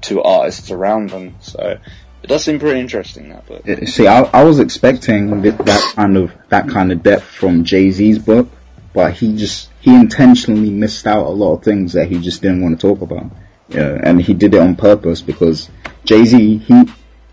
to 0.00 0.20
artists 0.20 0.72
around 0.72 1.10
them. 1.10 1.36
So 1.42 1.78
it 2.24 2.26
does 2.26 2.42
seem 2.42 2.58
pretty 2.58 2.80
interesting 2.80 3.28
that 3.28 3.46
book. 3.46 3.62
See, 3.86 4.08
I, 4.08 4.22
I 4.22 4.42
was 4.42 4.58
expecting 4.58 5.42
that 5.42 5.92
kind 5.94 6.16
of 6.16 6.32
that 6.48 6.68
kind 6.68 6.90
of 6.90 7.04
depth 7.04 7.22
from 7.22 7.62
Jay 7.62 7.92
Z's 7.92 8.18
book, 8.18 8.48
but 8.92 9.12
he 9.12 9.36
just 9.36 9.70
he 9.80 9.94
intentionally 9.94 10.70
missed 10.70 11.06
out 11.06 11.24
a 11.24 11.30
lot 11.30 11.58
of 11.58 11.62
things 11.62 11.92
that 11.92 12.08
he 12.08 12.18
just 12.18 12.42
didn't 12.42 12.62
want 12.62 12.80
to 12.80 12.84
talk 12.84 13.00
about. 13.00 13.30
Yeah, 13.68 13.96
and 14.02 14.20
he 14.20 14.34
did 14.34 14.54
it 14.54 14.60
on 14.60 14.74
purpose 14.74 15.22
because 15.22 15.70
Jay 16.04 16.24
Z 16.24 16.58
he 16.58 16.82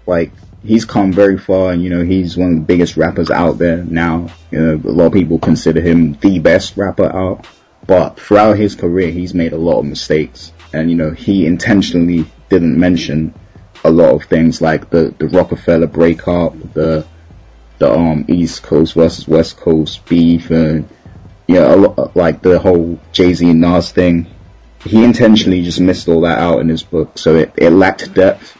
like 0.05 0.31
he's 0.64 0.85
come 0.85 1.11
very 1.11 1.38
far, 1.38 1.72
and 1.72 1.84
you 1.84 1.90
know 1.90 2.03
he's 2.03 2.38
one 2.38 2.52
of 2.52 2.56
the 2.56 2.65
biggest 2.65 2.98
rappers 2.98 3.30
out 3.30 3.57
there 3.57 3.84
now. 3.84 4.30
You 4.52 4.60
know, 4.60 4.73
a 4.76 4.91
lot 4.91 5.07
of 5.07 5.14
people 5.14 5.40
consider 5.40 5.81
him 5.81 6.14
the 6.14 6.40
best 6.40 6.77
rapper 6.77 7.14
out, 7.14 7.45
but 7.85 8.19
throughout 8.19 8.57
his 8.57 8.76
career, 8.76 9.11
he's 9.11 9.34
made 9.34 9.53
a 9.53 9.57
lot 9.57 9.80
of 9.80 9.85
mistakes, 9.85 10.53
and 10.73 10.90
you 10.90 10.95
know 10.95 11.11
he 11.11 11.45
intentionally 11.45 12.26
didn't 12.49 12.80
mention 12.80 13.34
a 13.84 13.91
lot 13.91 14.14
of 14.14 14.23
things 14.23 14.61
like 14.61 14.90
the 14.90 15.14
the 15.18 15.27
Roc-A-Fella 15.27 15.88
breakup, 15.88 16.53
the 16.73 17.06
the 17.80 17.91
um 17.91 18.26
East 18.27 18.64
Coast 18.64 18.94
versus 18.94 19.27
West 19.27 19.57
Coast 19.57 20.06
beef, 20.06 20.49
and 20.49 20.88
yeah, 21.48 21.73
a 21.73 21.76
lot, 21.76 22.15
like 22.15 22.41
the 22.41 22.60
whole 22.60 22.99
Jay 23.11 23.34
Z 23.34 23.49
and 23.49 23.61
Nas 23.61 23.91
thing. 23.91 24.27
He 24.85 25.02
intentionally 25.03 25.64
just 25.64 25.80
missed 25.80 26.10
all 26.10 26.22
that 26.22 26.40
out 26.40 26.60
in 26.60 26.68
his 26.68 26.84
book, 26.84 27.18
so 27.18 27.35
it, 27.35 27.53
it 27.56 27.69
lacked 27.69 28.14
depth. 28.14 28.57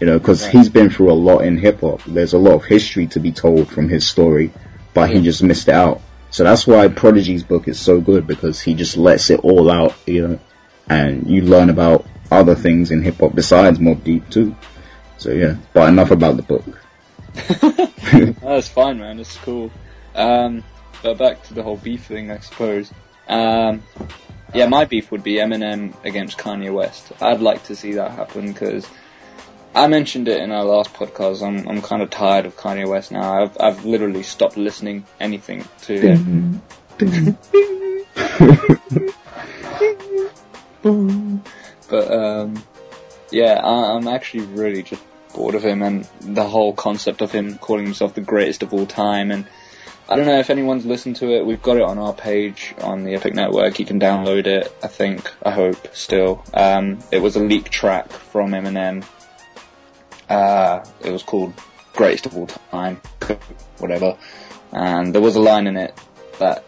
You 0.00 0.06
know, 0.06 0.18
because 0.18 0.46
he's 0.46 0.70
been 0.70 0.88
through 0.88 1.12
a 1.12 1.14
lot 1.14 1.40
in 1.40 1.58
hip 1.58 1.82
hop. 1.82 2.02
There's 2.04 2.32
a 2.32 2.38
lot 2.38 2.54
of 2.54 2.64
history 2.64 3.06
to 3.08 3.20
be 3.20 3.32
told 3.32 3.68
from 3.68 3.88
his 3.88 4.08
story, 4.08 4.50
but 4.94 5.10
he 5.10 5.20
just 5.20 5.42
missed 5.42 5.68
it 5.68 5.74
out. 5.74 6.00
So 6.30 6.44
that's 6.44 6.66
why 6.66 6.88
Prodigy's 6.88 7.42
book 7.42 7.68
is 7.68 7.78
so 7.78 8.00
good 8.00 8.26
because 8.26 8.60
he 8.60 8.74
just 8.74 8.96
lets 8.96 9.30
it 9.30 9.40
all 9.40 9.70
out, 9.70 9.94
you 10.06 10.26
know, 10.26 10.40
and 10.88 11.28
you 11.28 11.42
learn 11.42 11.68
about 11.68 12.06
other 12.30 12.54
things 12.54 12.90
in 12.90 13.02
hip 13.02 13.18
hop 13.18 13.34
besides 13.34 13.78
Mobb 13.78 14.02
Deep 14.04 14.30
too. 14.30 14.56
So 15.18 15.32
yeah, 15.32 15.56
but 15.74 15.88
enough 15.88 16.10
about 16.10 16.36
the 16.36 16.42
book. 16.42 16.64
That's 18.40 18.68
fine, 18.68 18.98
man. 19.00 19.18
It's 19.20 19.36
cool. 19.38 19.70
Um, 20.14 20.64
but 21.02 21.18
back 21.18 21.42
to 21.44 21.54
the 21.54 21.62
whole 21.62 21.76
beef 21.76 22.06
thing, 22.06 22.30
I 22.30 22.38
suppose. 22.38 22.90
Um, 23.28 23.82
yeah, 24.54 24.66
my 24.66 24.84
beef 24.84 25.10
would 25.12 25.22
be 25.22 25.34
Eminem 25.34 25.94
against 26.04 26.38
Kanye 26.38 26.72
West. 26.72 27.12
I'd 27.20 27.40
like 27.40 27.64
to 27.64 27.76
see 27.76 27.92
that 27.92 28.12
happen 28.12 28.52
because 28.52 28.86
I 29.74 29.86
mentioned 29.86 30.28
it 30.28 30.42
in 30.42 30.50
our 30.50 30.64
last 30.64 30.92
podcast. 30.94 31.46
I'm 31.46 31.68
I'm 31.68 31.80
kind 31.80 32.02
of 32.02 32.10
tired 32.10 32.44
of 32.46 32.56
Kanye 32.56 32.88
West 32.88 33.12
now. 33.12 33.42
I've 33.42 33.56
I've 33.60 33.84
literally 33.84 34.22
stopped 34.22 34.56
listening 34.56 35.06
anything 35.20 35.64
to 35.82 35.98
him. 35.98 36.62
But 41.88 42.12
um, 42.12 42.62
yeah, 43.30 43.60
I, 43.62 43.96
I'm 43.96 44.08
actually 44.08 44.46
really 44.46 44.82
just 44.82 45.02
bored 45.34 45.54
of 45.54 45.64
him 45.64 45.82
and 45.82 46.08
the 46.20 46.44
whole 46.44 46.72
concept 46.72 47.20
of 47.20 47.30
him 47.30 47.58
calling 47.58 47.84
himself 47.84 48.14
the 48.14 48.20
greatest 48.20 48.62
of 48.62 48.72
all 48.72 48.86
time. 48.86 49.30
And 49.30 49.46
I 50.08 50.16
don't 50.16 50.26
know 50.26 50.38
if 50.38 50.50
anyone's 50.50 50.86
listened 50.86 51.16
to 51.16 51.32
it. 51.36 51.46
We've 51.46 51.62
got 51.62 51.76
it 51.76 51.82
on 51.82 51.98
our 51.98 52.12
page 52.12 52.74
on 52.80 53.04
the 53.04 53.14
Epic 53.14 53.34
Network. 53.34 53.78
You 53.78 53.86
can 53.86 54.00
download 54.00 54.46
it. 54.46 54.72
I 54.82 54.88
think. 54.88 55.32
I 55.44 55.52
hope. 55.52 55.94
Still, 55.94 56.44
um, 56.54 56.98
it 57.12 57.18
was 57.18 57.36
a 57.36 57.40
leaked 57.40 57.70
track 57.70 58.10
from 58.10 58.50
Eminem. 58.50 59.04
Uh, 60.30 60.84
it 61.04 61.10
was 61.10 61.22
called 61.22 61.52
"Greatest 61.92 62.26
of 62.26 62.36
All 62.36 62.46
Time," 62.46 63.00
whatever. 63.78 64.16
And 64.72 65.12
there 65.14 65.20
was 65.20 65.36
a 65.36 65.40
line 65.40 65.66
in 65.66 65.76
it 65.76 65.92
that 66.38 66.64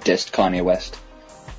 dissed 0.00 0.32
Kanye 0.32 0.62
West, 0.64 0.98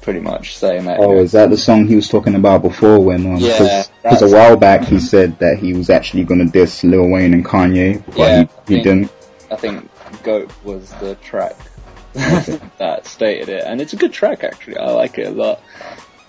pretty 0.01 0.19
much 0.19 0.57
saying 0.57 0.85
that. 0.85 0.99
Oh, 0.99 1.19
is 1.19 1.31
that 1.33 1.51
the 1.51 1.57
song 1.57 1.87
he 1.87 1.95
was 1.95 2.09
talking 2.09 2.33
about 2.35 2.63
before 2.63 2.99
when, 2.99 3.25
um, 3.25 3.37
Yeah, 3.37 3.83
because 4.01 4.21
a 4.23 4.35
while 4.35 4.57
back 4.57 4.83
he 4.85 4.99
said 4.99 5.37
that 5.39 5.59
he 5.59 5.73
was 5.73 5.89
actually 5.91 6.23
going 6.23 6.39
to 6.43 6.51
diss 6.51 6.83
Lil 6.83 7.07
Wayne 7.09 7.33
and 7.33 7.45
Kanye, 7.45 8.03
but 8.07 8.17
Yeah, 8.17 8.37
he, 8.37 8.41
he 8.41 8.47
think- 8.65 8.83
didn't. 8.83 9.11
I 9.51 9.55
think 9.55 9.89
Goat 10.23 10.51
was 10.63 10.91
the 10.93 11.15
track 11.15 11.55
that 12.13 13.01
stated 13.05 13.49
it, 13.49 13.63
and 13.65 13.79
it's 13.79 13.93
a 13.93 13.97
good 13.97 14.13
track 14.13 14.43
actually. 14.43 14.77
I 14.77 14.89
like 14.91 15.19
it 15.19 15.27
a 15.27 15.31
lot, 15.31 15.61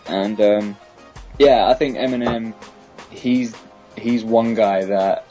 and 0.07 0.39
um, 0.41 0.77
yeah, 1.39 1.67
I 1.69 1.75
think 1.75 1.97
Eminem, 1.97 2.53
he's 3.11 3.55
he's 4.01 4.25
one 4.25 4.55
guy 4.55 4.85
that 4.87 5.25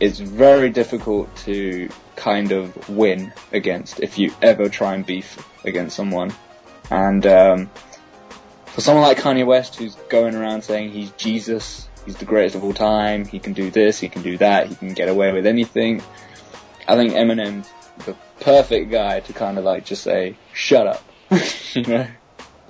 is 0.00 0.20
very 0.20 0.70
difficult 0.70 1.34
to 1.36 1.88
kind 2.16 2.52
of 2.52 2.88
win 2.88 3.32
against 3.52 4.00
if 4.00 4.18
you 4.18 4.32
ever 4.42 4.68
try 4.68 4.94
and 4.94 5.04
beef 5.06 5.38
against 5.64 5.96
someone, 5.96 6.32
and 6.90 7.26
um, 7.26 7.70
for 8.66 8.80
someone 8.80 9.02
like 9.02 9.18
Kanye 9.18 9.44
West 9.46 9.76
who's 9.76 9.94
going 10.08 10.34
around 10.34 10.62
saying 10.62 10.90
he's 10.90 11.10
Jesus, 11.12 11.88
he's 12.06 12.16
the 12.16 12.24
greatest 12.24 12.54
of 12.56 12.64
all 12.64 12.72
time, 12.74 13.24
he 13.24 13.38
can 13.38 13.52
do 13.52 13.70
this, 13.70 13.98
he 13.98 14.08
can 14.08 14.22
do 14.22 14.38
that, 14.38 14.68
he 14.68 14.74
can 14.76 14.94
get 14.94 15.08
away 15.08 15.32
with 15.32 15.46
anything. 15.46 16.02
I 16.86 16.96
think 16.96 17.12
Eminem's 17.12 17.68
the 18.04 18.14
perfect 18.40 18.90
guy 18.90 19.20
to 19.20 19.32
kind 19.32 19.58
of 19.58 19.64
like 19.64 19.84
just 19.84 20.02
say, 20.04 20.36
shut 20.52 20.86
up, 20.86 21.02
you 21.74 21.82
know, 21.82 22.06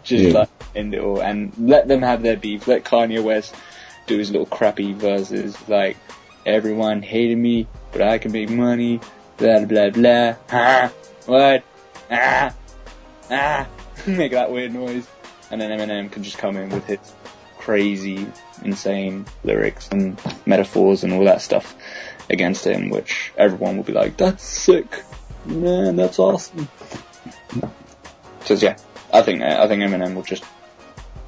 just 0.02 0.24
Yeah. 0.24 0.32
like 0.40 0.48
end 0.74 0.94
it 0.94 1.00
all 1.00 1.20
and 1.20 1.52
let 1.58 1.88
them 1.88 2.02
have 2.02 2.22
their 2.22 2.36
beef. 2.36 2.66
Let 2.66 2.84
Kanye 2.84 3.22
West 3.22 3.54
do 4.08 4.18
his 4.18 4.30
little 4.30 4.46
crappy 4.46 4.92
verses 4.92 5.56
like, 5.68 5.96
everyone 6.44 7.02
hated 7.02 7.38
me, 7.38 7.66
but 7.92 8.02
I 8.02 8.18
can 8.18 8.32
make 8.32 8.50
money, 8.50 9.00
blah 9.36 9.64
blah 9.64 9.90
blah, 9.90 10.34
ah, 10.50 10.92
what, 11.26 11.62
ah, 12.10 12.54
ah, 13.30 13.68
make 14.06 14.32
that 14.32 14.50
weird 14.50 14.72
noise. 14.72 15.06
And 15.50 15.60
then 15.60 15.70
Eminem 15.70 16.10
can 16.10 16.22
just 16.22 16.38
come 16.38 16.56
in 16.56 16.68
with 16.70 16.84
his 16.86 16.98
crazy, 17.58 18.26
insane 18.62 19.26
lyrics 19.44 19.88
and 19.88 20.20
metaphors 20.46 21.04
and 21.04 21.12
all 21.12 21.24
that 21.24 21.40
stuff 21.40 21.74
against 22.28 22.66
him, 22.66 22.90
which 22.90 23.32
everyone 23.36 23.76
will 23.76 23.84
be 23.84 23.92
like, 23.92 24.16
that's 24.16 24.42
sick, 24.42 25.02
man, 25.46 25.96
that's 25.96 26.18
awesome. 26.18 26.68
So 28.44 28.54
yeah, 28.54 28.78
I 29.12 29.20
think 29.20 29.42
I 29.42 29.68
think 29.68 29.82
Eminem 29.82 30.14
will 30.14 30.22
just 30.22 30.42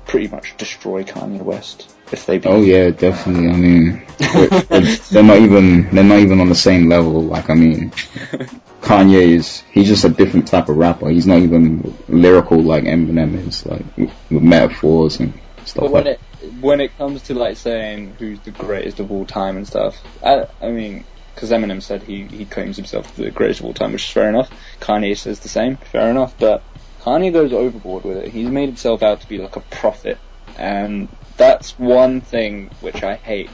pretty 0.06 0.28
much 0.28 0.56
destroy 0.56 1.04
Kanye 1.04 1.42
West 1.42 1.94
if 2.12 2.26
they. 2.26 2.40
Oh 2.42 2.62
yeah, 2.62 2.90
definitely. 2.90 3.48
I 3.48 3.56
mean, 3.56 4.06
they're, 4.18 4.48
they're 5.10 5.22
not 5.22 5.38
even 5.38 5.94
they're 5.94 6.04
not 6.04 6.18
even 6.18 6.40
on 6.40 6.48
the 6.48 6.54
same 6.54 6.88
level. 6.88 7.22
Like 7.22 7.50
I 7.50 7.54
mean, 7.54 7.90
Kanye 8.80 9.28
is 9.28 9.62
he's 9.72 9.88
just 9.88 10.04
a 10.04 10.08
different 10.08 10.48
type 10.48 10.68
of 10.68 10.76
rapper. 10.76 11.08
He's 11.08 11.26
not 11.26 11.38
even 11.38 11.96
lyrical 12.08 12.60
like 12.60 12.84
Eminem 12.84 13.46
is, 13.46 13.64
like 13.66 13.84
with 13.96 14.42
metaphors 14.42 15.20
and 15.20 15.32
stuff 15.64 15.90
But 15.90 15.92
like 15.92 16.04
when 16.04 16.06
it 16.06 16.20
when 16.60 16.80
it 16.80 16.98
comes 16.98 17.22
to 17.22 17.34
like 17.34 17.56
saying 17.56 18.14
who's 18.18 18.40
the 18.40 18.50
greatest 18.50 19.00
of 19.00 19.10
all 19.10 19.26
time 19.26 19.56
and 19.56 19.66
stuff, 19.66 19.98
I 20.24 20.46
I 20.60 20.70
mean, 20.70 21.04
because 21.34 21.50
Eminem 21.50 21.82
said 21.82 22.02
he 22.02 22.24
he 22.24 22.44
claims 22.44 22.76
himself 22.76 23.14
the 23.16 23.30
greatest 23.30 23.60
of 23.60 23.66
all 23.66 23.74
time, 23.74 23.92
which 23.92 24.04
is 24.04 24.10
fair 24.10 24.28
enough. 24.28 24.50
Kanye 24.80 25.16
says 25.16 25.40
the 25.40 25.48
same, 25.48 25.76
fair 25.76 26.10
enough. 26.10 26.34
But 26.38 26.62
Kanye 27.02 27.32
goes 27.32 27.52
overboard 27.52 28.04
with 28.04 28.18
it. 28.18 28.28
He's 28.32 28.48
made 28.48 28.68
himself 28.68 29.02
out 29.02 29.20
to 29.20 29.28
be 29.28 29.38
like 29.38 29.56
a 29.56 29.60
prophet, 29.60 30.18
and 30.58 31.08
that's 31.40 31.78
one 31.78 32.20
thing 32.20 32.70
which 32.80 33.02
I 33.02 33.14
hate 33.16 33.48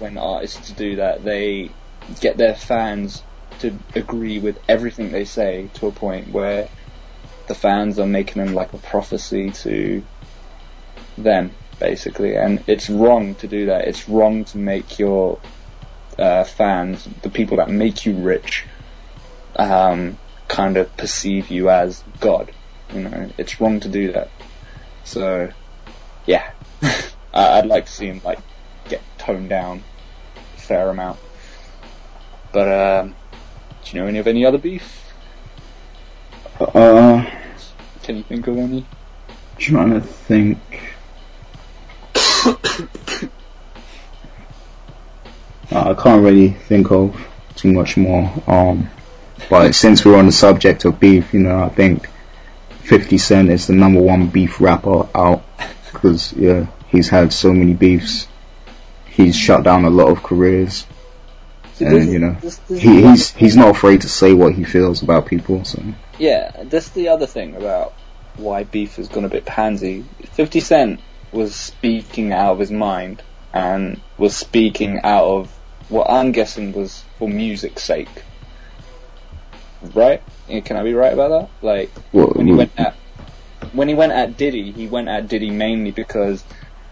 when 0.00 0.18
artists 0.18 0.72
do 0.72 0.96
that. 0.96 1.22
They 1.22 1.70
get 2.20 2.36
their 2.36 2.56
fans 2.56 3.22
to 3.60 3.78
agree 3.94 4.40
with 4.40 4.58
everything 4.68 5.12
they 5.12 5.24
say 5.24 5.70
to 5.74 5.86
a 5.86 5.92
point 5.92 6.32
where 6.32 6.68
the 7.46 7.54
fans 7.54 8.00
are 8.00 8.06
making 8.06 8.44
them 8.44 8.52
like 8.52 8.72
a 8.72 8.78
prophecy 8.78 9.52
to 9.52 10.02
them, 11.16 11.54
basically. 11.78 12.34
And 12.34 12.64
it's 12.66 12.90
wrong 12.90 13.36
to 13.36 13.46
do 13.46 13.66
that. 13.66 13.86
It's 13.86 14.08
wrong 14.08 14.44
to 14.46 14.58
make 14.58 14.98
your 14.98 15.38
uh, 16.18 16.42
fans, 16.42 17.04
the 17.22 17.30
people 17.30 17.58
that 17.58 17.70
make 17.70 18.06
you 18.06 18.16
rich, 18.16 18.66
um, 19.54 20.18
kind 20.48 20.76
of 20.76 20.96
perceive 20.96 21.48
you 21.48 21.70
as 21.70 22.02
God. 22.18 22.50
You 22.92 23.02
know, 23.02 23.30
it's 23.38 23.60
wrong 23.60 23.78
to 23.80 23.88
do 23.88 24.12
that. 24.14 24.32
So, 25.04 25.52
yeah, 26.26 26.44
I'd 27.34 27.66
like 27.66 27.86
to 27.86 27.92
see 27.92 28.06
him 28.06 28.20
like 28.24 28.38
get 28.88 29.00
toned 29.18 29.48
down 29.48 29.82
a 30.36 30.60
fair 30.60 30.90
amount. 30.90 31.18
But 32.52 32.68
um, 32.68 33.14
do 33.84 33.96
you 33.96 34.02
know 34.02 34.08
any 34.08 34.18
of 34.18 34.26
any 34.26 34.44
other 34.44 34.58
beef? 34.58 35.12
Uh, 36.60 37.24
Can 38.02 38.16
you 38.16 38.22
think 38.22 38.46
of 38.46 38.56
any? 38.58 38.86
trying 39.58 39.90
to 39.90 40.00
think. 40.00 40.58
Uh, 45.70 45.90
I 45.90 46.02
can't 46.02 46.24
really 46.24 46.48
think 46.48 46.90
of 46.90 47.14
too 47.54 47.70
much 47.70 47.98
more. 47.98 48.32
Um, 48.46 48.88
but 49.50 49.74
since 49.74 50.02
we're 50.02 50.18
on 50.18 50.24
the 50.24 50.32
subject 50.32 50.86
of 50.86 50.98
beef, 50.98 51.34
you 51.34 51.40
know, 51.40 51.62
I 51.62 51.68
think 51.68 52.08
50 52.84 53.18
Cent 53.18 53.50
is 53.50 53.66
the 53.66 53.74
number 53.74 54.00
one 54.00 54.28
beef 54.28 54.62
rapper 54.62 55.06
out 55.14 55.44
because 56.00 56.32
yeah, 56.32 56.66
he's 56.88 57.08
had 57.08 57.32
so 57.32 57.52
many 57.52 57.74
beefs. 57.74 58.26
he's 59.06 59.36
shut 59.36 59.64
down 59.64 59.84
a 59.84 59.90
lot 59.90 60.08
of 60.08 60.22
careers. 60.22 60.86
And 61.80 62.12
you 62.12 62.18
know, 62.18 62.36
this- 62.40 62.56
this 62.68 62.80
he, 62.80 63.02
he's 63.02 63.30
he's 63.30 63.56
not 63.56 63.70
afraid 63.70 64.00
to 64.02 64.08
say 64.08 64.32
what 64.32 64.54
he 64.54 64.64
feels 64.64 65.02
about 65.02 65.26
people. 65.26 65.64
So 65.64 65.82
Yeah, 66.18 66.50
that's 66.64 66.88
the 66.90 67.08
other 67.08 67.26
thing 67.26 67.54
about 67.56 67.92
why 68.36 68.62
beef 68.64 68.96
has 68.96 69.08
gone 69.08 69.24
a 69.24 69.28
bit 69.28 69.44
pansy. 69.44 70.04
50 70.32 70.60
Cent 70.60 71.00
was 71.32 71.54
speaking 71.54 72.32
out 72.32 72.52
of 72.52 72.58
his 72.60 72.70
mind 72.70 73.22
and 73.52 74.00
was 74.16 74.36
speaking 74.36 75.00
out 75.02 75.24
of 75.24 75.50
what 75.88 76.08
I'm 76.10 76.32
guessing 76.32 76.72
was 76.72 77.02
for 77.18 77.28
music's 77.28 77.82
sake. 77.82 78.22
Right? 79.94 80.22
Can 80.48 80.76
I 80.76 80.82
be 80.82 80.94
right 80.94 81.12
about 81.12 81.28
that? 81.30 81.64
Like, 81.66 81.90
what, 82.12 82.36
when 82.36 82.46
he 82.46 82.52
went 82.52 82.72
at 82.76 82.94
when 83.72 83.88
he 83.88 83.94
went 83.94 84.12
at 84.12 84.36
Diddy, 84.36 84.72
he 84.72 84.86
went 84.86 85.08
at 85.08 85.28
Diddy 85.28 85.50
mainly 85.50 85.90
because 85.90 86.44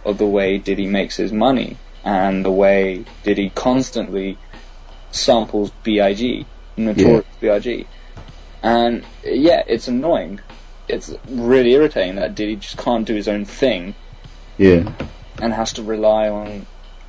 of 0.05 0.19
the 0.19 0.27
way 0.27 0.59
Diddy 0.59 0.87
makes 0.87 1.17
his 1.17 1.33
money 1.33 1.77
and 2.05 2.45
the 2.45 2.51
way 2.51 3.05
Diddy 3.25 3.51
constantly 3.51 4.39
samples 5.11 5.71
B.I.G. 5.83 6.47
Notorious 6.77 7.25
B.I.G. 7.41 7.87
And 8.63 9.05
yeah, 9.25 9.63
it's 9.67 9.89
annoying. 9.89 10.41
It's 10.89 11.13
really 11.29 11.73
irritating 11.73 12.17
that 12.17 12.35
Diddy 12.35 12.57
just 12.57 12.79
can't 12.79 13.07
do 13.07 13.15
his 13.15 13.29
own 13.29 13.45
thing 13.45 13.95
yeah, 14.57 14.93
and 15.41 15.53
has 15.53 15.75
to 15.75 15.83
rely 15.83 16.29
on 16.29 16.67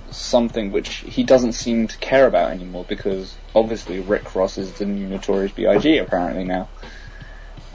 something 0.09 0.71
which 0.71 0.95
he 0.95 1.23
doesn't 1.23 1.53
seem 1.53 1.87
to 1.87 1.97
care 1.97 2.27
about 2.27 2.51
anymore 2.51 2.85
because 2.87 3.35
obviously 3.53 3.99
Rick 3.99 4.35
Ross 4.35 4.57
is 4.57 4.73
the 4.73 4.85
new 4.85 5.07
Notorious 5.07 5.51
B.I.G. 5.51 5.97
apparently 5.97 6.43
now. 6.43 6.69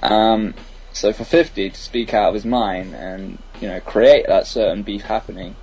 Um, 0.02 0.54
so 0.92 1.12
for 1.12 1.24
50 1.24 1.70
to 1.70 1.80
speak 1.80 2.14
out 2.14 2.28
of 2.28 2.34
his 2.34 2.44
mind 2.44 2.94
and, 2.94 3.38
you 3.60 3.68
know, 3.68 3.80
create 3.80 4.26
that 4.26 4.46
certain 4.46 4.82
beef 4.82 5.02
happening, 5.02 5.56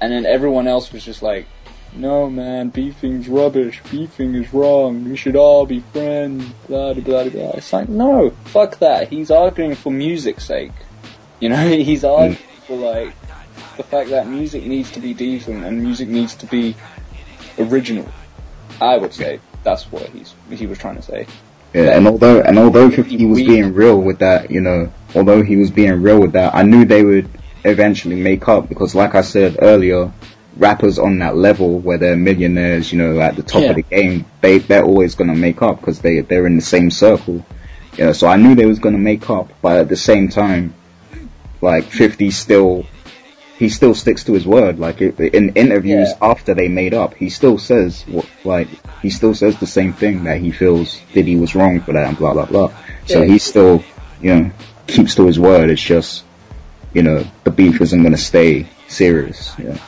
and 0.00 0.12
then 0.12 0.26
everyone 0.26 0.66
else 0.68 0.92
was 0.92 1.04
just 1.04 1.22
like, 1.22 1.46
no 1.96 2.28
man, 2.28 2.70
beefing's 2.70 3.28
rubbish, 3.28 3.80
beefing 3.90 4.34
is 4.34 4.52
wrong, 4.52 5.04
we 5.04 5.16
should 5.16 5.36
all 5.36 5.64
be 5.66 5.80
friends, 5.80 6.44
blah 6.66 6.92
blah 6.92 7.02
blah 7.02 7.28
blah. 7.28 7.50
It's 7.50 7.72
like, 7.72 7.88
no, 7.88 8.30
fuck 8.46 8.78
that. 8.78 9.08
He's 9.08 9.30
arguing 9.30 9.74
for 9.74 9.90
music's 9.90 10.44
sake. 10.44 10.72
You 11.40 11.50
know, 11.50 11.68
he's 11.68 12.04
arguing 12.04 12.36
for 12.66 12.76
like, 12.76 13.14
the 13.76 13.82
fact 13.82 14.10
that 14.10 14.26
music 14.26 14.64
needs 14.64 14.90
to 14.92 15.00
be 15.00 15.14
decent 15.14 15.64
and 15.64 15.82
music 15.82 16.08
needs 16.08 16.34
to 16.36 16.46
be 16.46 16.74
original. 17.58 18.08
I 18.80 18.96
would 18.96 19.12
say 19.12 19.40
that's 19.62 19.90
what 19.90 20.08
he's 20.08 20.34
he 20.50 20.66
was 20.66 20.78
trying 20.78 20.96
to 20.96 21.02
say. 21.02 21.26
Yeah. 21.74 21.96
And 21.96 22.06
although 22.06 22.40
and 22.40 22.58
although 22.58 22.90
Fifty 22.90 23.24
was 23.26 23.38
being 23.38 23.74
real 23.74 24.00
with 24.00 24.20
that, 24.20 24.50
you 24.50 24.60
know, 24.60 24.90
although 25.14 25.42
he 25.42 25.56
was 25.56 25.70
being 25.70 26.00
real 26.00 26.20
with 26.20 26.32
that, 26.32 26.54
I 26.54 26.62
knew 26.62 26.84
they 26.84 27.04
would 27.04 27.28
eventually 27.64 28.16
make 28.16 28.48
up 28.48 28.68
because, 28.68 28.94
like 28.94 29.14
I 29.14 29.22
said 29.22 29.56
earlier, 29.60 30.12
rappers 30.56 30.98
on 30.98 31.18
that 31.18 31.36
level 31.36 31.80
where 31.80 31.98
they're 31.98 32.16
millionaires, 32.16 32.92
you 32.92 32.98
know, 32.98 33.20
at 33.20 33.36
the 33.36 33.42
top 33.42 33.62
Yeah. 33.62 33.70
of 33.70 33.76
the 33.76 33.82
game, 33.82 34.24
they 34.40 34.58
they're 34.58 34.84
always 34.84 35.14
gonna 35.14 35.34
make 35.34 35.62
up 35.62 35.80
because 35.80 36.00
they 36.00 36.20
they're 36.20 36.46
in 36.46 36.56
the 36.56 36.62
same 36.62 36.90
circle. 36.90 37.44
Yeah, 37.98 38.12
so 38.12 38.26
I 38.26 38.36
knew 38.36 38.54
they 38.54 38.66
was 38.66 38.78
gonna 38.78 38.98
make 38.98 39.28
up, 39.30 39.52
but 39.62 39.76
at 39.78 39.88
the 39.88 39.96
same 39.96 40.28
time, 40.28 40.74
like 41.60 41.84
Fifty 41.84 42.30
still. 42.30 42.86
He 43.64 43.70
still 43.70 43.94
sticks 43.94 44.24
to 44.24 44.34
his 44.34 44.46
word. 44.46 44.78
Like 44.78 45.00
in 45.00 45.48
interviews 45.54 46.10
Yeah. 46.10 46.30
after 46.32 46.52
they 46.52 46.68
made 46.68 46.92
up, 46.92 47.14
he 47.14 47.30
still 47.30 47.56
says 47.56 48.04
like 48.44 48.68
he 49.00 49.08
still 49.08 49.32
says 49.32 49.58
the 49.58 49.66
same 49.66 49.94
thing 49.94 50.24
that 50.24 50.38
he 50.38 50.50
feels 50.50 51.00
Diddy 51.14 51.36
was 51.36 51.54
wrong 51.54 51.80
for 51.80 51.94
that 51.94 52.08
and 52.08 52.18
blah 52.18 52.34
blah 52.34 52.44
blah. 52.44 52.70
So 53.06 53.22
Yeah. 53.22 53.32
he 53.32 53.38
still, 53.38 53.82
you 54.20 54.34
know, 54.34 54.50
keeps 54.86 55.14
to 55.14 55.24
his 55.26 55.40
word. 55.40 55.70
It's 55.70 55.80
just, 55.80 56.24
you 56.92 57.02
know, 57.02 57.24
the 57.44 57.50
beef 57.50 57.80
isn't 57.80 58.02
gonna 58.02 58.18
stay 58.18 58.66
serious. 58.86 59.54
Yeah. 59.56 59.78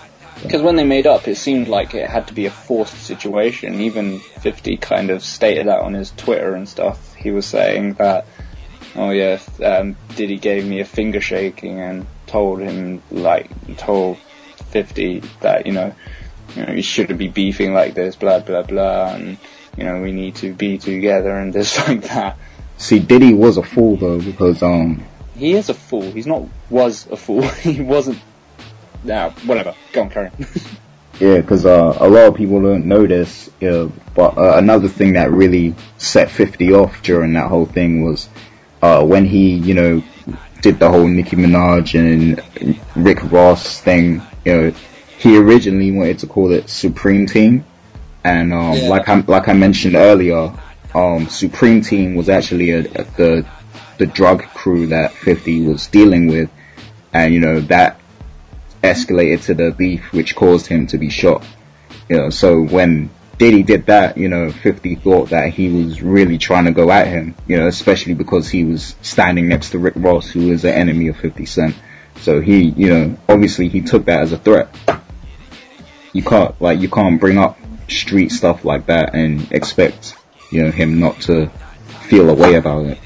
Because 0.43 0.63
when 0.63 0.77
they 0.77 0.85
made 0.85 1.07
up, 1.07 1.29
it 1.29 1.37
seemed 1.37 1.69
like 1.69 1.95
it 1.95 2.09
had 2.09 2.29
to 2.29 2.35
be 2.35 2.47
a 2.47 2.51
forced 2.51 2.97
situation. 3.05 3.83
Even 3.83 4.21
50 4.21 4.79
kind 4.79 5.11
of 5.11 5.23
stated 5.23 5.67
that 5.67 5.81
on 5.81 5.93
his 5.93 6.13
Twitter 6.13 6.55
and 6.55 6.67
stuff. 6.67 7.15
He 7.15 7.31
was 7.31 7.45
saying 7.45 7.95
that, 7.95 8.25
oh 8.95 9.11
yeah, 9.11 9.39
um, 9.63 9.97
Diddy 10.15 10.39
gave 10.39 10.65
me 10.67 10.81
a 10.81 10.87
finger 10.87 11.21
shaking 11.21 11.79
and 11.81 12.07
told 12.27 12.61
him, 12.61 13.03
like, 13.11 13.49
told 13.77 14.19
50 14.71 15.23
that, 15.41 15.67
you 15.67 15.73
know, 15.73 15.95
you 16.55 16.65
know, 16.65 16.73
you 16.73 16.83
shouldn't 16.83 17.19
be 17.19 17.29
beefing 17.29 17.73
like 17.73 17.95
this, 17.95 18.17
blah, 18.17 18.41
blah, 18.41 18.63
blah, 18.63 19.15
and, 19.15 19.39
you 19.77 19.85
know, 19.85 20.01
we 20.01 20.13
need 20.13 20.37
to 20.37 20.55
be 20.55 20.79
together 20.79 21.37
and 21.37 21.53
this 21.53 21.77
like 21.89 22.03
that. 22.03 22.37
See, 22.79 22.99
Diddy 22.99 23.33
was 23.33 23.57
a 23.57 23.63
fool 23.63 23.97
though 23.97 24.21
because 24.21 24.63
um, 24.63 25.05
He 25.37 25.55
is 25.55 25.69
a 25.69 25.75
fool. 25.75 26.03
He's 26.03 26.27
not 26.27 26.45
was 26.69 27.07
a 27.11 27.17
fool. 27.17 27.43
he 27.49 27.81
wasn't. 27.81 28.19
Now, 29.03 29.31
whatever. 29.47 29.75
Go 29.93 30.03
on, 30.03 30.11
carry 30.11 30.29
on. 30.29 30.47
Yeah, 31.19 31.41
because 31.41 31.65
uh, 31.65 31.97
a 31.99 32.07
lot 32.07 32.27
of 32.27 32.35
people 32.35 32.61
don't 32.61 32.85
know 32.85 33.07
this. 33.07 33.49
Know, 33.63 33.91
but 34.15 34.37
uh, 34.37 34.59
another 34.59 34.87
thing 34.87 35.15
that 35.15 35.31
really 35.31 35.75
set 35.97 36.31
50 36.31 36.75
off 36.75 37.03
during 37.03 37.33
that 37.33 37.49
whole 37.49 37.65
thing 37.65 38.05
was 38.05 38.29
uh, 38.83 39.03
when 39.03 39.25
he, 39.25 39.55
you 39.55 39.73
know, 39.73 40.03
did 40.61 40.79
the 40.79 40.89
whole 40.91 41.07
Nicki 41.07 41.37
Minaj 41.37 41.95
and 41.99 42.79
Rick 42.97 43.31
Ross 43.31 43.81
thing. 43.81 44.23
You 44.45 44.57
know, 44.57 44.73
he 45.19 45.37
originally 45.37 45.91
wanted 45.93 46.19
to 46.21 46.27
call 46.27 46.53
it 46.53 46.69
Supreme 46.69 47.27
Team, 47.27 47.65
and 48.25 48.53
um, 48.53 48.75
Yeah. 48.77 48.89
like 48.89 49.09
I 49.09 49.21
like 49.21 49.49
I 49.49 49.53
mentioned 49.53 49.95
earlier, 49.97 50.53
um, 50.95 51.27
Supreme 51.29 51.83
Team 51.83 52.15
was 52.15 52.29
actually 52.29 52.71
a, 52.71 52.81
a, 52.81 53.05
the 53.17 53.47
the 53.99 54.07
drug 54.07 54.43
crew 54.43 54.87
that 54.89 55.13
50 55.13 55.67
was 55.67 55.87
dealing 55.87 56.27
with, 56.29 56.51
and 57.13 57.33
you 57.33 57.41
know 57.41 57.61
that 57.61 57.99
escalated 58.83 59.43
to 59.45 59.55
the 59.55 59.71
beef, 59.71 60.13
which 60.13 60.37
caused 60.37 60.67
him 60.67 60.87
to 60.89 60.99
be 60.99 61.09
shot. 61.11 61.45
You 62.09 62.17
know, 62.19 62.31
so 62.31 62.61
when 62.63 63.11
Diddy 63.39 63.63
did 63.63 63.87
that, 63.87 64.17
you 64.17 64.29
know, 64.29 64.51
50 64.51 64.95
thought 64.97 65.31
that 65.31 65.51
he 65.53 65.69
was 65.69 66.01
really 66.03 66.39
trying 66.39 66.65
to 66.65 66.71
go 66.73 66.91
at 66.91 67.07
him, 67.07 67.35
you 67.47 67.59
know, 67.59 67.67
especially 67.67 68.15
because 68.15 68.49
he 68.49 68.65
was 68.65 68.97
standing 69.03 69.49
next 69.49 69.71
to 69.71 69.79
Rick 69.79 69.95
Ross, 69.97 70.29
who 70.31 70.51
is 70.53 70.65
an 70.65 70.73
enemy 70.73 71.09
of 71.09 71.17
50 71.19 71.45
Cent. 71.45 71.77
So 72.23 72.41
he, 72.41 72.71
you 72.71 72.89
know, 72.89 73.19
obviously 73.29 73.69
he 73.69 73.83
took 73.83 74.07
that 74.07 74.21
as 74.21 74.33
a 74.33 74.39
threat. 74.39 74.75
You 76.15 76.23
can't, 76.23 76.59
like, 76.63 76.81
you 76.81 76.89
can't 76.89 77.21
bring 77.21 77.37
up 77.37 77.59
street 77.89 78.31
stuff 78.33 78.65
like 78.65 78.87
that 78.87 79.15
and 79.15 79.53
expect, 79.53 80.17
you 80.51 80.63
know, 80.65 80.71
him 80.71 80.99
not 80.99 81.21
to 81.23 81.49
feel 82.09 82.31
a 82.31 82.35
way 82.35 82.55
about 82.55 82.87
it. 82.87 82.99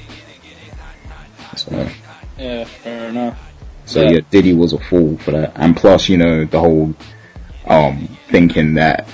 So, 1.57 1.89
Yeah, 2.39 2.65
fair 2.65 3.09
enough. 3.09 3.39
so 3.85 4.03
Yeah. 4.03 4.11
yeah. 4.11 4.21
Diddy 4.31 4.53
was 4.55 4.73
a 4.73 4.79
fool 4.79 5.19
for 5.19 5.33
that. 5.33 5.53
And 5.57 5.77
plus, 5.77 6.09
you 6.09 6.17
know, 6.19 6.45
the 6.45 6.61
whole 6.61 6.95
um 7.67 8.09
thinking 8.29 8.75
that 8.75 9.07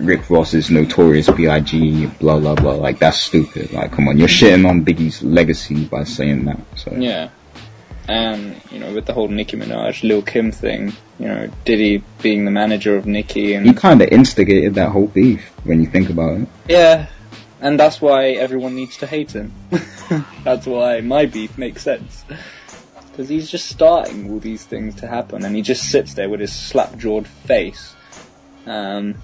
Rick 0.00 0.30
Ross 0.30 0.54
is 0.54 0.70
notorious 0.70 1.28
B.I.G. 1.30 2.06
blah 2.18 2.38
blah 2.40 2.54
blah. 2.54 2.74
Like 2.74 2.98
that's 2.98 3.18
stupid. 3.18 3.72
Like 3.72 3.92
come 3.92 4.08
on, 4.08 4.18
you're 4.18 4.28
shitting 4.28 4.68
on 4.68 4.84
Biggie's 4.84 5.22
legacy 5.22 5.84
by 5.84 6.04
saying 6.04 6.46
that. 6.46 6.60
So 6.76 6.94
Yeah. 6.94 7.30
And, 8.08 8.60
you 8.72 8.80
know, 8.80 8.92
with 8.92 9.06
the 9.06 9.12
whole 9.12 9.28
Nicki 9.28 9.56
Minaj, 9.56 10.02
Lil 10.02 10.22
Kim 10.22 10.50
thing, 10.50 10.92
you 11.20 11.28
know, 11.28 11.48
Diddy 11.64 12.02
being 12.20 12.44
the 12.44 12.50
manager 12.50 12.96
of 12.96 13.06
Nicki 13.06 13.54
and... 13.54 13.64
he 13.64 13.72
kind 13.72 14.02
of 14.02 14.08
instigated 14.08 14.74
that 14.74 14.90
whole 14.90 15.06
beef 15.06 15.48
when 15.62 15.80
you 15.80 15.86
think 15.86 16.10
about 16.10 16.40
it. 16.40 16.48
Yeah. 16.68 17.06
And 17.60 17.78
that's 17.78 18.00
why 18.00 18.30
everyone 18.30 18.74
needs 18.74 18.96
to 18.96 19.06
hate 19.06 19.30
him. 19.30 19.52
that's 20.42 20.66
why 20.66 21.02
my 21.02 21.26
beef 21.26 21.56
makes 21.56 21.82
sense. 21.82 22.24
Because 23.10 23.28
he's 23.28 23.48
just 23.48 23.68
starting 23.68 24.32
all 24.32 24.40
these 24.40 24.64
things 24.64 24.96
to 24.96 25.06
happen 25.06 25.44
and 25.44 25.54
he 25.54 25.62
just 25.62 25.88
sits 25.88 26.14
there 26.14 26.28
with 26.28 26.40
his 26.40 26.52
slap-jawed 26.52 27.28
face. 27.28 27.94
Um, 28.66 29.16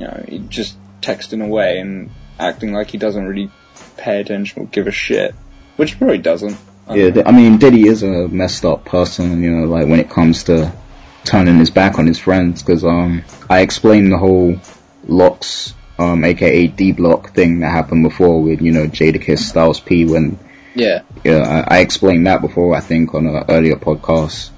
you 0.00 0.06
know, 0.06 0.24
he 0.26 0.38
just 0.48 0.76
texting 1.02 1.44
away 1.44 1.78
and 1.78 2.10
acting 2.38 2.72
like 2.72 2.90
he 2.90 2.98
doesn't 2.98 3.26
really 3.26 3.50
pay 3.98 4.20
attention 4.20 4.62
or 4.62 4.66
give 4.66 4.86
a 4.86 4.90
shit. 4.90 5.34
Which 5.76 5.94
he 5.94 6.04
really 6.04 6.18
doesn't. 6.18 6.58
Um, 6.88 6.98
Yeah, 6.98 7.10
th- 7.10 7.26
I 7.26 7.32
mean 7.32 7.58
Diddy 7.58 7.86
is 7.86 8.02
a 8.02 8.26
messed 8.28 8.64
up 8.64 8.84
person. 8.84 9.42
You 9.42 9.50
know, 9.50 9.66
like 9.66 9.86
when 9.86 10.00
it 10.00 10.10
comes 10.10 10.44
to 10.44 10.72
turning 11.24 11.58
his 11.58 11.70
back 11.70 11.98
on 11.98 12.06
his 12.06 12.18
friends. 12.18 12.62
Because 12.62 12.84
um, 12.84 13.24
I 13.48 13.60
explained 13.60 14.10
the 14.10 14.18
whole 14.18 14.58
LOX, 15.06 15.74
um, 15.98 16.24
aka 16.24 16.66
D 16.66 16.92
Block 16.92 17.34
thing 17.34 17.60
that 17.60 17.70
happened 17.70 18.02
before 18.02 18.42
with 18.42 18.62
you 18.62 18.72
know 18.72 18.86
Jadakiss, 18.86 19.40
Styles 19.40 19.80
P 19.80 20.06
when 20.06 20.38
Yeah. 20.74 21.02
yeah, 21.24 21.64
I, 21.68 21.76
I 21.76 21.80
explained 21.80 22.26
that 22.26 22.40
before, 22.40 22.74
I 22.74 22.80
think, 22.80 23.14
on 23.14 23.26
an 23.26 23.44
earlier 23.48 23.76
podcast. 23.76 24.50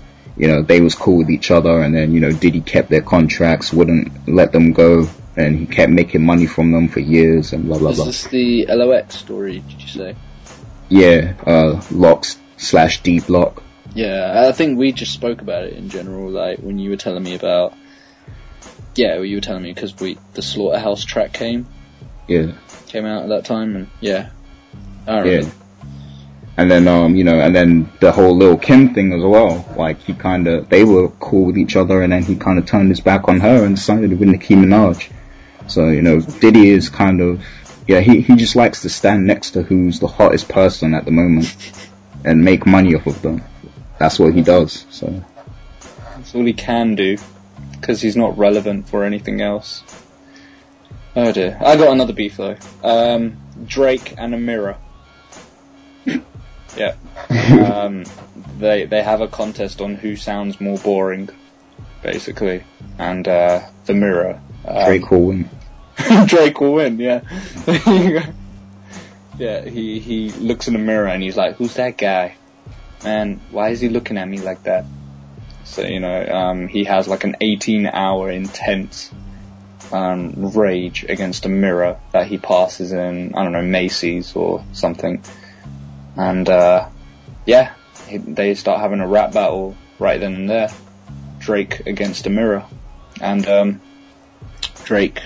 You 0.43 0.48
know, 0.48 0.60
they 0.62 0.81
was 0.81 0.97
cool 0.97 1.19
with 1.19 1.31
each 1.31 1.52
other 1.52 1.82
and 1.82 1.94
then, 1.94 2.12
you 2.12 2.19
know, 2.19 2.32
Diddy 2.32 2.62
kept 2.62 2.90
their 2.90 3.01
contracts, 3.01 3.73
wouldn't 3.73 4.28
let 4.28 4.51
them 4.51 4.73
go, 4.73 5.09
and 5.36 5.56
he 5.56 5.66
kept 5.66 5.93
making 5.93 6.27
money 6.27 6.47
from 6.47 6.73
them 6.73 6.89
for 6.89 6.98
years 6.98 7.52
and 7.52 7.66
blah, 7.66 7.78
blah, 7.78 7.90
Is 7.90 7.97
blah. 7.98 8.06
this 8.06 8.27
the 8.27 8.66
LOX 8.66 9.14
story, 9.14 9.60
did 9.60 9.81
you 9.81 9.86
say? 9.86 10.16
Yeah, 10.89 11.35
uh, 11.47 11.81
LOX 11.93 12.40
slash 12.56 13.05
D 13.05 13.20
Block. 13.20 13.62
Yeah, 13.94 14.47
I 14.48 14.51
think 14.51 14.81
we 14.81 14.90
just 14.90 15.12
spoke 15.12 15.43
about 15.43 15.62
it 15.62 15.74
in 15.74 15.89
general, 15.90 16.28
like 16.28 16.59
when 16.59 16.81
you 16.81 16.90
were 16.90 16.97
telling 16.97 17.23
me 17.23 17.36
about. 17.36 17.74
Yeah, 18.97 19.20
you 19.20 19.36
were 19.36 19.40
telling 19.40 19.62
me 19.62 19.73
because 19.73 19.97
we 20.01 20.19
the 20.35 20.43
Slaughterhouse 20.43 21.05
track 21.05 21.32
came 21.32 21.66
Yeah. 22.27 22.52
came 22.89 23.06
out 23.06 23.23
at 23.23 23.28
that 23.28 23.44
time, 23.44 23.77
and 23.77 23.86
yeah, 24.01 24.31
I 25.06 25.19
Yeah. 25.19 25.20
remember. 25.20 25.55
And 26.57 26.70
then, 26.70 26.87
um, 26.87 27.16
you 27.16 27.24
know, 27.24 27.41
and 27.41 27.57
then 27.57 27.91
the 28.01 28.12
whole 28.12 28.37
Lil 28.37 28.59
Kim 28.59 28.93
thing 28.93 29.12
as 29.15 29.23
well. 29.23 29.66
Like 29.77 30.01
he 30.01 30.12
kind 30.12 30.47
of, 30.47 30.69
they 30.69 30.85
were 30.85 31.09
cool 31.09 31.47
with 31.47 31.57
each 31.57 31.77
other, 31.77 32.03
and 32.03 32.12
then 32.12 32.23
he 32.23 32.37
kind 32.37 32.59
of 32.59 32.66
turned 32.66 32.91
his 32.91 33.01
back 33.01 33.29
on 33.29 33.41
her 33.41 33.65
and 33.65 33.79
sided 33.79 34.19
with 34.19 34.29
Nicki 34.29 34.55
Minaj. 34.55 35.11
So 35.66 35.89
you 35.89 36.03
know, 36.03 36.20
Diddy 36.20 36.69
is 36.69 36.91
kind 36.91 37.20
of, 37.23 37.43
yeah, 37.89 38.01
he 38.01 38.20
he 38.20 38.37
just 38.37 38.55
likes 38.55 38.83
to 38.83 38.91
stand 38.91 39.27
next 39.27 39.53
to 39.53 39.62
who's 39.62 39.99
the 39.99 40.09
hottest 40.09 40.49
person 40.49 40.93
at 40.93 41.05
the 41.07 41.11
moment 41.11 41.57
and 42.24 42.45
make 42.45 42.66
money 42.66 42.95
off 42.95 43.07
of 43.07 43.23
them. 43.23 43.43
That's 43.99 44.19
what 44.19 44.35
he 44.35 44.43
does. 44.43 44.85
So 44.91 45.24
That's 46.16 46.35
all 46.35 46.45
he 46.45 46.53
can 46.53 46.97
do, 46.97 47.16
because 47.73 48.03
he's 48.03 48.16
not 48.16 48.37
relevant 48.37 48.89
for 48.89 49.05
anything 49.05 49.41
else. 49.41 49.83
Oh 51.16 51.33
dear. 51.33 51.59
I 51.61 51.77
got 51.77 51.93
another 51.93 52.12
beef 52.12 52.37
though. 52.37 52.57
Um, 52.83 53.39
Drake 53.66 54.15
and 54.19 54.35
a 54.35 54.39
mirror. 54.39 54.77
Yeah. 56.77 56.94
Um, 57.73 58.05
they 58.59 58.85
they 58.85 59.03
have 59.03 59.20
a 59.20 59.28
contest 59.28 59.81
on 59.81 59.94
who 59.94 60.16
sounds 60.16 60.61
more 60.61 60.78
boring, 60.78 61.28
basically, 62.03 62.65
and 62.99 63.27
uh, 63.27 63.62
the 63.86 63.94
mirror. 63.94 64.40
Um, 64.66 64.85
Drake 64.86 65.11
will 65.11 65.23
win. 65.23 65.51
Drake 66.27 66.61
will 66.61 66.74
win. 66.74 66.99
Yeah. 66.99 67.20
There 67.65 68.03
you 68.03 68.20
go. 68.20 68.27
yeah. 69.39 69.65
He 69.65 69.99
he 69.99 70.31
looks 70.32 70.69
in 70.69 70.74
the 70.74 70.78
mirror 70.78 71.09
and 71.09 71.23
he's 71.23 71.36
like, 71.36 71.57
"Who's 71.57 71.74
that 71.74 71.99
guy? 71.99 72.36
Man, 73.03 73.40
why 73.51 73.70
is 73.70 73.81
he 73.81 73.89
looking 73.89 74.19
at 74.19 74.28
me 74.28 74.39
like 74.39 74.62
that?" 74.65 74.85
So 75.65 75.82
you 75.82 76.01
know, 76.01 76.27
um, 76.27 76.69
he 76.69 76.85
has 76.85 77.09
like 77.09 77.24
an 77.24 77.36
18-hour 77.40 78.31
intense 78.31 79.11
um, 79.93 80.32
rage 80.55 81.05
against 81.09 81.44
a 81.47 81.49
mirror 81.49 81.99
that 82.12 82.27
he 82.27 82.39
passes 82.39 82.93
in 82.93 83.35
I 83.35 83.43
don't 83.43 83.53
know 83.53 83.62
Macy's 83.62 84.35
or 84.35 84.65
something, 84.73 85.23
and 86.17 86.49
uh, 86.49 86.89
yeah, 87.47 87.75
he, 88.09 88.19
they 88.19 88.55
start 88.55 88.81
having 88.81 89.01
a 89.01 89.09
rap 89.09 89.33
battle 89.33 89.77
right 89.99 90.21
then 90.21 90.35
and 90.35 90.51
there. 90.51 90.71
Drake 91.39 91.87
against 91.87 92.27
a 92.27 92.31
mirror, 92.31 92.65
and 93.21 93.47
um, 93.49 93.81
Drake 94.85 95.21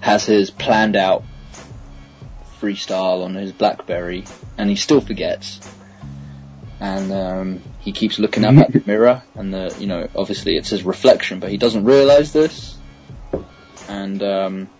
has 0.00 0.26
his 0.26 0.50
planned 0.50 0.94
out 0.94 1.24
freestyle 2.60 3.24
on 3.24 3.34
his 3.34 3.52
BlackBerry, 3.52 4.24
and 4.58 4.68
he 4.68 4.76
still 4.76 5.00
forgets. 5.00 5.60
And 6.80 7.12
um, 7.12 7.62
he 7.80 7.92
keeps 7.92 8.18
looking 8.18 8.44
up 8.44 8.56
at 8.56 8.72
the 8.72 8.82
mirror, 8.84 9.22
and 9.34 9.52
the 9.54 9.74
you 9.78 9.86
know 9.86 10.08
obviously 10.14 10.56
it's 10.56 10.68
his 10.68 10.82
reflection, 10.82 11.40
but 11.40 11.50
he 11.50 11.56
doesn't 11.56 11.84
realize 11.84 12.32
this. 12.32 12.76
And 13.88 14.22
um, 14.22 14.70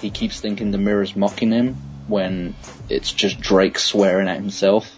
he 0.00 0.10
keeps 0.10 0.40
thinking 0.40 0.72
the 0.72 0.78
mirror's 0.78 1.14
mocking 1.14 1.52
him 1.52 1.76
when 2.08 2.54
it's 2.88 3.12
just 3.12 3.40
Drake 3.40 3.78
swearing 3.78 4.28
at 4.28 4.36
himself. 4.36 4.96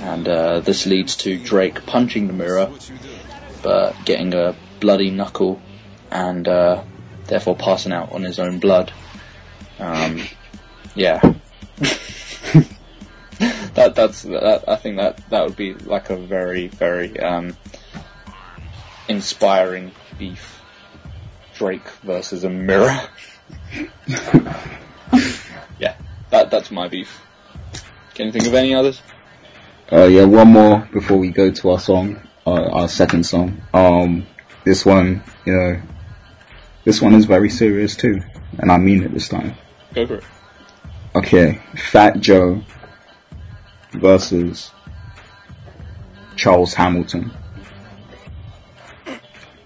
And 0.00 0.26
uh, 0.26 0.60
this 0.60 0.86
leads 0.86 1.16
to 1.18 1.38
Drake 1.38 1.84
punching 1.84 2.26
the 2.26 2.32
mirror, 2.32 2.70
but 3.62 3.94
getting 4.04 4.32
a 4.32 4.56
bloody 4.80 5.10
knuckle, 5.10 5.60
and 6.10 6.48
uh, 6.48 6.82
therefore 7.26 7.56
passing 7.56 7.92
out 7.92 8.12
on 8.12 8.22
his 8.22 8.38
own 8.38 8.60
blood. 8.60 8.92
Um, 9.78 10.22
yeah. 10.94 11.20
that 13.74 13.94
that's 13.94 14.22
that, 14.22 14.64
I 14.68 14.76
think 14.76 14.96
that 14.96 15.28
that 15.30 15.44
would 15.46 15.56
be 15.56 15.74
like 15.74 16.10
a 16.10 16.16
very 16.16 16.68
very 16.68 17.18
um, 17.20 17.56
inspiring 19.08 19.92
beef. 20.18 20.60
Drake 21.54 21.88
versus 22.02 22.44
a 22.44 22.50
mirror. 22.50 22.98
yeah, 25.80 25.96
that 26.30 26.50
that's 26.50 26.70
my 26.70 26.86
beef. 26.88 27.20
Can 28.14 28.26
you 28.26 28.32
think 28.32 28.46
of 28.46 28.54
any 28.54 28.74
others? 28.74 29.02
Uh, 29.90 30.04
yeah, 30.04 30.24
one 30.24 30.48
more 30.48 30.88
before 30.92 31.16
we 31.16 31.30
go 31.30 31.50
to 31.50 31.70
our 31.70 31.80
song, 31.80 32.20
uh, 32.46 32.68
our 32.70 32.88
second 32.88 33.24
song. 33.24 33.60
Um, 33.74 34.26
this 34.64 34.86
one, 34.86 35.24
you 35.44 35.52
know, 35.52 35.82
this 36.84 37.02
one 37.02 37.14
is 37.14 37.24
very 37.24 37.50
serious 37.50 37.96
too, 37.96 38.20
and 38.58 38.70
I 38.70 38.76
mean 38.76 39.02
it 39.02 39.12
this 39.12 39.28
time. 39.28 39.54
Go 39.94 40.06
for 40.06 40.14
it. 40.16 40.24
Okay, 41.16 41.60
Fat 41.76 42.20
Joe 42.20 42.62
versus 43.92 44.70
Charles 46.36 46.74
Hamilton. 46.74 47.32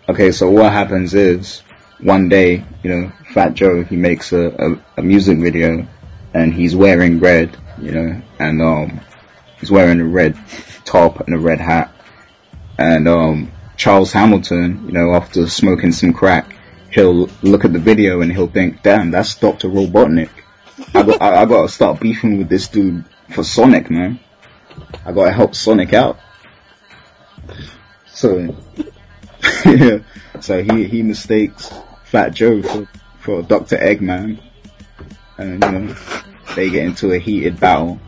Okay, 0.08 0.32
so 0.32 0.50
what 0.50 0.72
happens 0.72 1.14
is, 1.14 1.60
one 1.98 2.28
day, 2.28 2.64
you 2.82 2.90
know, 2.90 3.12
Fat 3.32 3.54
Joe, 3.54 3.84
he 3.84 3.96
makes 3.96 4.32
a, 4.32 4.48
a, 4.48 5.00
a 5.00 5.02
music 5.02 5.38
video, 5.38 5.86
and 6.34 6.52
he's 6.52 6.76
wearing 6.76 7.20
red, 7.20 7.56
you 7.80 7.92
know, 7.92 8.22
and 8.38 8.60
um, 8.60 9.00
he's 9.60 9.70
wearing 9.70 10.00
a 10.00 10.04
red 10.04 10.36
top 10.84 11.20
and 11.20 11.34
a 11.34 11.38
red 11.38 11.60
hat, 11.60 11.94
and 12.76 13.08
um, 13.08 13.52
Charles 13.76 14.12
Hamilton, 14.12 14.86
you 14.86 14.92
know, 14.92 15.14
after 15.14 15.48
smoking 15.48 15.92
some 15.92 16.12
crack, 16.12 16.56
he'll 16.90 17.28
look 17.42 17.64
at 17.64 17.72
the 17.72 17.78
video 17.78 18.20
and 18.20 18.32
he'll 18.32 18.48
think, 18.48 18.82
damn, 18.82 19.10
that's 19.10 19.34
Dr. 19.34 19.68
Robotnik. 19.68 20.30
I 20.94 21.02
got, 21.02 21.22
I, 21.22 21.42
I 21.42 21.44
gotta 21.44 21.68
start 21.68 22.00
beefing 22.00 22.38
with 22.38 22.48
this 22.48 22.68
dude 22.68 23.04
for 23.30 23.44
Sonic, 23.44 23.90
man. 23.90 24.20
I 25.04 25.12
gotta 25.12 25.32
help 25.32 25.54
Sonic 25.54 25.92
out. 25.92 26.18
So, 28.06 28.56
yeah, 29.66 29.98
so 30.40 30.62
he, 30.62 30.84
he 30.84 31.02
mistakes 31.02 31.72
Fat 32.04 32.30
Joe 32.30 32.62
for, 32.62 32.88
for 33.18 33.42
Dr. 33.42 33.76
Eggman. 33.76 34.40
And, 35.38 35.64
you 35.64 35.70
know, 35.70 35.96
they 36.54 36.70
get 36.70 36.84
into 36.84 37.12
a 37.12 37.18
heated 37.18 37.58
battle. 37.58 38.00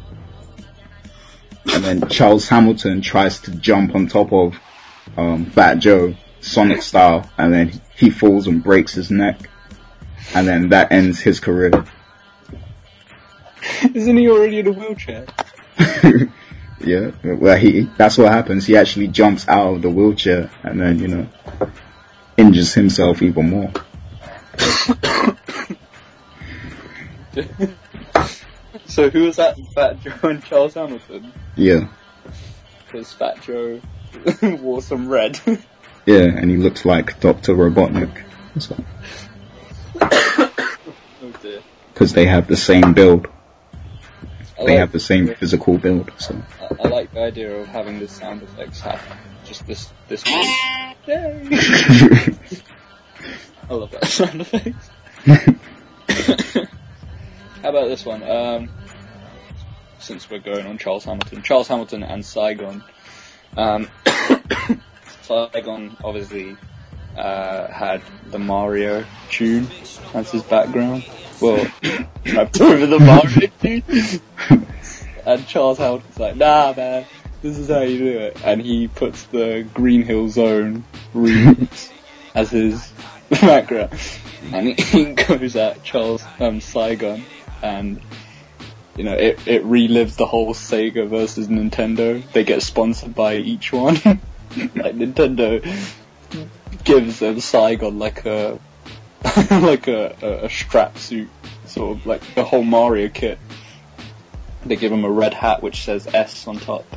And 1.73 1.85
then 1.85 2.09
Charles 2.09 2.48
Hamilton 2.48 3.01
tries 3.01 3.40
to 3.40 3.51
jump 3.51 3.94
on 3.94 4.07
top 4.07 4.32
of, 4.32 4.59
um, 5.16 5.47
Fat 5.47 5.78
Joe, 5.78 6.15
Sonic 6.40 6.82
style, 6.82 7.28
and 7.36 7.53
then 7.53 7.81
he 7.97 8.11
falls 8.11 8.47
and 8.47 8.62
breaks 8.62 8.94
his 8.94 9.11
neck. 9.11 9.51
And 10.35 10.47
then 10.47 10.69
that 10.70 10.93
ends 10.93 11.20
his 11.20 11.40
career. 11.40 11.85
Isn't 13.94 14.16
he 14.16 14.28
already 14.28 14.61
in 14.61 14.69
a 14.69 14.73
wheelchair? 14.73 15.27
yeah, 16.81 17.11
well, 17.24 17.57
he, 17.57 17.89
that's 17.97 18.19
what 18.19 18.32
happens. 18.32 18.66
He 18.66 18.77
actually 18.77 19.09
jumps 19.09 19.48
out 19.48 19.74
of 19.74 19.82
the 19.82 19.90
wheelchair 19.90 20.51
and 20.62 20.81
then, 20.81 20.98
you 20.98 21.09
know, 21.09 21.28
injures 22.36 22.74
himself 22.74 23.23
even 23.23 23.51
more. 23.51 23.73
so 28.86 29.10
who 29.10 29.24
was 29.24 29.36
that? 29.36 29.56
Fat 29.74 30.00
Joe 30.00 30.28
and 30.28 30.44
Charles 30.44 30.74
Hamilton? 30.74 31.32
Yeah, 31.56 31.88
Because 32.86 33.12
Fat 33.12 33.42
Joe 33.42 33.80
wore 34.42 34.82
some 34.82 35.08
red. 35.08 35.38
yeah, 36.06 36.22
and 36.22 36.50
he 36.50 36.56
looks 36.56 36.84
like 36.84 37.20
Dr. 37.20 37.54
Robotnik. 37.54 38.24
So, 38.58 38.76
oh 40.00 41.32
dear. 41.42 41.60
cause 41.94 42.12
they 42.14 42.26
have 42.26 42.46
the 42.48 42.56
same 42.56 42.94
build. 42.94 43.26
I 44.58 44.64
They 44.64 44.70
like, 44.70 44.78
have 44.78 44.92
the 44.92 45.00
same 45.00 45.34
physical 45.34 45.76
build, 45.76 46.10
so. 46.16 46.40
I, 46.60 46.84
I 46.84 46.88
like 46.88 47.12
the 47.12 47.20
idea 47.20 47.54
of 47.60 47.66
having 47.68 47.98
the 47.98 48.08
sound 48.08 48.42
effects 48.42 48.80
happen. 48.80 49.18
Just 49.44 49.66
this, 49.66 49.92
this 50.08 50.24
one. 50.24 50.46
Yay! 51.06 51.48
I 53.68 53.74
love 53.74 53.90
that 53.90 54.06
sound 54.06 54.40
effect. 54.40 54.76
How 57.66 57.70
about 57.70 57.88
this 57.88 58.06
one? 58.06 58.22
Um, 58.22 58.68
since 59.98 60.30
we're 60.30 60.38
going 60.38 60.68
on 60.68 60.78
Charles 60.78 61.05
Hamilton, 61.05 61.43
Charles 61.43 61.66
Hamilton 61.66 62.05
and 62.05 62.24
Saigon. 62.24 62.84
Um, 63.56 63.88
Saigon 65.22 65.97
obviously 66.05 66.56
uh, 67.18 67.66
had 67.66 68.02
the 68.26 68.38
Mario 68.38 69.05
tune 69.30 69.66
as 70.14 70.30
his 70.30 70.44
background. 70.44 71.06
Well, 71.40 71.56
over 72.60 72.86
the 72.86 73.01
Mario 73.01 73.51
tune. 73.60 74.62
And 75.26 75.48
Charles 75.48 75.78
Hamilton's 75.78 76.20
like, 76.20 76.36
nah 76.36 76.72
man, 76.72 77.05
this 77.43 77.59
is 77.59 77.68
how 77.68 77.80
you 77.80 77.98
do 77.98 78.18
it. 78.18 78.40
And 78.44 78.62
he 78.62 78.86
puts 78.86 79.24
the 79.24 79.66
Green 79.74 80.02
Hill 80.02 80.28
Zone 80.28 80.84
remix 81.12 81.90
as 82.36 82.48
his 82.48 82.93
background. 83.28 83.98
And 84.52 84.68
he, 84.68 84.74
he 84.74 85.05
goes 85.14 85.56
at 85.56 85.82
Charles 85.82 86.22
um, 86.38 86.60
Saigon 86.60 87.24
and 87.62 88.01
you 88.97 89.05
know, 89.05 89.12
it, 89.12 89.47
it 89.47 89.65
relives 89.65 90.16
the 90.16 90.27
whole 90.27 90.55
Sega 90.55 91.07
versus 91.07 91.49
Nintendo. 91.49 92.23
They 92.33 92.45
get 92.45 92.62
sponsored 92.62 93.15
by 93.15 93.37
each 93.37 93.73
one. 93.73 93.95
like 94.05 94.97
Nintendo 94.97 95.62
gives 96.85 97.20
um, 97.20 97.41
Saigon 97.41 97.99
like 97.99 98.24
a 98.24 98.59
like 99.51 99.89
a, 99.89 100.16
a, 100.23 100.45
a 100.47 100.51
strap 100.51 100.97
suit, 100.97 101.28
sort 101.66 101.99
of 101.99 102.07
like 102.07 102.35
the 102.35 102.45
whole 102.45 102.65
Mario 102.65 103.09
kit. 103.09 103.39
They 104.65 104.77
give 104.77 104.93
him 104.93 105.05
a 105.05 105.11
red 105.11 105.35
hat 105.35 105.62
which 105.62 105.85
says 105.85 106.07
S 106.07 106.47
on 106.47 106.59
top. 106.59 106.85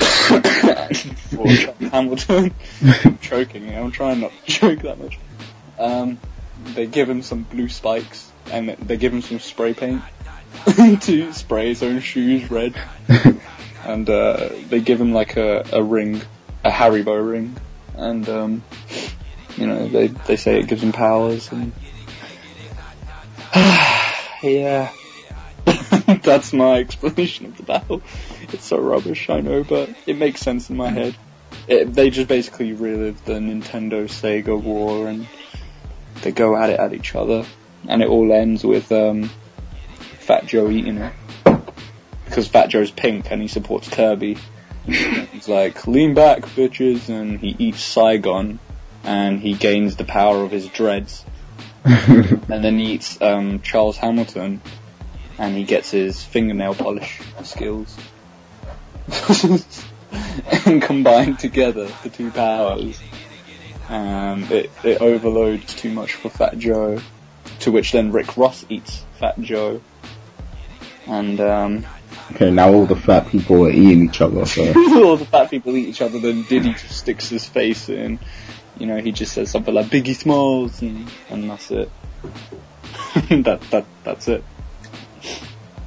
Hamilton, 1.90 2.54
I'm 2.82 3.18
choking. 3.18 3.74
I'm 3.74 3.90
trying 3.92 4.20
not 4.20 4.32
to 4.32 4.52
choke 4.52 4.80
that 4.80 4.98
much. 4.98 5.18
Um, 5.78 6.18
they 6.64 6.86
give 6.86 7.08
him 7.08 7.22
some 7.22 7.42
blue 7.44 7.68
spikes 7.68 8.29
and 8.50 8.68
they 8.68 8.96
give 8.96 9.12
him 9.12 9.22
some 9.22 9.40
spray 9.40 9.74
paint, 9.74 10.02
to 11.02 11.32
spray 11.32 11.68
his 11.68 11.82
own 11.82 12.00
shoes 12.00 12.50
red, 12.50 12.74
and 13.84 14.08
uh, 14.08 14.50
they 14.68 14.80
give 14.80 15.00
him 15.00 15.12
like 15.12 15.36
a, 15.36 15.64
a 15.72 15.82
ring, 15.82 16.20
a 16.64 16.70
Haribo 16.70 17.30
ring, 17.30 17.56
and 17.96 18.28
um, 18.28 18.62
you 19.56 19.66
know 19.66 19.88
they 19.88 20.08
they 20.08 20.36
say 20.36 20.58
it 20.60 20.68
gives 20.68 20.82
him 20.82 20.92
powers, 20.92 21.50
and 21.52 21.72
yeah, 24.42 24.92
that's 26.22 26.52
my 26.52 26.78
explanation 26.78 27.46
of 27.46 27.56
the 27.56 27.62
battle. 27.62 28.02
It's 28.52 28.64
so 28.64 28.78
rubbish, 28.78 29.30
I 29.30 29.40
know, 29.40 29.64
but 29.64 29.90
it 30.06 30.16
makes 30.16 30.40
sense 30.40 30.70
in 30.70 30.76
my 30.76 30.90
head. 30.90 31.16
It, 31.66 31.92
they 31.92 32.10
just 32.10 32.28
basically 32.28 32.72
relive 32.72 33.24
the 33.24 33.34
Nintendo 33.34 34.04
Sega 34.04 34.60
war, 34.60 35.08
and 35.08 35.26
they 36.22 36.32
go 36.32 36.56
at 36.56 36.70
it 36.70 36.78
at 36.80 36.92
each 36.92 37.14
other, 37.14 37.44
and 37.88 38.02
it 38.02 38.08
all 38.08 38.32
ends 38.32 38.64
with 38.64 38.90
um, 38.92 39.30
Fat 40.18 40.46
Joe 40.46 40.70
eating 40.70 40.98
it. 40.98 41.12
Because 42.24 42.46
Fat 42.46 42.68
Joe's 42.68 42.90
pink 42.90 43.30
and 43.30 43.42
he 43.42 43.48
supports 43.48 43.88
Kirby. 43.88 44.38
He's 44.86 45.48
like, 45.48 45.86
lean 45.86 46.14
back, 46.14 46.40
bitches, 46.42 47.08
and 47.08 47.38
he 47.40 47.54
eats 47.58 47.82
Saigon, 47.82 48.58
and 49.04 49.40
he 49.40 49.54
gains 49.54 49.96
the 49.96 50.04
power 50.04 50.42
of 50.42 50.50
his 50.50 50.68
dreads. 50.68 51.24
and 51.84 52.64
then 52.64 52.78
he 52.78 52.92
eats 52.92 53.20
um, 53.20 53.60
Charles 53.60 53.96
Hamilton, 53.96 54.60
and 55.38 55.56
he 55.56 55.64
gets 55.64 55.90
his 55.90 56.22
fingernail 56.22 56.74
polish 56.74 57.20
skills. 57.42 57.96
and 60.66 60.82
combined 60.82 61.38
together, 61.38 61.88
the 62.02 62.10
two 62.10 62.30
powers, 62.30 63.00
um, 63.88 64.44
it, 64.50 64.70
it 64.84 65.00
overloads 65.00 65.74
too 65.74 65.92
much 65.92 66.14
for 66.14 66.28
Fat 66.28 66.58
Joe, 66.58 67.00
to 67.60 67.72
which 67.72 67.92
then 67.92 68.12
Rick 68.12 68.36
Ross 68.36 68.64
eats 68.68 69.04
Fat 69.18 69.40
Joe. 69.40 69.80
And 71.06 71.40
um, 71.40 71.86
Okay, 72.32 72.50
now 72.50 72.72
all 72.72 72.86
the 72.86 72.96
fat 72.96 73.28
people 73.28 73.66
are 73.66 73.70
eating 73.70 74.08
each 74.08 74.20
other, 74.20 74.46
so. 74.46 74.62
all 75.04 75.16
the 75.16 75.26
fat 75.26 75.50
people 75.50 75.76
eat 75.76 75.88
each 75.88 76.00
other, 76.00 76.18
then 76.18 76.42
Diddy 76.42 76.72
just 76.72 76.98
sticks 76.98 77.28
his 77.28 77.46
face 77.46 77.88
in. 77.88 78.18
You 78.78 78.86
know, 78.86 78.98
he 78.98 79.12
just 79.12 79.32
says 79.32 79.50
something 79.50 79.74
like 79.74 79.86
Biggie 79.86 80.14
Smalls, 80.14 80.80
and, 80.80 81.10
and 81.28 81.50
that's 81.50 81.70
it. 81.70 81.90
that, 83.30 83.60
that, 83.70 83.84
that's 84.04 84.28
it. 84.28 84.44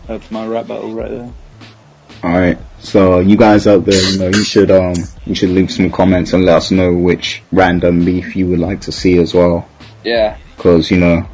That's 0.05 0.29
my 0.31 0.45
rap 0.45 0.67
battle 0.67 0.93
right 0.93 1.09
there. 1.09 1.33
Alright, 2.23 2.57
so 2.79 3.19
you 3.19 3.35
guys 3.35 3.67
out 3.67 3.85
there, 3.85 4.01
you 4.01 4.19
know, 4.19 4.27
you 4.27 4.43
should, 4.43 4.71
um, 4.71 4.93
you 5.25 5.35
should 5.35 5.49
leave 5.49 5.71
some 5.71 5.91
comments 5.91 6.33
and 6.33 6.45
let 6.45 6.57
us 6.57 6.71
know 6.71 6.93
which 6.93 7.41
random 7.51 8.05
beef 8.05 8.35
you 8.35 8.47
would 8.47 8.59
like 8.59 8.81
to 8.81 8.91
see 8.91 9.17
as 9.17 9.33
well. 9.33 9.67
Yeah. 10.03 10.37
Cause, 10.57 10.89
you 10.89 10.99
know, 10.99 11.27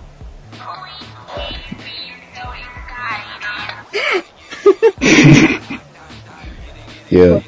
yeah. 7.10 7.42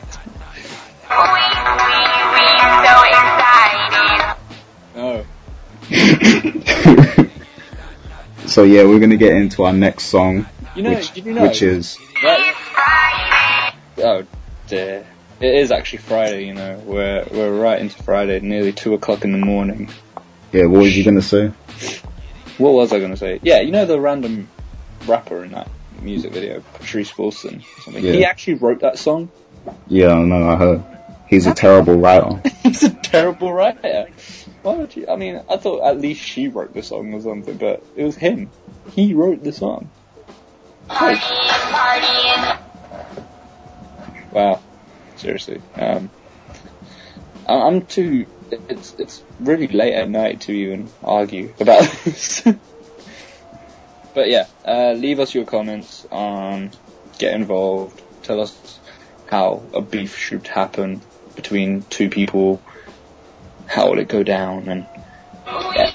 Oh. 4.95 5.25
so 8.47 8.63
yeah, 8.63 8.83
we're 8.83 8.99
gonna 8.99 9.17
get 9.17 9.35
into 9.35 9.63
our 9.63 9.73
next 9.73 10.05
song, 10.05 10.47
You 10.75 10.83
know, 10.83 10.93
which, 10.95 11.15
you 11.17 11.33
know? 11.33 11.43
which 11.43 11.61
is, 11.61 11.97
That- 12.23 13.75
oh 13.99 14.23
dear. 14.67 15.05
It 15.39 15.55
is 15.55 15.71
actually 15.71 15.99
Friday, 15.99 16.45
you 16.45 16.53
know. 16.53 16.79
We're, 16.85 17.25
we're 17.31 17.59
right 17.59 17.79
into 17.79 18.01
Friday, 18.03 18.39
nearly 18.41 18.71
two 18.73 18.93
o'clock 18.93 19.23
in 19.23 19.31
the 19.31 19.39
morning. 19.39 19.89
yeah, 20.51 20.65
what 20.65 20.81
was 20.81 20.95
you 20.97 21.03
gonna 21.03 21.21
say? 21.21 21.47
What 22.57 22.73
was 22.73 22.91
I 22.93 22.99
gonna 22.99 23.17
say? 23.17 23.39
Yeah, 23.43 23.61
you 23.61 23.71
know 23.71 23.85
the 23.85 23.99
random 23.99 24.47
rapper 25.07 25.43
in 25.43 25.51
that 25.51 25.67
music 26.01 26.33
video, 26.33 26.61
Patrice 26.73 27.17
Wilson. 27.17 27.63
or 27.77 27.81
Something. 27.81 28.03
He 28.03 28.25
actually 28.25 28.55
wrote 28.55 28.79
that 28.81 28.97
song. 28.97 29.31
Yeah, 29.87 30.13
I 30.13 30.23
know, 30.23 30.49
I 30.49 30.55
heard. 30.55 30.83
He's 31.27 31.47
a 31.47 31.53
terrible 31.53 31.95
writer. 31.97 32.41
He's 32.63 32.83
a 32.83 32.89
terrible 32.89 33.53
writer. 33.53 34.07
Why 34.63 34.75
would 34.75 34.95
you? 34.95 35.07
I 35.07 35.15
mean, 35.15 35.41
I 35.49 35.57
thought 35.57 35.87
at 35.87 35.99
least 35.99 36.21
she 36.21 36.47
wrote 36.49 36.73
the 36.73 36.83
song 36.83 37.13
or 37.13 37.21
something, 37.21 37.57
but 37.57 37.83
it 37.95 38.03
was 38.03 38.15
him. 38.15 38.49
He 38.91 39.13
wrote 39.13 39.43
the 39.43 39.53
song. 39.53 39.89
Party, 40.87 41.19
party. 41.21 42.59
Wow, 44.31 44.61
seriously. 45.15 45.61
Um, 45.75 46.09
I- 47.47 47.61
I'm 47.67 47.85
too. 47.85 48.25
It's 48.67 48.93
it's 48.99 49.23
really 49.39 49.67
late 49.67 49.93
at 49.93 50.09
night 50.09 50.41
to 50.41 50.51
even 50.51 50.89
argue 51.03 51.53
about 51.59 51.83
this. 52.03 52.43
But 54.13 54.29
yeah, 54.29 54.47
uh, 54.65 54.93
leave 54.93 55.19
us 55.19 55.33
your 55.33 55.45
comments 55.45 56.05
on. 56.11 56.71
Get 57.17 57.33
involved. 57.33 58.01
Tell 58.23 58.41
us 58.41 58.79
how 59.27 59.63
a 59.73 59.81
beef 59.81 60.17
should 60.17 60.47
happen 60.47 61.01
between 61.35 61.83
two 61.83 62.09
people. 62.09 62.61
How 63.67 63.89
will 63.89 63.99
it 63.99 64.07
go 64.07 64.23
down? 64.23 64.67
And 64.67 64.87
yeah. 65.47 65.91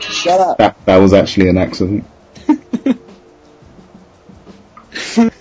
shut 0.00 0.40
up. 0.40 0.58
That, 0.58 0.76
that 0.86 0.96
was 0.98 1.12
actually 1.12 1.48
an 1.48 1.58
accident. 1.58 2.04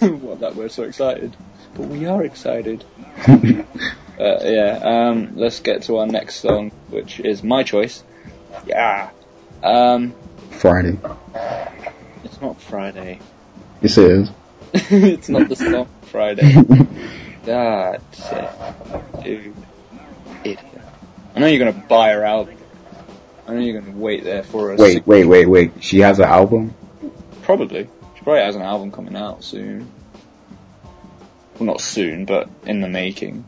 what 0.03 0.41
that 0.41 0.55
we're 0.55 0.69
so 0.69 0.83
excited, 0.83 1.35
but 1.75 1.87
we 1.87 2.05
are 2.05 2.23
excited. 2.23 2.83
uh, 3.27 3.63
yeah, 4.19 4.79
um, 4.83 5.35
let's 5.35 5.59
get 5.61 5.83
to 5.83 5.97
our 5.97 6.07
next 6.07 6.35
song, 6.35 6.69
which 6.89 7.19
is 7.19 7.43
my 7.43 7.63
choice. 7.63 8.03
Yeah. 8.65 9.09
Um, 9.63 10.13
Friday. 10.53 10.97
it's 12.23 12.41
not 12.41 12.61
Friday. 12.61 13.19
Yes, 13.81 13.97
it 13.97 14.11
is. 14.11 14.31
it's 14.73 15.29
not 15.29 15.49
the 15.49 15.55
song 15.55 15.87
Friday. 16.03 16.53
God, 17.45 18.01
dude, 19.23 19.53
idiot. 20.43 20.59
I 21.35 21.39
know 21.39 21.47
you're 21.47 21.59
gonna 21.59 21.85
buy 21.87 22.13
her 22.13 22.23
album. 22.23 22.55
I 23.47 23.53
know 23.53 23.59
you're 23.59 23.81
gonna 23.81 23.97
wait 23.97 24.23
there 24.23 24.43
for 24.43 24.71
a 24.71 24.75
Wait, 24.77 25.05
wait, 25.05 25.25
wait, 25.25 25.45
wait. 25.47 25.71
She 25.81 25.99
has 25.99 26.19
an 26.19 26.25
album? 26.25 26.73
Probably. 27.41 27.89
She 28.15 28.21
probably 28.21 28.41
has 28.41 28.55
an 28.55 28.61
album 28.61 28.91
coming 28.91 29.15
out 29.15 29.43
soon. 29.43 29.91
Well, 31.59 31.67
not 31.67 31.81
soon, 31.81 32.25
but 32.25 32.49
in 32.65 32.81
the 32.81 32.87
making. 32.87 33.45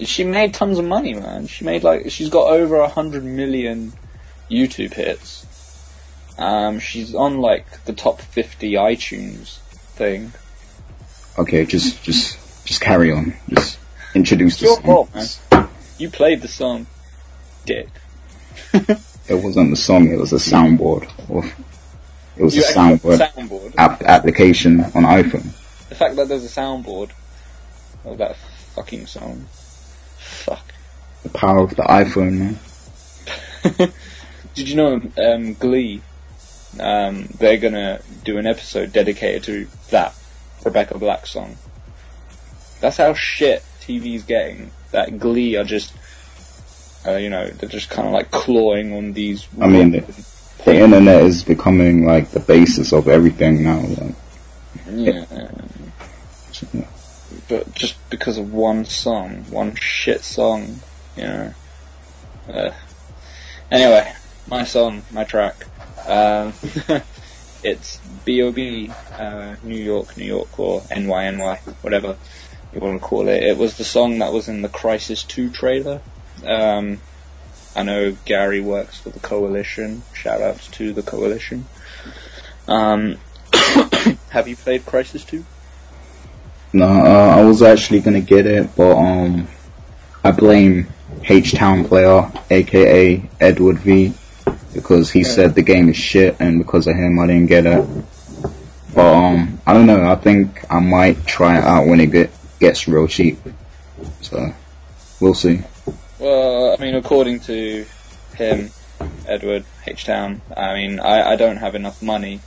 She 0.00 0.24
made 0.24 0.54
tons 0.54 0.78
of 0.78 0.84
money, 0.84 1.14
man. 1.14 1.46
She 1.46 1.64
made 1.64 1.84
like, 1.84 2.10
she's 2.10 2.30
got 2.30 2.48
over 2.48 2.76
a 2.76 2.88
hundred 2.88 3.24
million 3.24 3.92
YouTube 4.50 4.94
hits. 4.94 5.46
Um, 6.38 6.78
she's 6.80 7.14
on 7.14 7.38
like 7.40 7.84
the 7.84 7.92
top 7.92 8.20
50 8.20 8.72
iTunes 8.72 9.58
thing. 9.94 10.32
Okay, 11.38 11.64
just, 11.64 12.02
just, 12.02 12.66
just 12.66 12.80
carry 12.80 13.12
on. 13.12 13.34
Just 13.48 13.78
introduce 14.14 14.58
the 14.58 14.66
Your 14.66 14.76
song. 14.82 15.06
fault. 15.06 15.68
You 15.98 16.10
played 16.10 16.42
the 16.42 16.48
song, 16.48 16.86
dick. 17.64 17.88
It 19.26 19.42
wasn't 19.42 19.70
the 19.70 19.76
song, 19.76 20.12
it 20.12 20.18
was 20.18 20.34
a 20.34 20.36
soundboard. 20.36 21.10
Or 21.30 21.46
it 22.36 22.42
was 22.42 22.54
You 22.54 22.62
a 22.62 22.66
soundboard 22.66 23.26
soundboard. 23.26 23.74
app- 23.78 24.02
application 24.02 24.80
on 24.80 25.04
iPhone. 25.04 25.44
The 25.88 25.94
fact 25.94 26.16
that 26.16 26.28
there's 26.28 26.44
a 26.44 26.60
soundboard 26.60 27.10
of 28.04 28.18
that 28.18 28.36
fucking 28.74 29.06
song. 29.06 29.46
Fuck. 30.18 30.74
The 31.22 31.30
power 31.30 31.60
of 31.60 31.70
the 31.70 31.84
iPhone, 31.84 32.32
man. 32.38 32.58
Did 34.54 34.68
you 34.68 34.76
know 34.76 35.02
um, 35.18 35.54
Glee? 35.54 36.00
Um, 36.80 37.26
they're 37.38 37.56
gonna 37.58 38.00
do 38.24 38.38
an 38.38 38.46
episode 38.46 38.92
dedicated 38.92 39.44
to 39.44 39.68
that 39.90 40.14
Rebecca 40.64 40.98
Black 40.98 41.26
song. 41.26 41.56
That's 42.80 42.96
how 42.96 43.14
shit 43.14 43.62
TV's 43.80 44.24
getting. 44.24 44.70
That 44.90 45.18
Glee 45.18 45.56
are 45.56 45.64
just, 45.64 45.92
uh, 47.06 47.16
you 47.16 47.30
know, 47.30 47.46
they're 47.48 47.68
just 47.68 47.90
kind 47.90 48.06
of 48.08 48.12
like 48.14 48.30
clawing 48.30 48.92
on 48.92 49.12
these. 49.12 49.46
I 49.60 49.68
mean, 49.68 49.90
the- 49.92 50.24
The 50.64 50.74
internet 50.76 51.22
is 51.24 51.42
becoming 51.44 52.06
like 52.06 52.30
the 52.30 52.40
basis 52.40 52.92
of 52.92 53.06
everything 53.08 53.62
now. 53.64 53.80
Like, 53.80 54.14
yeah. 54.90 55.24
But 57.48 57.74
just 57.74 57.96
because 58.08 58.38
of 58.38 58.52
one 58.52 58.84
song, 58.86 59.44
one 59.50 59.74
shit 59.74 60.22
song, 60.24 60.80
you 61.16 61.24
know. 61.24 61.54
Uh, 62.48 62.70
anyway, 63.70 64.10
my 64.46 64.64
song, 64.64 65.02
my 65.10 65.24
track. 65.24 65.66
Um, 66.06 66.52
it's 67.62 67.98
B.O.B. 68.24 68.90
Uh, 69.12 69.56
New 69.62 69.82
York, 69.82 70.16
New 70.16 70.24
York, 70.24 70.58
or 70.58 70.80
NYNY, 70.82 71.58
whatever 71.82 72.16
you 72.72 72.80
want 72.80 73.00
to 73.00 73.06
call 73.06 73.28
it. 73.28 73.42
It 73.42 73.56
was 73.56 73.76
the 73.76 73.84
song 73.84 74.18
that 74.18 74.32
was 74.32 74.48
in 74.48 74.62
the 74.62 74.68
Crysis 74.68 75.26
2 75.26 75.50
trailer. 75.50 76.00
Um, 76.44 77.00
I 77.76 77.82
know 77.82 78.16
Gary 78.24 78.60
works 78.60 78.98
for 79.00 79.10
the 79.10 79.20
Coalition. 79.20 80.02
Shout 80.12 80.40
outs 80.40 80.68
to 80.72 80.92
the 80.92 81.02
Coalition. 81.02 81.66
Um, 82.68 83.18
have 84.30 84.48
you 84.48 84.56
played 84.56 84.84
Crysis 84.84 85.26
2? 85.26 85.44
no, 86.74 86.86
uh, 86.86 87.36
I 87.38 87.44
was 87.44 87.62
actually 87.62 88.00
gonna 88.00 88.20
get 88.20 88.46
it, 88.46 88.74
but 88.76 88.96
um, 88.96 89.46
I 90.24 90.32
blame 90.32 90.88
H 91.22 91.54
Town 91.54 91.84
player, 91.84 92.30
aka 92.50 93.30
Edward 93.40 93.78
V, 93.78 94.12
because 94.74 95.10
he 95.10 95.24
said 95.24 95.54
the 95.54 95.62
game 95.62 95.88
is 95.88 95.96
shit, 95.96 96.36
and 96.40 96.58
because 96.58 96.86
of 96.86 96.96
him, 96.96 97.18
I 97.18 97.26
didn't 97.26 97.46
get 97.46 97.64
it. 97.64 97.88
But 98.94 99.14
um, 99.14 99.60
I 99.66 99.72
don't 99.72 99.86
know. 99.86 100.04
I 100.04 100.16
think 100.16 100.64
I 100.70 100.80
might 100.80 101.26
try 101.26 101.58
it 101.58 101.64
out 101.64 101.86
when 101.86 102.00
it 102.00 102.10
get, 102.10 102.30
gets 102.60 102.86
real 102.86 103.08
cheap. 103.08 103.38
So 104.20 104.52
we'll 105.20 105.34
see. 105.34 105.62
Well, 106.18 106.76
I 106.78 106.82
mean, 106.82 106.94
according 106.94 107.40
to 107.40 107.86
him, 108.34 108.70
Edward 109.26 109.64
H 109.86 110.04
Town, 110.04 110.42
I 110.56 110.74
mean, 110.74 111.00
I, 111.00 111.32
I 111.32 111.36
don't 111.36 111.56
have 111.56 111.74
enough 111.74 112.02
money 112.02 112.40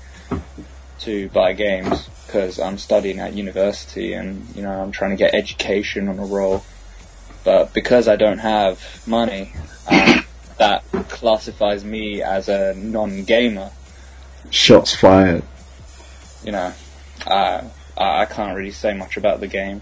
to 0.99 1.29
buy 1.29 1.53
games 1.53 2.09
because 2.25 2.59
I'm 2.59 2.77
studying 2.77 3.19
at 3.19 3.33
university 3.33 4.13
and 4.13 4.45
you 4.55 4.61
know 4.61 4.71
I'm 4.71 4.91
trying 4.91 5.11
to 5.11 5.17
get 5.17 5.33
education 5.33 6.07
on 6.07 6.19
a 6.19 6.25
roll. 6.25 6.63
But 7.43 7.73
because 7.73 8.07
I 8.07 8.17
don't 8.17 8.39
have 8.39 8.81
money, 9.07 9.53
uh, 9.89 10.21
that 10.57 10.84
classifies 11.09 11.84
me 11.84 12.21
as 12.21 12.49
a 12.49 12.73
non-gamer. 12.75 13.71
Shots 14.49 14.95
fired. 14.95 15.43
You 16.43 16.51
know, 16.51 16.73
uh, 17.25 17.61
I 17.97 18.21
I 18.21 18.25
can't 18.25 18.55
really 18.55 18.71
say 18.71 18.93
much 18.93 19.17
about 19.17 19.39
the 19.39 19.47
game. 19.47 19.81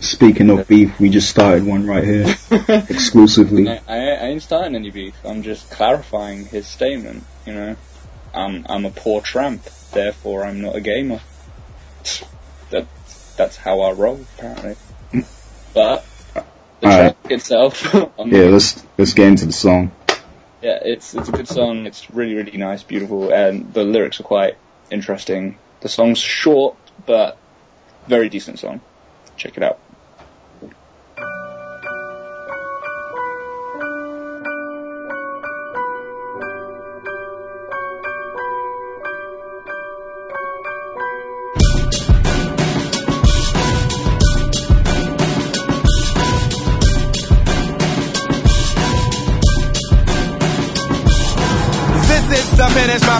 Speaking 0.00 0.50
of 0.50 0.68
beef, 0.68 1.00
we 1.00 1.08
just 1.08 1.30
started 1.30 1.64
one 1.64 1.86
right 1.86 2.04
here, 2.04 2.36
exclusively. 2.90 3.68
I, 3.68 3.80
I, 3.88 3.96
I 3.96 4.26
ain't 4.26 4.42
starting 4.42 4.74
any 4.74 4.90
beef. 4.90 5.14
I'm 5.24 5.42
just 5.42 5.70
clarifying 5.70 6.46
his 6.46 6.66
statement. 6.66 7.24
You 7.46 7.54
know, 7.54 7.76
I'm 8.34 8.66
I'm 8.68 8.84
a 8.84 8.90
poor 8.90 9.22
tramp, 9.22 9.64
therefore 9.92 10.44
I'm 10.44 10.60
not 10.60 10.76
a 10.76 10.80
gamer. 10.80 11.20
That 12.70 12.86
that's 13.36 13.56
how 13.56 13.80
I 13.80 13.92
roll 13.92 14.20
apparently. 14.36 14.76
But 15.74 16.06
the 16.80 16.86
track 16.86 17.16
itself, 17.30 17.94
on 18.18 18.28
Yeah, 18.30 18.44
let's 18.44 18.84
let's 18.98 19.14
get 19.14 19.28
into 19.28 19.46
the 19.46 19.52
song. 19.52 19.92
yeah, 20.62 20.78
it's 20.82 21.14
it's 21.14 21.28
a 21.28 21.32
good 21.32 21.48
song. 21.48 21.86
It's 21.86 22.10
really 22.10 22.34
really 22.34 22.56
nice, 22.56 22.82
beautiful, 22.82 23.32
and 23.32 23.72
the 23.72 23.84
lyrics 23.84 24.20
are 24.20 24.24
quite 24.24 24.56
interesting. 24.90 25.58
The 25.80 25.88
song's 25.88 26.18
short, 26.18 26.76
but 27.06 27.36
very 28.06 28.28
decent 28.28 28.58
song. 28.58 28.80
Check 29.36 29.56
it 29.56 29.62
out. 29.62 29.78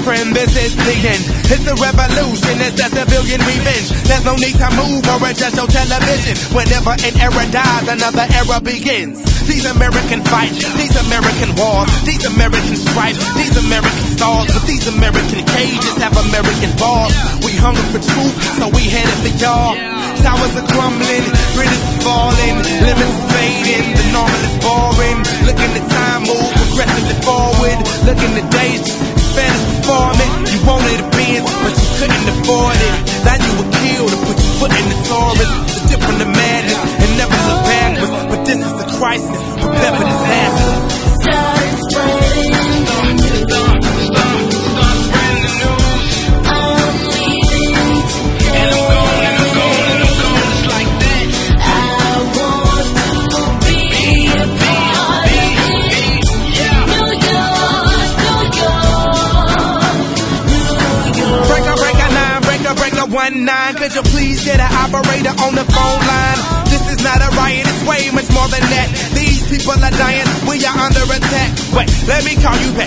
Friend. 0.06 0.30
This 0.30 0.54
is 0.54 0.78
the 0.78 0.94
end. 1.02 1.22
It's 1.50 1.66
a 1.66 1.74
revolution. 1.74 2.54
It's 2.62 2.78
a 2.78 2.86
civilian 2.94 3.42
revenge. 3.42 3.90
There's 4.06 4.22
no 4.22 4.38
need 4.38 4.54
to 4.54 4.70
move 4.78 5.02
or 5.02 5.18
adjust 5.26 5.58
your 5.58 5.66
television. 5.66 6.38
Whenever 6.54 6.94
an 6.94 7.14
era 7.18 7.42
dies, 7.50 7.90
another 7.90 8.22
era 8.30 8.62
begins. 8.62 9.18
These 9.50 9.66
American 9.66 10.22
fights, 10.30 10.62
these 10.78 10.94
American 11.10 11.58
wars, 11.58 11.90
these 12.06 12.22
American 12.22 12.78
stripes, 12.78 13.18
these 13.34 13.58
American 13.58 14.06
stars, 14.14 14.46
but 14.54 14.62
these 14.70 14.86
American 14.86 15.42
cages 15.42 15.96
have 15.98 16.14
American 16.14 16.70
bars. 16.78 17.14
We 17.42 17.58
hunger 17.58 17.82
for 17.90 17.98
truth, 17.98 18.34
so 18.62 18.70
we 18.70 18.86
headed 18.86 19.18
for 19.26 19.34
y'all. 19.42 19.74
Towers 20.22 20.54
are 20.54 20.68
crumbling, 20.70 21.26
bridges 21.58 21.82
are 21.82 22.00
falling, 22.06 22.54
limits 22.62 23.10
are 23.10 23.28
fading, 23.34 23.86
the 23.90 24.06
normal 24.14 24.42
is 24.46 24.56
boring. 24.62 25.18
Looking 25.50 25.72
the 25.74 25.82
time 25.90 26.22
move 26.30 26.50
progressively 26.62 27.18
forward. 27.26 27.78
Looking 28.06 28.32
the 28.38 28.46
days 28.54 29.25
Spanish 29.36 29.64
performing. 29.84 30.32
You 30.48 30.58
wanted 30.64 30.96
a 30.96 31.08
Benz, 31.12 31.44
but 31.60 31.74
you 31.76 31.88
couldn't 32.00 32.26
afford 32.32 32.76
it. 32.80 32.94
Then 33.20 33.38
you 33.44 33.52
were 33.60 33.70
killed 33.84 34.10
to 34.16 34.18
put 34.24 34.36
your 34.40 34.54
foot 34.56 34.72
in 34.72 34.86
the 34.88 34.98
Taurus. 35.04 35.50
So 35.76 35.78
different 35.92 36.18
the 36.24 36.30
madness 36.32 36.80
and 37.04 37.10
never 37.20 37.36
look 37.44 37.60
backwards. 37.68 38.12
But 38.32 38.40
this 38.48 38.60
is 38.64 38.74
a 38.80 38.88
crisis, 38.96 39.36
prepare 39.60 39.92
for 39.92 40.06
disaster. 40.08 40.75
Get 64.46 64.62
an 64.62 64.70
operator 64.78 65.34
on 65.42 65.58
the 65.58 65.66
phone 65.66 66.00
line? 66.06 66.40
This 66.70 66.86
is 66.94 67.02
not 67.02 67.18
a 67.18 67.34
riot, 67.34 67.66
it's 67.66 67.82
way 67.82 68.06
much 68.14 68.30
more 68.30 68.46
than 68.46 68.62
that. 68.62 68.88
These 69.10 69.42
people 69.50 69.74
are 69.74 69.90
dying, 69.98 70.22
we 70.46 70.62
are 70.62 70.78
under 70.86 71.02
attack. 71.02 71.50
Wait, 71.74 71.90
let 72.06 72.22
me 72.22 72.38
call 72.38 72.54
you 72.62 72.70
back. 72.78 72.86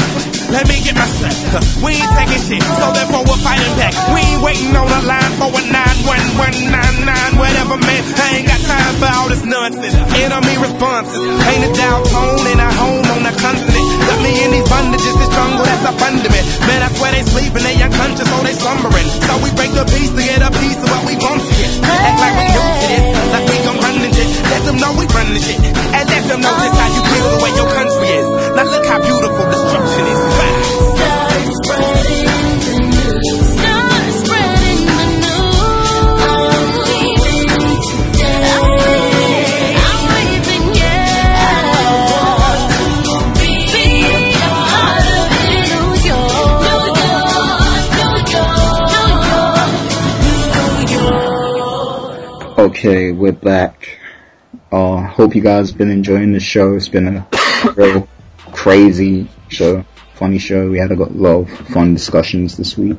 Let 0.55 0.71
me 0.71 0.79
get 0.79 0.95
my 0.95 1.03
strap. 1.03 1.35
We 1.83 1.99
ain't 1.99 2.13
taking 2.15 2.43
shit, 2.47 2.63
so 2.63 2.95
therefore 2.95 3.27
we're 3.27 3.43
fighting 3.43 3.75
back. 3.75 3.91
We 4.15 4.23
ain't 4.23 4.39
waiting 4.41 4.71
on 4.71 4.87
the 4.87 5.03
line 5.03 5.31
for 5.35 5.51
a 5.51 5.61
91199, 5.67 7.35
whatever, 7.35 7.75
man. 7.75 8.01
I 8.07 8.39
ain't 8.39 8.47
got 8.47 8.61
time 8.63 8.93
for 9.03 9.09
all 9.19 9.27
this 9.27 9.43
nonsense. 9.43 9.99
Enemy 10.15 10.55
responses. 10.63 11.19
Ain't 11.19 11.63
a 11.67 11.71
dial 11.75 12.01
tone 12.07 12.45
in 12.55 12.59
a 12.63 12.71
home 12.71 13.05
on 13.19 13.21
the 13.27 13.35
continent. 13.35 13.78
Me 14.29 14.45
in 14.45 14.51
these 14.53 14.69
bondages, 14.69 15.15
this 15.17 15.31
jungle 15.33 15.65
that's 15.65 15.89
a 15.89 15.93
fundament. 15.97 16.45
Man, 16.69 16.85
I 16.85 16.89
swear 16.93 17.11
they 17.17 17.25
sleeping, 17.25 17.65
they 17.65 17.81
unconscious, 17.81 18.29
or 18.29 18.45
they 18.45 18.53
slumbering. 18.53 19.09
So 19.25 19.33
we 19.41 19.49
break 19.57 19.73
the 19.73 19.85
piece 19.89 20.13
to 20.13 20.21
get 20.21 20.45
a 20.45 20.53
piece 20.53 20.77
of 20.77 20.85
what 20.85 21.01
we 21.09 21.17
want 21.17 21.41
to 21.41 21.53
get. 21.57 21.71
Act 21.81 22.17
like 22.21 22.35
we 22.37 22.45
new 22.53 22.61
to 22.61 22.85
this, 22.93 23.05
like 23.33 23.45
we 23.49 23.57
gon' 23.65 23.77
run 23.81 23.95
this 24.05 24.13
shit. 24.13 24.29
Let 24.53 24.61
them 24.69 24.77
know 24.77 24.91
we 25.01 25.05
run 25.09 25.33
this 25.33 25.49
shit. 25.49 25.57
And 25.65 26.05
let 26.13 26.23
them 26.29 26.39
know 26.45 26.53
just 26.61 26.77
how 26.77 26.89
you 26.93 27.01
feel 27.09 27.25
the 27.25 27.39
way 27.41 27.51
your 27.57 27.69
country 27.73 28.09
is. 28.21 28.29
Now 28.53 28.65
look 28.69 28.85
how 28.85 28.99
beautiful 29.01 29.45
destruction 29.49 30.03
is. 30.13 30.21
It's 31.49 31.59
Bye. 31.65 32.48
Okay, 52.59 53.13
we're 53.13 53.31
back. 53.31 53.97
Uh, 54.69 54.97
hope 54.97 55.33
you 55.33 55.41
guys 55.41 55.71
been 55.71 55.89
enjoying 55.89 56.33
the 56.33 56.41
show. 56.41 56.73
It's 56.75 56.89
been 56.89 57.07
a 57.07 57.27
real 57.77 58.05
crazy 58.51 59.29
show, 59.47 59.85
funny 60.15 60.39
show. 60.39 60.69
We 60.69 60.77
had 60.77 60.91
a 60.91 60.95
lot 60.95 61.43
of 61.43 61.49
fun 61.69 61.93
discussions 61.93 62.57
this 62.57 62.77
week. 62.77 62.97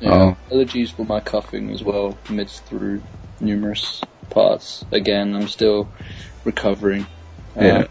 Yeah, 0.00 0.10
Oh. 0.10 0.36
allergies 0.50 0.90
for 0.90 1.04
my 1.04 1.20
coughing 1.20 1.68
as 1.70 1.84
well, 1.84 2.16
midst 2.30 2.64
through 2.64 3.02
numerous 3.40 4.00
parts. 4.30 4.86
Again, 4.90 5.34
I'm 5.36 5.48
still 5.48 5.90
recovering. 6.44 7.02
Uh, 7.54 7.60
Yeah. 7.62 7.86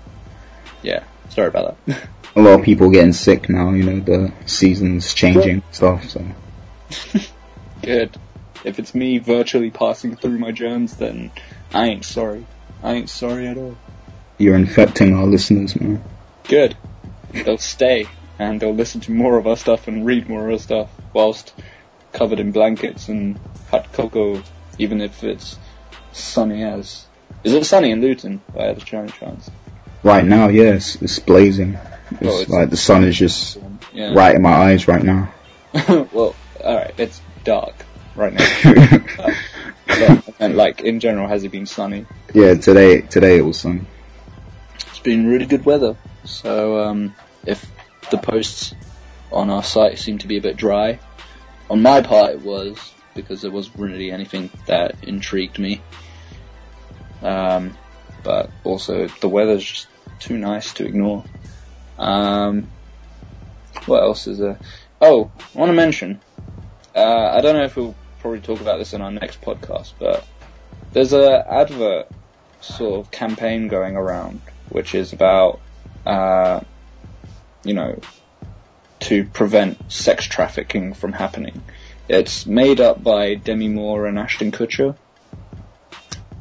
yeah, 0.82 1.04
sorry 1.30 1.50
about 1.50 1.78
that. 1.86 2.08
A 2.36 2.42
lot 2.42 2.60
of 2.60 2.66
people 2.66 2.90
getting 2.90 3.14
sick 3.14 3.50
now. 3.50 3.70
You 3.70 3.84
know, 3.84 4.00
the 4.00 4.34
seasons 4.48 5.14
changing 5.14 5.62
stuff. 5.72 6.10
So 6.10 6.26
Good. 7.84 8.18
If 8.66 8.80
it's 8.80 8.96
me 8.96 9.20
virtually 9.20 9.70
passing 9.72 10.16
through 10.16 10.40
my 10.40 10.52
germs, 10.52 10.98
then 10.98 11.32
I 11.74 11.88
ain't 11.88 12.04
sorry. 12.06 12.46
I 12.84 12.94
ain't 12.94 13.10
sorry 13.10 13.48
at 13.48 13.58
all. 13.58 13.78
you're 14.38 14.56
infecting 14.56 15.16
our 15.16 15.26
listeners, 15.26 15.80
man. 15.80 16.04
Good. 16.46 16.76
They'll 17.32 17.58
stay 17.58 18.08
and 18.40 18.60
they'll 18.60 18.74
listen 18.74 19.02
to 19.02 19.12
more 19.12 19.38
of 19.38 19.48
our 19.48 19.56
stuff 19.56 19.88
and 19.88 20.06
read 20.06 20.28
more 20.28 20.46
of 20.48 20.52
our 20.54 20.60
stuff 20.60 20.90
whilst 21.14 21.54
covered 22.12 22.40
in 22.40 22.52
blankets 22.52 23.08
and 23.08 23.40
hot 23.70 23.92
cocoa, 23.94 24.42
even 24.78 25.00
if 25.02 25.24
it's 25.24 25.58
sunny 26.12 26.64
as. 26.64 27.06
Is 27.44 27.54
it 27.54 27.66
sunny 27.66 27.92
in 27.92 28.02
Luton 28.02 28.42
by 28.54 28.74
the 28.74 28.82
chance? 28.82 29.12
chance? 29.14 29.50
Right 30.04 30.26
now, 30.26 30.50
yes, 30.50 30.96
it's 31.02 31.20
blazing. 31.20 31.78
Oh, 31.78 31.88
it's, 32.12 32.22
Oh, 32.24 32.42
it's- 32.42 32.50
like 32.50 32.70
the 32.70 32.78
sun 32.78 33.04
is 33.04 33.18
just 33.18 33.58
Yeah. 33.94 34.14
right 34.14 34.36
in 34.36 34.42
my 34.42 34.54
eyes 34.54 34.88
right 34.88 35.04
now. 35.04 35.34
well, 36.14 36.36
alright, 36.62 36.94
it's 36.98 37.22
dark 37.44 37.85
right 38.16 38.34
now. 38.34 39.36
but, 39.88 40.36
and 40.40 40.56
like, 40.56 40.82
in 40.82 41.00
general, 41.00 41.28
has 41.28 41.44
it 41.44 41.52
been 41.52 41.66
sunny? 41.66 42.06
yeah, 42.34 42.56
today 42.56 43.02
today 43.02 43.38
it 43.38 43.42
was 43.46 43.60
sunny. 43.60 43.86
It's 44.88 45.00
been 45.00 45.28
really 45.28 45.46
good 45.46 45.66
weather. 45.66 45.96
So, 46.24 46.80
um, 46.80 47.16
if 47.46 47.66
the 48.12 48.18
posts 48.18 48.74
on 49.32 49.50
our 49.50 49.64
site 49.64 50.00
seem 50.00 50.18
to 50.20 50.28
be 50.28 50.38
a 50.38 50.42
bit 50.42 50.58
dry, 50.58 51.00
on 51.70 51.82
my 51.82 52.02
part 52.02 52.32
it 52.32 52.42
was, 52.42 52.78
because 53.14 53.42
there 53.42 53.52
wasn't 53.52 53.78
really 53.78 54.12
anything 54.12 54.50
that 54.68 55.04
intrigued 55.04 55.60
me. 55.60 55.82
Um, 57.22 57.78
but 58.24 58.50
also 58.64 59.08
the 59.08 59.30
weather's 59.30 59.64
just 59.64 59.88
too 60.20 60.38
nice 60.38 60.74
to 60.74 60.86
ignore. 60.86 61.24
Um, 61.98 62.68
what 63.86 64.02
else 64.02 64.28
is 64.28 64.40
there? 64.40 64.60
Oh, 65.02 65.32
I 65.38 65.60
want 65.60 65.70
to 65.70 65.74
mention. 65.74 66.22
Uh, 66.96 67.32
I 67.34 67.42
don't 67.42 67.56
know 67.56 67.64
if 67.64 67.76
we'll 67.76 67.96
probably 68.26 68.42
talk 68.42 68.60
about 68.60 68.80
this 68.80 68.96
in 68.96 69.02
our 69.02 69.12
next 69.12 69.40
podcast, 69.42 69.94
but 70.00 70.26
there's 70.94 71.14
a 71.14 71.46
advert 71.48 72.08
sort 72.60 73.00
of 73.00 73.12
campaign 73.12 73.68
going 73.68 73.96
around, 73.96 74.42
which 74.70 74.96
is 74.96 75.14
about, 75.14 75.60
uh, 76.08 76.60
you 77.64 77.76
know, 77.76 78.00
to 79.00 79.26
prevent 79.26 79.92
sex 79.92 80.26
trafficking 80.26 80.96
from 80.96 81.14
happening. 81.14 81.62
It's 82.10 82.48
made 82.48 82.82
up 82.82 83.04
by 83.04 83.36
Demi 83.36 83.68
Moore 83.68 84.08
and 84.08 84.18
Ashton 84.18 84.52
Kutcher, 84.52 84.98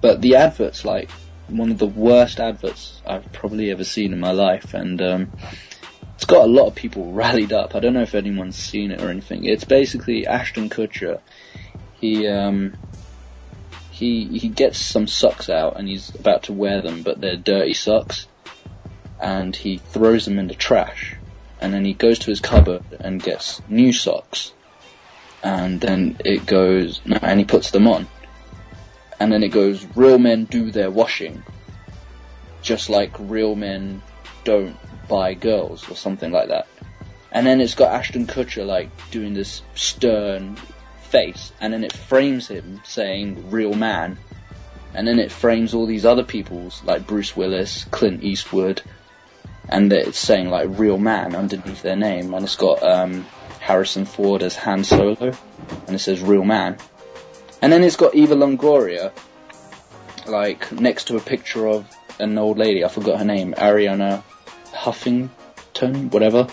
but 0.01 0.23
the 0.23 0.37
advert's 0.37 0.87
like 0.87 1.11
one 1.49 1.71
of 1.71 1.77
the 1.77 1.87
worst 1.87 2.41
adverts 2.41 3.03
I've 3.07 3.31
probably 3.31 3.71
ever 3.71 3.85
seen 3.85 4.15
in 4.15 4.21
my 4.21 4.33
life, 4.33 4.73
and 4.73 5.03
um, 5.03 5.33
it's 6.15 6.25
got 6.25 6.45
a 6.45 6.51
lot 6.51 6.67
of 6.67 6.75
people 6.75 7.13
rallied 7.13 7.53
up. 7.53 7.75
I 7.75 7.81
don't 7.81 7.93
know 7.93 8.01
if 8.01 8.15
anyone's 8.15 8.57
seen 8.57 8.91
it 8.91 9.03
or 9.03 9.11
anything. 9.11 9.45
It's 9.45 9.65
basically 9.65 10.27
Ashton 10.27 10.71
Kutcher. 10.71 11.21
He 12.05 12.29
um, 12.29 12.77
he 13.91 14.27
he 14.39 14.51
gets 14.51 14.79
some 14.79 15.07
socks 15.07 15.49
out 15.49 15.79
and 15.79 15.89
he's 15.89 16.15
about 16.15 16.43
to 16.43 16.53
wear 16.53 16.83
them, 16.83 17.03
but 17.03 17.19
they're 17.19 17.35
dirty 17.35 17.73
socks, 17.73 18.27
and 19.19 19.57
he 19.57 19.79
throws 19.79 20.27
them 20.27 20.39
in 20.39 20.47
the 20.47 20.55
trash. 20.55 21.17
And 21.63 21.73
then 21.73 21.83
he 21.83 21.95
goes 21.95 22.19
to 22.19 22.27
his 22.27 22.41
cupboard 22.41 22.85
and 23.01 23.23
gets 23.23 23.63
new 23.71 23.91
socks, 23.91 24.53
and 25.43 25.81
then 25.81 26.19
it 26.23 26.45
goes, 26.45 27.01
and 27.07 27.41
he 27.41 27.47
puts 27.47 27.71
them 27.71 27.89
on, 27.89 28.07
and 29.19 29.33
then 29.33 29.43
it 29.43 29.49
goes, 29.49 29.87
real 29.97 30.19
men 30.19 30.45
do 30.45 30.71
their 30.71 30.91
washing, 30.91 31.43
just 32.61 32.91
like 32.91 33.13
real 33.19 33.55
men 33.55 34.03
don't 34.45 34.77
buy 35.09 35.33
girls 35.33 35.89
or 35.89 35.97
something 35.97 36.31
like 36.31 36.49
that. 36.49 36.67
And 37.33 37.47
then 37.47 37.63
it's 37.63 37.75
got 37.75 37.95
Ashton 37.95 38.27
Kutcher 38.27 38.67
like 38.67 38.91
doing 39.11 39.33
this 39.33 39.63
stern 39.75 40.59
face, 41.15 41.53
and 41.61 41.73
then 41.73 41.85
it 41.85 41.93
frames 41.93 42.49
him 42.49 42.81
saying 42.83 43.49
"real 43.53 43.73
man," 43.73 44.19
and 44.95 45.07
then 45.07 45.21
it 45.21 45.31
frames 45.31 45.73
all 45.73 45.87
these 45.87 46.05
other 46.05 46.25
people's 46.25 46.83
like 46.83 47.07
Bruce 47.07 47.37
Willis, 47.37 47.85
Clint 47.93 48.25
Eastwood, 48.25 48.83
and 49.69 49.93
it's 49.93 50.19
saying 50.19 50.51
like 50.51 50.67
"real 50.71 50.99
man" 50.99 51.37
underneath 51.37 51.83
their 51.83 51.95
name, 51.95 52.35
and 52.35 52.45
it's 52.45 52.57
got 52.57 52.83
um, 52.83 53.25
Harrison 53.61 54.07
Ford 54.07 54.43
as 54.43 54.57
Han 54.57 54.83
Solo, 54.83 55.31
and 55.87 55.95
it 55.95 56.01
says 56.01 56.21
"real 56.21 56.45
man," 56.45 56.79
and 57.63 57.73
then 57.73 57.85
it's 57.85 57.97
got 57.97 58.17
Eva 58.17 58.35
Longoria 58.35 59.13
like 60.27 60.73
next 60.73 61.05
to 61.05 61.17
a 61.17 61.21
picture 61.21 61.69
of 61.69 61.87
an 62.19 62.37
old 62.39 62.59
lady. 62.59 62.85
I 62.85 62.89
forgot 62.89 63.21
her 63.21 63.25
name, 63.25 63.55
Arianna 63.55 64.25
Huffington, 64.73 66.11
whatever. 66.11 66.49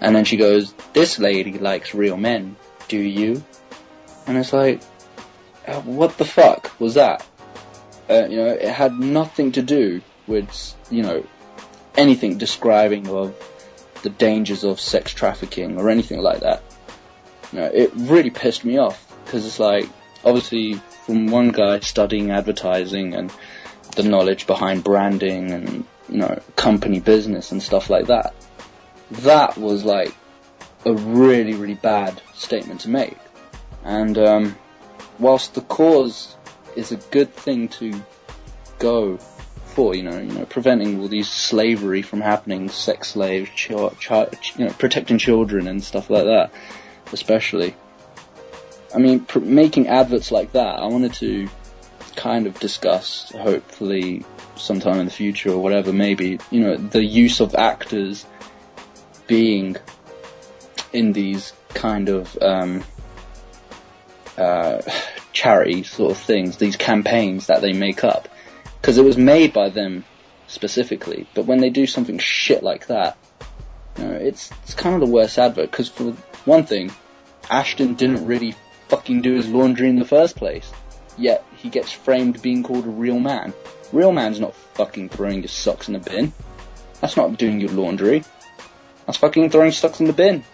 And 0.00 0.14
then 0.14 0.24
she 0.24 0.36
goes, 0.36 0.72
"This 0.92 1.18
lady 1.18 1.58
likes 1.58 1.94
real 1.94 2.16
men. 2.16 2.54
Do 2.86 2.96
you?" 2.98 3.42
And 4.28 4.36
it's 4.36 4.52
like, 4.52 4.82
uh, 5.66 5.80
what 5.80 6.18
the 6.18 6.24
fuck 6.26 6.78
was 6.78 6.94
that? 6.94 7.26
Uh, 8.08 8.26
you 8.28 8.36
know, 8.36 8.46
it 8.46 8.68
had 8.68 8.98
nothing 9.00 9.52
to 9.52 9.62
do 9.62 10.02
with 10.26 10.74
you 10.90 11.02
know 11.02 11.26
anything 11.96 12.36
describing 12.38 13.08
of 13.08 13.34
the 14.02 14.10
dangers 14.10 14.64
of 14.64 14.80
sex 14.80 15.12
trafficking 15.12 15.80
or 15.80 15.88
anything 15.88 16.20
like 16.20 16.40
that. 16.40 16.62
You 17.52 17.60
know, 17.60 17.66
it 17.66 17.90
really 17.94 18.30
pissed 18.30 18.64
me 18.64 18.76
off 18.76 19.02
because 19.24 19.46
it's 19.46 19.58
like 19.58 19.88
obviously 20.24 20.74
from 21.06 21.28
one 21.28 21.48
guy 21.48 21.80
studying 21.80 22.30
advertising 22.30 23.14
and 23.14 23.32
the 23.96 24.02
knowledge 24.02 24.46
behind 24.46 24.84
branding 24.84 25.50
and 25.50 25.84
you 26.08 26.18
know 26.18 26.38
company 26.54 27.00
business 27.00 27.50
and 27.50 27.62
stuff 27.62 27.88
like 27.88 28.06
that. 28.06 28.34
That 29.10 29.56
was 29.56 29.84
like 29.84 30.14
a 30.84 30.92
really 30.92 31.54
really 31.54 31.74
bad 31.74 32.20
statement 32.34 32.82
to 32.82 32.90
make. 32.90 33.16
And 33.84 34.18
um, 34.18 34.56
whilst 35.18 35.54
the 35.54 35.60
cause 35.62 36.36
is 36.76 36.92
a 36.92 36.96
good 36.96 37.32
thing 37.34 37.68
to 37.68 38.02
go 38.78 39.18
for, 39.66 39.94
you 39.94 40.02
know, 40.02 40.18
you 40.18 40.32
know, 40.32 40.44
preventing 40.44 41.00
all 41.00 41.08
these 41.08 41.28
slavery 41.28 42.02
from 42.02 42.20
happening, 42.20 42.68
sex 42.68 43.10
slaves, 43.10 43.50
ch- 43.50 43.68
ch- 44.00 44.56
you 44.58 44.66
know, 44.66 44.72
protecting 44.72 45.18
children 45.18 45.66
and 45.68 45.82
stuff 45.82 46.10
like 46.10 46.24
that, 46.24 46.52
especially. 47.12 47.74
I 48.94 48.98
mean, 48.98 49.20
pr- 49.20 49.40
making 49.40 49.88
adverts 49.88 50.30
like 50.30 50.52
that, 50.52 50.78
I 50.78 50.86
wanted 50.86 51.14
to 51.14 51.48
kind 52.16 52.46
of 52.46 52.58
discuss, 52.58 53.30
hopefully 53.30 54.24
sometime 54.56 54.98
in 54.98 55.04
the 55.04 55.12
future 55.12 55.52
or 55.52 55.62
whatever, 55.62 55.92
maybe, 55.92 56.40
you 56.50 56.60
know, 56.60 56.76
the 56.76 57.04
use 57.04 57.40
of 57.40 57.54
actors 57.54 58.26
being 59.28 59.76
in 60.92 61.12
these 61.12 61.52
kind 61.74 62.08
of 62.08 62.36
um, 62.42 62.82
uh, 64.38 64.82
charity 65.32 65.82
sort 65.82 66.12
of 66.12 66.18
things, 66.18 66.56
these 66.56 66.76
campaigns 66.76 67.48
that 67.48 67.60
they 67.60 67.72
make 67.72 68.04
up, 68.04 68.28
because 68.80 68.98
it 68.98 69.04
was 69.04 69.16
made 69.16 69.52
by 69.52 69.68
them 69.68 70.04
specifically. 70.46 71.26
But 71.34 71.46
when 71.46 71.58
they 71.58 71.70
do 71.70 71.86
something 71.86 72.18
shit 72.18 72.62
like 72.62 72.86
that, 72.86 73.16
you 73.98 74.04
know, 74.04 74.12
it's 74.12 74.50
it's 74.62 74.74
kind 74.74 74.94
of 74.94 75.00
the 75.00 75.12
worst 75.12 75.38
advert. 75.38 75.70
Because 75.70 75.88
for 75.88 76.12
one 76.44 76.64
thing, 76.64 76.92
Ashton 77.50 77.94
didn't 77.94 78.26
really 78.26 78.54
fucking 78.88 79.22
do 79.22 79.34
his 79.34 79.48
laundry 79.48 79.88
in 79.88 79.98
the 79.98 80.04
first 80.04 80.36
place, 80.36 80.70
yet 81.16 81.44
he 81.56 81.68
gets 81.68 81.90
framed 81.90 82.40
being 82.40 82.62
called 82.62 82.86
a 82.86 82.90
real 82.90 83.18
man. 83.18 83.52
Real 83.92 84.12
man's 84.12 84.38
not 84.38 84.54
fucking 84.54 85.08
throwing 85.08 85.40
your 85.40 85.48
socks 85.48 85.88
in 85.88 85.94
the 85.94 86.00
bin. 86.00 86.32
That's 87.00 87.16
not 87.16 87.38
doing 87.38 87.60
your 87.60 87.70
laundry. 87.70 88.24
That's 89.06 89.18
fucking 89.18 89.50
throwing 89.50 89.72
socks 89.72 90.00
in 90.00 90.06
the 90.06 90.12
bin. 90.12 90.44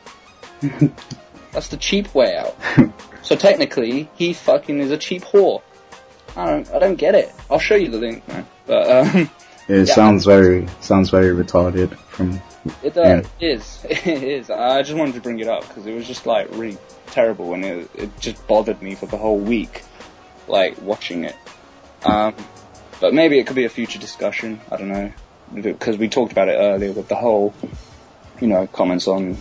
That's 1.54 1.68
the 1.68 1.76
cheap 1.78 2.14
way 2.14 2.36
out. 2.36 2.54
So 3.24 3.36
technically, 3.36 4.10
he 4.16 4.34
fucking 4.34 4.80
is 4.80 4.90
a 4.90 4.98
cheap 4.98 5.22
whore. 5.22 5.62
I 6.36 6.44
don't, 6.44 6.70
I 6.72 6.78
don't 6.78 6.96
get 6.96 7.14
it. 7.14 7.32
I'll 7.50 7.58
show 7.58 7.74
you 7.74 7.88
the 7.88 7.96
link, 7.96 8.28
man. 8.28 8.46
But 8.66 8.90
um, 8.90 9.30
It 9.68 9.88
Yeah. 9.88 9.94
sounds 9.94 10.26
very 10.26 10.66
sounds 10.82 11.08
very 11.08 11.34
retarded 11.34 11.96
from 11.96 12.38
it, 12.82 12.94
uh, 12.98 13.22
it 13.22 13.26
is, 13.40 13.82
it 13.88 14.06
is. 14.22 14.50
I 14.50 14.82
just 14.82 14.98
wanted 14.98 15.14
to 15.14 15.22
bring 15.22 15.38
it 15.38 15.48
up 15.48 15.66
because 15.66 15.86
it 15.86 15.94
was 15.94 16.06
just 16.06 16.26
like 16.26 16.48
really 16.50 16.76
terrible, 17.06 17.54
and 17.54 17.64
it, 17.64 17.90
it 17.94 18.20
just 18.20 18.46
bothered 18.46 18.82
me 18.82 18.94
for 18.94 19.06
the 19.06 19.16
whole 19.16 19.38
week, 19.38 19.82
like 20.48 20.78
watching 20.82 21.24
it. 21.24 21.36
Um, 22.04 22.34
but 23.00 23.14
maybe 23.14 23.38
it 23.38 23.46
could 23.46 23.56
be 23.56 23.64
a 23.64 23.70
future 23.70 23.98
discussion. 23.98 24.60
I 24.70 24.76
don't 24.76 24.88
know 24.88 25.12
because 25.54 25.96
we 25.96 26.10
talked 26.10 26.32
about 26.32 26.50
it 26.50 26.56
earlier 26.56 26.92
with 26.92 27.08
the 27.08 27.14
whole, 27.16 27.54
you 28.38 28.48
know, 28.48 28.66
comments 28.66 29.08
on 29.08 29.38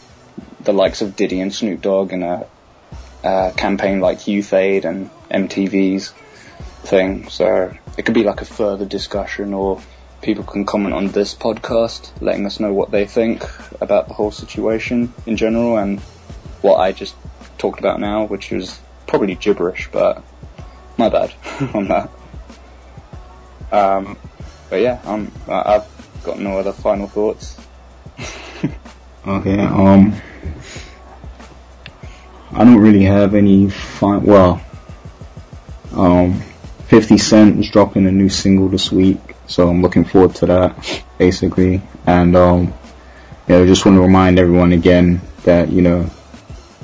the 0.63 0.73
likes 0.73 1.01
of 1.01 1.15
Diddy 1.15 1.39
and 1.41 1.53
Snoop 1.53 1.81
Dogg 1.81 2.13
and 2.13 2.23
a, 2.23 2.47
a 3.23 3.53
campaign 3.55 3.99
like 3.99 4.27
Youth 4.27 4.53
Aid 4.53 4.85
and 4.85 5.09
MTV's 5.29 6.13
thing. 6.83 7.29
So 7.29 7.75
it 7.97 8.05
could 8.05 8.13
be 8.13 8.23
like 8.23 8.41
a 8.41 8.45
further 8.45 8.85
discussion 8.85 9.53
or 9.53 9.81
people 10.21 10.43
can 10.43 10.65
comment 10.65 10.93
on 10.93 11.09
this 11.09 11.35
podcast, 11.35 12.11
letting 12.21 12.45
us 12.45 12.59
know 12.59 12.73
what 12.73 12.91
they 12.91 13.05
think 13.05 13.43
about 13.81 14.07
the 14.07 14.13
whole 14.13 14.31
situation 14.31 15.13
in 15.25 15.37
general 15.37 15.77
and 15.77 15.99
what 16.61 16.77
I 16.77 16.93
just 16.93 17.15
talked 17.57 17.79
about 17.79 17.99
now, 17.99 18.25
which 18.25 18.51
was 18.51 18.79
probably 19.05 19.35
gibberish, 19.35 19.89
but 19.91 20.23
my 20.97 21.09
bad 21.09 21.33
on 21.73 21.87
that. 21.89 22.09
Um, 23.71 24.17
but 24.69 24.81
yeah, 24.81 25.01
I've 25.47 26.23
got 26.23 26.39
no 26.39 26.57
other 26.59 26.71
final 26.71 27.07
thoughts. 27.07 27.57
Okay, 29.25 29.57
um, 29.57 30.13
I 32.51 32.65
don't 32.65 32.77
really 32.77 33.03
have 33.03 33.35
any 33.35 33.69
fun, 33.69 34.25
well, 34.25 34.61
um, 35.93 36.41
50 36.87 37.17
Cent 37.17 37.57
is 37.57 37.69
dropping 37.69 38.05
a 38.05 38.11
new 38.11 38.27
single 38.27 38.67
this 38.67 38.91
week, 38.91 39.19
so 39.47 39.69
I'm 39.69 39.81
looking 39.81 40.03
forward 40.03 40.35
to 40.35 40.47
that, 40.47 41.03
basically, 41.17 41.81
and, 42.05 42.35
um, 42.35 42.73
yeah, 43.47 43.59
I 43.59 43.65
just 43.65 43.85
want 43.85 43.95
to 43.95 44.01
remind 44.01 44.39
everyone 44.39 44.73
again 44.73 45.21
that, 45.45 45.71
you 45.71 45.83
know, 45.83 46.09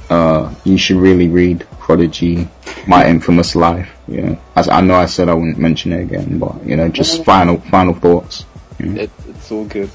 uh, 0.09 0.53
you 0.63 0.77
should 0.77 0.95
really 0.95 1.27
read 1.27 1.67
Prodigy, 1.71 2.47
My 2.87 3.05
Infamous 3.05 3.53
Life, 3.53 3.93
you 4.07 4.21
know, 4.21 4.41
I, 4.55 4.77
I 4.77 4.79
know 4.79 4.95
I 4.95 5.07
said 5.07 5.27
I 5.27 5.33
wouldn't 5.33 5.57
mention 5.57 5.91
it 5.91 6.03
again, 6.03 6.39
but, 6.39 6.65
you 6.65 6.77
know, 6.77 6.87
just 6.87 7.25
final, 7.25 7.59
final 7.59 7.93
thoughts. 7.93 8.45
It, 8.79 9.11
it's 9.27 9.51
all 9.51 9.65
good. 9.65 9.91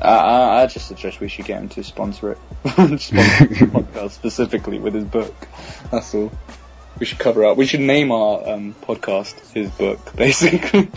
I, 0.00 0.08
I, 0.08 0.62
I 0.62 0.66
just 0.66 0.88
suggest 0.88 1.20
we 1.20 1.28
should 1.28 1.46
get 1.46 1.60
him 1.60 1.68
to 1.70 1.82
sponsor 1.82 2.32
it. 2.32 2.38
sponsor 2.68 3.14
the 3.16 3.66
podcast 3.72 4.10
specifically 4.10 4.78
with 4.78 4.94
his 4.94 5.04
book. 5.04 5.34
That's 5.90 6.14
all. 6.14 6.30
We 6.98 7.06
should 7.06 7.18
cover 7.18 7.44
up. 7.44 7.56
We 7.56 7.66
should 7.66 7.80
name 7.80 8.10
our 8.10 8.48
um, 8.48 8.74
podcast 8.82 9.52
his 9.52 9.70
book, 9.70 9.98
basically. 10.16 10.88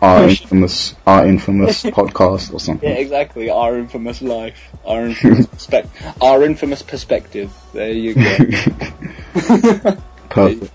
Our 0.00 0.24
infamous, 0.28 0.94
our 1.06 1.26
infamous 1.26 1.82
podcast 1.82 2.52
or 2.52 2.60
something. 2.60 2.88
yeah, 2.88 2.96
exactly. 2.96 3.50
Our 3.50 3.78
infamous 3.78 4.20
life. 4.22 4.58
Our 4.84 5.06
infamous 5.06 5.46
perspective. 5.46 6.14
Our 6.22 6.42
infamous 6.44 6.82
perspective. 6.82 7.50
There 7.72 7.92
you 7.92 8.14
go. 8.14 8.36
Perfect. 10.28 10.72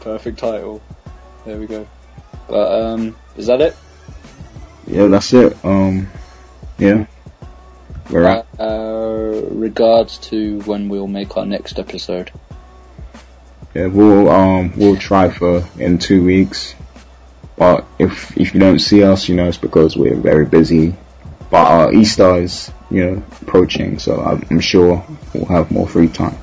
Perfect 0.00 0.38
title. 0.38 0.82
There 1.44 1.58
we 1.58 1.66
go. 1.66 1.86
But 2.48 2.82
um, 2.82 3.16
is 3.36 3.46
that 3.46 3.60
it? 3.60 3.76
Yeah, 4.90 5.06
that's 5.06 5.32
it. 5.32 5.56
Um, 5.64 6.08
yeah. 6.78 7.06
we're 8.10 8.24
at? 8.24 8.46
Uh, 8.58 9.42
regards 9.50 10.18
to 10.18 10.60
when 10.62 10.88
we'll 10.88 11.06
make 11.06 11.36
our 11.36 11.46
next 11.46 11.78
episode. 11.78 12.32
Yeah, 13.72 13.86
we'll 13.86 14.28
um 14.28 14.72
we'll 14.76 14.96
try 14.96 15.30
for 15.30 15.64
in 15.78 15.98
two 15.98 16.24
weeks. 16.24 16.74
But 17.56 17.86
if 18.00 18.36
if 18.36 18.52
you 18.52 18.58
don't 18.58 18.80
see 18.80 19.04
us, 19.04 19.28
you 19.28 19.36
know 19.36 19.46
it's 19.46 19.58
because 19.58 19.96
we're 19.96 20.16
very 20.16 20.44
busy. 20.44 20.96
But 21.50 21.66
uh, 21.66 21.90
Easter 21.92 22.36
is 22.36 22.72
you 22.90 23.04
know 23.04 23.22
approaching, 23.42 24.00
so 24.00 24.20
I'm, 24.20 24.44
I'm 24.50 24.60
sure 24.60 25.06
we'll 25.32 25.46
have 25.46 25.70
more 25.70 25.86
free 25.86 26.08
time. 26.08 26.36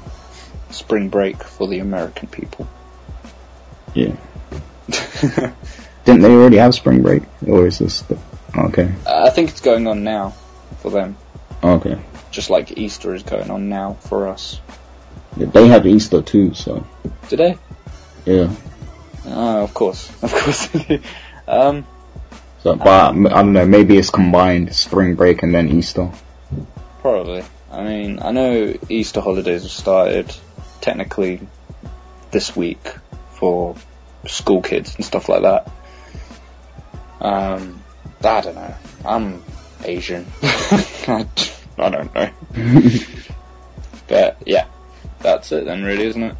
Spring 0.69 1.09
break 1.09 1.43
for 1.43 1.67
the 1.67 1.79
American 1.79 2.29
people. 2.29 2.65
Yeah. 3.93 4.15
Didn't 6.05 6.21
they 6.21 6.31
already 6.31 6.57
have 6.57 6.73
spring 6.73 7.01
break, 7.01 7.23
or 7.45 7.67
is 7.67 7.79
this 7.79 8.01
the, 8.03 8.17
okay? 8.57 8.93
I 9.07 9.29
think 9.29 9.49
it's 9.49 9.61
going 9.61 9.87
on 9.87 10.03
now 10.03 10.33
for 10.81 10.89
them, 10.91 11.17
Okay. 11.63 11.97
just 12.31 12.49
like 12.49 12.77
Easter 12.77 13.13
is 13.13 13.23
going 13.23 13.49
on 13.51 13.69
now 13.69 13.93
for 14.01 14.27
us. 14.27 14.59
Yeah, 15.37 15.47
they 15.47 15.67
have 15.67 15.85
Easter 15.85 16.21
too, 16.21 16.53
so 16.53 16.85
Today? 17.29 17.57
yeah. 18.25 18.49
Oh, 19.25 19.63
of 19.63 19.73
course, 19.73 20.09
of 20.23 20.31
course. 20.33 20.69
um, 21.47 21.85
So, 22.63 22.75
but 22.75 22.87
I 22.87 23.11
don't 23.13 23.53
know. 23.53 23.65
Maybe 23.65 23.97
it's 23.97 24.09
combined 24.09 24.73
spring 24.75 25.15
break 25.15 25.43
and 25.43 25.53
then 25.53 25.69
Easter. 25.69 26.09
probably. 27.01 27.43
I 27.71 27.83
mean, 27.83 28.19
I 28.21 28.31
know 28.31 28.73
Easter 28.89 29.19
holidays 29.21 29.63
have 29.63 29.71
started 29.71 30.33
technically 30.81 31.41
this 32.31 32.55
week 32.55 32.79
for 33.33 33.75
school 34.25 34.61
kids 34.61 34.95
and 34.95 35.03
stuff 35.05 35.27
like 35.29 35.41
that. 35.43 35.69
Um, 37.19 37.83
I 38.23 38.41
don't 38.41 38.55
know. 38.55 38.75
I'm 39.05 39.43
Asian. 39.83 40.25
I, 40.43 41.27
I 41.77 41.89
don't 41.89 42.13
know. 42.15 42.29
but 44.07 44.41
yeah, 44.45 44.65
that's 45.19 45.51
it 45.51 45.65
then, 45.65 45.83
really, 45.83 46.05
isn't 46.05 46.23
it? 46.23 46.35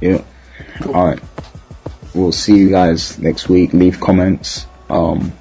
Yeah. 0.00 0.22
All 0.86 1.06
right. 1.06 1.20
We'll 2.14 2.32
see 2.32 2.56
you 2.56 2.70
guys 2.70 3.18
next 3.18 3.48
week. 3.48 3.72
Leave 3.72 4.00
comments. 4.00 4.66
Um, 4.88 5.32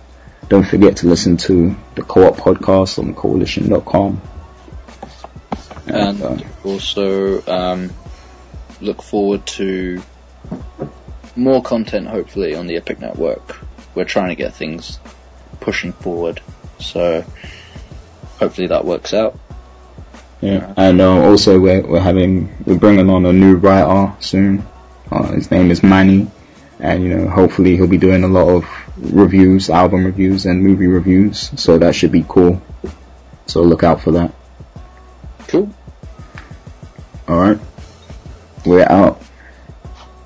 don't 0.49 0.65
forget 0.65 0.97
to 0.97 1.07
listen 1.07 1.37
to 1.37 1.75
the 1.95 2.01
Co-op 2.01 2.37
podcast 2.37 2.97
on 2.99 3.13
coalition.com. 3.13 4.21
and 5.87 6.21
uh, 6.21 6.37
also 6.63 7.45
um, 7.45 7.91
look 8.81 9.01
forward 9.01 9.45
to 9.45 10.01
more 11.35 11.61
content 11.61 12.07
hopefully 12.07 12.55
on 12.55 12.67
the 12.67 12.77
Epic 12.77 12.99
Network. 12.99 13.59
We're 13.95 14.05
trying 14.05 14.29
to 14.29 14.35
get 14.35 14.53
things 14.53 14.99
pushing 15.59 15.93
forward, 15.93 16.41
so 16.79 17.23
hopefully 18.39 18.67
that 18.67 18.85
works 18.85 19.13
out. 19.13 19.37
yeah. 20.41 20.73
And 20.75 20.99
uh, 21.01 21.23
also 21.23 21.59
we're 21.59 21.81
we're 21.85 21.99
having 21.99 22.49
we're 22.65 22.79
bringing 22.79 23.09
on 23.09 23.25
a 23.25 23.33
new 23.33 23.55
writer 23.55 24.13
soon. 24.19 24.65
Uh, 25.11 25.31
his 25.33 25.51
name 25.51 25.69
is 25.71 25.83
Manny, 25.83 26.27
and 26.79 27.03
you 27.03 27.09
know 27.15 27.27
hopefully 27.29 27.75
he'll 27.77 27.87
be 27.87 27.97
doing 27.99 28.23
a 28.23 28.27
lot 28.27 28.49
of 28.49 28.65
reviews, 28.97 29.69
album 29.69 30.05
reviews, 30.05 30.45
and 30.45 30.63
movie 30.63 30.87
reviews. 30.87 31.51
So 31.61 31.77
that 31.77 31.93
should 31.95 32.11
be 32.11 32.25
cool. 32.27 32.61
So 33.45 33.61
look 33.61 33.83
out 33.83 34.01
for 34.01 34.11
that. 34.11 34.33
Cool. 35.47 35.69
All 37.27 37.37
right. 37.39 37.59
We're 38.65 38.87
out. 38.89 39.21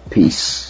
Peace. 0.10 0.67